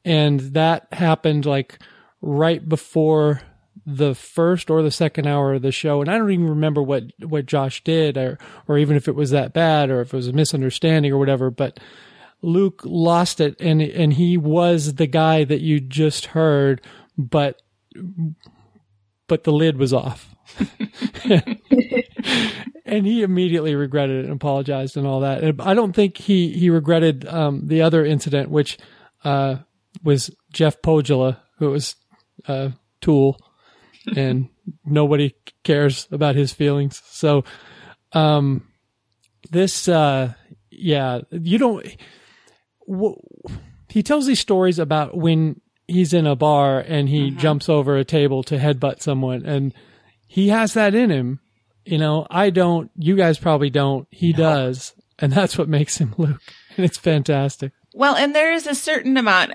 and 0.04 0.40
that 0.54 0.86
happened 0.92 1.44
like 1.44 1.78
right 2.24 2.66
before 2.66 3.42
the 3.86 4.14
first 4.14 4.70
or 4.70 4.82
the 4.82 4.90
second 4.90 5.26
hour 5.26 5.54
of 5.54 5.62
the 5.62 5.72
show. 5.72 6.00
And 6.00 6.10
I 6.10 6.16
don't 6.16 6.30
even 6.30 6.48
remember 6.48 6.82
what, 6.82 7.04
what 7.20 7.44
Josh 7.46 7.84
did 7.84 8.16
or, 8.16 8.38
or 8.66 8.78
even 8.78 8.96
if 8.96 9.08
it 9.08 9.14
was 9.14 9.30
that 9.30 9.52
bad 9.52 9.90
or 9.90 10.00
if 10.00 10.14
it 10.14 10.16
was 10.16 10.28
a 10.28 10.32
misunderstanding 10.32 11.12
or 11.12 11.18
whatever, 11.18 11.50
but 11.50 11.78
Luke 12.40 12.80
lost 12.84 13.40
it 13.40 13.60
and, 13.60 13.82
and 13.82 14.14
he 14.14 14.38
was 14.38 14.94
the 14.94 15.06
guy 15.06 15.44
that 15.44 15.60
you 15.60 15.80
just 15.80 16.26
heard, 16.26 16.80
but 17.18 17.60
but 19.26 19.44
the 19.44 19.52
lid 19.52 19.78
was 19.78 19.92
off. 19.92 20.34
and 22.84 23.06
he 23.06 23.22
immediately 23.22 23.74
regretted 23.74 24.24
it 24.24 24.24
and 24.26 24.34
apologized 24.34 24.96
and 24.96 25.06
all 25.06 25.20
that. 25.20 25.42
And 25.42 25.60
I 25.62 25.72
don't 25.72 25.94
think 25.94 26.18
he, 26.18 26.50
he 26.50 26.68
regretted 26.68 27.26
um, 27.26 27.66
the 27.66 27.80
other 27.80 28.04
incident, 28.04 28.50
which 28.50 28.78
uh, 29.24 29.56
was 30.02 30.30
Jeff 30.52 30.82
Pogula, 30.82 31.38
who 31.58 31.70
was 31.70 31.96
uh, 32.46 32.70
Tool, 33.00 33.38
and 34.16 34.48
nobody 34.84 35.34
cares 35.62 36.08
about 36.10 36.34
his 36.34 36.52
feelings. 36.52 37.02
So 37.06 37.44
um, 38.12 38.66
this, 39.50 39.88
uh, 39.88 40.34
yeah, 40.70 41.20
you 41.30 41.58
don't. 41.58 41.86
W- 42.88 43.20
he 43.88 44.02
tells 44.02 44.26
these 44.26 44.40
stories 44.40 44.78
about 44.78 45.16
when 45.16 45.60
he's 45.86 46.12
in 46.12 46.26
a 46.26 46.36
bar 46.36 46.80
and 46.80 47.08
he 47.08 47.30
jumps 47.30 47.68
over 47.68 47.96
a 47.96 48.04
table 48.04 48.42
to 48.44 48.56
headbutt 48.58 49.00
someone 49.02 49.44
and 49.44 49.74
he 50.26 50.48
has 50.48 50.74
that 50.74 50.94
in 50.94 51.10
him. 51.10 51.40
You 51.84 51.98
know, 51.98 52.26
I 52.30 52.50
don't, 52.50 52.90
you 52.96 53.14
guys 53.16 53.38
probably 53.38 53.70
don't. 53.70 54.08
He 54.10 54.32
does. 54.32 54.94
And 55.18 55.32
that's 55.32 55.56
what 55.58 55.68
makes 55.68 55.98
him 55.98 56.14
Luke. 56.16 56.40
And 56.76 56.84
it's 56.84 56.98
fantastic. 56.98 57.72
Well, 57.92 58.16
and 58.16 58.34
there 58.34 58.52
is 58.52 58.66
a 58.66 58.74
certain 58.74 59.16
amount. 59.16 59.52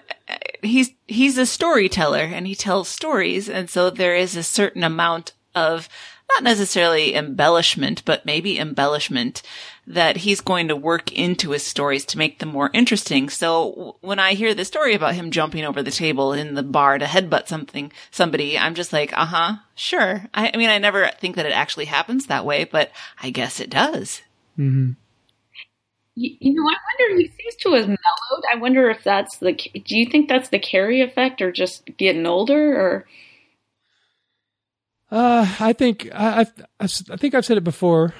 He's 0.62 0.91
he's 1.07 1.38
a 1.38 1.45
storyteller, 1.45 2.20
and 2.20 2.47
he 2.47 2.55
tells 2.55 2.89
stories, 2.89 3.49
and 3.49 3.70
so 3.70 3.89
there 3.89 4.16
is 4.16 4.36
a 4.36 4.43
certain 4.43 4.84
amount 4.84 5.34
of 5.55 5.89
not 6.30 6.43
necessarily 6.43 7.16
embellishment, 7.16 8.03
but 8.05 8.26
maybe 8.26 8.60
embellishment 8.60 9.41
that 9.88 10.18
he's 10.18 10.41
going 10.41 10.68
to 10.68 10.76
work 10.76 11.12
into 11.12 11.51
his 11.51 11.66
stories 11.66 12.05
to 12.05 12.18
make 12.18 12.38
them 12.38 12.49
more 12.49 12.70
interesting. 12.74 13.30
So 13.30 13.97
when 14.01 14.20
I 14.20 14.34
hear 14.34 14.53
the 14.53 14.64
story 14.64 14.93
about 14.93 15.16
him 15.16 15.32
jumping 15.32 15.66
over 15.66 15.82
the 15.82 15.89
table 15.89 16.34
in 16.34 16.53
the 16.53 16.62
bar 16.62 16.99
to 16.99 17.05
headbutt 17.05 17.47
something, 17.47 17.91
somebody, 18.12 18.57
I'm 18.57 18.76
just 18.76 18.93
like, 18.93 19.12
uh 19.18 19.26
huh, 19.26 19.55
sure. 19.74 20.28
I, 20.34 20.51
I 20.53 20.57
mean, 20.57 20.70
I 20.70 20.78
never 20.78 21.10
think 21.20 21.36
that 21.36 21.47
it 21.47 21.53
actually 21.53 21.86
happens 21.86 22.28
that 22.28 22.45
way, 22.45 22.66
but 22.66 22.91
I 23.22 23.32
guess 23.32 23.60
it 23.60 23.72
does. 23.72 24.22
Mm-hmm. 24.57 24.91
You, 26.22 26.53
know, 26.53 26.63
I 26.63 26.76
wonder. 27.07 27.22
He 27.22 27.28
seems 27.28 27.55
to 27.61 27.74
have 27.76 27.88
mellowed. 27.88 28.43
I 28.53 28.57
wonder 28.57 28.89
if 28.89 29.03
that's 29.05 29.38
the. 29.38 29.53
Do 29.53 29.97
you 29.97 30.09
think 30.09 30.28
that's 30.28 30.49
the 30.49 30.59
carry 30.59 31.01
effect, 31.01 31.41
or 31.41 31.49
just 31.51 31.86
getting 31.97 32.26
older, 32.26 32.76
or? 32.76 33.05
Uh, 35.09 35.55
I 35.61 35.72
think 35.72 36.09
I, 36.13 36.41
I've, 36.41 36.53
I 37.09 37.15
think 37.15 37.36
I've 37.36 37.45
said 37.45 37.57
it 37.57 37.63
before 37.63 38.13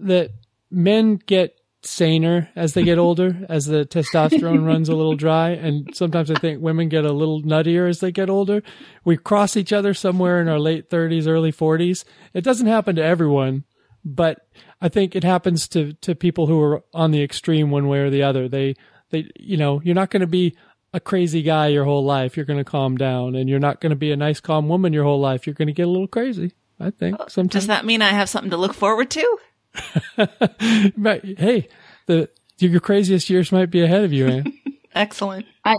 that 0.00 0.30
men 0.70 1.16
get 1.16 1.58
saner 1.82 2.50
as 2.54 2.74
they 2.74 2.84
get 2.84 2.98
older, 2.98 3.44
as 3.48 3.66
the 3.66 3.84
testosterone 3.84 4.64
runs 4.64 4.88
a 4.88 4.94
little 4.94 5.16
dry, 5.16 5.50
and 5.50 5.90
sometimes 5.92 6.30
I 6.30 6.34
think 6.34 6.62
women 6.62 6.88
get 6.88 7.04
a 7.04 7.12
little 7.12 7.42
nuttier 7.42 7.88
as 7.88 7.98
they 7.98 8.12
get 8.12 8.30
older. 8.30 8.62
We 9.04 9.16
cross 9.16 9.56
each 9.56 9.72
other 9.72 9.92
somewhere 9.92 10.40
in 10.40 10.48
our 10.48 10.60
late 10.60 10.88
thirties, 10.88 11.26
early 11.26 11.50
forties. 11.50 12.04
It 12.32 12.44
doesn't 12.44 12.68
happen 12.68 12.94
to 12.94 13.04
everyone, 13.04 13.64
but 14.04 14.46
I 14.84 14.90
think 14.90 15.16
it 15.16 15.24
happens 15.24 15.66
to 15.68 15.94
to 16.02 16.14
people 16.14 16.46
who 16.46 16.60
are 16.60 16.84
on 16.92 17.10
the 17.10 17.22
extreme 17.22 17.70
one 17.70 17.88
way 17.88 18.00
or 18.00 18.10
the 18.10 18.22
other. 18.22 18.50
They 18.50 18.74
they 19.08 19.30
you 19.34 19.56
know 19.56 19.80
you're 19.82 19.94
not 19.94 20.10
going 20.10 20.20
to 20.20 20.26
be 20.26 20.58
a 20.92 21.00
crazy 21.00 21.40
guy 21.40 21.68
your 21.68 21.86
whole 21.86 22.04
life. 22.04 22.36
You're 22.36 22.44
going 22.44 22.58
to 22.58 22.70
calm 22.70 22.98
down, 22.98 23.34
and 23.34 23.48
you're 23.48 23.58
not 23.58 23.80
going 23.80 23.90
to 23.90 23.96
be 23.96 24.12
a 24.12 24.16
nice, 24.16 24.40
calm 24.40 24.68
woman 24.68 24.92
your 24.92 25.04
whole 25.04 25.20
life. 25.20 25.46
You're 25.46 25.54
going 25.54 25.68
to 25.68 25.72
get 25.72 25.86
a 25.86 25.90
little 25.90 26.06
crazy. 26.06 26.52
I 26.78 26.90
think 26.90 27.16
oh, 27.18 27.28
sometimes. 27.28 27.62
Does 27.62 27.66
that 27.68 27.86
mean 27.86 28.02
I 28.02 28.10
have 28.10 28.28
something 28.28 28.50
to 28.50 28.58
look 28.58 28.74
forward 28.74 29.10
to? 29.12 29.38
But 30.96 31.24
hey, 31.24 31.68
the 32.04 32.28
your 32.58 32.80
craziest 32.80 33.30
years 33.30 33.52
might 33.52 33.70
be 33.70 33.82
ahead 33.82 34.04
of 34.04 34.12
you, 34.12 34.26
Anne. 34.26 34.52
Excellent. 34.94 35.46
I, 35.64 35.76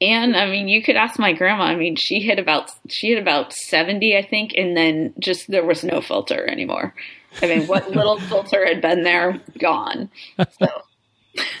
and 0.00 0.34
I 0.34 0.46
mean, 0.46 0.68
you 0.68 0.82
could 0.82 0.96
ask 0.96 1.18
my 1.18 1.34
grandma. 1.34 1.64
I 1.64 1.76
mean, 1.76 1.96
she 1.96 2.20
hit 2.20 2.38
about 2.38 2.70
she 2.88 3.08
hit 3.08 3.18
about 3.18 3.52
seventy, 3.52 4.16
I 4.16 4.22
think, 4.22 4.52
and 4.56 4.74
then 4.74 5.12
just 5.20 5.50
there 5.50 5.66
was 5.66 5.84
no 5.84 6.00
filter 6.00 6.46
anymore. 6.46 6.94
I 7.42 7.46
mean, 7.46 7.66
what 7.66 7.90
little 7.94 8.18
filter 8.18 8.66
had 8.66 8.80
been 8.80 9.02
there, 9.02 9.40
gone. 9.58 10.10
So 10.58 10.68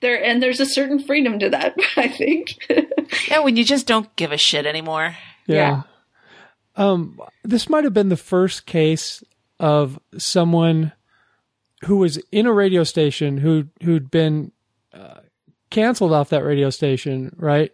there, 0.00 0.22
and 0.22 0.42
there's 0.42 0.60
a 0.60 0.66
certain 0.66 0.98
freedom 0.98 1.38
to 1.38 1.50
that. 1.50 1.76
I 1.96 2.08
think. 2.08 2.56
Yeah, 3.28 3.40
when 3.40 3.56
you 3.56 3.64
just 3.64 3.86
don't 3.86 4.14
give 4.16 4.32
a 4.32 4.38
shit 4.38 4.66
anymore. 4.66 5.16
Yeah. 5.46 5.82
Um, 6.76 7.20
this 7.44 7.68
might 7.68 7.84
have 7.84 7.92
been 7.92 8.08
the 8.08 8.16
first 8.16 8.64
case 8.64 9.22
of 9.60 9.98
someone 10.16 10.92
who 11.84 11.96
was 11.96 12.18
in 12.30 12.46
a 12.46 12.52
radio 12.52 12.84
station 12.84 13.38
who 13.38 13.66
who'd 13.82 14.10
been 14.10 14.52
uh, 14.94 15.20
canceled 15.70 16.12
off 16.12 16.30
that 16.30 16.44
radio 16.44 16.70
station, 16.70 17.34
right? 17.36 17.72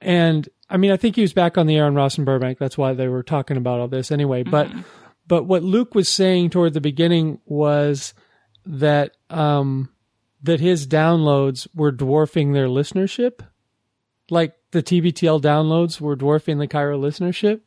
And 0.00 0.48
I 0.70 0.76
mean, 0.76 0.90
I 0.90 0.96
think 0.96 1.16
he 1.16 1.22
was 1.22 1.32
back 1.32 1.56
on 1.58 1.66
the 1.66 1.76
air 1.76 1.86
on 1.86 1.94
Ross 1.94 2.16
and 2.16 2.26
Burbank. 2.26 2.58
That's 2.58 2.78
why 2.78 2.92
they 2.92 3.08
were 3.08 3.22
talking 3.22 3.56
about 3.56 3.80
all 3.80 3.88
this 3.88 4.10
anyway. 4.10 4.42
But 4.42 4.68
but 5.28 5.44
what 5.44 5.62
Luke 5.62 5.94
was 5.94 6.08
saying 6.08 6.50
toward 6.50 6.74
the 6.74 6.80
beginning 6.80 7.38
was 7.46 8.14
that 8.66 9.16
um 9.30 9.90
that 10.42 10.60
his 10.60 10.86
downloads 10.86 11.66
were 11.74 11.92
dwarfing 11.92 12.52
their 12.52 12.66
listenership. 12.68 13.40
Like 14.30 14.54
the 14.70 14.82
TBTL 14.82 15.40
downloads 15.40 16.00
were 16.00 16.16
dwarfing 16.16 16.58
the 16.58 16.68
KIRO 16.68 16.98
listenership. 17.00 17.60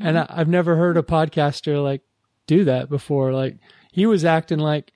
And 0.00 0.18
I, 0.18 0.26
I've 0.28 0.48
never 0.48 0.76
heard 0.76 0.96
a 0.96 1.02
podcaster 1.02 1.82
like 1.82 2.02
do 2.46 2.64
that 2.64 2.88
before. 2.88 3.32
Like 3.32 3.58
he 3.92 4.06
was 4.06 4.24
acting 4.24 4.58
like 4.58 4.92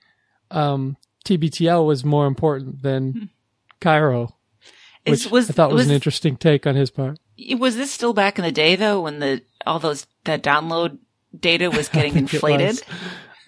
um 0.49 0.97
TBTL 1.25 1.85
was 1.85 2.03
more 2.03 2.25
important 2.27 2.81
than 2.81 3.29
KIRO. 3.79 4.33
Which 5.07 5.27
was- 5.27 5.49
I 5.49 5.53
thought 5.53 5.71
was, 5.71 5.81
was- 5.81 5.87
an 5.87 5.93
interesting 5.93 6.37
take 6.37 6.65
on 6.67 6.75
his 6.75 6.91
part. 6.91 7.17
Was 7.57 7.75
this 7.75 7.91
still 7.91 8.13
back 8.13 8.37
in 8.37 8.45
the 8.45 8.51
day 8.51 8.75
though, 8.75 9.01
when 9.01 9.19
the 9.19 9.41
all 9.65 9.79
those 9.79 10.05
that 10.25 10.43
download 10.43 10.99
data 11.39 11.69
was 11.69 11.89
getting 11.93 12.13
think 12.13 12.33
inflated? 12.33 12.67
was. 12.75 12.83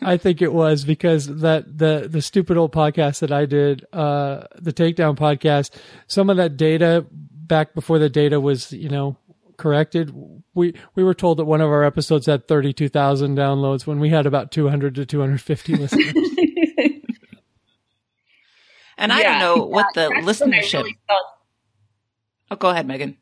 I 0.01 0.17
think 0.17 0.41
it 0.41 0.51
was 0.53 0.83
because 0.83 1.27
that 1.41 1.77
the 1.77 2.07
the 2.09 2.21
stupid 2.21 2.57
old 2.57 2.73
podcast 2.73 3.19
that 3.19 3.31
I 3.31 3.45
did, 3.45 3.85
uh, 3.93 4.43
the 4.59 4.73
Takedown 4.73 5.15
podcast, 5.17 5.73
some 6.07 6.29
of 6.29 6.37
that 6.37 6.57
data 6.57 7.05
back 7.11 7.73
before 7.73 7.99
the 7.99 8.09
data 8.09 8.39
was, 8.41 8.73
you 8.73 8.89
know, 8.89 9.15
corrected. 9.57 10.13
We 10.53 10.73
we 10.95 11.03
were 11.05 11.13
told 11.13 11.37
that 11.39 11.45
one 11.45 11.61
of 11.61 11.69
our 11.69 11.83
episodes 11.85 12.25
had 12.25 12.47
thirty 12.49 12.73
two 12.73 12.89
thousand 12.89 13.37
downloads 13.37 13.87
when 13.87 13.99
we 14.01 14.09
had 14.09 14.25
about 14.25 14.51
two 14.51 14.67
hundred 14.67 14.95
to 14.95 15.05
two 15.05 15.21
hundred 15.21 15.39
fifty 15.41 15.75
listeners. 15.77 16.13
And 18.97 19.11
I 19.11 19.21
Yeah, 19.21 19.39
don't 19.39 19.57
know 19.59 19.65
what 19.65 19.87
yeah, 19.95 20.07
the 20.09 20.21
that's 20.25 20.41
when 20.41 20.53
I 20.53 20.57
listenership. 20.61 20.73
really 20.79 20.97
saw- 21.09 21.17
Oh, 22.51 22.55
go 22.57 22.69
ahead, 22.69 22.85
Megan. 22.85 23.17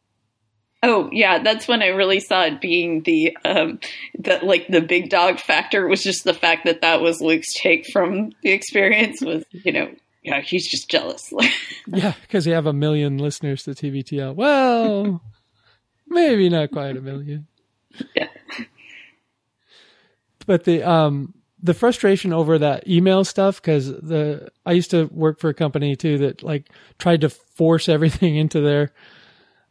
Oh 0.83 1.09
yeah, 1.11 1.43
that's 1.43 1.67
when 1.67 1.83
I 1.83 1.87
really 1.87 2.19
saw 2.19 2.43
it 2.43 2.59
being 2.59 3.03
the 3.03 3.37
um 3.45 3.79
that 4.19 4.43
like 4.43 4.67
the 4.67 4.81
big 4.81 5.09
dog 5.09 5.39
factor 5.39 5.87
was 5.87 6.03
just 6.03 6.23
the 6.23 6.33
fact 6.33 6.65
that 6.65 6.81
that 6.81 7.01
was 7.01 7.21
Luke's 7.21 7.53
take 7.53 7.85
from 7.91 8.31
the 8.41 8.51
experience 8.51 9.21
was 9.21 9.43
you 9.51 9.71
know 9.71 9.91
yeah 10.23 10.41
he's 10.41 10.67
just 10.67 10.89
jealous 10.89 11.31
yeah, 11.87 12.13
because 12.21 12.47
you 12.47 12.53
have 12.53 12.65
a 12.65 12.73
million 12.73 13.17
listeners 13.17 13.63
to 13.63 13.71
TBTL. 13.71 14.35
Well, 14.35 15.21
maybe 16.07 16.49
not 16.49 16.71
quite 16.71 16.97
a 16.97 17.01
million. 17.01 17.47
Yeah. 18.15 18.27
But 20.45 20.63
the 20.63 20.83
um 20.83 21.35
the 21.63 21.73
frustration 21.73 22.33
over 22.33 22.57
that 22.57 22.87
email 22.87 23.23
stuff 23.23 23.61
because 23.61 23.87
the 23.87 24.49
I 24.65 24.71
used 24.71 24.91
to 24.91 25.05
work 25.05 25.39
for 25.39 25.49
a 25.49 25.53
company 25.53 25.95
too 25.95 26.17
that 26.19 26.43
like 26.43 26.69
tried 26.97 27.21
to 27.21 27.29
force 27.29 27.87
everything 27.87 28.35
into 28.43 28.61
their 28.61 28.91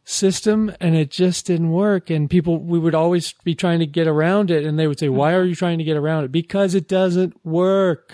system 0.03 0.73
and 0.79 0.95
it 0.95 1.11
just 1.11 1.45
didn't 1.45 1.71
work 1.71 2.09
and 2.09 2.29
people 2.29 2.57
we 2.57 2.79
would 2.79 2.95
always 2.95 3.33
be 3.43 3.53
trying 3.53 3.79
to 3.79 3.85
get 3.85 4.07
around 4.07 4.49
it 4.49 4.65
and 4.65 4.77
they 4.77 4.87
would 4.87 4.99
say 4.99 5.05
mm-hmm. 5.05 5.15
why 5.15 5.33
are 5.33 5.43
you 5.43 5.55
trying 5.55 5.77
to 5.77 5.83
get 5.83 5.95
around 5.95 6.23
it 6.23 6.31
because 6.31 6.73
it 6.73 6.87
doesn't 6.87 7.33
work 7.45 8.13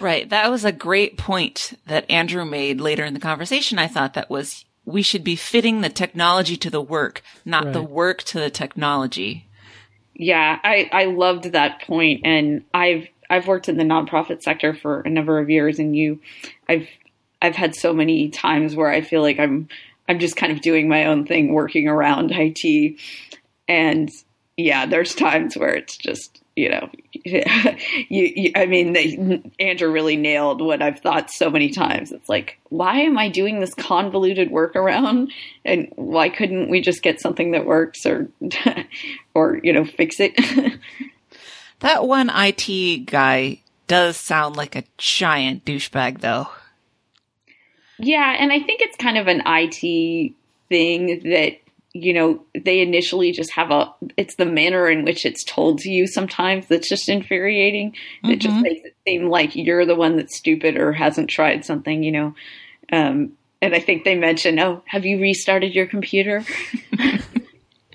Right. 0.00 0.28
That 0.30 0.50
was 0.50 0.64
a 0.64 0.72
great 0.72 1.18
point 1.18 1.78
that 1.86 2.10
Andrew 2.10 2.44
made 2.44 2.80
later 2.80 3.04
in 3.04 3.14
the 3.14 3.20
conversation. 3.20 3.78
I 3.78 3.86
thought 3.86 4.14
that 4.14 4.30
was 4.30 4.64
we 4.84 5.02
should 5.02 5.24
be 5.24 5.36
fitting 5.36 5.80
the 5.80 5.88
technology 5.88 6.56
to 6.58 6.70
the 6.70 6.80
work, 6.80 7.22
not 7.44 7.72
the 7.72 7.82
work 7.82 8.22
to 8.24 8.38
the 8.38 8.50
technology. 8.50 9.46
Yeah, 10.14 10.58
I, 10.62 10.88
I 10.92 11.04
loved 11.06 11.44
that 11.44 11.82
point, 11.82 12.20
and 12.24 12.64
I've 12.72 13.08
I've 13.28 13.46
worked 13.46 13.68
in 13.68 13.76
the 13.76 13.84
nonprofit 13.84 14.42
sector 14.42 14.74
for 14.74 15.00
a 15.00 15.10
number 15.10 15.38
of 15.38 15.50
years, 15.50 15.78
and 15.78 15.96
you, 15.96 16.20
I've 16.68 16.86
I've 17.42 17.56
had 17.56 17.74
so 17.74 17.92
many 17.92 18.28
times 18.28 18.76
where 18.76 18.90
I 18.90 19.00
feel 19.00 19.22
like 19.22 19.38
I'm 19.38 19.68
I'm 20.08 20.18
just 20.18 20.36
kind 20.36 20.52
of 20.52 20.60
doing 20.60 20.88
my 20.88 21.06
own 21.06 21.26
thing, 21.26 21.52
working 21.52 21.88
around 21.88 22.32
IT, 22.32 22.98
and 23.68 24.10
yeah, 24.56 24.86
there's 24.86 25.14
times 25.14 25.56
where 25.56 25.74
it's 25.74 25.96
just 25.96 26.40
you 26.56 26.68
know, 26.68 26.88
you, 27.24 28.32
you 28.36 28.52
I 28.54 28.66
mean, 28.66 28.92
they, 28.92 29.42
Andrew 29.58 29.90
really 29.90 30.16
nailed 30.16 30.60
what 30.60 30.82
I've 30.82 31.00
thought 31.00 31.30
so 31.30 31.50
many 31.50 31.70
times. 31.70 32.12
It's 32.12 32.28
like, 32.28 32.60
why 32.68 33.00
am 33.00 33.18
I 33.18 33.28
doing 33.28 33.58
this 33.58 33.74
convoluted 33.74 34.50
workaround, 34.50 35.30
and 35.64 35.92
why 35.96 36.28
couldn't 36.28 36.70
we 36.70 36.80
just 36.80 37.02
get 37.02 37.20
something 37.20 37.52
that 37.52 37.66
works, 37.66 38.06
or 38.06 38.28
or 39.34 39.60
you 39.62 39.72
know, 39.72 39.84
fix 39.84 40.20
it? 40.20 40.38
That 41.80 42.06
one 42.06 42.30
IT 42.32 43.04
guy 43.04 43.60
does 43.88 44.16
sound 44.16 44.56
like 44.56 44.74
a 44.74 44.84
giant 44.96 45.66
douchebag 45.66 46.20
though. 46.20 46.48
Yeah, 47.98 48.36
and 48.38 48.52
I 48.52 48.60
think 48.60 48.80
it's 48.80 48.96
kind 48.96 49.16
of 49.18 49.26
an 49.28 49.42
IT 49.46 50.34
thing 50.68 51.20
that 51.30 51.58
you 51.92 52.12
know 52.12 52.44
they 52.54 52.80
initially 52.80 53.30
just 53.32 53.52
have 53.52 53.70
a. 53.70 53.92
It's 54.16 54.34
the 54.34 54.46
manner 54.46 54.88
in 54.88 55.04
which 55.04 55.24
it's 55.24 55.44
told 55.44 55.78
to 55.80 55.90
you 55.90 56.06
sometimes 56.06 56.66
that's 56.66 56.88
just 56.88 57.08
infuriating. 57.08 57.94
It 58.24 58.36
just 58.40 58.56
Mhm. 58.56 58.62
makes 58.62 58.84
it 58.86 58.96
seem 59.06 59.28
like 59.28 59.54
you're 59.54 59.86
the 59.86 59.94
one 59.94 60.16
that's 60.16 60.36
stupid 60.36 60.76
or 60.76 60.92
hasn't 60.92 61.30
tried 61.30 61.64
something, 61.64 62.02
you 62.02 62.10
know. 62.12 62.34
Um, 62.92 63.32
and 63.62 63.74
I 63.74 63.78
think 63.80 64.04
they 64.04 64.16
mention, 64.16 64.58
"Oh, 64.58 64.82
have 64.86 65.04
you 65.06 65.20
restarted 65.20 65.74
your 65.74 65.86
computer?" 65.86 66.44
you 66.98 67.18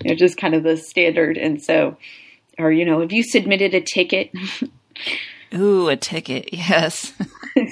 know, 0.04 0.14
just 0.14 0.38
kind 0.38 0.54
of 0.54 0.62
the 0.62 0.76
standard. 0.78 1.36
And 1.36 1.62
so, 1.62 1.96
or 2.58 2.72
you 2.72 2.84
know, 2.86 3.00
have 3.00 3.12
you 3.12 3.22
submitted 3.22 3.74
a 3.74 3.80
ticket? 3.82 4.30
Ooh, 5.54 5.88
a 5.88 5.96
ticket. 5.96 6.50
Yes. 6.54 7.12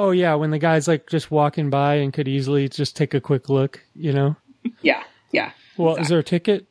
oh 0.00 0.10
yeah 0.10 0.34
when 0.34 0.50
the 0.50 0.58
guy's 0.58 0.88
like 0.88 1.08
just 1.08 1.30
walking 1.30 1.70
by 1.70 1.96
and 1.96 2.12
could 2.12 2.28
easily 2.28 2.68
just 2.68 2.96
take 2.96 3.14
a 3.14 3.20
quick 3.20 3.48
look 3.48 3.80
you 3.94 4.12
know 4.12 4.36
yeah, 4.82 5.02
yeah. 5.32 5.52
well 5.76 5.96
is 5.96 6.08
there 6.08 6.18
a 6.18 6.24
ticket 6.24 6.66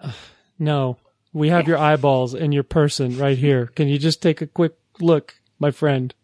Ugh, 0.00 0.14
no 0.58 0.96
we 1.32 1.48
have 1.48 1.66
your 1.66 1.78
eyeballs 1.78 2.34
and 2.34 2.52
your 2.52 2.62
person 2.62 3.16
right 3.18 3.38
here 3.38 3.66
can 3.66 3.88
you 3.88 3.98
just 3.98 4.20
take 4.22 4.40
a 4.40 4.46
quick 4.46 4.76
look 5.00 5.34
my 5.62 5.70
friend 5.70 6.14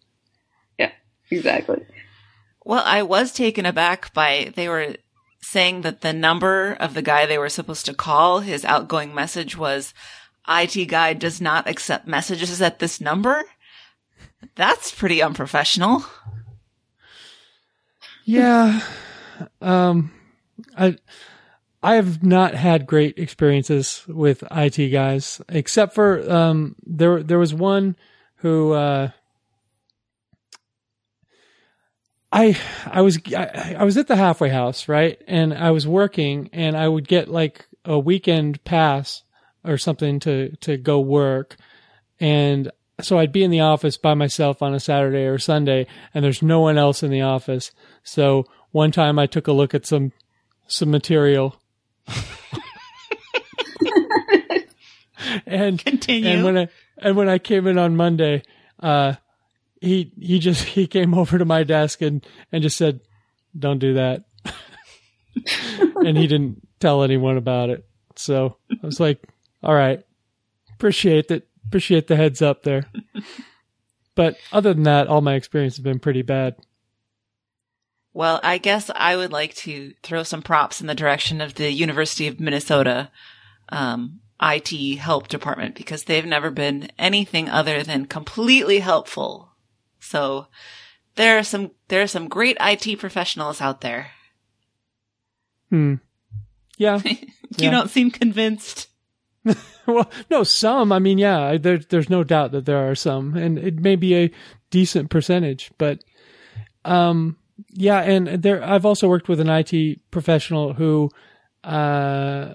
Yeah, 0.78 0.91
exactly. 1.30 1.86
Well, 2.64 2.82
I 2.84 3.03
was 3.03 3.32
taken 3.32 3.64
aback 3.64 4.12
by 4.12 4.53
they 4.55 4.68
were 4.68 4.97
saying 5.41 5.82
that 5.82 6.01
the 6.01 6.12
number 6.12 6.72
of 6.72 6.93
the 6.95 7.03
guy 7.03 7.24
they 7.24 7.39
were 7.39 7.49
supposed 7.49 7.86
to 7.86 7.95
call, 7.95 8.41
his 8.41 8.64
outgoing 8.64 9.14
message 9.14 9.57
was 9.57 9.95
IT 10.49 10.86
guy 10.86 11.14
does 11.14 11.41
not 11.41 11.68
accept 11.68 12.07
messages 12.07 12.61
at 12.61 12.80
this 12.80 13.01
number. 13.01 13.45
That's 14.54 14.92
pretty 14.92 15.22
unprofessional. 15.22 16.04
Yeah. 18.24 18.80
Um 19.60 20.12
I 20.76 20.96
I 21.82 21.94
have 21.94 22.22
not 22.22 22.54
had 22.54 22.86
great 22.86 23.18
experiences 23.18 24.04
with 24.08 24.42
IT 24.50 24.90
guys 24.90 25.40
except 25.48 25.94
for 25.94 26.30
um 26.30 26.76
there 26.84 27.22
there 27.22 27.38
was 27.38 27.54
one 27.54 27.96
who 28.36 28.72
uh 28.72 29.10
I 32.30 32.58
I 32.86 33.00
was 33.00 33.18
I, 33.34 33.76
I 33.78 33.84
was 33.84 33.96
at 33.96 34.06
the 34.08 34.16
halfway 34.16 34.50
house, 34.50 34.88
right? 34.88 35.20
And 35.26 35.54
I 35.54 35.70
was 35.70 35.86
working 35.86 36.50
and 36.52 36.76
I 36.76 36.86
would 36.86 37.08
get 37.08 37.28
like 37.28 37.66
a 37.84 37.98
weekend 37.98 38.62
pass 38.64 39.22
or 39.64 39.78
something 39.78 40.20
to 40.20 40.54
to 40.60 40.76
go 40.76 41.00
work 41.00 41.56
and 42.20 42.70
so 43.01 43.18
I'd 43.18 43.32
be 43.32 43.44
in 43.44 43.51
the 43.51 43.61
office 43.61 43.96
by 43.96 44.14
myself 44.14 44.62
on 44.62 44.74
a 44.74 44.80
Saturday 44.80 45.24
or 45.24 45.38
Sunday, 45.38 45.86
and 46.12 46.24
there's 46.24 46.42
no 46.42 46.61
one 46.61 46.78
else 46.78 47.03
in 47.03 47.11
the 47.11 47.22
office. 47.22 47.70
So 48.03 48.44
one 48.72 48.90
time 48.90 49.18
I 49.18 49.26
took 49.26 49.46
a 49.46 49.53
look 49.53 49.74
at 49.74 49.86
some 49.86 50.12
some 50.66 50.90
material, 50.90 51.57
and 55.46 55.82
Continue. 55.82 56.28
and 56.28 56.44
when 56.44 56.59
I 56.59 56.68
and 56.99 57.16
when 57.16 57.28
I 57.28 57.38
came 57.38 57.66
in 57.66 57.78
on 57.78 57.96
Monday, 57.96 58.42
uh, 58.80 59.14
he 59.80 60.12
he 60.18 60.38
just 60.38 60.64
he 60.64 60.86
came 60.86 61.14
over 61.18 61.38
to 61.38 61.44
my 61.44 61.64
desk 61.64 62.03
and 62.03 62.24
and 62.53 62.62
just 62.62 62.76
said, 62.76 63.01
"Don't 63.59 63.78
do 63.78 63.94
that," 63.94 64.24
and 65.96 66.18
he 66.18 66.26
didn't 66.26 66.66
tell 66.80 67.03
anyone 67.03 67.36
about 67.36 67.70
it. 67.70 67.86
So 68.16 68.57
I 68.70 68.86
was 68.86 69.01
like, 69.01 69.22
"All 69.62 69.74
right, 69.74 70.05
appreciate 70.74 71.28
that." 71.28 71.47
Appreciate 71.68 72.06
the 72.08 72.16
heads 72.16 72.42
up 72.42 72.62
there. 72.62 72.84
but 74.14 74.36
other 74.52 74.74
than 74.74 74.84
that, 74.84 75.06
all 75.06 75.20
my 75.20 75.34
experience 75.34 75.76
has 75.76 75.84
been 75.84 75.98
pretty 76.00 76.22
bad. 76.22 76.56
Well, 78.12 78.40
I 78.42 78.58
guess 78.58 78.90
I 78.94 79.14
would 79.16 79.30
like 79.30 79.54
to 79.56 79.92
throw 80.02 80.22
some 80.24 80.42
props 80.42 80.80
in 80.80 80.86
the 80.88 80.94
direction 80.94 81.40
of 81.40 81.54
the 81.54 81.70
University 81.70 82.26
of 82.26 82.40
Minnesota 82.40 83.10
um, 83.68 84.20
IT 84.42 84.96
help 84.98 85.28
department 85.28 85.76
because 85.76 86.04
they've 86.04 86.24
never 86.26 86.50
been 86.50 86.90
anything 86.98 87.48
other 87.48 87.82
than 87.84 88.06
completely 88.06 88.80
helpful. 88.80 89.50
So 90.00 90.46
there 91.14 91.38
are 91.38 91.44
some 91.44 91.72
there 91.88 92.02
are 92.02 92.06
some 92.08 92.28
great 92.28 92.56
IT 92.60 92.98
professionals 92.98 93.60
out 93.60 93.82
there. 93.82 94.10
Hmm. 95.70 95.96
Yeah. 96.76 97.00
you 97.04 97.16
Yeah. 97.56 97.70
don't 97.70 97.90
seem 97.90 98.10
convinced. 98.10 98.88
well, 99.86 100.11
no, 100.30 100.43
some. 100.45 100.93
I 100.93 100.99
mean, 100.99 101.18
yeah, 101.18 101.57
there, 101.57 101.78
there's 101.78 102.11
no 102.11 102.24
doubt 102.24 102.53
that 102.53 102.66
there 102.66 102.91
are 102.91 102.95
some, 102.95 103.36
and 103.36 103.59
it 103.59 103.80
may 103.80 103.97
be 103.97 104.14
a 104.16 104.30
decent 104.70 105.11
percentage, 105.11 105.70
but, 105.78 106.03
um, 106.84 107.36
Yeah, 107.72 108.01
and 108.03 108.43
there 108.43 108.62
I've 108.62 108.86
also 108.86 109.09
worked 109.09 109.28
with 109.28 109.41
an 109.41 109.49
IT 109.49 110.01
professional 110.11 110.74
who 110.74 111.11
uh 111.64 112.55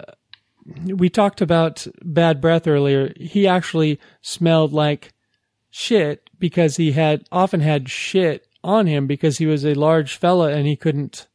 we 0.86 1.10
talked 1.10 1.42
about 1.42 1.86
bad 2.02 2.40
breath 2.40 2.66
earlier. 2.66 3.12
He 3.20 3.46
actually 3.46 4.00
smelled 4.22 4.72
like 4.72 5.12
shit 5.70 6.30
because 6.38 6.76
he 6.78 6.92
had 6.92 7.26
often 7.30 7.60
had 7.60 7.90
shit 7.90 8.46
on 8.62 8.86
him 8.86 9.06
because 9.06 9.36
he 9.36 9.46
was 9.46 9.64
a 9.66 9.74
large 9.74 10.16
fella 10.16 10.52
and 10.52 10.66
he 10.66 10.74
couldn't 10.74 11.26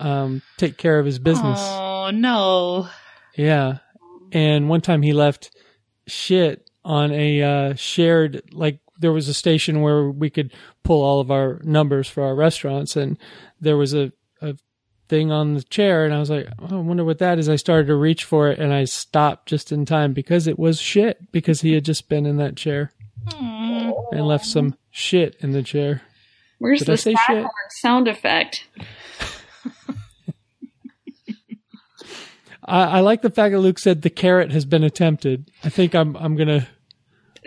um 0.00 0.42
take 0.56 0.76
care 0.76 0.98
of 0.98 1.06
his 1.06 1.20
business. 1.20 1.60
Oh 1.62 2.10
no. 2.12 2.88
Yeah. 3.36 3.78
And 4.32 4.68
one 4.68 4.80
time 4.80 5.02
he 5.02 5.12
left 5.12 5.54
shit 6.06 6.68
on 6.84 7.12
a 7.12 7.42
uh, 7.42 7.74
shared, 7.76 8.42
like, 8.52 8.80
there 8.98 9.12
was 9.12 9.28
a 9.28 9.34
station 9.34 9.80
where 9.80 10.10
we 10.10 10.30
could 10.30 10.52
pull 10.84 11.02
all 11.02 11.20
of 11.20 11.30
our 11.30 11.60
numbers 11.64 12.08
for 12.08 12.22
our 12.22 12.34
restaurants, 12.34 12.96
and 12.96 13.18
there 13.60 13.76
was 13.76 13.94
a, 13.94 14.12
a 14.40 14.54
thing 15.08 15.30
on 15.30 15.54
the 15.54 15.62
chair, 15.62 16.04
and 16.04 16.14
I 16.14 16.18
was 16.18 16.30
like, 16.30 16.48
oh, 16.60 16.78
I 16.78 16.80
wonder 16.80 17.04
what 17.04 17.18
that 17.18 17.38
is. 17.38 17.48
I 17.48 17.56
started 17.56 17.88
to 17.88 17.96
reach 17.96 18.24
for 18.24 18.48
it, 18.48 18.58
and 18.58 18.72
I 18.72 18.84
stopped 18.84 19.48
just 19.48 19.72
in 19.72 19.84
time 19.84 20.12
because 20.12 20.46
it 20.46 20.58
was 20.58 20.80
shit, 20.80 21.32
because 21.32 21.60
he 21.60 21.74
had 21.74 21.84
just 21.84 22.08
been 22.08 22.26
in 22.26 22.36
that 22.38 22.56
chair 22.56 22.92
and 23.30 24.26
left 24.26 24.46
some 24.46 24.76
shit 24.90 25.36
in 25.40 25.52
the 25.52 25.62
chair. 25.62 26.02
Where's 26.58 26.80
Did 26.80 26.88
the 26.88 26.96
say 26.96 27.14
shit? 27.26 27.46
sound 27.80 28.08
effect? 28.08 28.66
I, 32.64 32.82
I 32.84 33.00
like 33.00 33.22
the 33.22 33.30
fact 33.30 33.52
that 33.52 33.58
Luke 33.60 33.78
said 33.78 34.02
the 34.02 34.10
carrot 34.10 34.52
has 34.52 34.64
been 34.64 34.84
attempted. 34.84 35.50
I 35.64 35.68
think 35.68 35.94
I'm 35.94 36.16
I'm 36.16 36.36
gonna 36.36 36.68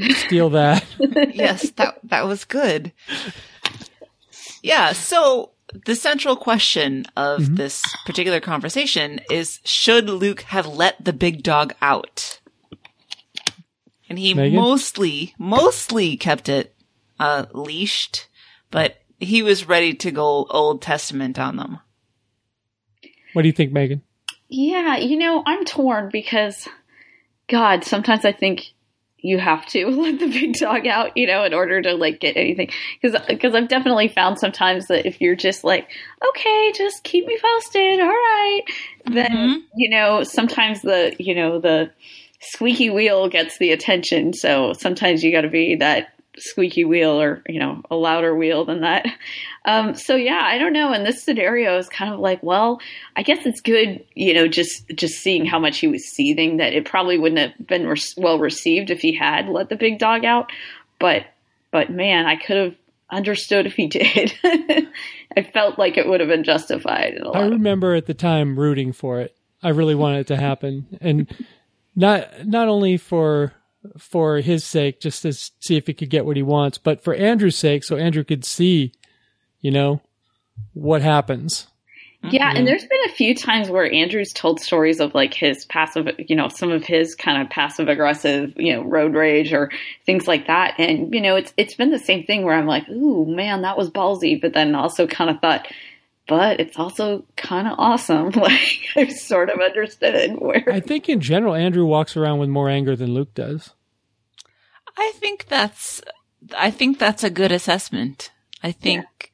steal 0.10 0.50
that. 0.52 0.84
yes, 1.34 1.70
that 1.72 2.00
that 2.04 2.26
was 2.26 2.44
good. 2.46 2.92
Yeah, 4.62 4.94
so 4.94 5.52
the 5.86 5.96
central 5.96 6.36
question 6.36 7.06
of 7.16 7.42
Mm-hmm. 7.42 7.56
this 7.56 7.84
particular 8.06 8.40
conversation 8.40 9.20
is 9.32 9.60
should 9.64 10.10
Luke 10.10 10.42
have 10.42 10.68
let 10.68 11.04
the 11.04 11.14
big 11.14 11.44
dog 11.44 11.74
out? 11.82 12.40
And 14.10 14.20
he 14.20 14.34
Megan? 14.34 14.56
mostly 14.56 15.34
mostly 15.38 16.18
kept 16.18 16.50
it 16.50 16.76
uh 17.20 17.46
leashed, 17.54 18.28
but 18.70 19.02
he 19.20 19.42
was 19.42 19.68
ready 19.68 19.94
to 19.94 20.12
go 20.12 20.46
Old 20.50 20.82
Testament 20.82 21.40
on 21.40 21.56
them. 21.56 21.80
What 23.34 23.42
do 23.44 23.48
you 23.48 23.54
think, 23.54 23.72
Megan? 23.72 24.02
Yeah, 24.50 24.98
you 24.98 25.18
know, 25.18 25.44
I'm 25.46 25.66
torn 25.66 26.10
because, 26.12 26.68
God, 27.48 27.84
sometimes 27.84 28.26
I 28.26 28.32
think 28.32 28.74
you 29.26 29.40
have 29.40 29.66
to 29.66 29.88
let 29.90 30.20
the 30.20 30.28
big 30.28 30.54
dog 30.54 30.88
out, 30.88 31.18
you 31.18 31.28
know, 31.28 31.44
in 31.44 31.54
order 31.54 31.82
to 31.82 31.96
like 31.96 32.20
get 32.20 32.38
anything. 32.38 32.70
Because 33.02 33.20
because 33.28 33.56
I've 33.56 33.68
definitely 33.68 34.08
found 34.08 34.40
sometimes 34.40 34.88
that 34.88 35.06
if 35.06 35.20
you're 35.20 35.36
just 35.36 35.64
like, 35.64 35.90
okay, 36.30 36.72
just 36.74 37.04
keep 37.04 37.26
me 37.26 37.38
posted, 37.42 38.00
all 38.00 38.08
right, 38.08 38.62
then 39.06 39.32
mm-hmm. 39.32 39.60
you 39.76 39.90
know 39.90 40.24
sometimes 40.24 40.82
the 40.82 41.16
you 41.20 41.36
know 41.36 41.60
the 41.60 41.92
squeaky 42.40 42.90
wheel 42.90 43.28
gets 43.28 43.58
the 43.58 43.72
attention. 43.72 44.34
So 44.34 44.74
sometimes 44.74 45.24
you 45.24 45.32
got 45.32 45.42
to 45.42 45.50
be 45.50 45.76
that 45.76 46.15
squeaky 46.38 46.86
wheel 46.86 47.22
or 47.22 47.42
you 47.48 47.60
know 47.60 47.82
a 47.90 47.96
louder 47.96 48.36
wheel 48.36 48.66
than 48.66 48.82
that. 48.82 49.06
Um 49.66 49.96
so 49.96 50.16
yeah 50.16 50.42
i 50.44 50.58
don't 50.58 50.74
know. 50.74 50.94
In 50.94 51.04
this 51.04 51.24
scenario 51.24 51.78
is 51.78 51.90
kind 51.90 52.14
of 52.14 52.20
like 52.20 52.42
well 52.44 52.80
i 53.16 53.24
guess 53.24 53.46
it's 53.46 53.62
good 53.62 54.04
you 54.14 54.34
know 54.34 54.48
just 54.48 54.88
just 54.96 55.16
seeing 55.16 55.46
how 55.46 55.60
much 55.60 55.80
he 55.80 55.88
was 55.88 56.04
seething 56.06 56.58
that 56.58 56.74
it 56.74 56.86
probably 56.86 57.18
wouldn't 57.18 57.40
have 57.40 57.68
been 57.68 57.88
re- 57.88 57.98
well 58.18 58.40
received 58.40 58.90
if 58.90 59.00
he 59.00 59.16
had 59.16 59.48
let 59.50 59.70
the 59.70 59.76
big 59.76 60.00
dog 60.00 60.26
out. 60.26 60.52
But 61.00 61.26
but 61.72 61.90
man 61.90 62.26
i 62.26 62.36
could 62.36 62.58
have 62.58 62.76
understood 63.10 63.66
if 63.66 63.74
he 63.74 63.88
did. 63.88 64.34
I 65.38 65.44
felt 65.54 65.78
like 65.78 65.98
it 65.98 66.08
would 66.08 66.20
have 66.20 66.30
been 66.30 66.44
justified 66.44 67.16
in 67.16 67.24
a 67.24 67.28
lot 67.28 67.38
I 67.38 67.48
remember 67.48 67.94
at 67.96 68.06
the 68.06 68.14
time 68.14 68.60
rooting 68.60 68.94
for 68.94 69.20
it. 69.20 69.36
I 69.64 69.70
really 69.70 69.96
wanted 69.96 70.20
it 70.20 70.28
to 70.28 70.38
happen, 70.38 70.86
and 71.02 71.34
not 71.96 72.46
not 72.46 72.68
only 72.68 72.98
for 72.98 73.54
for 73.98 74.38
his 74.38 74.64
sake, 74.64 75.00
just 75.00 75.22
to 75.24 75.34
see 75.34 75.76
if 75.76 75.88
he 75.88 75.94
could 75.94 76.10
get 76.10 76.26
what 76.26 76.38
he 76.38 76.44
wants, 76.44 76.78
but 76.78 77.04
for 77.04 77.14
Andrew's 77.14 77.58
sake, 77.58 77.84
so 77.84 77.98
Andrew 77.98 78.24
could 78.24 78.46
see, 78.46 78.94
you 79.62 79.72
know, 79.72 80.02
what 80.74 81.02
happens. 81.02 81.68
Yeah, 82.32 82.50
and 82.50 82.58
mm-hmm. 82.58 82.66
there's 82.66 82.86
been 82.86 83.04
a 83.06 83.14
few 83.14 83.36
times 83.36 83.70
where 83.70 83.92
Andrew's 83.92 84.34
told 84.34 84.60
stories 84.60 85.00
of 85.00 85.14
like 85.14 85.34
his 85.34 85.66
passive, 85.66 86.10
you 86.18 86.36
know, 86.36 86.48
some 86.48 86.72
of 86.72 86.84
his 86.84 87.16
kind 87.16 87.42
of 87.42 87.50
passive 87.50 87.88
aggressive, 87.88 88.54
you 88.58 88.74
know, 88.74 88.82
road 88.84 89.14
rage 89.14 89.54
or 89.54 89.72
things 90.06 90.28
like 90.28 90.48
that. 90.48 90.76
And 90.80 91.14
you 91.14 91.22
know, 91.22 91.36
it's 91.36 91.54
it's 91.58 91.76
been 91.76 91.92
the 91.92 92.00
same 92.00 92.24
thing 92.24 92.44
where 92.44 92.56
I'm 92.56 92.66
like, 92.66 92.88
"Ooh, 92.90 93.26
man, 93.26 93.62
that 93.62 93.78
was 93.78 93.90
ballsy," 93.90 94.40
but 94.40 94.54
then 94.54 94.76
also 94.76 95.08
kind 95.08 95.30
of 95.30 95.40
thought, 95.40 95.68
but 96.28 96.60
it's 96.60 96.78
also 96.78 97.26
kind 97.36 97.68
of 97.68 97.76
awesome. 97.78 98.32
Like 98.36 98.80
I 98.96 99.08
sort 99.08 99.50
of 99.50 99.60
understood 99.60 100.40
where 100.40 100.64
I 100.72 100.80
think 100.80 101.10
in 101.10 101.22
general, 101.22 101.54
Andrew 101.54 101.86
walks 101.86 102.18
around 102.18 102.40
with 102.40 102.50
more 102.50 102.70
anger 102.70 102.96
than 102.96 103.14
Luke 103.14 103.34
does. 103.34 103.72
I 104.98 105.12
think 105.16 105.48
that's 105.48 106.02
I 106.56 106.72
think 106.72 107.00
that's 107.00 107.24
a 107.24 107.30
good 107.30 107.52
assessment. 107.52 108.32
I 108.64 108.72
think 108.72 109.34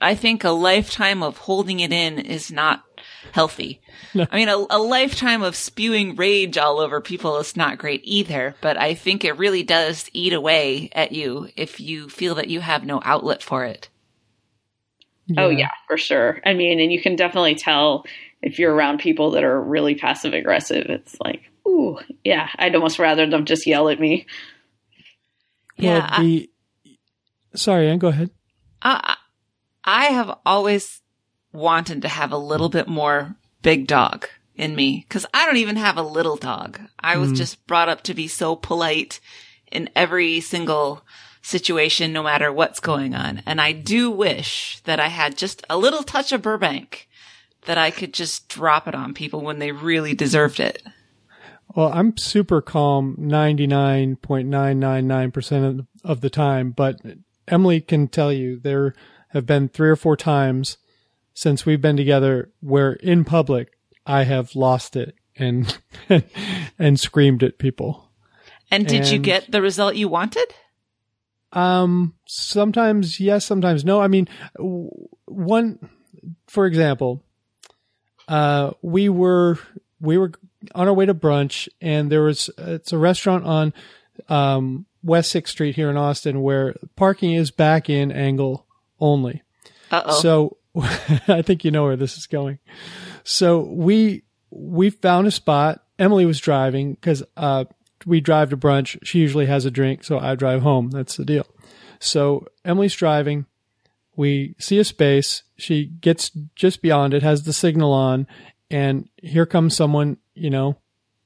I 0.00 0.14
think 0.14 0.44
a 0.44 0.50
lifetime 0.50 1.22
of 1.22 1.38
holding 1.38 1.80
it 1.80 1.92
in 1.92 2.18
is 2.18 2.50
not 2.50 2.84
healthy. 3.32 3.80
I 4.14 4.36
mean, 4.36 4.48
a, 4.48 4.56
a 4.70 4.78
lifetime 4.78 5.42
of 5.42 5.56
spewing 5.56 6.16
rage 6.16 6.56
all 6.56 6.78
over 6.78 7.00
people 7.00 7.38
is 7.38 7.56
not 7.56 7.78
great 7.78 8.00
either, 8.04 8.54
but 8.60 8.76
I 8.76 8.94
think 8.94 9.24
it 9.24 9.38
really 9.38 9.62
does 9.62 10.08
eat 10.12 10.32
away 10.32 10.90
at 10.92 11.12
you 11.12 11.48
if 11.56 11.80
you 11.80 12.08
feel 12.08 12.34
that 12.36 12.48
you 12.48 12.60
have 12.60 12.84
no 12.84 13.00
outlet 13.04 13.42
for 13.42 13.64
it. 13.64 13.88
Oh 15.38 15.48
yeah, 15.48 15.70
for 15.88 15.96
sure. 15.96 16.40
I 16.44 16.52
mean, 16.52 16.80
and 16.80 16.92
you 16.92 17.00
can 17.00 17.16
definitely 17.16 17.54
tell 17.54 18.04
if 18.42 18.58
you're 18.58 18.74
around 18.74 18.98
people 18.98 19.32
that 19.32 19.44
are 19.44 19.60
really 19.60 19.94
passive 19.94 20.34
aggressive. 20.34 20.86
It's 20.86 21.16
like, 21.24 21.50
ooh, 21.66 21.98
yeah, 22.24 22.48
I'd 22.56 22.74
almost 22.74 22.98
rather 22.98 23.26
them 23.26 23.46
just 23.46 23.66
yell 23.66 23.88
at 23.88 23.98
me. 23.98 24.26
Yeah, 25.76 26.08
Well, 26.18 26.26
the, 26.26 26.50
sorry, 27.54 27.88
Anne, 27.88 27.98
go 27.98 28.08
ahead. 28.08 28.30
I, 28.82 29.16
I 29.84 30.06
have 30.06 30.38
always 30.44 31.00
wanted 31.52 32.02
to 32.02 32.08
have 32.08 32.32
a 32.32 32.38
little 32.38 32.68
bit 32.68 32.88
more 32.88 33.36
big 33.62 33.86
dog 33.86 34.26
in 34.54 34.74
me 34.76 35.04
because 35.08 35.26
I 35.34 35.46
don't 35.46 35.56
even 35.56 35.76
have 35.76 35.96
a 35.96 36.02
little 36.02 36.36
dog. 36.36 36.80
I 37.00 37.16
was 37.16 37.32
Mm. 37.32 37.36
just 37.36 37.66
brought 37.66 37.88
up 37.88 38.02
to 38.04 38.14
be 38.14 38.28
so 38.28 38.54
polite 38.56 39.20
in 39.72 39.90
every 39.96 40.40
single 40.40 41.02
situation, 41.42 42.12
no 42.12 42.22
matter 42.22 42.52
what's 42.52 42.80
going 42.80 43.14
on. 43.14 43.42
And 43.46 43.60
I 43.60 43.72
do 43.72 44.10
wish 44.10 44.80
that 44.84 45.00
I 45.00 45.08
had 45.08 45.36
just 45.36 45.64
a 45.68 45.76
little 45.76 46.02
touch 46.02 46.32
of 46.32 46.42
Burbank 46.42 47.08
that 47.66 47.78
I 47.78 47.90
could 47.90 48.12
just 48.14 48.48
drop 48.48 48.86
it 48.88 48.94
on 48.94 49.12
people 49.14 49.40
when 49.40 49.58
they 49.58 49.72
really 49.72 50.14
deserved 50.14 50.60
it. 50.60 50.82
Well, 51.74 51.90
I'm 51.92 52.16
super 52.16 52.60
calm 52.60 53.16
99.999% 53.20 55.80
of, 55.80 55.86
of 56.04 56.20
the 56.20 56.30
time, 56.30 56.70
but 56.70 57.00
Emily 57.48 57.80
can 57.80 58.06
tell 58.08 58.32
you 58.32 58.60
there 58.60 58.94
have 59.28 59.46
been 59.46 59.68
three 59.68 59.90
or 59.90 59.96
four 59.96 60.16
times 60.16 60.78
since 61.34 61.66
we've 61.66 61.80
been 61.80 61.96
together 61.96 62.52
where 62.60 62.92
in 62.92 63.24
public 63.24 63.76
I 64.06 64.22
have 64.24 64.54
lost 64.54 64.94
it 64.94 65.16
and 65.36 65.76
and 66.78 67.00
screamed 67.00 67.42
at 67.42 67.58
people. 67.58 68.08
And 68.70 68.86
did 68.86 69.10
you 69.10 69.18
get 69.18 69.50
the 69.50 69.60
result 69.60 69.96
you 69.96 70.08
wanted? 70.08 70.46
Um, 71.52 72.14
sometimes 72.26 73.20
yes, 73.20 73.44
sometimes 73.44 73.84
no. 73.84 74.00
I 74.00 74.08
mean, 74.08 74.28
one, 75.26 75.90
for 76.46 76.64
example, 76.66 77.22
uh, 78.28 78.70
we 78.82 79.08
were 79.08 79.58
we 80.00 80.18
were 80.18 80.32
on 80.74 80.88
our 80.88 80.94
way 80.94 81.06
to 81.06 81.14
brunch, 81.14 81.68
and 81.80 82.10
there 82.10 82.22
was 82.22 82.50
it's 82.58 82.92
a 82.92 82.98
restaurant 82.98 83.44
on 83.44 83.74
um, 84.28 84.86
West 85.02 85.30
Sixth 85.30 85.52
Street 85.52 85.74
here 85.76 85.90
in 85.90 85.96
Austin 85.96 86.42
where 86.42 86.74
parking 86.96 87.32
is 87.32 87.50
back 87.50 87.90
in 87.90 88.12
angle 88.12 88.66
only. 89.00 89.42
Uh-oh. 89.90 90.20
So 90.20 90.56
I 91.28 91.42
think 91.42 91.64
you 91.64 91.70
know 91.70 91.84
where 91.84 91.96
this 91.96 92.16
is 92.16 92.26
going. 92.26 92.58
So 93.22 93.60
we 93.60 94.22
we 94.50 94.90
found 94.90 95.26
a 95.26 95.30
spot. 95.30 95.82
Emily 95.98 96.26
was 96.26 96.40
driving 96.40 96.94
because 96.94 97.22
uh, 97.36 97.64
we 98.04 98.20
drive 98.20 98.50
to 98.50 98.56
brunch. 98.56 98.98
She 99.04 99.20
usually 99.20 99.46
has 99.46 99.64
a 99.64 99.70
drink, 99.70 100.04
so 100.04 100.18
I 100.18 100.34
drive 100.34 100.62
home. 100.62 100.90
That's 100.90 101.16
the 101.16 101.24
deal. 101.24 101.46
So 102.00 102.46
Emily's 102.64 102.94
driving. 102.94 103.46
We 104.16 104.54
see 104.58 104.78
a 104.78 104.84
space. 104.84 105.42
She 105.56 105.86
gets 105.86 106.30
just 106.54 106.82
beyond 106.82 107.14
it, 107.14 107.22
has 107.22 107.44
the 107.44 107.52
signal 107.52 107.92
on, 107.92 108.26
and 108.70 109.08
here 109.16 109.46
comes 109.46 109.76
someone, 109.76 110.18
you 110.34 110.50
know, 110.50 110.76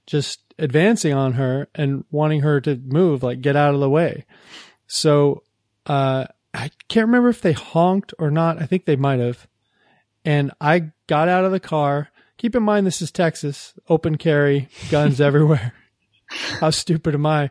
just 0.06 0.40
advancing 0.59 1.12
on 1.12 1.35
her 1.35 1.68
and 1.74 2.05
wanting 2.10 2.40
her 2.40 2.60
to 2.60 2.76
move, 2.76 3.22
like 3.22 3.40
get 3.40 3.56
out 3.56 3.74
of 3.74 3.80
the 3.80 3.90
way. 3.90 4.24
So 4.86 5.43
uh, 5.86 6.26
I 6.55 6.70
can't 6.89 7.06
remember 7.06 7.28
if 7.28 7.40
they 7.40 7.52
honked 7.52 8.14
or 8.18 8.30
not. 8.30 8.60
I 8.60 8.66
think 8.66 8.85
they 8.85 8.97
might 8.97 9.20
have. 9.20 9.47
And 10.24 10.52
I 10.60 10.90
got 11.06 11.28
out 11.28 11.44
of 11.44 11.52
the 11.52 11.60
car. 11.60 12.10
Keep 12.36 12.56
in 12.56 12.62
mind, 12.62 12.86
this 12.86 13.02
is 13.02 13.10
Texas, 13.10 13.74
open 13.89 14.16
carry, 14.16 14.68
guns 14.90 15.20
everywhere. 15.20 15.74
How 16.60 16.70
stupid 16.70 17.14
am 17.14 17.26
I? 17.26 17.51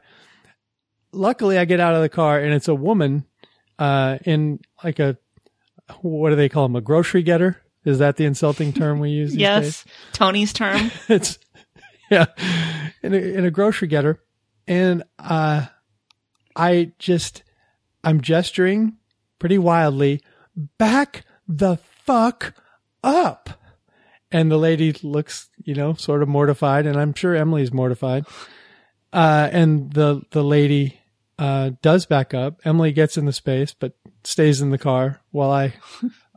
Luckily, 1.12 1.58
I 1.58 1.66
get 1.66 1.80
out 1.80 1.96
of 1.96 2.02
the 2.02 2.10
car 2.10 2.40
and 2.40 2.54
it's 2.54 2.68
a 2.68 2.76
woman 2.76 3.26
uh, 3.80 4.18
in 4.26 4.60
like 4.84 5.00
a 5.00 5.18
what 6.02 6.32
do 6.32 6.36
they 6.36 6.50
call 6.50 6.68
them? 6.68 6.76
A 6.76 6.82
grocery 6.82 7.24
getter? 7.24 7.62
Is 7.86 8.00
that 8.00 8.18
the 8.18 8.26
insulting 8.26 8.74
term 8.74 9.00
we 9.00 9.12
use? 9.12 9.34
Yes, 9.34 9.84
days? 9.84 9.94
Tony's 10.12 10.52
term. 10.52 10.92
it's 11.08 11.40
yeah, 12.12 12.26
in 13.02 13.14
a, 13.14 13.18
in 13.18 13.46
a 13.46 13.52
grocery 13.52 13.88
getter, 13.88 14.22
and 14.68 15.04
uh, 15.20 15.66
I 16.56 16.92
just 17.00 17.44
I'm 18.04 18.22
gesturing 18.22 18.98
pretty 19.40 19.58
wildly. 19.58 20.22
Back 20.78 21.26
the 21.48 21.78
fuck 22.06 22.54
up, 23.04 23.50
and 24.32 24.52
the 24.52 24.58
lady 24.58 24.94
looks, 25.04 25.50
you 25.64 25.76
know, 25.76 25.94
sort 25.94 26.24
of 26.24 26.30
mortified, 26.30 26.86
and 26.86 26.98
I'm 26.98 27.14
sure 27.14 27.36
Emily's 27.36 27.74
mortified. 27.74 28.26
Uh, 29.14 29.50
and 29.52 29.92
the 29.94 30.22
the 30.32 30.44
lady 30.44 31.00
uh, 31.40 31.72
does 31.82 32.06
back 32.06 32.34
up. 32.34 32.60
Emily 32.66 32.92
gets 32.92 33.18
in 33.18 33.26
the 33.26 33.34
space, 33.34 33.74
but 33.74 33.94
stays 34.24 34.62
in 34.62 34.72
the 34.72 34.78
car 34.78 35.22
while 35.32 35.52
I. 35.52 35.74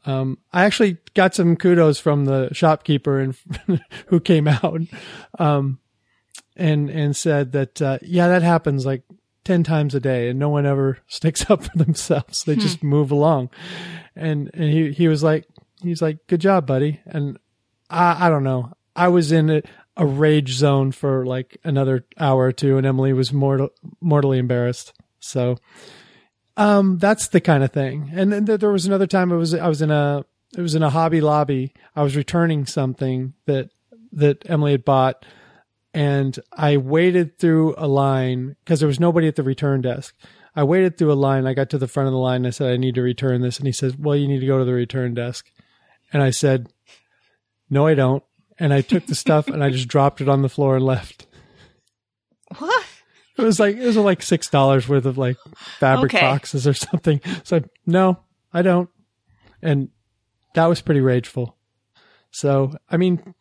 Um, 0.06 0.38
I 0.52 0.64
actually 0.64 0.98
got 1.14 1.34
some 1.34 1.56
kudos 1.56 1.98
from 1.98 2.24
the 2.24 2.48
shopkeeper 2.52 3.20
and 3.20 3.36
who 4.06 4.20
came 4.20 4.48
out, 4.48 4.80
um, 5.38 5.78
and 6.56 6.88
and 6.90 7.16
said 7.16 7.52
that 7.52 7.82
uh, 7.82 7.98
yeah, 8.02 8.28
that 8.28 8.42
happens 8.42 8.86
like 8.86 9.02
ten 9.44 9.62
times 9.62 9.94
a 9.94 10.00
day, 10.00 10.28
and 10.28 10.38
no 10.38 10.48
one 10.48 10.66
ever 10.66 10.98
sticks 11.06 11.50
up 11.50 11.64
for 11.64 11.76
themselves. 11.76 12.44
They 12.44 12.56
just 12.56 12.82
move 12.82 13.10
along, 13.10 13.50
and 14.16 14.50
and 14.54 14.72
he 14.72 14.92
he 14.92 15.08
was 15.08 15.22
like 15.22 15.46
he's 15.82 16.02
like 16.02 16.26
good 16.26 16.40
job, 16.40 16.66
buddy, 16.66 17.00
and 17.06 17.38
I 17.88 18.26
I 18.26 18.30
don't 18.30 18.44
know. 18.44 18.72
I 18.96 19.08
was 19.08 19.32
in 19.32 19.50
a, 19.50 19.62
a 19.96 20.06
rage 20.06 20.52
zone 20.52 20.92
for 20.92 21.24
like 21.24 21.58
another 21.64 22.06
hour 22.18 22.44
or 22.44 22.52
two, 22.52 22.76
and 22.76 22.86
Emily 22.86 23.12
was 23.12 23.32
mortal, 23.32 23.70
mortally 24.00 24.38
embarrassed. 24.38 24.92
So, 25.20 25.56
um, 26.60 26.98
that's 26.98 27.28
the 27.28 27.40
kind 27.40 27.64
of 27.64 27.72
thing. 27.72 28.10
And 28.12 28.30
then 28.30 28.44
there 28.44 28.70
was 28.70 28.84
another 28.84 29.06
time 29.06 29.32
I 29.32 29.36
was 29.36 29.54
I 29.54 29.66
was 29.66 29.80
in 29.80 29.90
a 29.90 30.24
it 30.56 30.60
was 30.60 30.74
in 30.74 30.82
a 30.82 30.90
Hobby 30.90 31.22
Lobby. 31.22 31.72
I 31.96 32.02
was 32.02 32.16
returning 32.16 32.66
something 32.66 33.32
that 33.46 33.70
that 34.12 34.48
Emily 34.48 34.72
had 34.72 34.84
bought, 34.84 35.24
and 35.94 36.38
I 36.52 36.76
waited 36.76 37.38
through 37.38 37.74
a 37.78 37.88
line 37.88 38.56
because 38.62 38.80
there 38.80 38.86
was 38.86 39.00
nobody 39.00 39.26
at 39.26 39.36
the 39.36 39.42
return 39.42 39.80
desk. 39.80 40.14
I 40.54 40.64
waited 40.64 40.98
through 40.98 41.12
a 41.12 41.14
line. 41.14 41.46
I 41.46 41.54
got 41.54 41.70
to 41.70 41.78
the 41.78 41.88
front 41.88 42.08
of 42.08 42.12
the 42.12 42.18
line. 42.18 42.38
And 42.38 42.48
I 42.48 42.50
said, 42.50 42.72
I 42.72 42.76
need 42.76 42.96
to 42.96 43.02
return 43.02 43.40
this. 43.40 43.58
And 43.58 43.66
he 43.66 43.72
says, 43.72 43.96
Well, 43.96 44.16
you 44.16 44.28
need 44.28 44.40
to 44.40 44.46
go 44.46 44.58
to 44.58 44.64
the 44.64 44.74
return 44.74 45.14
desk. 45.14 45.50
And 46.12 46.22
I 46.22 46.30
said, 46.30 46.70
No, 47.70 47.86
I 47.86 47.94
don't. 47.94 48.22
And 48.58 48.74
I 48.74 48.82
took 48.82 49.06
the 49.06 49.14
stuff 49.14 49.48
and 49.48 49.64
I 49.64 49.70
just 49.70 49.88
dropped 49.88 50.20
it 50.20 50.28
on 50.28 50.42
the 50.42 50.48
floor 50.50 50.76
and 50.76 50.84
left. 50.84 51.26
What? 52.58 52.84
It 53.38 53.42
was 53.42 53.58
like 53.60 53.76
it 53.76 53.86
was 53.86 53.96
like 53.96 54.22
six 54.22 54.48
dollars 54.48 54.88
worth 54.88 55.06
of 55.06 55.16
like 55.16 55.36
fabric 55.78 56.12
Okay. 56.12 56.20
boxes 56.20 56.66
or 56.66 56.74
something. 56.74 57.20
So 57.44 57.62
no, 57.86 58.18
I 58.52 58.62
don't. 58.62 58.90
And 59.62 59.88
that 60.54 60.66
was 60.66 60.80
pretty 60.80 61.00
rageful. 61.00 61.56
So 62.30 62.72
I 62.88 62.96
mean, 62.96 63.34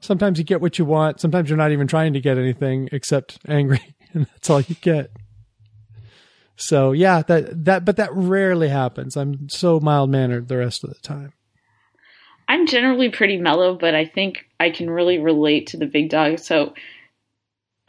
sometimes 0.00 0.38
you 0.38 0.44
get 0.44 0.60
what 0.60 0.78
you 0.78 0.84
want. 0.84 1.20
Sometimes 1.20 1.48
you're 1.48 1.56
not 1.56 1.72
even 1.72 1.86
trying 1.86 2.12
to 2.12 2.20
get 2.20 2.38
anything 2.38 2.88
except 2.92 3.38
angry, 3.48 3.80
and 4.12 4.26
that's 4.26 4.50
all 4.50 4.60
you 4.60 4.74
get. 4.80 5.10
So 6.56 6.92
yeah, 6.92 7.22
that 7.22 7.64
that 7.64 7.84
but 7.84 7.96
that 7.96 8.12
rarely 8.12 8.68
happens. 8.68 9.16
I'm 9.16 9.48
so 9.48 9.78
mild 9.80 10.10
mannered 10.10 10.48
the 10.48 10.56
rest 10.58 10.82
of 10.84 10.90
the 10.90 11.00
time. 11.00 11.32
I'm 12.48 12.66
generally 12.66 13.10
pretty 13.10 13.36
mellow, 13.36 13.76
but 13.76 13.94
I 13.94 14.06
think 14.06 14.46
I 14.58 14.70
can 14.70 14.88
really 14.88 15.18
relate 15.18 15.68
to 15.68 15.76
the 15.76 15.86
big 15.86 16.08
dog. 16.08 16.38
So 16.38 16.72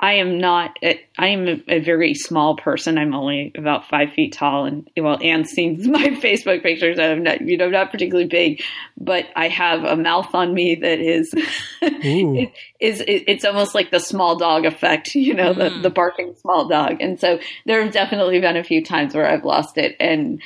I 0.02 0.14
am 0.14 0.38
not. 0.38 0.78
I 0.82 1.28
am 1.28 1.48
a, 1.48 1.62
a 1.68 1.80
very 1.80 2.14
small 2.14 2.56
person. 2.56 2.98
I'm 2.98 3.14
only 3.14 3.52
about 3.56 3.90
five 3.90 4.14
feet 4.14 4.32
tall, 4.32 4.64
and 4.66 4.90
well, 4.96 5.20
Anne 5.22 5.44
sees 5.44 5.86
my 5.88 6.08
Facebook 6.08 6.64
pictures. 6.64 6.98
I'm 6.98 7.24
not, 7.24 7.42
you 7.42 7.58
know, 7.58 7.70
not 7.70 7.92
particularly 7.92 8.28
big, 8.28 8.64
but 8.98 9.26
I 9.36 9.50
have 9.50 9.84
a 9.84 9.98
mouth 9.98 10.34
on 10.34 10.54
me 10.54 10.76
that 10.76 11.00
is, 11.00 11.34
it, 11.82 12.54
is 12.80 13.02
it, 13.02 13.26
it's 13.28 13.44
almost 13.44 13.76
like 13.76 13.92
the 13.92 14.00
small 14.00 14.38
dog 14.38 14.66
effect. 14.66 15.16
You 15.30 15.34
know, 15.36 15.54
the 15.54 15.70
hmm. 15.70 15.82
the 15.82 15.90
barking 15.90 16.34
small 16.36 16.68
dog. 16.68 17.02
And 17.02 17.20
so 17.20 17.40
there 17.66 17.84
have 17.84 17.94
definitely 17.94 18.40
been 18.40 18.58
a 18.58 18.64
few 18.64 18.84
times 18.84 19.14
where 19.14 19.28
I've 19.28 19.44
lost 19.44 19.78
it, 19.78 19.96
and 20.00 20.42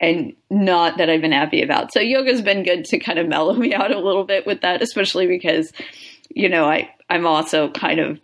and 0.00 0.34
not 0.50 0.98
that 0.98 1.08
I've 1.08 1.20
been 1.20 1.32
happy 1.32 1.62
about. 1.62 1.92
So 1.92 2.00
yoga's 2.00 2.42
been 2.42 2.64
good 2.64 2.84
to 2.86 2.98
kind 2.98 3.18
of 3.18 3.28
mellow 3.28 3.54
me 3.54 3.74
out 3.74 3.90
a 3.90 3.98
little 3.98 4.24
bit 4.24 4.46
with 4.46 4.60
that, 4.62 4.82
especially 4.82 5.26
because, 5.26 5.72
you 6.30 6.48
know, 6.48 6.64
I 6.64 6.90
I'm 7.08 7.26
also 7.26 7.70
kind 7.70 8.00
of, 8.00 8.20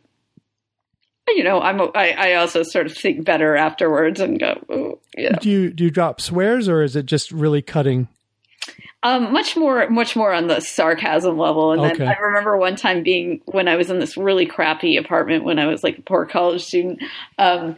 you 1.29 1.45
know, 1.45 1.61
I'm 1.61 1.81
I, 1.95 2.13
I 2.13 2.35
also 2.35 2.63
sort 2.63 2.87
of 2.87 2.97
think 2.97 3.25
better 3.25 3.57
afterwards 3.57 4.21
and 4.21 4.39
go, 4.39 4.65
oh, 4.69 4.99
you 5.17 5.31
know. 5.31 5.39
Do 5.41 5.51
you 5.51 5.73
do 5.73 5.85
you 5.85 5.91
drop 5.91 6.21
swears 6.21 6.69
or 6.69 6.83
is 6.83 6.97
it 6.97 7.07
just 7.07 7.31
really 7.31 7.63
cutting? 7.63 8.09
Um, 9.03 9.35
much 9.35 9.55
more, 9.55 9.89
much 9.91 10.17
more 10.17 10.33
on 10.33 10.47
the 10.47 10.61
sarcasm 10.61 11.37
level. 11.37 11.73
And 11.73 11.83
Okay. 11.83 11.99
then 11.99 12.09
I 12.09 12.19
remember 12.19 12.57
one 12.57 12.75
time 12.75 13.03
being 13.03 13.43
when 13.45 13.69
I 13.69 13.77
was 13.77 13.91
in 13.91 13.99
this 13.99 14.17
really 14.17 14.47
crappy 14.47 14.97
apartment 14.97 15.45
when 15.45 15.59
I 15.59 15.67
was 15.67 15.85
like 15.85 15.99
a 15.99 16.03
poor 16.03 16.25
college 16.25 16.65
student. 16.65 17.03
Um, 17.39 17.77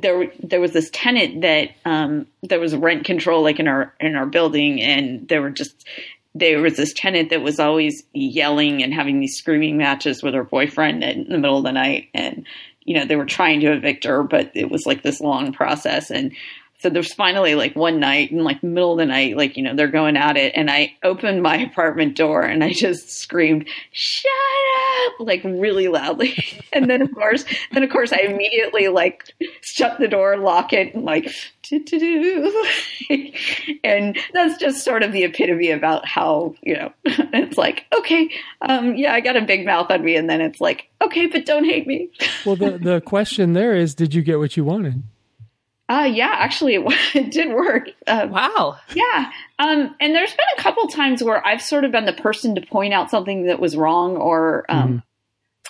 there, 0.00 0.32
there 0.42 0.60
was 0.60 0.72
this 0.72 0.90
tenant 0.92 1.42
that 1.42 1.70
um, 1.84 2.26
there 2.42 2.58
was 2.58 2.74
rent 2.74 3.04
control 3.04 3.44
like 3.44 3.60
in 3.60 3.68
our 3.68 3.94
in 4.00 4.16
our 4.16 4.26
building, 4.26 4.80
and 4.80 5.28
there 5.28 5.40
were 5.40 5.50
just 5.50 5.86
there 6.34 6.60
was 6.60 6.76
this 6.76 6.92
tenant 6.92 7.30
that 7.30 7.42
was 7.42 7.60
always 7.60 8.02
yelling 8.12 8.82
and 8.82 8.92
having 8.92 9.20
these 9.20 9.36
screaming 9.36 9.76
matches 9.78 10.20
with 10.22 10.34
her 10.34 10.42
boyfriend 10.44 11.04
in 11.04 11.28
the 11.28 11.38
middle 11.38 11.58
of 11.58 11.64
the 11.64 11.70
night, 11.70 12.08
and 12.12 12.44
you 12.86 12.94
know 12.94 13.04
they 13.04 13.16
were 13.16 13.26
trying 13.26 13.60
to 13.60 13.72
evict 13.72 14.04
her, 14.04 14.22
but 14.22 14.50
it 14.54 14.70
was 14.70 14.86
like 14.86 15.02
this 15.02 15.20
long 15.20 15.52
process, 15.52 16.10
and 16.10 16.32
so 16.78 16.90
there's 16.90 17.12
finally 17.12 17.54
like 17.54 17.74
one 17.74 18.00
night 18.00 18.30
in 18.30 18.44
like 18.44 18.62
middle 18.62 18.92
of 18.92 18.98
the 18.98 19.06
night, 19.06 19.36
like, 19.36 19.56
you 19.56 19.62
know, 19.62 19.74
they're 19.74 19.88
going 19.88 20.16
at 20.16 20.36
it. 20.36 20.52
And 20.54 20.70
I 20.70 20.94
opened 21.02 21.42
my 21.42 21.56
apartment 21.70 22.16
door 22.16 22.42
and 22.42 22.62
I 22.62 22.72
just 22.72 23.10
screamed, 23.10 23.66
shut 23.92 24.30
up, 24.30 24.85
like 25.18 25.42
really 25.44 25.88
loudly. 25.88 26.34
and 26.72 26.88
then 26.90 27.02
of 27.02 27.12
course, 27.14 27.44
then 27.72 27.82
of 27.82 27.90
course 27.90 28.12
I 28.12 28.18
immediately 28.18 28.88
like 28.88 29.34
shut 29.62 29.98
the 29.98 30.08
door, 30.08 30.36
lock 30.36 30.72
it 30.72 30.94
and 30.94 31.04
like, 31.04 31.30
"Do-do-do." 31.62 32.66
and 33.84 34.18
that's 34.32 34.58
just 34.58 34.84
sort 34.84 35.02
of 35.02 35.12
the 35.12 35.24
epitome 35.24 35.70
about 35.70 36.06
how, 36.06 36.54
you 36.62 36.74
know, 36.74 36.92
it's 37.04 37.58
like, 37.58 37.84
okay, 37.96 38.30
um, 38.62 38.96
yeah, 38.96 39.12
I 39.12 39.20
got 39.20 39.36
a 39.36 39.42
big 39.42 39.64
mouth 39.64 39.90
on 39.90 40.04
me. 40.04 40.16
And 40.16 40.28
then 40.28 40.40
it's 40.40 40.60
like, 40.60 40.88
okay, 41.02 41.26
but 41.26 41.46
don't 41.46 41.64
hate 41.64 41.86
me. 41.86 42.10
Well, 42.44 42.56
the 42.56 42.78
the 42.78 43.00
question 43.00 43.52
there 43.52 43.74
is, 43.74 43.94
did 43.94 44.14
you 44.14 44.22
get 44.22 44.38
what 44.38 44.56
you 44.56 44.64
wanted? 44.64 45.02
Uh, 45.88 46.10
yeah, 46.12 46.34
actually, 46.38 46.74
it, 46.74 46.84
it 47.14 47.30
did 47.30 47.52
work. 47.52 47.88
Uh, 48.06 48.26
wow. 48.30 48.76
Yeah. 48.94 49.30
Um, 49.58 49.94
and 50.00 50.14
there's 50.14 50.32
been 50.32 50.46
a 50.58 50.62
couple 50.62 50.86
times 50.88 51.22
where 51.22 51.44
I've 51.46 51.62
sort 51.62 51.84
of 51.84 51.92
been 51.92 52.06
the 52.06 52.12
person 52.12 52.54
to 52.56 52.60
point 52.60 52.92
out 52.92 53.10
something 53.10 53.46
that 53.46 53.60
was 53.60 53.76
wrong 53.76 54.16
or 54.16 54.64
um, 54.68 55.02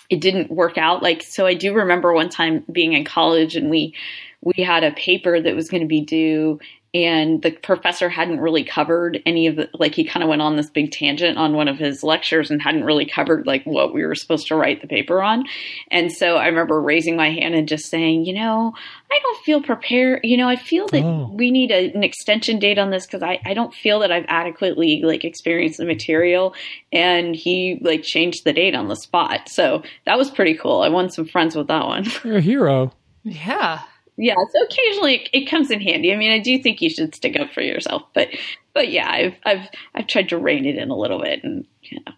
it 0.08 0.20
didn't 0.20 0.50
work 0.50 0.78
out. 0.78 1.02
Like, 1.02 1.22
so 1.22 1.46
I 1.46 1.54
do 1.54 1.74
remember 1.74 2.12
one 2.12 2.28
time 2.28 2.64
being 2.70 2.92
in 2.94 3.04
college 3.04 3.56
and 3.56 3.70
we 3.70 3.94
we 4.42 4.62
had 4.62 4.84
a 4.84 4.92
paper 4.92 5.40
that 5.40 5.56
was 5.56 5.68
going 5.68 5.82
to 5.82 5.88
be 5.88 6.02
due 6.02 6.60
and 7.04 7.42
the 7.42 7.50
professor 7.50 8.08
hadn't 8.08 8.40
really 8.40 8.64
covered 8.64 9.20
any 9.26 9.46
of 9.46 9.56
the 9.56 9.68
like 9.74 9.94
he 9.94 10.04
kind 10.04 10.22
of 10.22 10.28
went 10.28 10.40
on 10.42 10.56
this 10.56 10.70
big 10.70 10.90
tangent 10.90 11.36
on 11.36 11.52
one 11.52 11.68
of 11.68 11.78
his 11.78 12.02
lectures 12.02 12.50
and 12.50 12.62
hadn't 12.62 12.84
really 12.84 13.04
covered 13.06 13.46
like 13.46 13.62
what 13.64 13.92
we 13.92 14.04
were 14.06 14.14
supposed 14.14 14.46
to 14.46 14.56
write 14.56 14.80
the 14.80 14.86
paper 14.88 15.22
on 15.22 15.44
and 15.90 16.10
so 16.12 16.36
i 16.36 16.46
remember 16.46 16.80
raising 16.80 17.16
my 17.16 17.30
hand 17.30 17.54
and 17.54 17.68
just 17.68 17.86
saying 17.90 18.24
you 18.24 18.32
know 18.32 18.72
i 19.10 19.18
don't 19.22 19.44
feel 19.44 19.62
prepared 19.62 20.20
you 20.24 20.36
know 20.36 20.48
i 20.48 20.56
feel 20.56 20.86
that 20.88 21.02
Oh. 21.02 21.30
we 21.34 21.50
need 21.50 21.70
a, 21.70 21.92
an 21.92 22.02
extension 22.02 22.58
date 22.58 22.78
on 22.78 22.90
this 22.90 23.06
because 23.06 23.22
I, 23.22 23.40
I 23.44 23.52
don't 23.54 23.74
feel 23.74 23.98
that 24.00 24.10
i've 24.12 24.26
adequately 24.28 25.02
like 25.04 25.24
experienced 25.24 25.78
the 25.78 25.84
material 25.84 26.54
and 26.92 27.34
he 27.36 27.78
like 27.82 28.02
changed 28.02 28.44
the 28.44 28.52
date 28.52 28.74
on 28.74 28.88
the 28.88 28.96
spot 28.96 29.48
so 29.48 29.82
that 30.06 30.16
was 30.18 30.30
pretty 30.30 30.54
cool 30.54 30.82
i 30.82 30.88
won 30.88 31.10
some 31.10 31.26
friends 31.26 31.54
with 31.56 31.68
that 31.68 31.86
one 31.86 32.06
You're 32.24 32.36
a 32.38 32.40
hero. 32.40 32.92
Yeah. 33.24 33.82
Yeah 34.16 34.34
so 34.34 34.62
occasionally 34.62 35.28
it, 35.32 35.48
comes 35.48 35.70
in 35.70 35.80
handy 35.80 36.12
i 36.12 36.16
mean 36.16 36.30
i 36.30 36.38
do 36.38 36.60
think 36.62 36.80
you 36.80 36.90
should 36.90 37.14
stick 37.14 37.38
up 37.38 37.50
for 37.52 37.60
yourself 37.60 38.02
but 38.14 38.28
but 38.72 38.90
yeah 38.90 39.10
i've 39.10 39.34
i've 39.44 39.68
i've 39.94 40.06
tried 40.06 40.28
to 40.28 40.38
rein 40.38 40.64
it 40.64 40.76
in 40.76 40.90
a 40.90 40.96
little 40.96 41.20
bit 41.20 41.42
and 41.44 41.66
you 41.82 41.98
know 42.06 42.12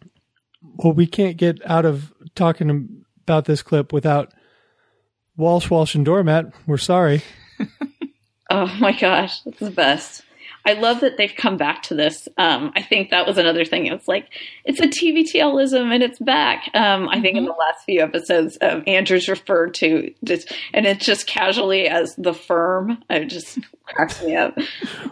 Well, 0.77 0.93
we 0.93 1.07
can't 1.07 1.37
get 1.37 1.61
out 1.69 1.85
of 1.85 2.13
talking 2.35 3.05
about 3.25 3.45
this 3.47 3.63
clip 3.63 3.93
without 3.93 4.33
Walsh, 5.37 5.71
Walsh, 5.71 5.95
and 5.95 6.05
Doormat. 6.05 6.53
We're 6.67 6.79
sorry. 6.79 7.23
oh 8.51 8.67
my 8.81 8.93
gosh 8.93 9.41
that's 9.43 9.59
the 9.59 9.71
best 9.71 10.23
i 10.69 10.75
love 10.75 11.01
that 11.01 11.17
they've 11.17 11.35
come 11.37 11.57
back 11.57 11.83
to 11.85 11.95
this. 11.95 12.29
Um 12.37 12.73
i 12.77 12.83
think 12.83 13.11
that 13.11 13.27
was 13.27 13.39
another 13.39 13.65
thing. 13.65 13.87
It's 13.87 14.09
like 14.09 14.27
it's 14.65 14.81
a 14.81 14.87
TBTLism 14.87 15.93
and 15.95 16.03
it's 16.03 16.19
back. 16.19 16.71
Um 16.75 17.09
i 17.09 17.21
think 17.21 17.37
in 17.37 17.45
the 17.45 17.53
last 17.53 17.85
few 17.85 18.01
episodes 18.03 18.59
um, 18.61 18.83
andrews 18.87 19.29
referred 19.29 19.75
to 19.75 20.13
this 20.23 20.47
and 20.75 20.87
it's 20.87 21.05
just 21.05 21.27
casually 21.27 21.89
as 21.89 22.15
the 22.17 22.35
firm. 22.35 23.03
I 23.09 23.25
just 23.25 23.59
cracks 23.89 24.23
me 24.23 24.37
up. 24.37 24.57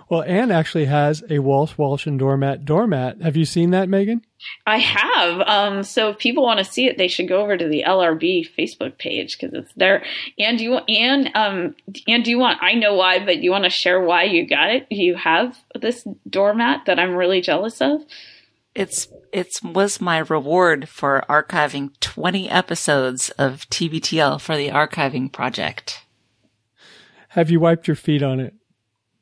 Well, 0.08 0.22
Anne 0.22 0.50
actually 0.50 0.84
has 0.84 1.24
a 1.28 1.40
Walsh 1.40 1.76
Walsh 1.76 2.06
and 2.06 2.18
Doormat 2.18 2.64
doormat. 2.64 3.20
Have 3.22 3.36
you 3.36 3.44
seen 3.44 3.70
that, 3.70 3.88
Megan? 3.88 4.22
I 4.66 4.78
have. 4.78 5.40
Um, 5.40 5.82
so 5.82 6.10
if 6.10 6.18
people 6.18 6.44
want 6.44 6.58
to 6.58 6.64
see 6.64 6.86
it, 6.86 6.98
they 6.98 7.08
should 7.08 7.28
go 7.28 7.42
over 7.42 7.56
to 7.56 7.68
the 7.68 7.84
LRB 7.86 8.48
Facebook 8.56 8.98
page 8.98 9.38
because 9.38 9.54
it's 9.54 9.72
there. 9.74 10.04
And 10.38 10.60
you 10.60 10.76
and 10.76 11.30
um 11.34 11.74
and 12.06 12.24
do 12.24 12.30
you 12.30 12.38
want? 12.38 12.62
I 12.62 12.74
know 12.74 12.94
why, 12.94 13.24
but 13.24 13.38
you 13.38 13.50
want 13.50 13.64
to 13.64 13.70
share 13.70 14.00
why 14.00 14.24
you 14.24 14.46
got 14.46 14.70
it? 14.70 14.86
You 14.90 15.16
have 15.16 15.58
this 15.74 16.06
doormat 16.28 16.86
that 16.86 16.98
I'm 16.98 17.14
really 17.14 17.40
jealous 17.40 17.80
of. 17.80 18.02
It's 18.74 19.08
it 19.32 19.58
was 19.62 20.00
my 20.00 20.18
reward 20.18 20.88
for 20.88 21.24
archiving 21.28 21.98
20 22.00 22.48
episodes 22.50 23.30
of 23.30 23.68
TBTL 23.70 24.40
for 24.40 24.56
the 24.56 24.68
archiving 24.68 25.32
project. 25.32 26.02
Have 27.30 27.50
you 27.50 27.60
wiped 27.60 27.86
your 27.86 27.96
feet 27.96 28.22
on 28.22 28.40
it? 28.40 28.54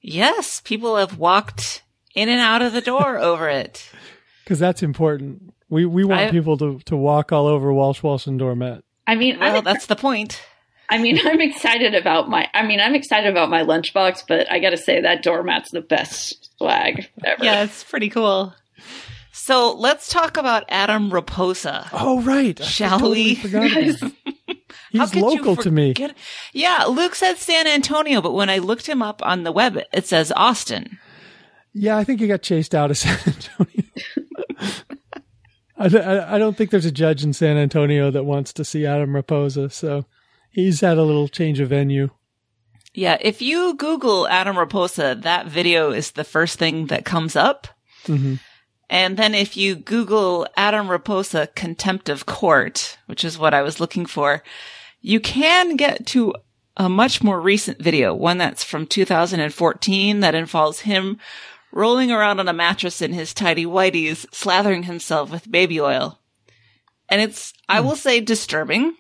Yes, 0.07 0.61
people 0.61 0.97
have 0.97 1.17
walked 1.19 1.83
in 2.15 2.29
and 2.29 2.41
out 2.41 2.61
of 2.63 2.73
the 2.75 2.83
door 2.83 3.19
over 3.31 3.49
it. 3.49 3.91
Because 4.45 4.59
that's 4.59 4.83
important. 4.83 5.55
We 5.71 5.87
we 5.87 6.05
want 6.05 6.21
I- 6.21 6.31
people 6.31 6.59
to, 6.59 6.79
to 6.85 6.97
walk 6.97 7.33
all 7.33 7.47
over 7.47 7.73
Walsh 7.73 8.03
Walsh 8.03 8.27
and 8.27 8.39
Doormat. 8.39 8.85
I 9.07 9.15
mean, 9.17 9.39
Well, 9.39 9.57
I'm, 9.59 9.65
that's 9.65 9.87
the 9.87 9.97
point. 9.97 10.41
I 10.91 10.99
mean, 10.99 11.19
I'm 11.25 11.41
excited 11.41 11.95
about 11.95 12.29
my. 12.29 12.49
I 12.53 12.67
mean, 12.67 12.81
I'm 12.81 12.95
excited 12.95 13.31
about 13.31 13.49
my 13.49 13.63
lunchbox, 13.63 14.25
but 14.29 14.51
I 14.53 14.59
got 14.61 14.71
to 14.71 14.77
say 14.77 15.01
that 15.01 15.23
doormat's 15.23 15.71
the 15.71 15.81
best 15.81 16.51
swag 16.59 17.09
ever. 17.25 17.43
Yeah, 17.43 17.65
it's 17.65 17.83
pretty 17.83 18.11
cool. 18.11 18.55
So 19.33 19.75
let's 19.75 20.09
talk 20.09 20.37
about 20.37 20.65
Adam 20.69 21.11
Reposa. 21.11 21.89
Oh 21.93 22.21
right, 22.23 22.59
I 22.61 22.65
Shall 22.65 22.99
totally 22.99 23.39
we? 23.43 23.97
He's 24.91 25.15
local 25.15 25.57
to 25.57 25.71
me. 25.71 25.95
Yeah, 26.53 26.85
Luke 26.89 27.15
said 27.15 27.37
San 27.39 27.67
Antonio, 27.67 28.21
but 28.21 28.33
when 28.33 28.51
I 28.51 28.59
looked 28.59 28.87
him 28.87 29.03
up 29.03 29.21
on 29.25 29.43
the 29.45 29.53
web, 29.53 29.79
it 29.93 30.07
says 30.07 30.33
Austin. 30.37 30.99
Yeah, 31.73 31.97
I 31.97 32.05
think 32.05 32.21
he 32.21 32.27
got 32.29 32.43
chased 32.43 32.75
out 32.75 32.91
of 32.91 32.99
San 32.99 33.19
Antonio. 33.27 33.85
I, 35.77 35.87
I, 35.87 36.35
I 36.37 36.39
don't 36.39 36.57
think 36.57 36.71
there's 36.71 36.85
a 36.87 36.93
judge 36.93 37.25
in 37.25 37.33
San 37.33 37.57
Antonio 37.57 38.11
that 38.11 38.25
wants 38.25 38.53
to 38.55 38.65
see 38.65 38.87
Adam 38.87 39.11
Reposa, 39.11 39.73
so 39.73 40.05
he's 40.51 40.81
had 40.81 40.99
a 40.99 41.03
little 41.03 41.29
change 41.29 41.59
of 41.61 41.69
venue. 41.71 42.11
Yeah, 42.93 43.19
if 43.21 43.43
you 43.43 43.75
Google 43.75 44.29
Adam 44.29 44.55
Reposa, 44.55 45.21
that 45.23 45.47
video 45.47 45.91
is 45.91 46.13
the 46.13 46.23
first 46.23 46.59
thing 46.61 46.87
that 46.87 47.05
comes 47.05 47.35
up. 47.35 47.67
Mhm. 48.07 48.39
And 48.91 49.17
then 49.17 49.35
if 49.35 49.57
you 49.57 49.75
Google 49.75 50.47
Adam 50.57 50.89
Reposa 50.89 51.55
contempt 51.55 52.09
of 52.09 52.27
court, 52.27 52.99
which 53.07 53.25
is 53.25 53.39
what 53.39 53.55
I 53.55 53.63
was 53.63 53.81
looking 53.81 54.07
for, 54.07 54.43
you 55.01 55.21
can 55.21 55.77
get 55.77 56.07
to 56.09 56.35
a 56.77 56.89
much 56.89 57.23
more 57.23 57.41
recent 57.41 57.81
video, 57.81 58.15
one 58.15 58.39
that's 58.39 58.65
from 58.65 58.87
2014 58.87 60.21
that 60.21 60.35
involves 60.35 60.81
him 60.81 61.19
rolling 61.73 62.11
around 62.11 62.41
on 62.41 62.49
a 62.49 62.53
mattress 62.53 63.03
in 63.03 63.13
his 63.13 63.35
tidy 63.35 63.65
whities, 63.65 64.27
slathering 64.31 64.85
himself 64.85 65.31
with 65.31 65.51
baby 65.51 65.81
oil. 65.81 66.21
And 67.09 67.21
it's, 67.21 67.53
I 67.69 67.81
will 67.81 67.97
say, 67.97 68.21
disturbing. 68.21 68.95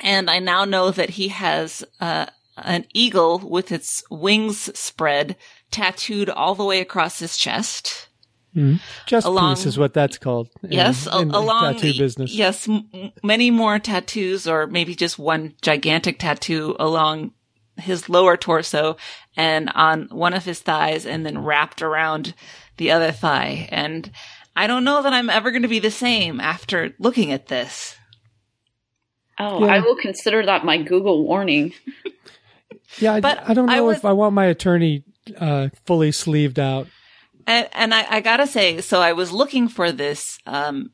And 0.00 0.30
I 0.30 0.38
now 0.38 0.64
know 0.64 0.90
that 0.90 1.10
he 1.10 1.28
has 1.28 1.84
uh, 2.00 2.26
an 2.56 2.86
eagle 2.92 3.38
with 3.38 3.72
its 3.72 4.02
wings 4.10 4.76
spread 4.78 5.36
tattooed 5.70 6.28
all 6.28 6.54
the 6.54 6.64
way 6.64 6.80
across 6.80 7.18
his 7.18 7.36
chest. 7.36 8.08
Mhm. 8.56 8.80
Just 9.06 9.26
Along- 9.26 9.56
piece 9.56 9.66
is 9.66 9.78
what 9.78 9.94
that's 9.94 10.16
called. 10.18 10.48
in- 10.62 10.72
Yes, 10.72 11.06
a- 11.10 11.18
in 11.20 11.28
the 11.28 11.38
along 11.38 11.74
tattoo 11.74 11.98
business. 11.98 12.32
Yes, 12.32 12.68
m- 12.68 12.88
m- 12.94 13.10
many 13.22 13.50
more 13.50 13.78
tattoos, 13.78 14.46
or 14.46 14.66
maybe 14.66 14.94
just 14.94 15.18
one 15.18 15.54
gigantic 15.62 16.18
tattoo 16.20 16.76
along 16.78 17.32
his 17.76 18.08
lower 18.08 18.36
torso 18.36 18.96
and 19.36 19.70
on 19.74 20.04
one 20.12 20.32
of 20.34 20.44
his 20.44 20.60
thighs, 20.60 21.04
and 21.04 21.26
then 21.26 21.38
wrapped 21.38 21.82
around 21.82 22.34
the 22.76 22.92
other 22.92 23.10
thigh. 23.10 23.68
And 23.72 24.10
I 24.54 24.68
don't 24.68 24.84
know 24.84 25.02
that 25.02 25.12
I'm 25.12 25.28
ever 25.30 25.50
going 25.50 25.62
to 25.62 25.68
be 25.68 25.80
the 25.80 25.90
same 25.90 26.40
after 26.40 26.94
looking 27.00 27.32
at 27.32 27.48
this. 27.48 27.96
Oh, 29.40 29.64
Yeah. 29.66 29.72
I 29.74 29.78
will 29.80 29.96
consider 29.96 30.46
that 30.46 30.64
my 30.64 30.78
Google 30.78 31.24
warning. 31.24 31.72
Yeah, 33.00 33.14
I, 33.14 33.20
But 33.20 33.48
I 33.48 33.54
don't 33.54 33.68
I 33.70 33.76
know 33.76 33.86
was- 33.86 33.96
if 33.96 34.04
I 34.04 34.12
want 34.12 34.34
my 34.34 34.44
attorney 34.44 35.02
uh, 35.40 35.70
fully 35.86 36.12
sleeved 36.12 36.60
out. 36.60 36.86
And, 37.46 37.68
and 37.72 37.94
I, 37.94 38.06
I 38.08 38.20
gotta 38.20 38.46
say, 38.46 38.80
so 38.80 39.00
I 39.00 39.12
was 39.12 39.32
looking 39.32 39.68
for 39.68 39.92
this. 39.92 40.38
Um, 40.46 40.90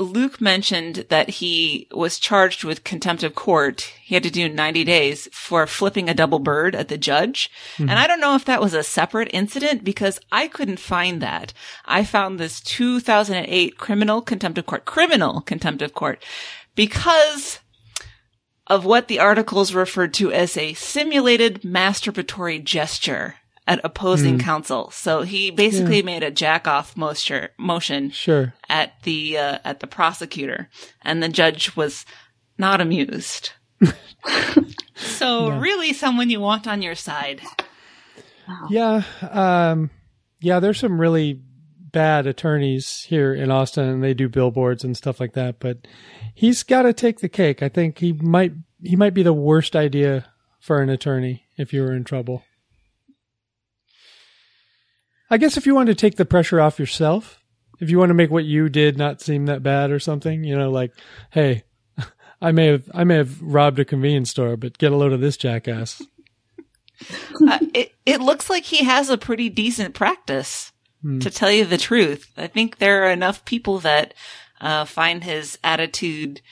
Luke 0.00 0.40
mentioned 0.40 1.06
that 1.10 1.28
he 1.28 1.86
was 1.92 2.18
charged 2.18 2.64
with 2.64 2.84
contempt 2.84 3.22
of 3.22 3.34
court. 3.34 3.92
He 4.02 4.14
had 4.14 4.22
to 4.22 4.30
do 4.30 4.48
90 4.48 4.84
days 4.84 5.28
for 5.32 5.66
flipping 5.66 6.08
a 6.08 6.14
double 6.14 6.38
bird 6.38 6.74
at 6.74 6.88
the 6.88 6.96
judge. 6.96 7.50
And 7.78 7.92
I 7.92 8.06
don't 8.06 8.20
know 8.20 8.34
if 8.34 8.46
that 8.46 8.62
was 8.62 8.72
a 8.72 8.82
separate 8.82 9.28
incident 9.32 9.84
because 9.84 10.18
I 10.32 10.48
couldn't 10.48 10.80
find 10.80 11.20
that. 11.20 11.52
I 11.84 12.04
found 12.04 12.38
this 12.38 12.60
2008 12.62 13.76
criminal 13.76 14.22
contempt 14.22 14.58
of 14.58 14.66
court, 14.66 14.86
criminal 14.86 15.42
contempt 15.42 15.82
of 15.82 15.92
court 15.92 16.24
because 16.74 17.60
of 18.66 18.84
what 18.84 19.08
the 19.08 19.18
articles 19.18 19.74
referred 19.74 20.14
to 20.14 20.32
as 20.32 20.56
a 20.56 20.74
simulated 20.74 21.62
masturbatory 21.62 22.62
gesture 22.62 23.36
at 23.70 23.80
opposing 23.84 24.40
counsel. 24.40 24.90
So 24.90 25.22
he 25.22 25.52
basically 25.52 26.02
made 26.02 26.24
a 26.24 26.30
jack 26.32 26.66
off 26.66 26.96
motion, 26.96 27.48
motion 27.56 28.10
Sure. 28.10 28.52
at 28.68 29.00
the 29.04 29.38
uh, 29.38 29.58
at 29.64 29.78
the 29.78 29.86
prosecutor, 29.86 30.68
and 31.02 31.22
the 31.22 31.28
judge 31.28 31.76
was 31.76 32.04
not 32.58 32.80
amused. 32.80 33.52
so 34.96 35.50
really, 35.50 35.92
someone 35.92 36.30
you 36.30 36.40
want 36.40 36.66
on 36.66 36.82
your 36.82 36.96
side. 36.96 37.42
Yeah, 38.68 39.04
um, 39.30 39.90
yeah. 40.40 40.58
There's 40.58 40.80
some 40.80 41.00
really 41.00 41.40
bad 41.92 42.26
attorneys 42.26 43.04
here 43.04 43.32
in 43.32 43.52
Austin, 43.52 43.84
and 43.84 44.02
they 44.02 44.14
do 44.14 44.28
billboards 44.28 44.82
and 44.82 44.96
stuff 44.96 45.20
like 45.20 45.34
that. 45.34 45.60
But 45.60 45.86
he's 46.34 46.64
got 46.64 46.82
to 46.82 46.92
take 46.92 47.20
the 47.20 47.28
cake. 47.28 47.62
I 47.62 47.68
think 47.68 47.98
he 47.98 48.12
might 48.14 48.52
he 48.82 48.96
might 48.96 49.14
be 49.14 49.22
the 49.22 49.32
worst 49.32 49.76
idea 49.76 50.26
for 50.58 50.82
an 50.82 50.90
attorney 50.90 51.44
if 51.56 51.72
you 51.72 51.82
were 51.82 51.94
in 51.94 52.02
trouble. 52.02 52.42
I 55.30 55.38
guess 55.38 55.56
if 55.56 55.66
you 55.66 55.74
want 55.74 55.88
to 55.88 55.94
take 55.94 56.16
the 56.16 56.24
pressure 56.24 56.60
off 56.60 56.78
yourself, 56.78 57.42
if 57.80 57.90
you 57.90 57.98
want 57.98 58.10
to 58.10 58.14
make 58.14 58.30
what 58.30 58.44
you 58.44 58.68
did 58.68 58.98
not 58.98 59.20
seem 59.20 59.46
that 59.46 59.62
bad 59.62 59.90
or 59.90 59.98
something, 59.98 60.44
you 60.44 60.56
know, 60.58 60.70
like, 60.70 60.92
hey, 61.30 61.62
I 62.42 62.52
may 62.52 62.66
have 62.66 62.90
I 62.92 63.04
may 63.04 63.16
have 63.16 63.40
robbed 63.40 63.78
a 63.78 63.84
convenience 63.84 64.30
store, 64.30 64.56
but 64.56 64.78
get 64.78 64.92
a 64.92 64.96
load 64.96 65.12
of 65.12 65.20
this 65.20 65.36
jackass. 65.36 66.02
uh, 67.48 67.58
it 67.72 67.94
it 68.04 68.20
looks 68.20 68.50
like 68.50 68.64
he 68.64 68.84
has 68.84 69.08
a 69.08 69.16
pretty 69.18 69.48
decent 69.48 69.94
practice. 69.94 70.72
To 71.02 71.30
tell 71.30 71.50
you 71.50 71.64
the 71.64 71.78
truth, 71.78 72.30
I 72.36 72.46
think 72.46 72.76
there 72.76 73.04
are 73.04 73.10
enough 73.10 73.42
people 73.46 73.78
that 73.78 74.12
uh, 74.60 74.84
find 74.84 75.24
his 75.24 75.58
attitude 75.64 76.42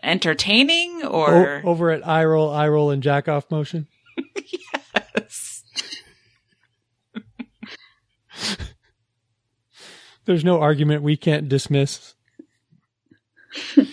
entertaining 0.00 1.04
or 1.04 1.60
O- 1.64 1.70
over 1.70 1.90
at 1.90 2.06
eye 2.06 2.24
roll, 2.24 2.50
eye 2.50 2.68
roll, 2.68 2.90
and 2.90 3.02
jack 3.02 3.26
off 3.26 3.50
motion. 3.50 3.88
yes. 4.36 5.64
There's 10.24 10.44
no 10.44 10.60
argument 10.60 11.02
we 11.02 11.16
can't 11.16 11.48
dismiss. 11.48 12.14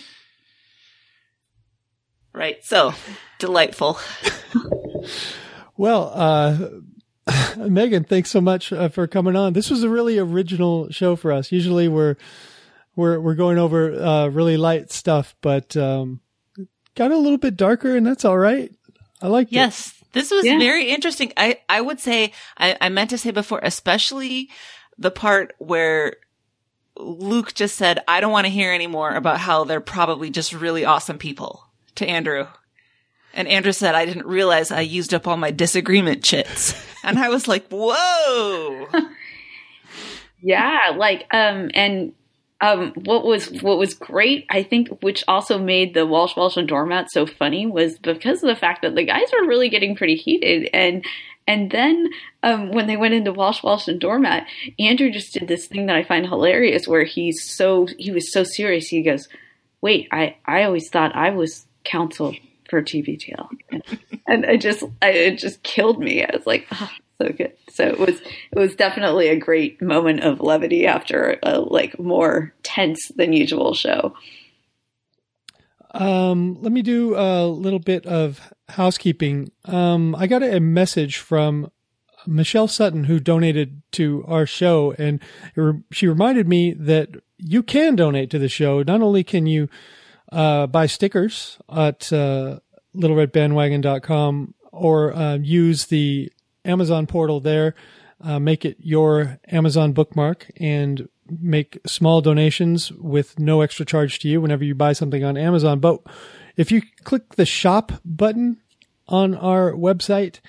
right. 2.32 2.62
So 2.64 2.94
delightful. 3.38 3.98
Well, 5.76 6.10
uh, 6.14 6.68
Megan, 7.56 8.04
thanks 8.04 8.30
so 8.30 8.40
much 8.40 8.72
uh, 8.72 8.88
for 8.88 9.06
coming 9.06 9.36
on. 9.36 9.52
This 9.52 9.70
was 9.70 9.82
a 9.82 9.90
really 9.90 10.18
original 10.18 10.90
show 10.90 11.16
for 11.16 11.32
us. 11.32 11.52
Usually 11.52 11.88
we're 11.88 12.16
we're 12.94 13.20
we're 13.20 13.34
going 13.34 13.58
over 13.58 13.92
uh, 13.92 14.28
really 14.28 14.56
light 14.56 14.90
stuff, 14.90 15.34
but 15.42 15.76
um, 15.76 16.20
got 16.94 17.12
a 17.12 17.18
little 17.18 17.38
bit 17.38 17.56
darker, 17.56 17.94
and 17.96 18.06
that's 18.06 18.24
all 18.24 18.38
right. 18.38 18.72
I 19.20 19.28
like 19.28 19.48
Yes, 19.50 19.95
this 20.16 20.30
was 20.30 20.44
Yeah. 20.44 20.58
very 20.58 20.88
interesting. 20.90 21.32
I, 21.36 21.60
I 21.68 21.80
would 21.80 22.00
say, 22.00 22.32
I, 22.58 22.76
I 22.80 22.88
meant 22.88 23.10
to 23.10 23.18
say 23.18 23.30
before, 23.30 23.60
especially 23.62 24.48
the 24.98 25.10
part 25.10 25.54
where 25.58 26.16
Luke 26.96 27.52
just 27.54 27.76
said, 27.76 28.02
I 28.08 28.20
don't 28.20 28.32
want 28.32 28.46
to 28.46 28.50
hear 28.52 28.72
anymore 28.72 29.14
about 29.14 29.38
how 29.38 29.64
they're 29.64 29.80
probably 29.80 30.30
just 30.30 30.52
really 30.54 30.84
awesome 30.86 31.18
people 31.18 31.62
to 31.96 32.06
Andrew. 32.08 32.46
And 33.34 33.46
Andrew 33.46 33.72
said, 33.72 33.94
I 33.94 34.06
didn't 34.06 34.26
realize 34.26 34.70
I 34.70 34.80
used 34.80 35.12
up 35.12 35.26
all 35.28 35.36
my 35.36 35.50
disagreement 35.50 36.24
chits. 36.24 36.74
And 37.04 37.20
I 37.20 37.28
was 37.28 37.46
like, 37.46 37.68
whoa. 37.68 38.88
Yeah, 40.42 40.92
like 40.96 41.26
um 41.32 41.70
and 41.74 42.12
um 42.60 42.92
what 43.04 43.24
was 43.24 43.50
what 43.62 43.78
was 43.78 43.94
great, 43.94 44.46
I 44.50 44.62
think, 44.62 44.88
which 45.02 45.24
also 45.28 45.58
made 45.58 45.94
the 45.94 46.06
Walsh 46.06 46.36
Walsh 46.36 46.56
and 46.56 46.68
Doormat 46.68 47.10
so 47.10 47.26
funny 47.26 47.66
was 47.66 47.98
because 47.98 48.42
of 48.42 48.48
the 48.48 48.56
fact 48.56 48.82
that 48.82 48.94
the 48.94 49.04
guys 49.04 49.28
were 49.32 49.46
really 49.46 49.68
getting 49.68 49.96
pretty 49.96 50.16
heated 50.16 50.70
and 50.72 51.04
and 51.48 51.70
then 51.70 52.08
um, 52.42 52.72
when 52.72 52.86
they 52.86 52.96
went 52.96 53.14
into 53.14 53.32
Walsh 53.32 53.62
Walsh 53.62 53.86
and 53.86 54.00
Doormat, 54.00 54.46
Andrew 54.78 55.10
just 55.10 55.32
did 55.32 55.46
this 55.46 55.66
thing 55.66 55.86
that 55.86 55.96
I 55.96 56.02
find 56.02 56.26
hilarious 56.26 56.88
where 56.88 57.04
he's 57.04 57.42
so 57.42 57.86
he 57.98 58.10
was 58.10 58.32
so 58.32 58.42
serious. 58.42 58.88
He 58.88 59.02
goes, 59.02 59.28
Wait, 59.80 60.08
I, 60.10 60.36
I 60.44 60.64
always 60.64 60.88
thought 60.88 61.14
I 61.14 61.30
was 61.30 61.66
counsel 61.84 62.34
for 62.68 62.82
and, 63.70 63.82
and 64.26 64.46
I 64.46 64.56
just 64.56 64.82
I, 65.00 65.10
it 65.10 65.38
just 65.38 65.62
killed 65.62 66.00
me. 66.00 66.24
I 66.24 66.30
was 66.34 66.46
like, 66.46 66.66
oh, 66.72 66.90
so 67.20 67.28
good. 67.28 67.52
So 67.70 67.84
it 67.84 67.98
was 67.98 68.20
it 68.20 68.58
was 68.58 68.74
definitely 68.74 69.28
a 69.28 69.36
great 69.36 69.80
moment 69.80 70.20
of 70.20 70.40
levity 70.40 70.86
after 70.86 71.38
a 71.42 71.60
like 71.60 71.98
more 71.98 72.54
tense 72.62 73.10
than 73.16 73.32
usual 73.32 73.74
show. 73.74 74.14
Um, 75.92 76.58
let 76.60 76.72
me 76.72 76.82
do 76.82 77.16
a 77.16 77.46
little 77.46 77.78
bit 77.78 78.04
of 78.06 78.52
housekeeping. 78.68 79.50
Um, 79.64 80.14
I 80.14 80.26
got 80.26 80.42
a 80.42 80.60
message 80.60 81.16
from 81.16 81.70
Michelle 82.26 82.68
Sutton 82.68 83.04
who 83.04 83.18
donated 83.18 83.82
to 83.92 84.24
our 84.26 84.44
show, 84.44 84.94
and 84.98 85.20
she 85.90 86.06
reminded 86.06 86.48
me 86.48 86.74
that 86.74 87.10
you 87.38 87.62
can 87.62 87.96
donate 87.96 88.30
to 88.30 88.38
the 88.38 88.48
show. 88.48 88.82
Not 88.82 89.00
only 89.00 89.24
can 89.24 89.46
you 89.46 89.68
uh, 90.32 90.66
buy 90.66 90.86
stickers 90.86 91.58
at 91.70 92.12
uh, 92.12 92.58
littleredbandwagon.com 92.94 94.54
or 94.72 95.14
uh, 95.14 95.36
use 95.36 95.86
the 95.86 96.30
Amazon 96.66 97.06
portal 97.06 97.40
there, 97.40 97.74
uh, 98.20 98.38
make 98.38 98.64
it 98.64 98.76
your 98.80 99.38
Amazon 99.48 99.92
bookmark, 99.92 100.50
and 100.58 101.08
make 101.28 101.78
small 101.86 102.20
donations 102.20 102.92
with 102.92 103.38
no 103.38 103.60
extra 103.60 103.84
charge 103.84 104.18
to 104.20 104.28
you 104.28 104.40
whenever 104.40 104.64
you 104.64 104.74
buy 104.74 104.92
something 104.92 105.24
on 105.24 105.36
Amazon. 105.36 105.80
But 105.80 106.00
if 106.56 106.70
you 106.70 106.82
click 107.04 107.34
the 107.34 107.46
shop 107.46 107.92
button 108.04 108.58
on 109.08 109.34
our 109.34 109.72
website, 109.72 110.40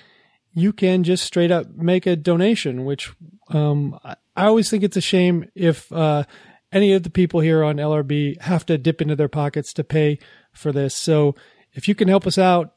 you 0.54 0.72
can 0.72 1.04
just 1.04 1.24
straight 1.24 1.50
up 1.50 1.68
make 1.74 2.06
a 2.06 2.16
donation, 2.16 2.84
which 2.84 3.12
um, 3.48 3.98
I 4.04 4.46
always 4.46 4.70
think 4.70 4.82
it's 4.82 4.96
a 4.96 5.02
shame 5.02 5.48
if 5.54 5.90
uh, 5.92 6.24
any 6.72 6.92
of 6.92 7.02
the 7.02 7.10
people 7.10 7.40
here 7.40 7.62
on 7.64 7.76
LRB 7.76 8.40
have 8.42 8.66
to 8.66 8.78
dip 8.78 9.00
into 9.00 9.16
their 9.16 9.28
pockets 9.28 9.72
to 9.74 9.84
pay 9.84 10.18
for 10.52 10.72
this. 10.72 10.94
So 10.94 11.34
if 11.72 11.88
you 11.88 11.94
can 11.94 12.08
help 12.08 12.26
us 12.26 12.38
out, 12.38 12.74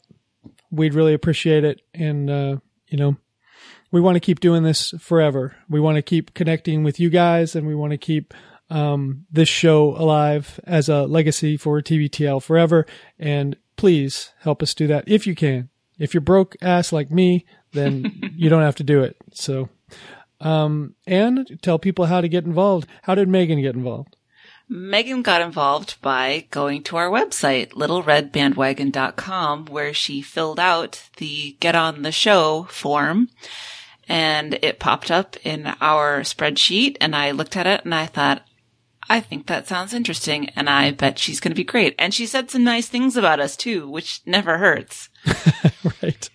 we'd 0.69 0.93
really 0.93 1.13
appreciate 1.13 1.63
it. 1.63 1.81
And, 1.93 2.29
uh, 2.29 2.57
you 2.87 2.97
know, 2.97 3.17
we 3.91 4.01
want 4.01 4.15
to 4.15 4.21
keep 4.21 4.39
doing 4.39 4.63
this 4.63 4.93
forever. 4.99 5.55
We 5.69 5.79
want 5.79 5.97
to 5.97 6.01
keep 6.01 6.33
connecting 6.33 6.83
with 6.83 6.99
you 6.99 7.09
guys 7.09 7.55
and 7.55 7.67
we 7.67 7.75
want 7.75 7.91
to 7.91 7.97
keep 7.97 8.33
um, 8.69 9.25
this 9.29 9.49
show 9.49 9.95
alive 9.97 10.59
as 10.63 10.87
a 10.87 11.03
legacy 11.03 11.57
for 11.57 11.81
TBTL 11.81 12.41
forever. 12.41 12.85
And 13.19 13.57
please 13.75 14.31
help 14.39 14.63
us 14.63 14.73
do 14.73 14.87
that 14.87 15.03
if 15.07 15.27
you 15.27 15.35
can. 15.35 15.69
If 15.99 16.13
you're 16.13 16.21
broke 16.21 16.55
ass 16.61 16.93
like 16.93 17.11
me, 17.11 17.45
then 17.73 18.31
you 18.35 18.49
don't 18.49 18.63
have 18.63 18.77
to 18.77 18.83
do 18.83 19.03
it. 19.03 19.17
So, 19.33 19.69
um, 20.39 20.95
and 21.05 21.59
tell 21.61 21.77
people 21.77 22.05
how 22.05 22.21
to 22.21 22.29
get 22.29 22.45
involved. 22.45 22.87
How 23.03 23.13
did 23.13 23.27
Megan 23.27 23.61
get 23.61 23.75
involved? 23.75 24.15
Megan 24.69 25.21
got 25.21 25.41
involved 25.41 26.01
by 26.01 26.45
going 26.49 26.81
to 26.83 26.95
our 26.95 27.09
website, 27.09 27.71
littleredbandwagon.com, 27.71 29.65
where 29.65 29.93
she 29.93 30.21
filled 30.21 30.61
out 30.61 31.09
the 31.17 31.57
get 31.59 31.75
on 31.75 32.03
the 32.03 32.11
show 32.13 32.63
form 32.69 33.27
and 34.11 34.59
it 34.61 34.77
popped 34.77 35.09
up 35.09 35.37
in 35.45 35.67
our 35.79 36.19
spreadsheet 36.19 36.97
and 36.99 37.15
I 37.15 37.31
looked 37.31 37.55
at 37.55 37.65
it 37.65 37.85
and 37.85 37.95
I 37.95 38.07
thought, 38.07 38.45
I 39.09 39.21
think 39.21 39.47
that 39.47 39.69
sounds 39.69 39.93
interesting 39.93 40.49
and 40.49 40.69
I 40.69 40.91
bet 40.91 41.17
she's 41.17 41.39
going 41.39 41.51
to 41.51 41.55
be 41.55 41.63
great. 41.63 41.95
And 41.97 42.13
she 42.13 42.25
said 42.25 42.51
some 42.51 42.65
nice 42.65 42.89
things 42.89 43.15
about 43.15 43.39
us 43.39 43.55
too, 43.55 43.89
which 43.89 44.19
never 44.25 44.57
hurts. 44.57 45.07
right. 46.03 46.29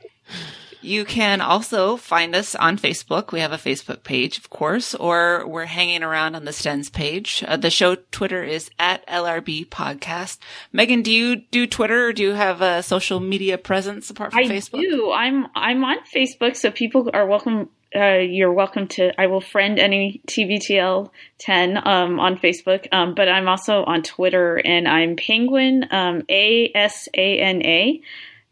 You 0.87 1.05
can 1.05 1.41
also 1.41 1.97
find 1.97 2.35
us 2.37 2.55
on 2.55 2.79
Facebook. 2.79 3.33
We 3.33 3.41
have 3.41 3.51
a 3.51 3.57
Facebook 3.57 4.05
page, 4.05 4.39
of 4.39 4.51
course, 4.51 4.95
or 4.95 5.45
we're 5.47 5.65
hanging 5.65 6.05
around 6.05 6.37
on 6.37 6.45
the 6.45 6.53
Stens 6.53 6.93
page. 6.93 7.43
Uh, 7.47 7.57
the 7.57 7.71
show 7.71 7.97
Twitter 8.13 8.45
is 8.45 8.71
at 8.79 9.05
LRB 9.09 9.67
Podcast. 9.67 10.39
Megan, 10.73 11.03
do 11.03 11.13
you 11.13 11.37
do 11.37 11.67
Twitter 11.67 12.07
or 12.07 12.13
do 12.13 12.23
you 12.23 12.33
have 12.35 12.63
a 12.63 12.85
social 12.85 13.19
media 13.19 13.59
presence 13.59 14.11
apart 14.11 14.33
from 14.33 14.39
I 14.39 14.45
Facebook? 14.45 14.79
I 14.79 14.83
do. 14.83 15.13
I'm 15.13 15.49
I'm 15.57 15.85
on 15.85 15.97
Facebook, 16.15 16.55
so 16.55 16.71
people 16.71 17.11
are 17.13 17.27
welcome. 17.27 17.69
Uh, 17.95 18.19
you're 18.19 18.53
welcome 18.53 18.87
to. 18.89 19.21
I 19.21 19.27
will 19.27 19.41
friend 19.41 19.81
any 19.81 20.21
TBTL 20.29 21.11
ten 21.39 21.77
um, 21.85 22.21
on 22.21 22.39
Facebook, 22.39 22.87
um, 22.93 23.17
but 23.17 23.29
I'm 23.29 23.49
also 23.49 23.83
on 23.83 24.03
Twitter, 24.03 24.57
and 24.65 24.87
I'm 24.87 25.17
Penguin 25.17 25.87
um, 25.91 26.23
A 26.29 26.71
S 26.77 27.09
A 27.13 27.41
N 27.41 27.63
A. 27.67 28.01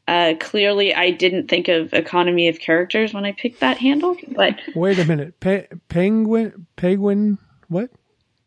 Uh, 0.06 0.34
clearly, 0.38 0.94
I 0.94 1.10
didn't 1.10 1.48
think 1.48 1.68
of 1.68 1.92
economy 1.94 2.48
of 2.48 2.58
characters 2.58 3.14
when 3.14 3.24
I 3.24 3.32
picked 3.32 3.60
that 3.60 3.78
handle. 3.78 4.16
But 4.28 4.60
wait 4.74 4.98
a 4.98 5.04
minute, 5.04 5.40
Pe- 5.40 5.66
penguin, 5.88 6.66
penguin, 6.76 7.38
what? 7.68 7.90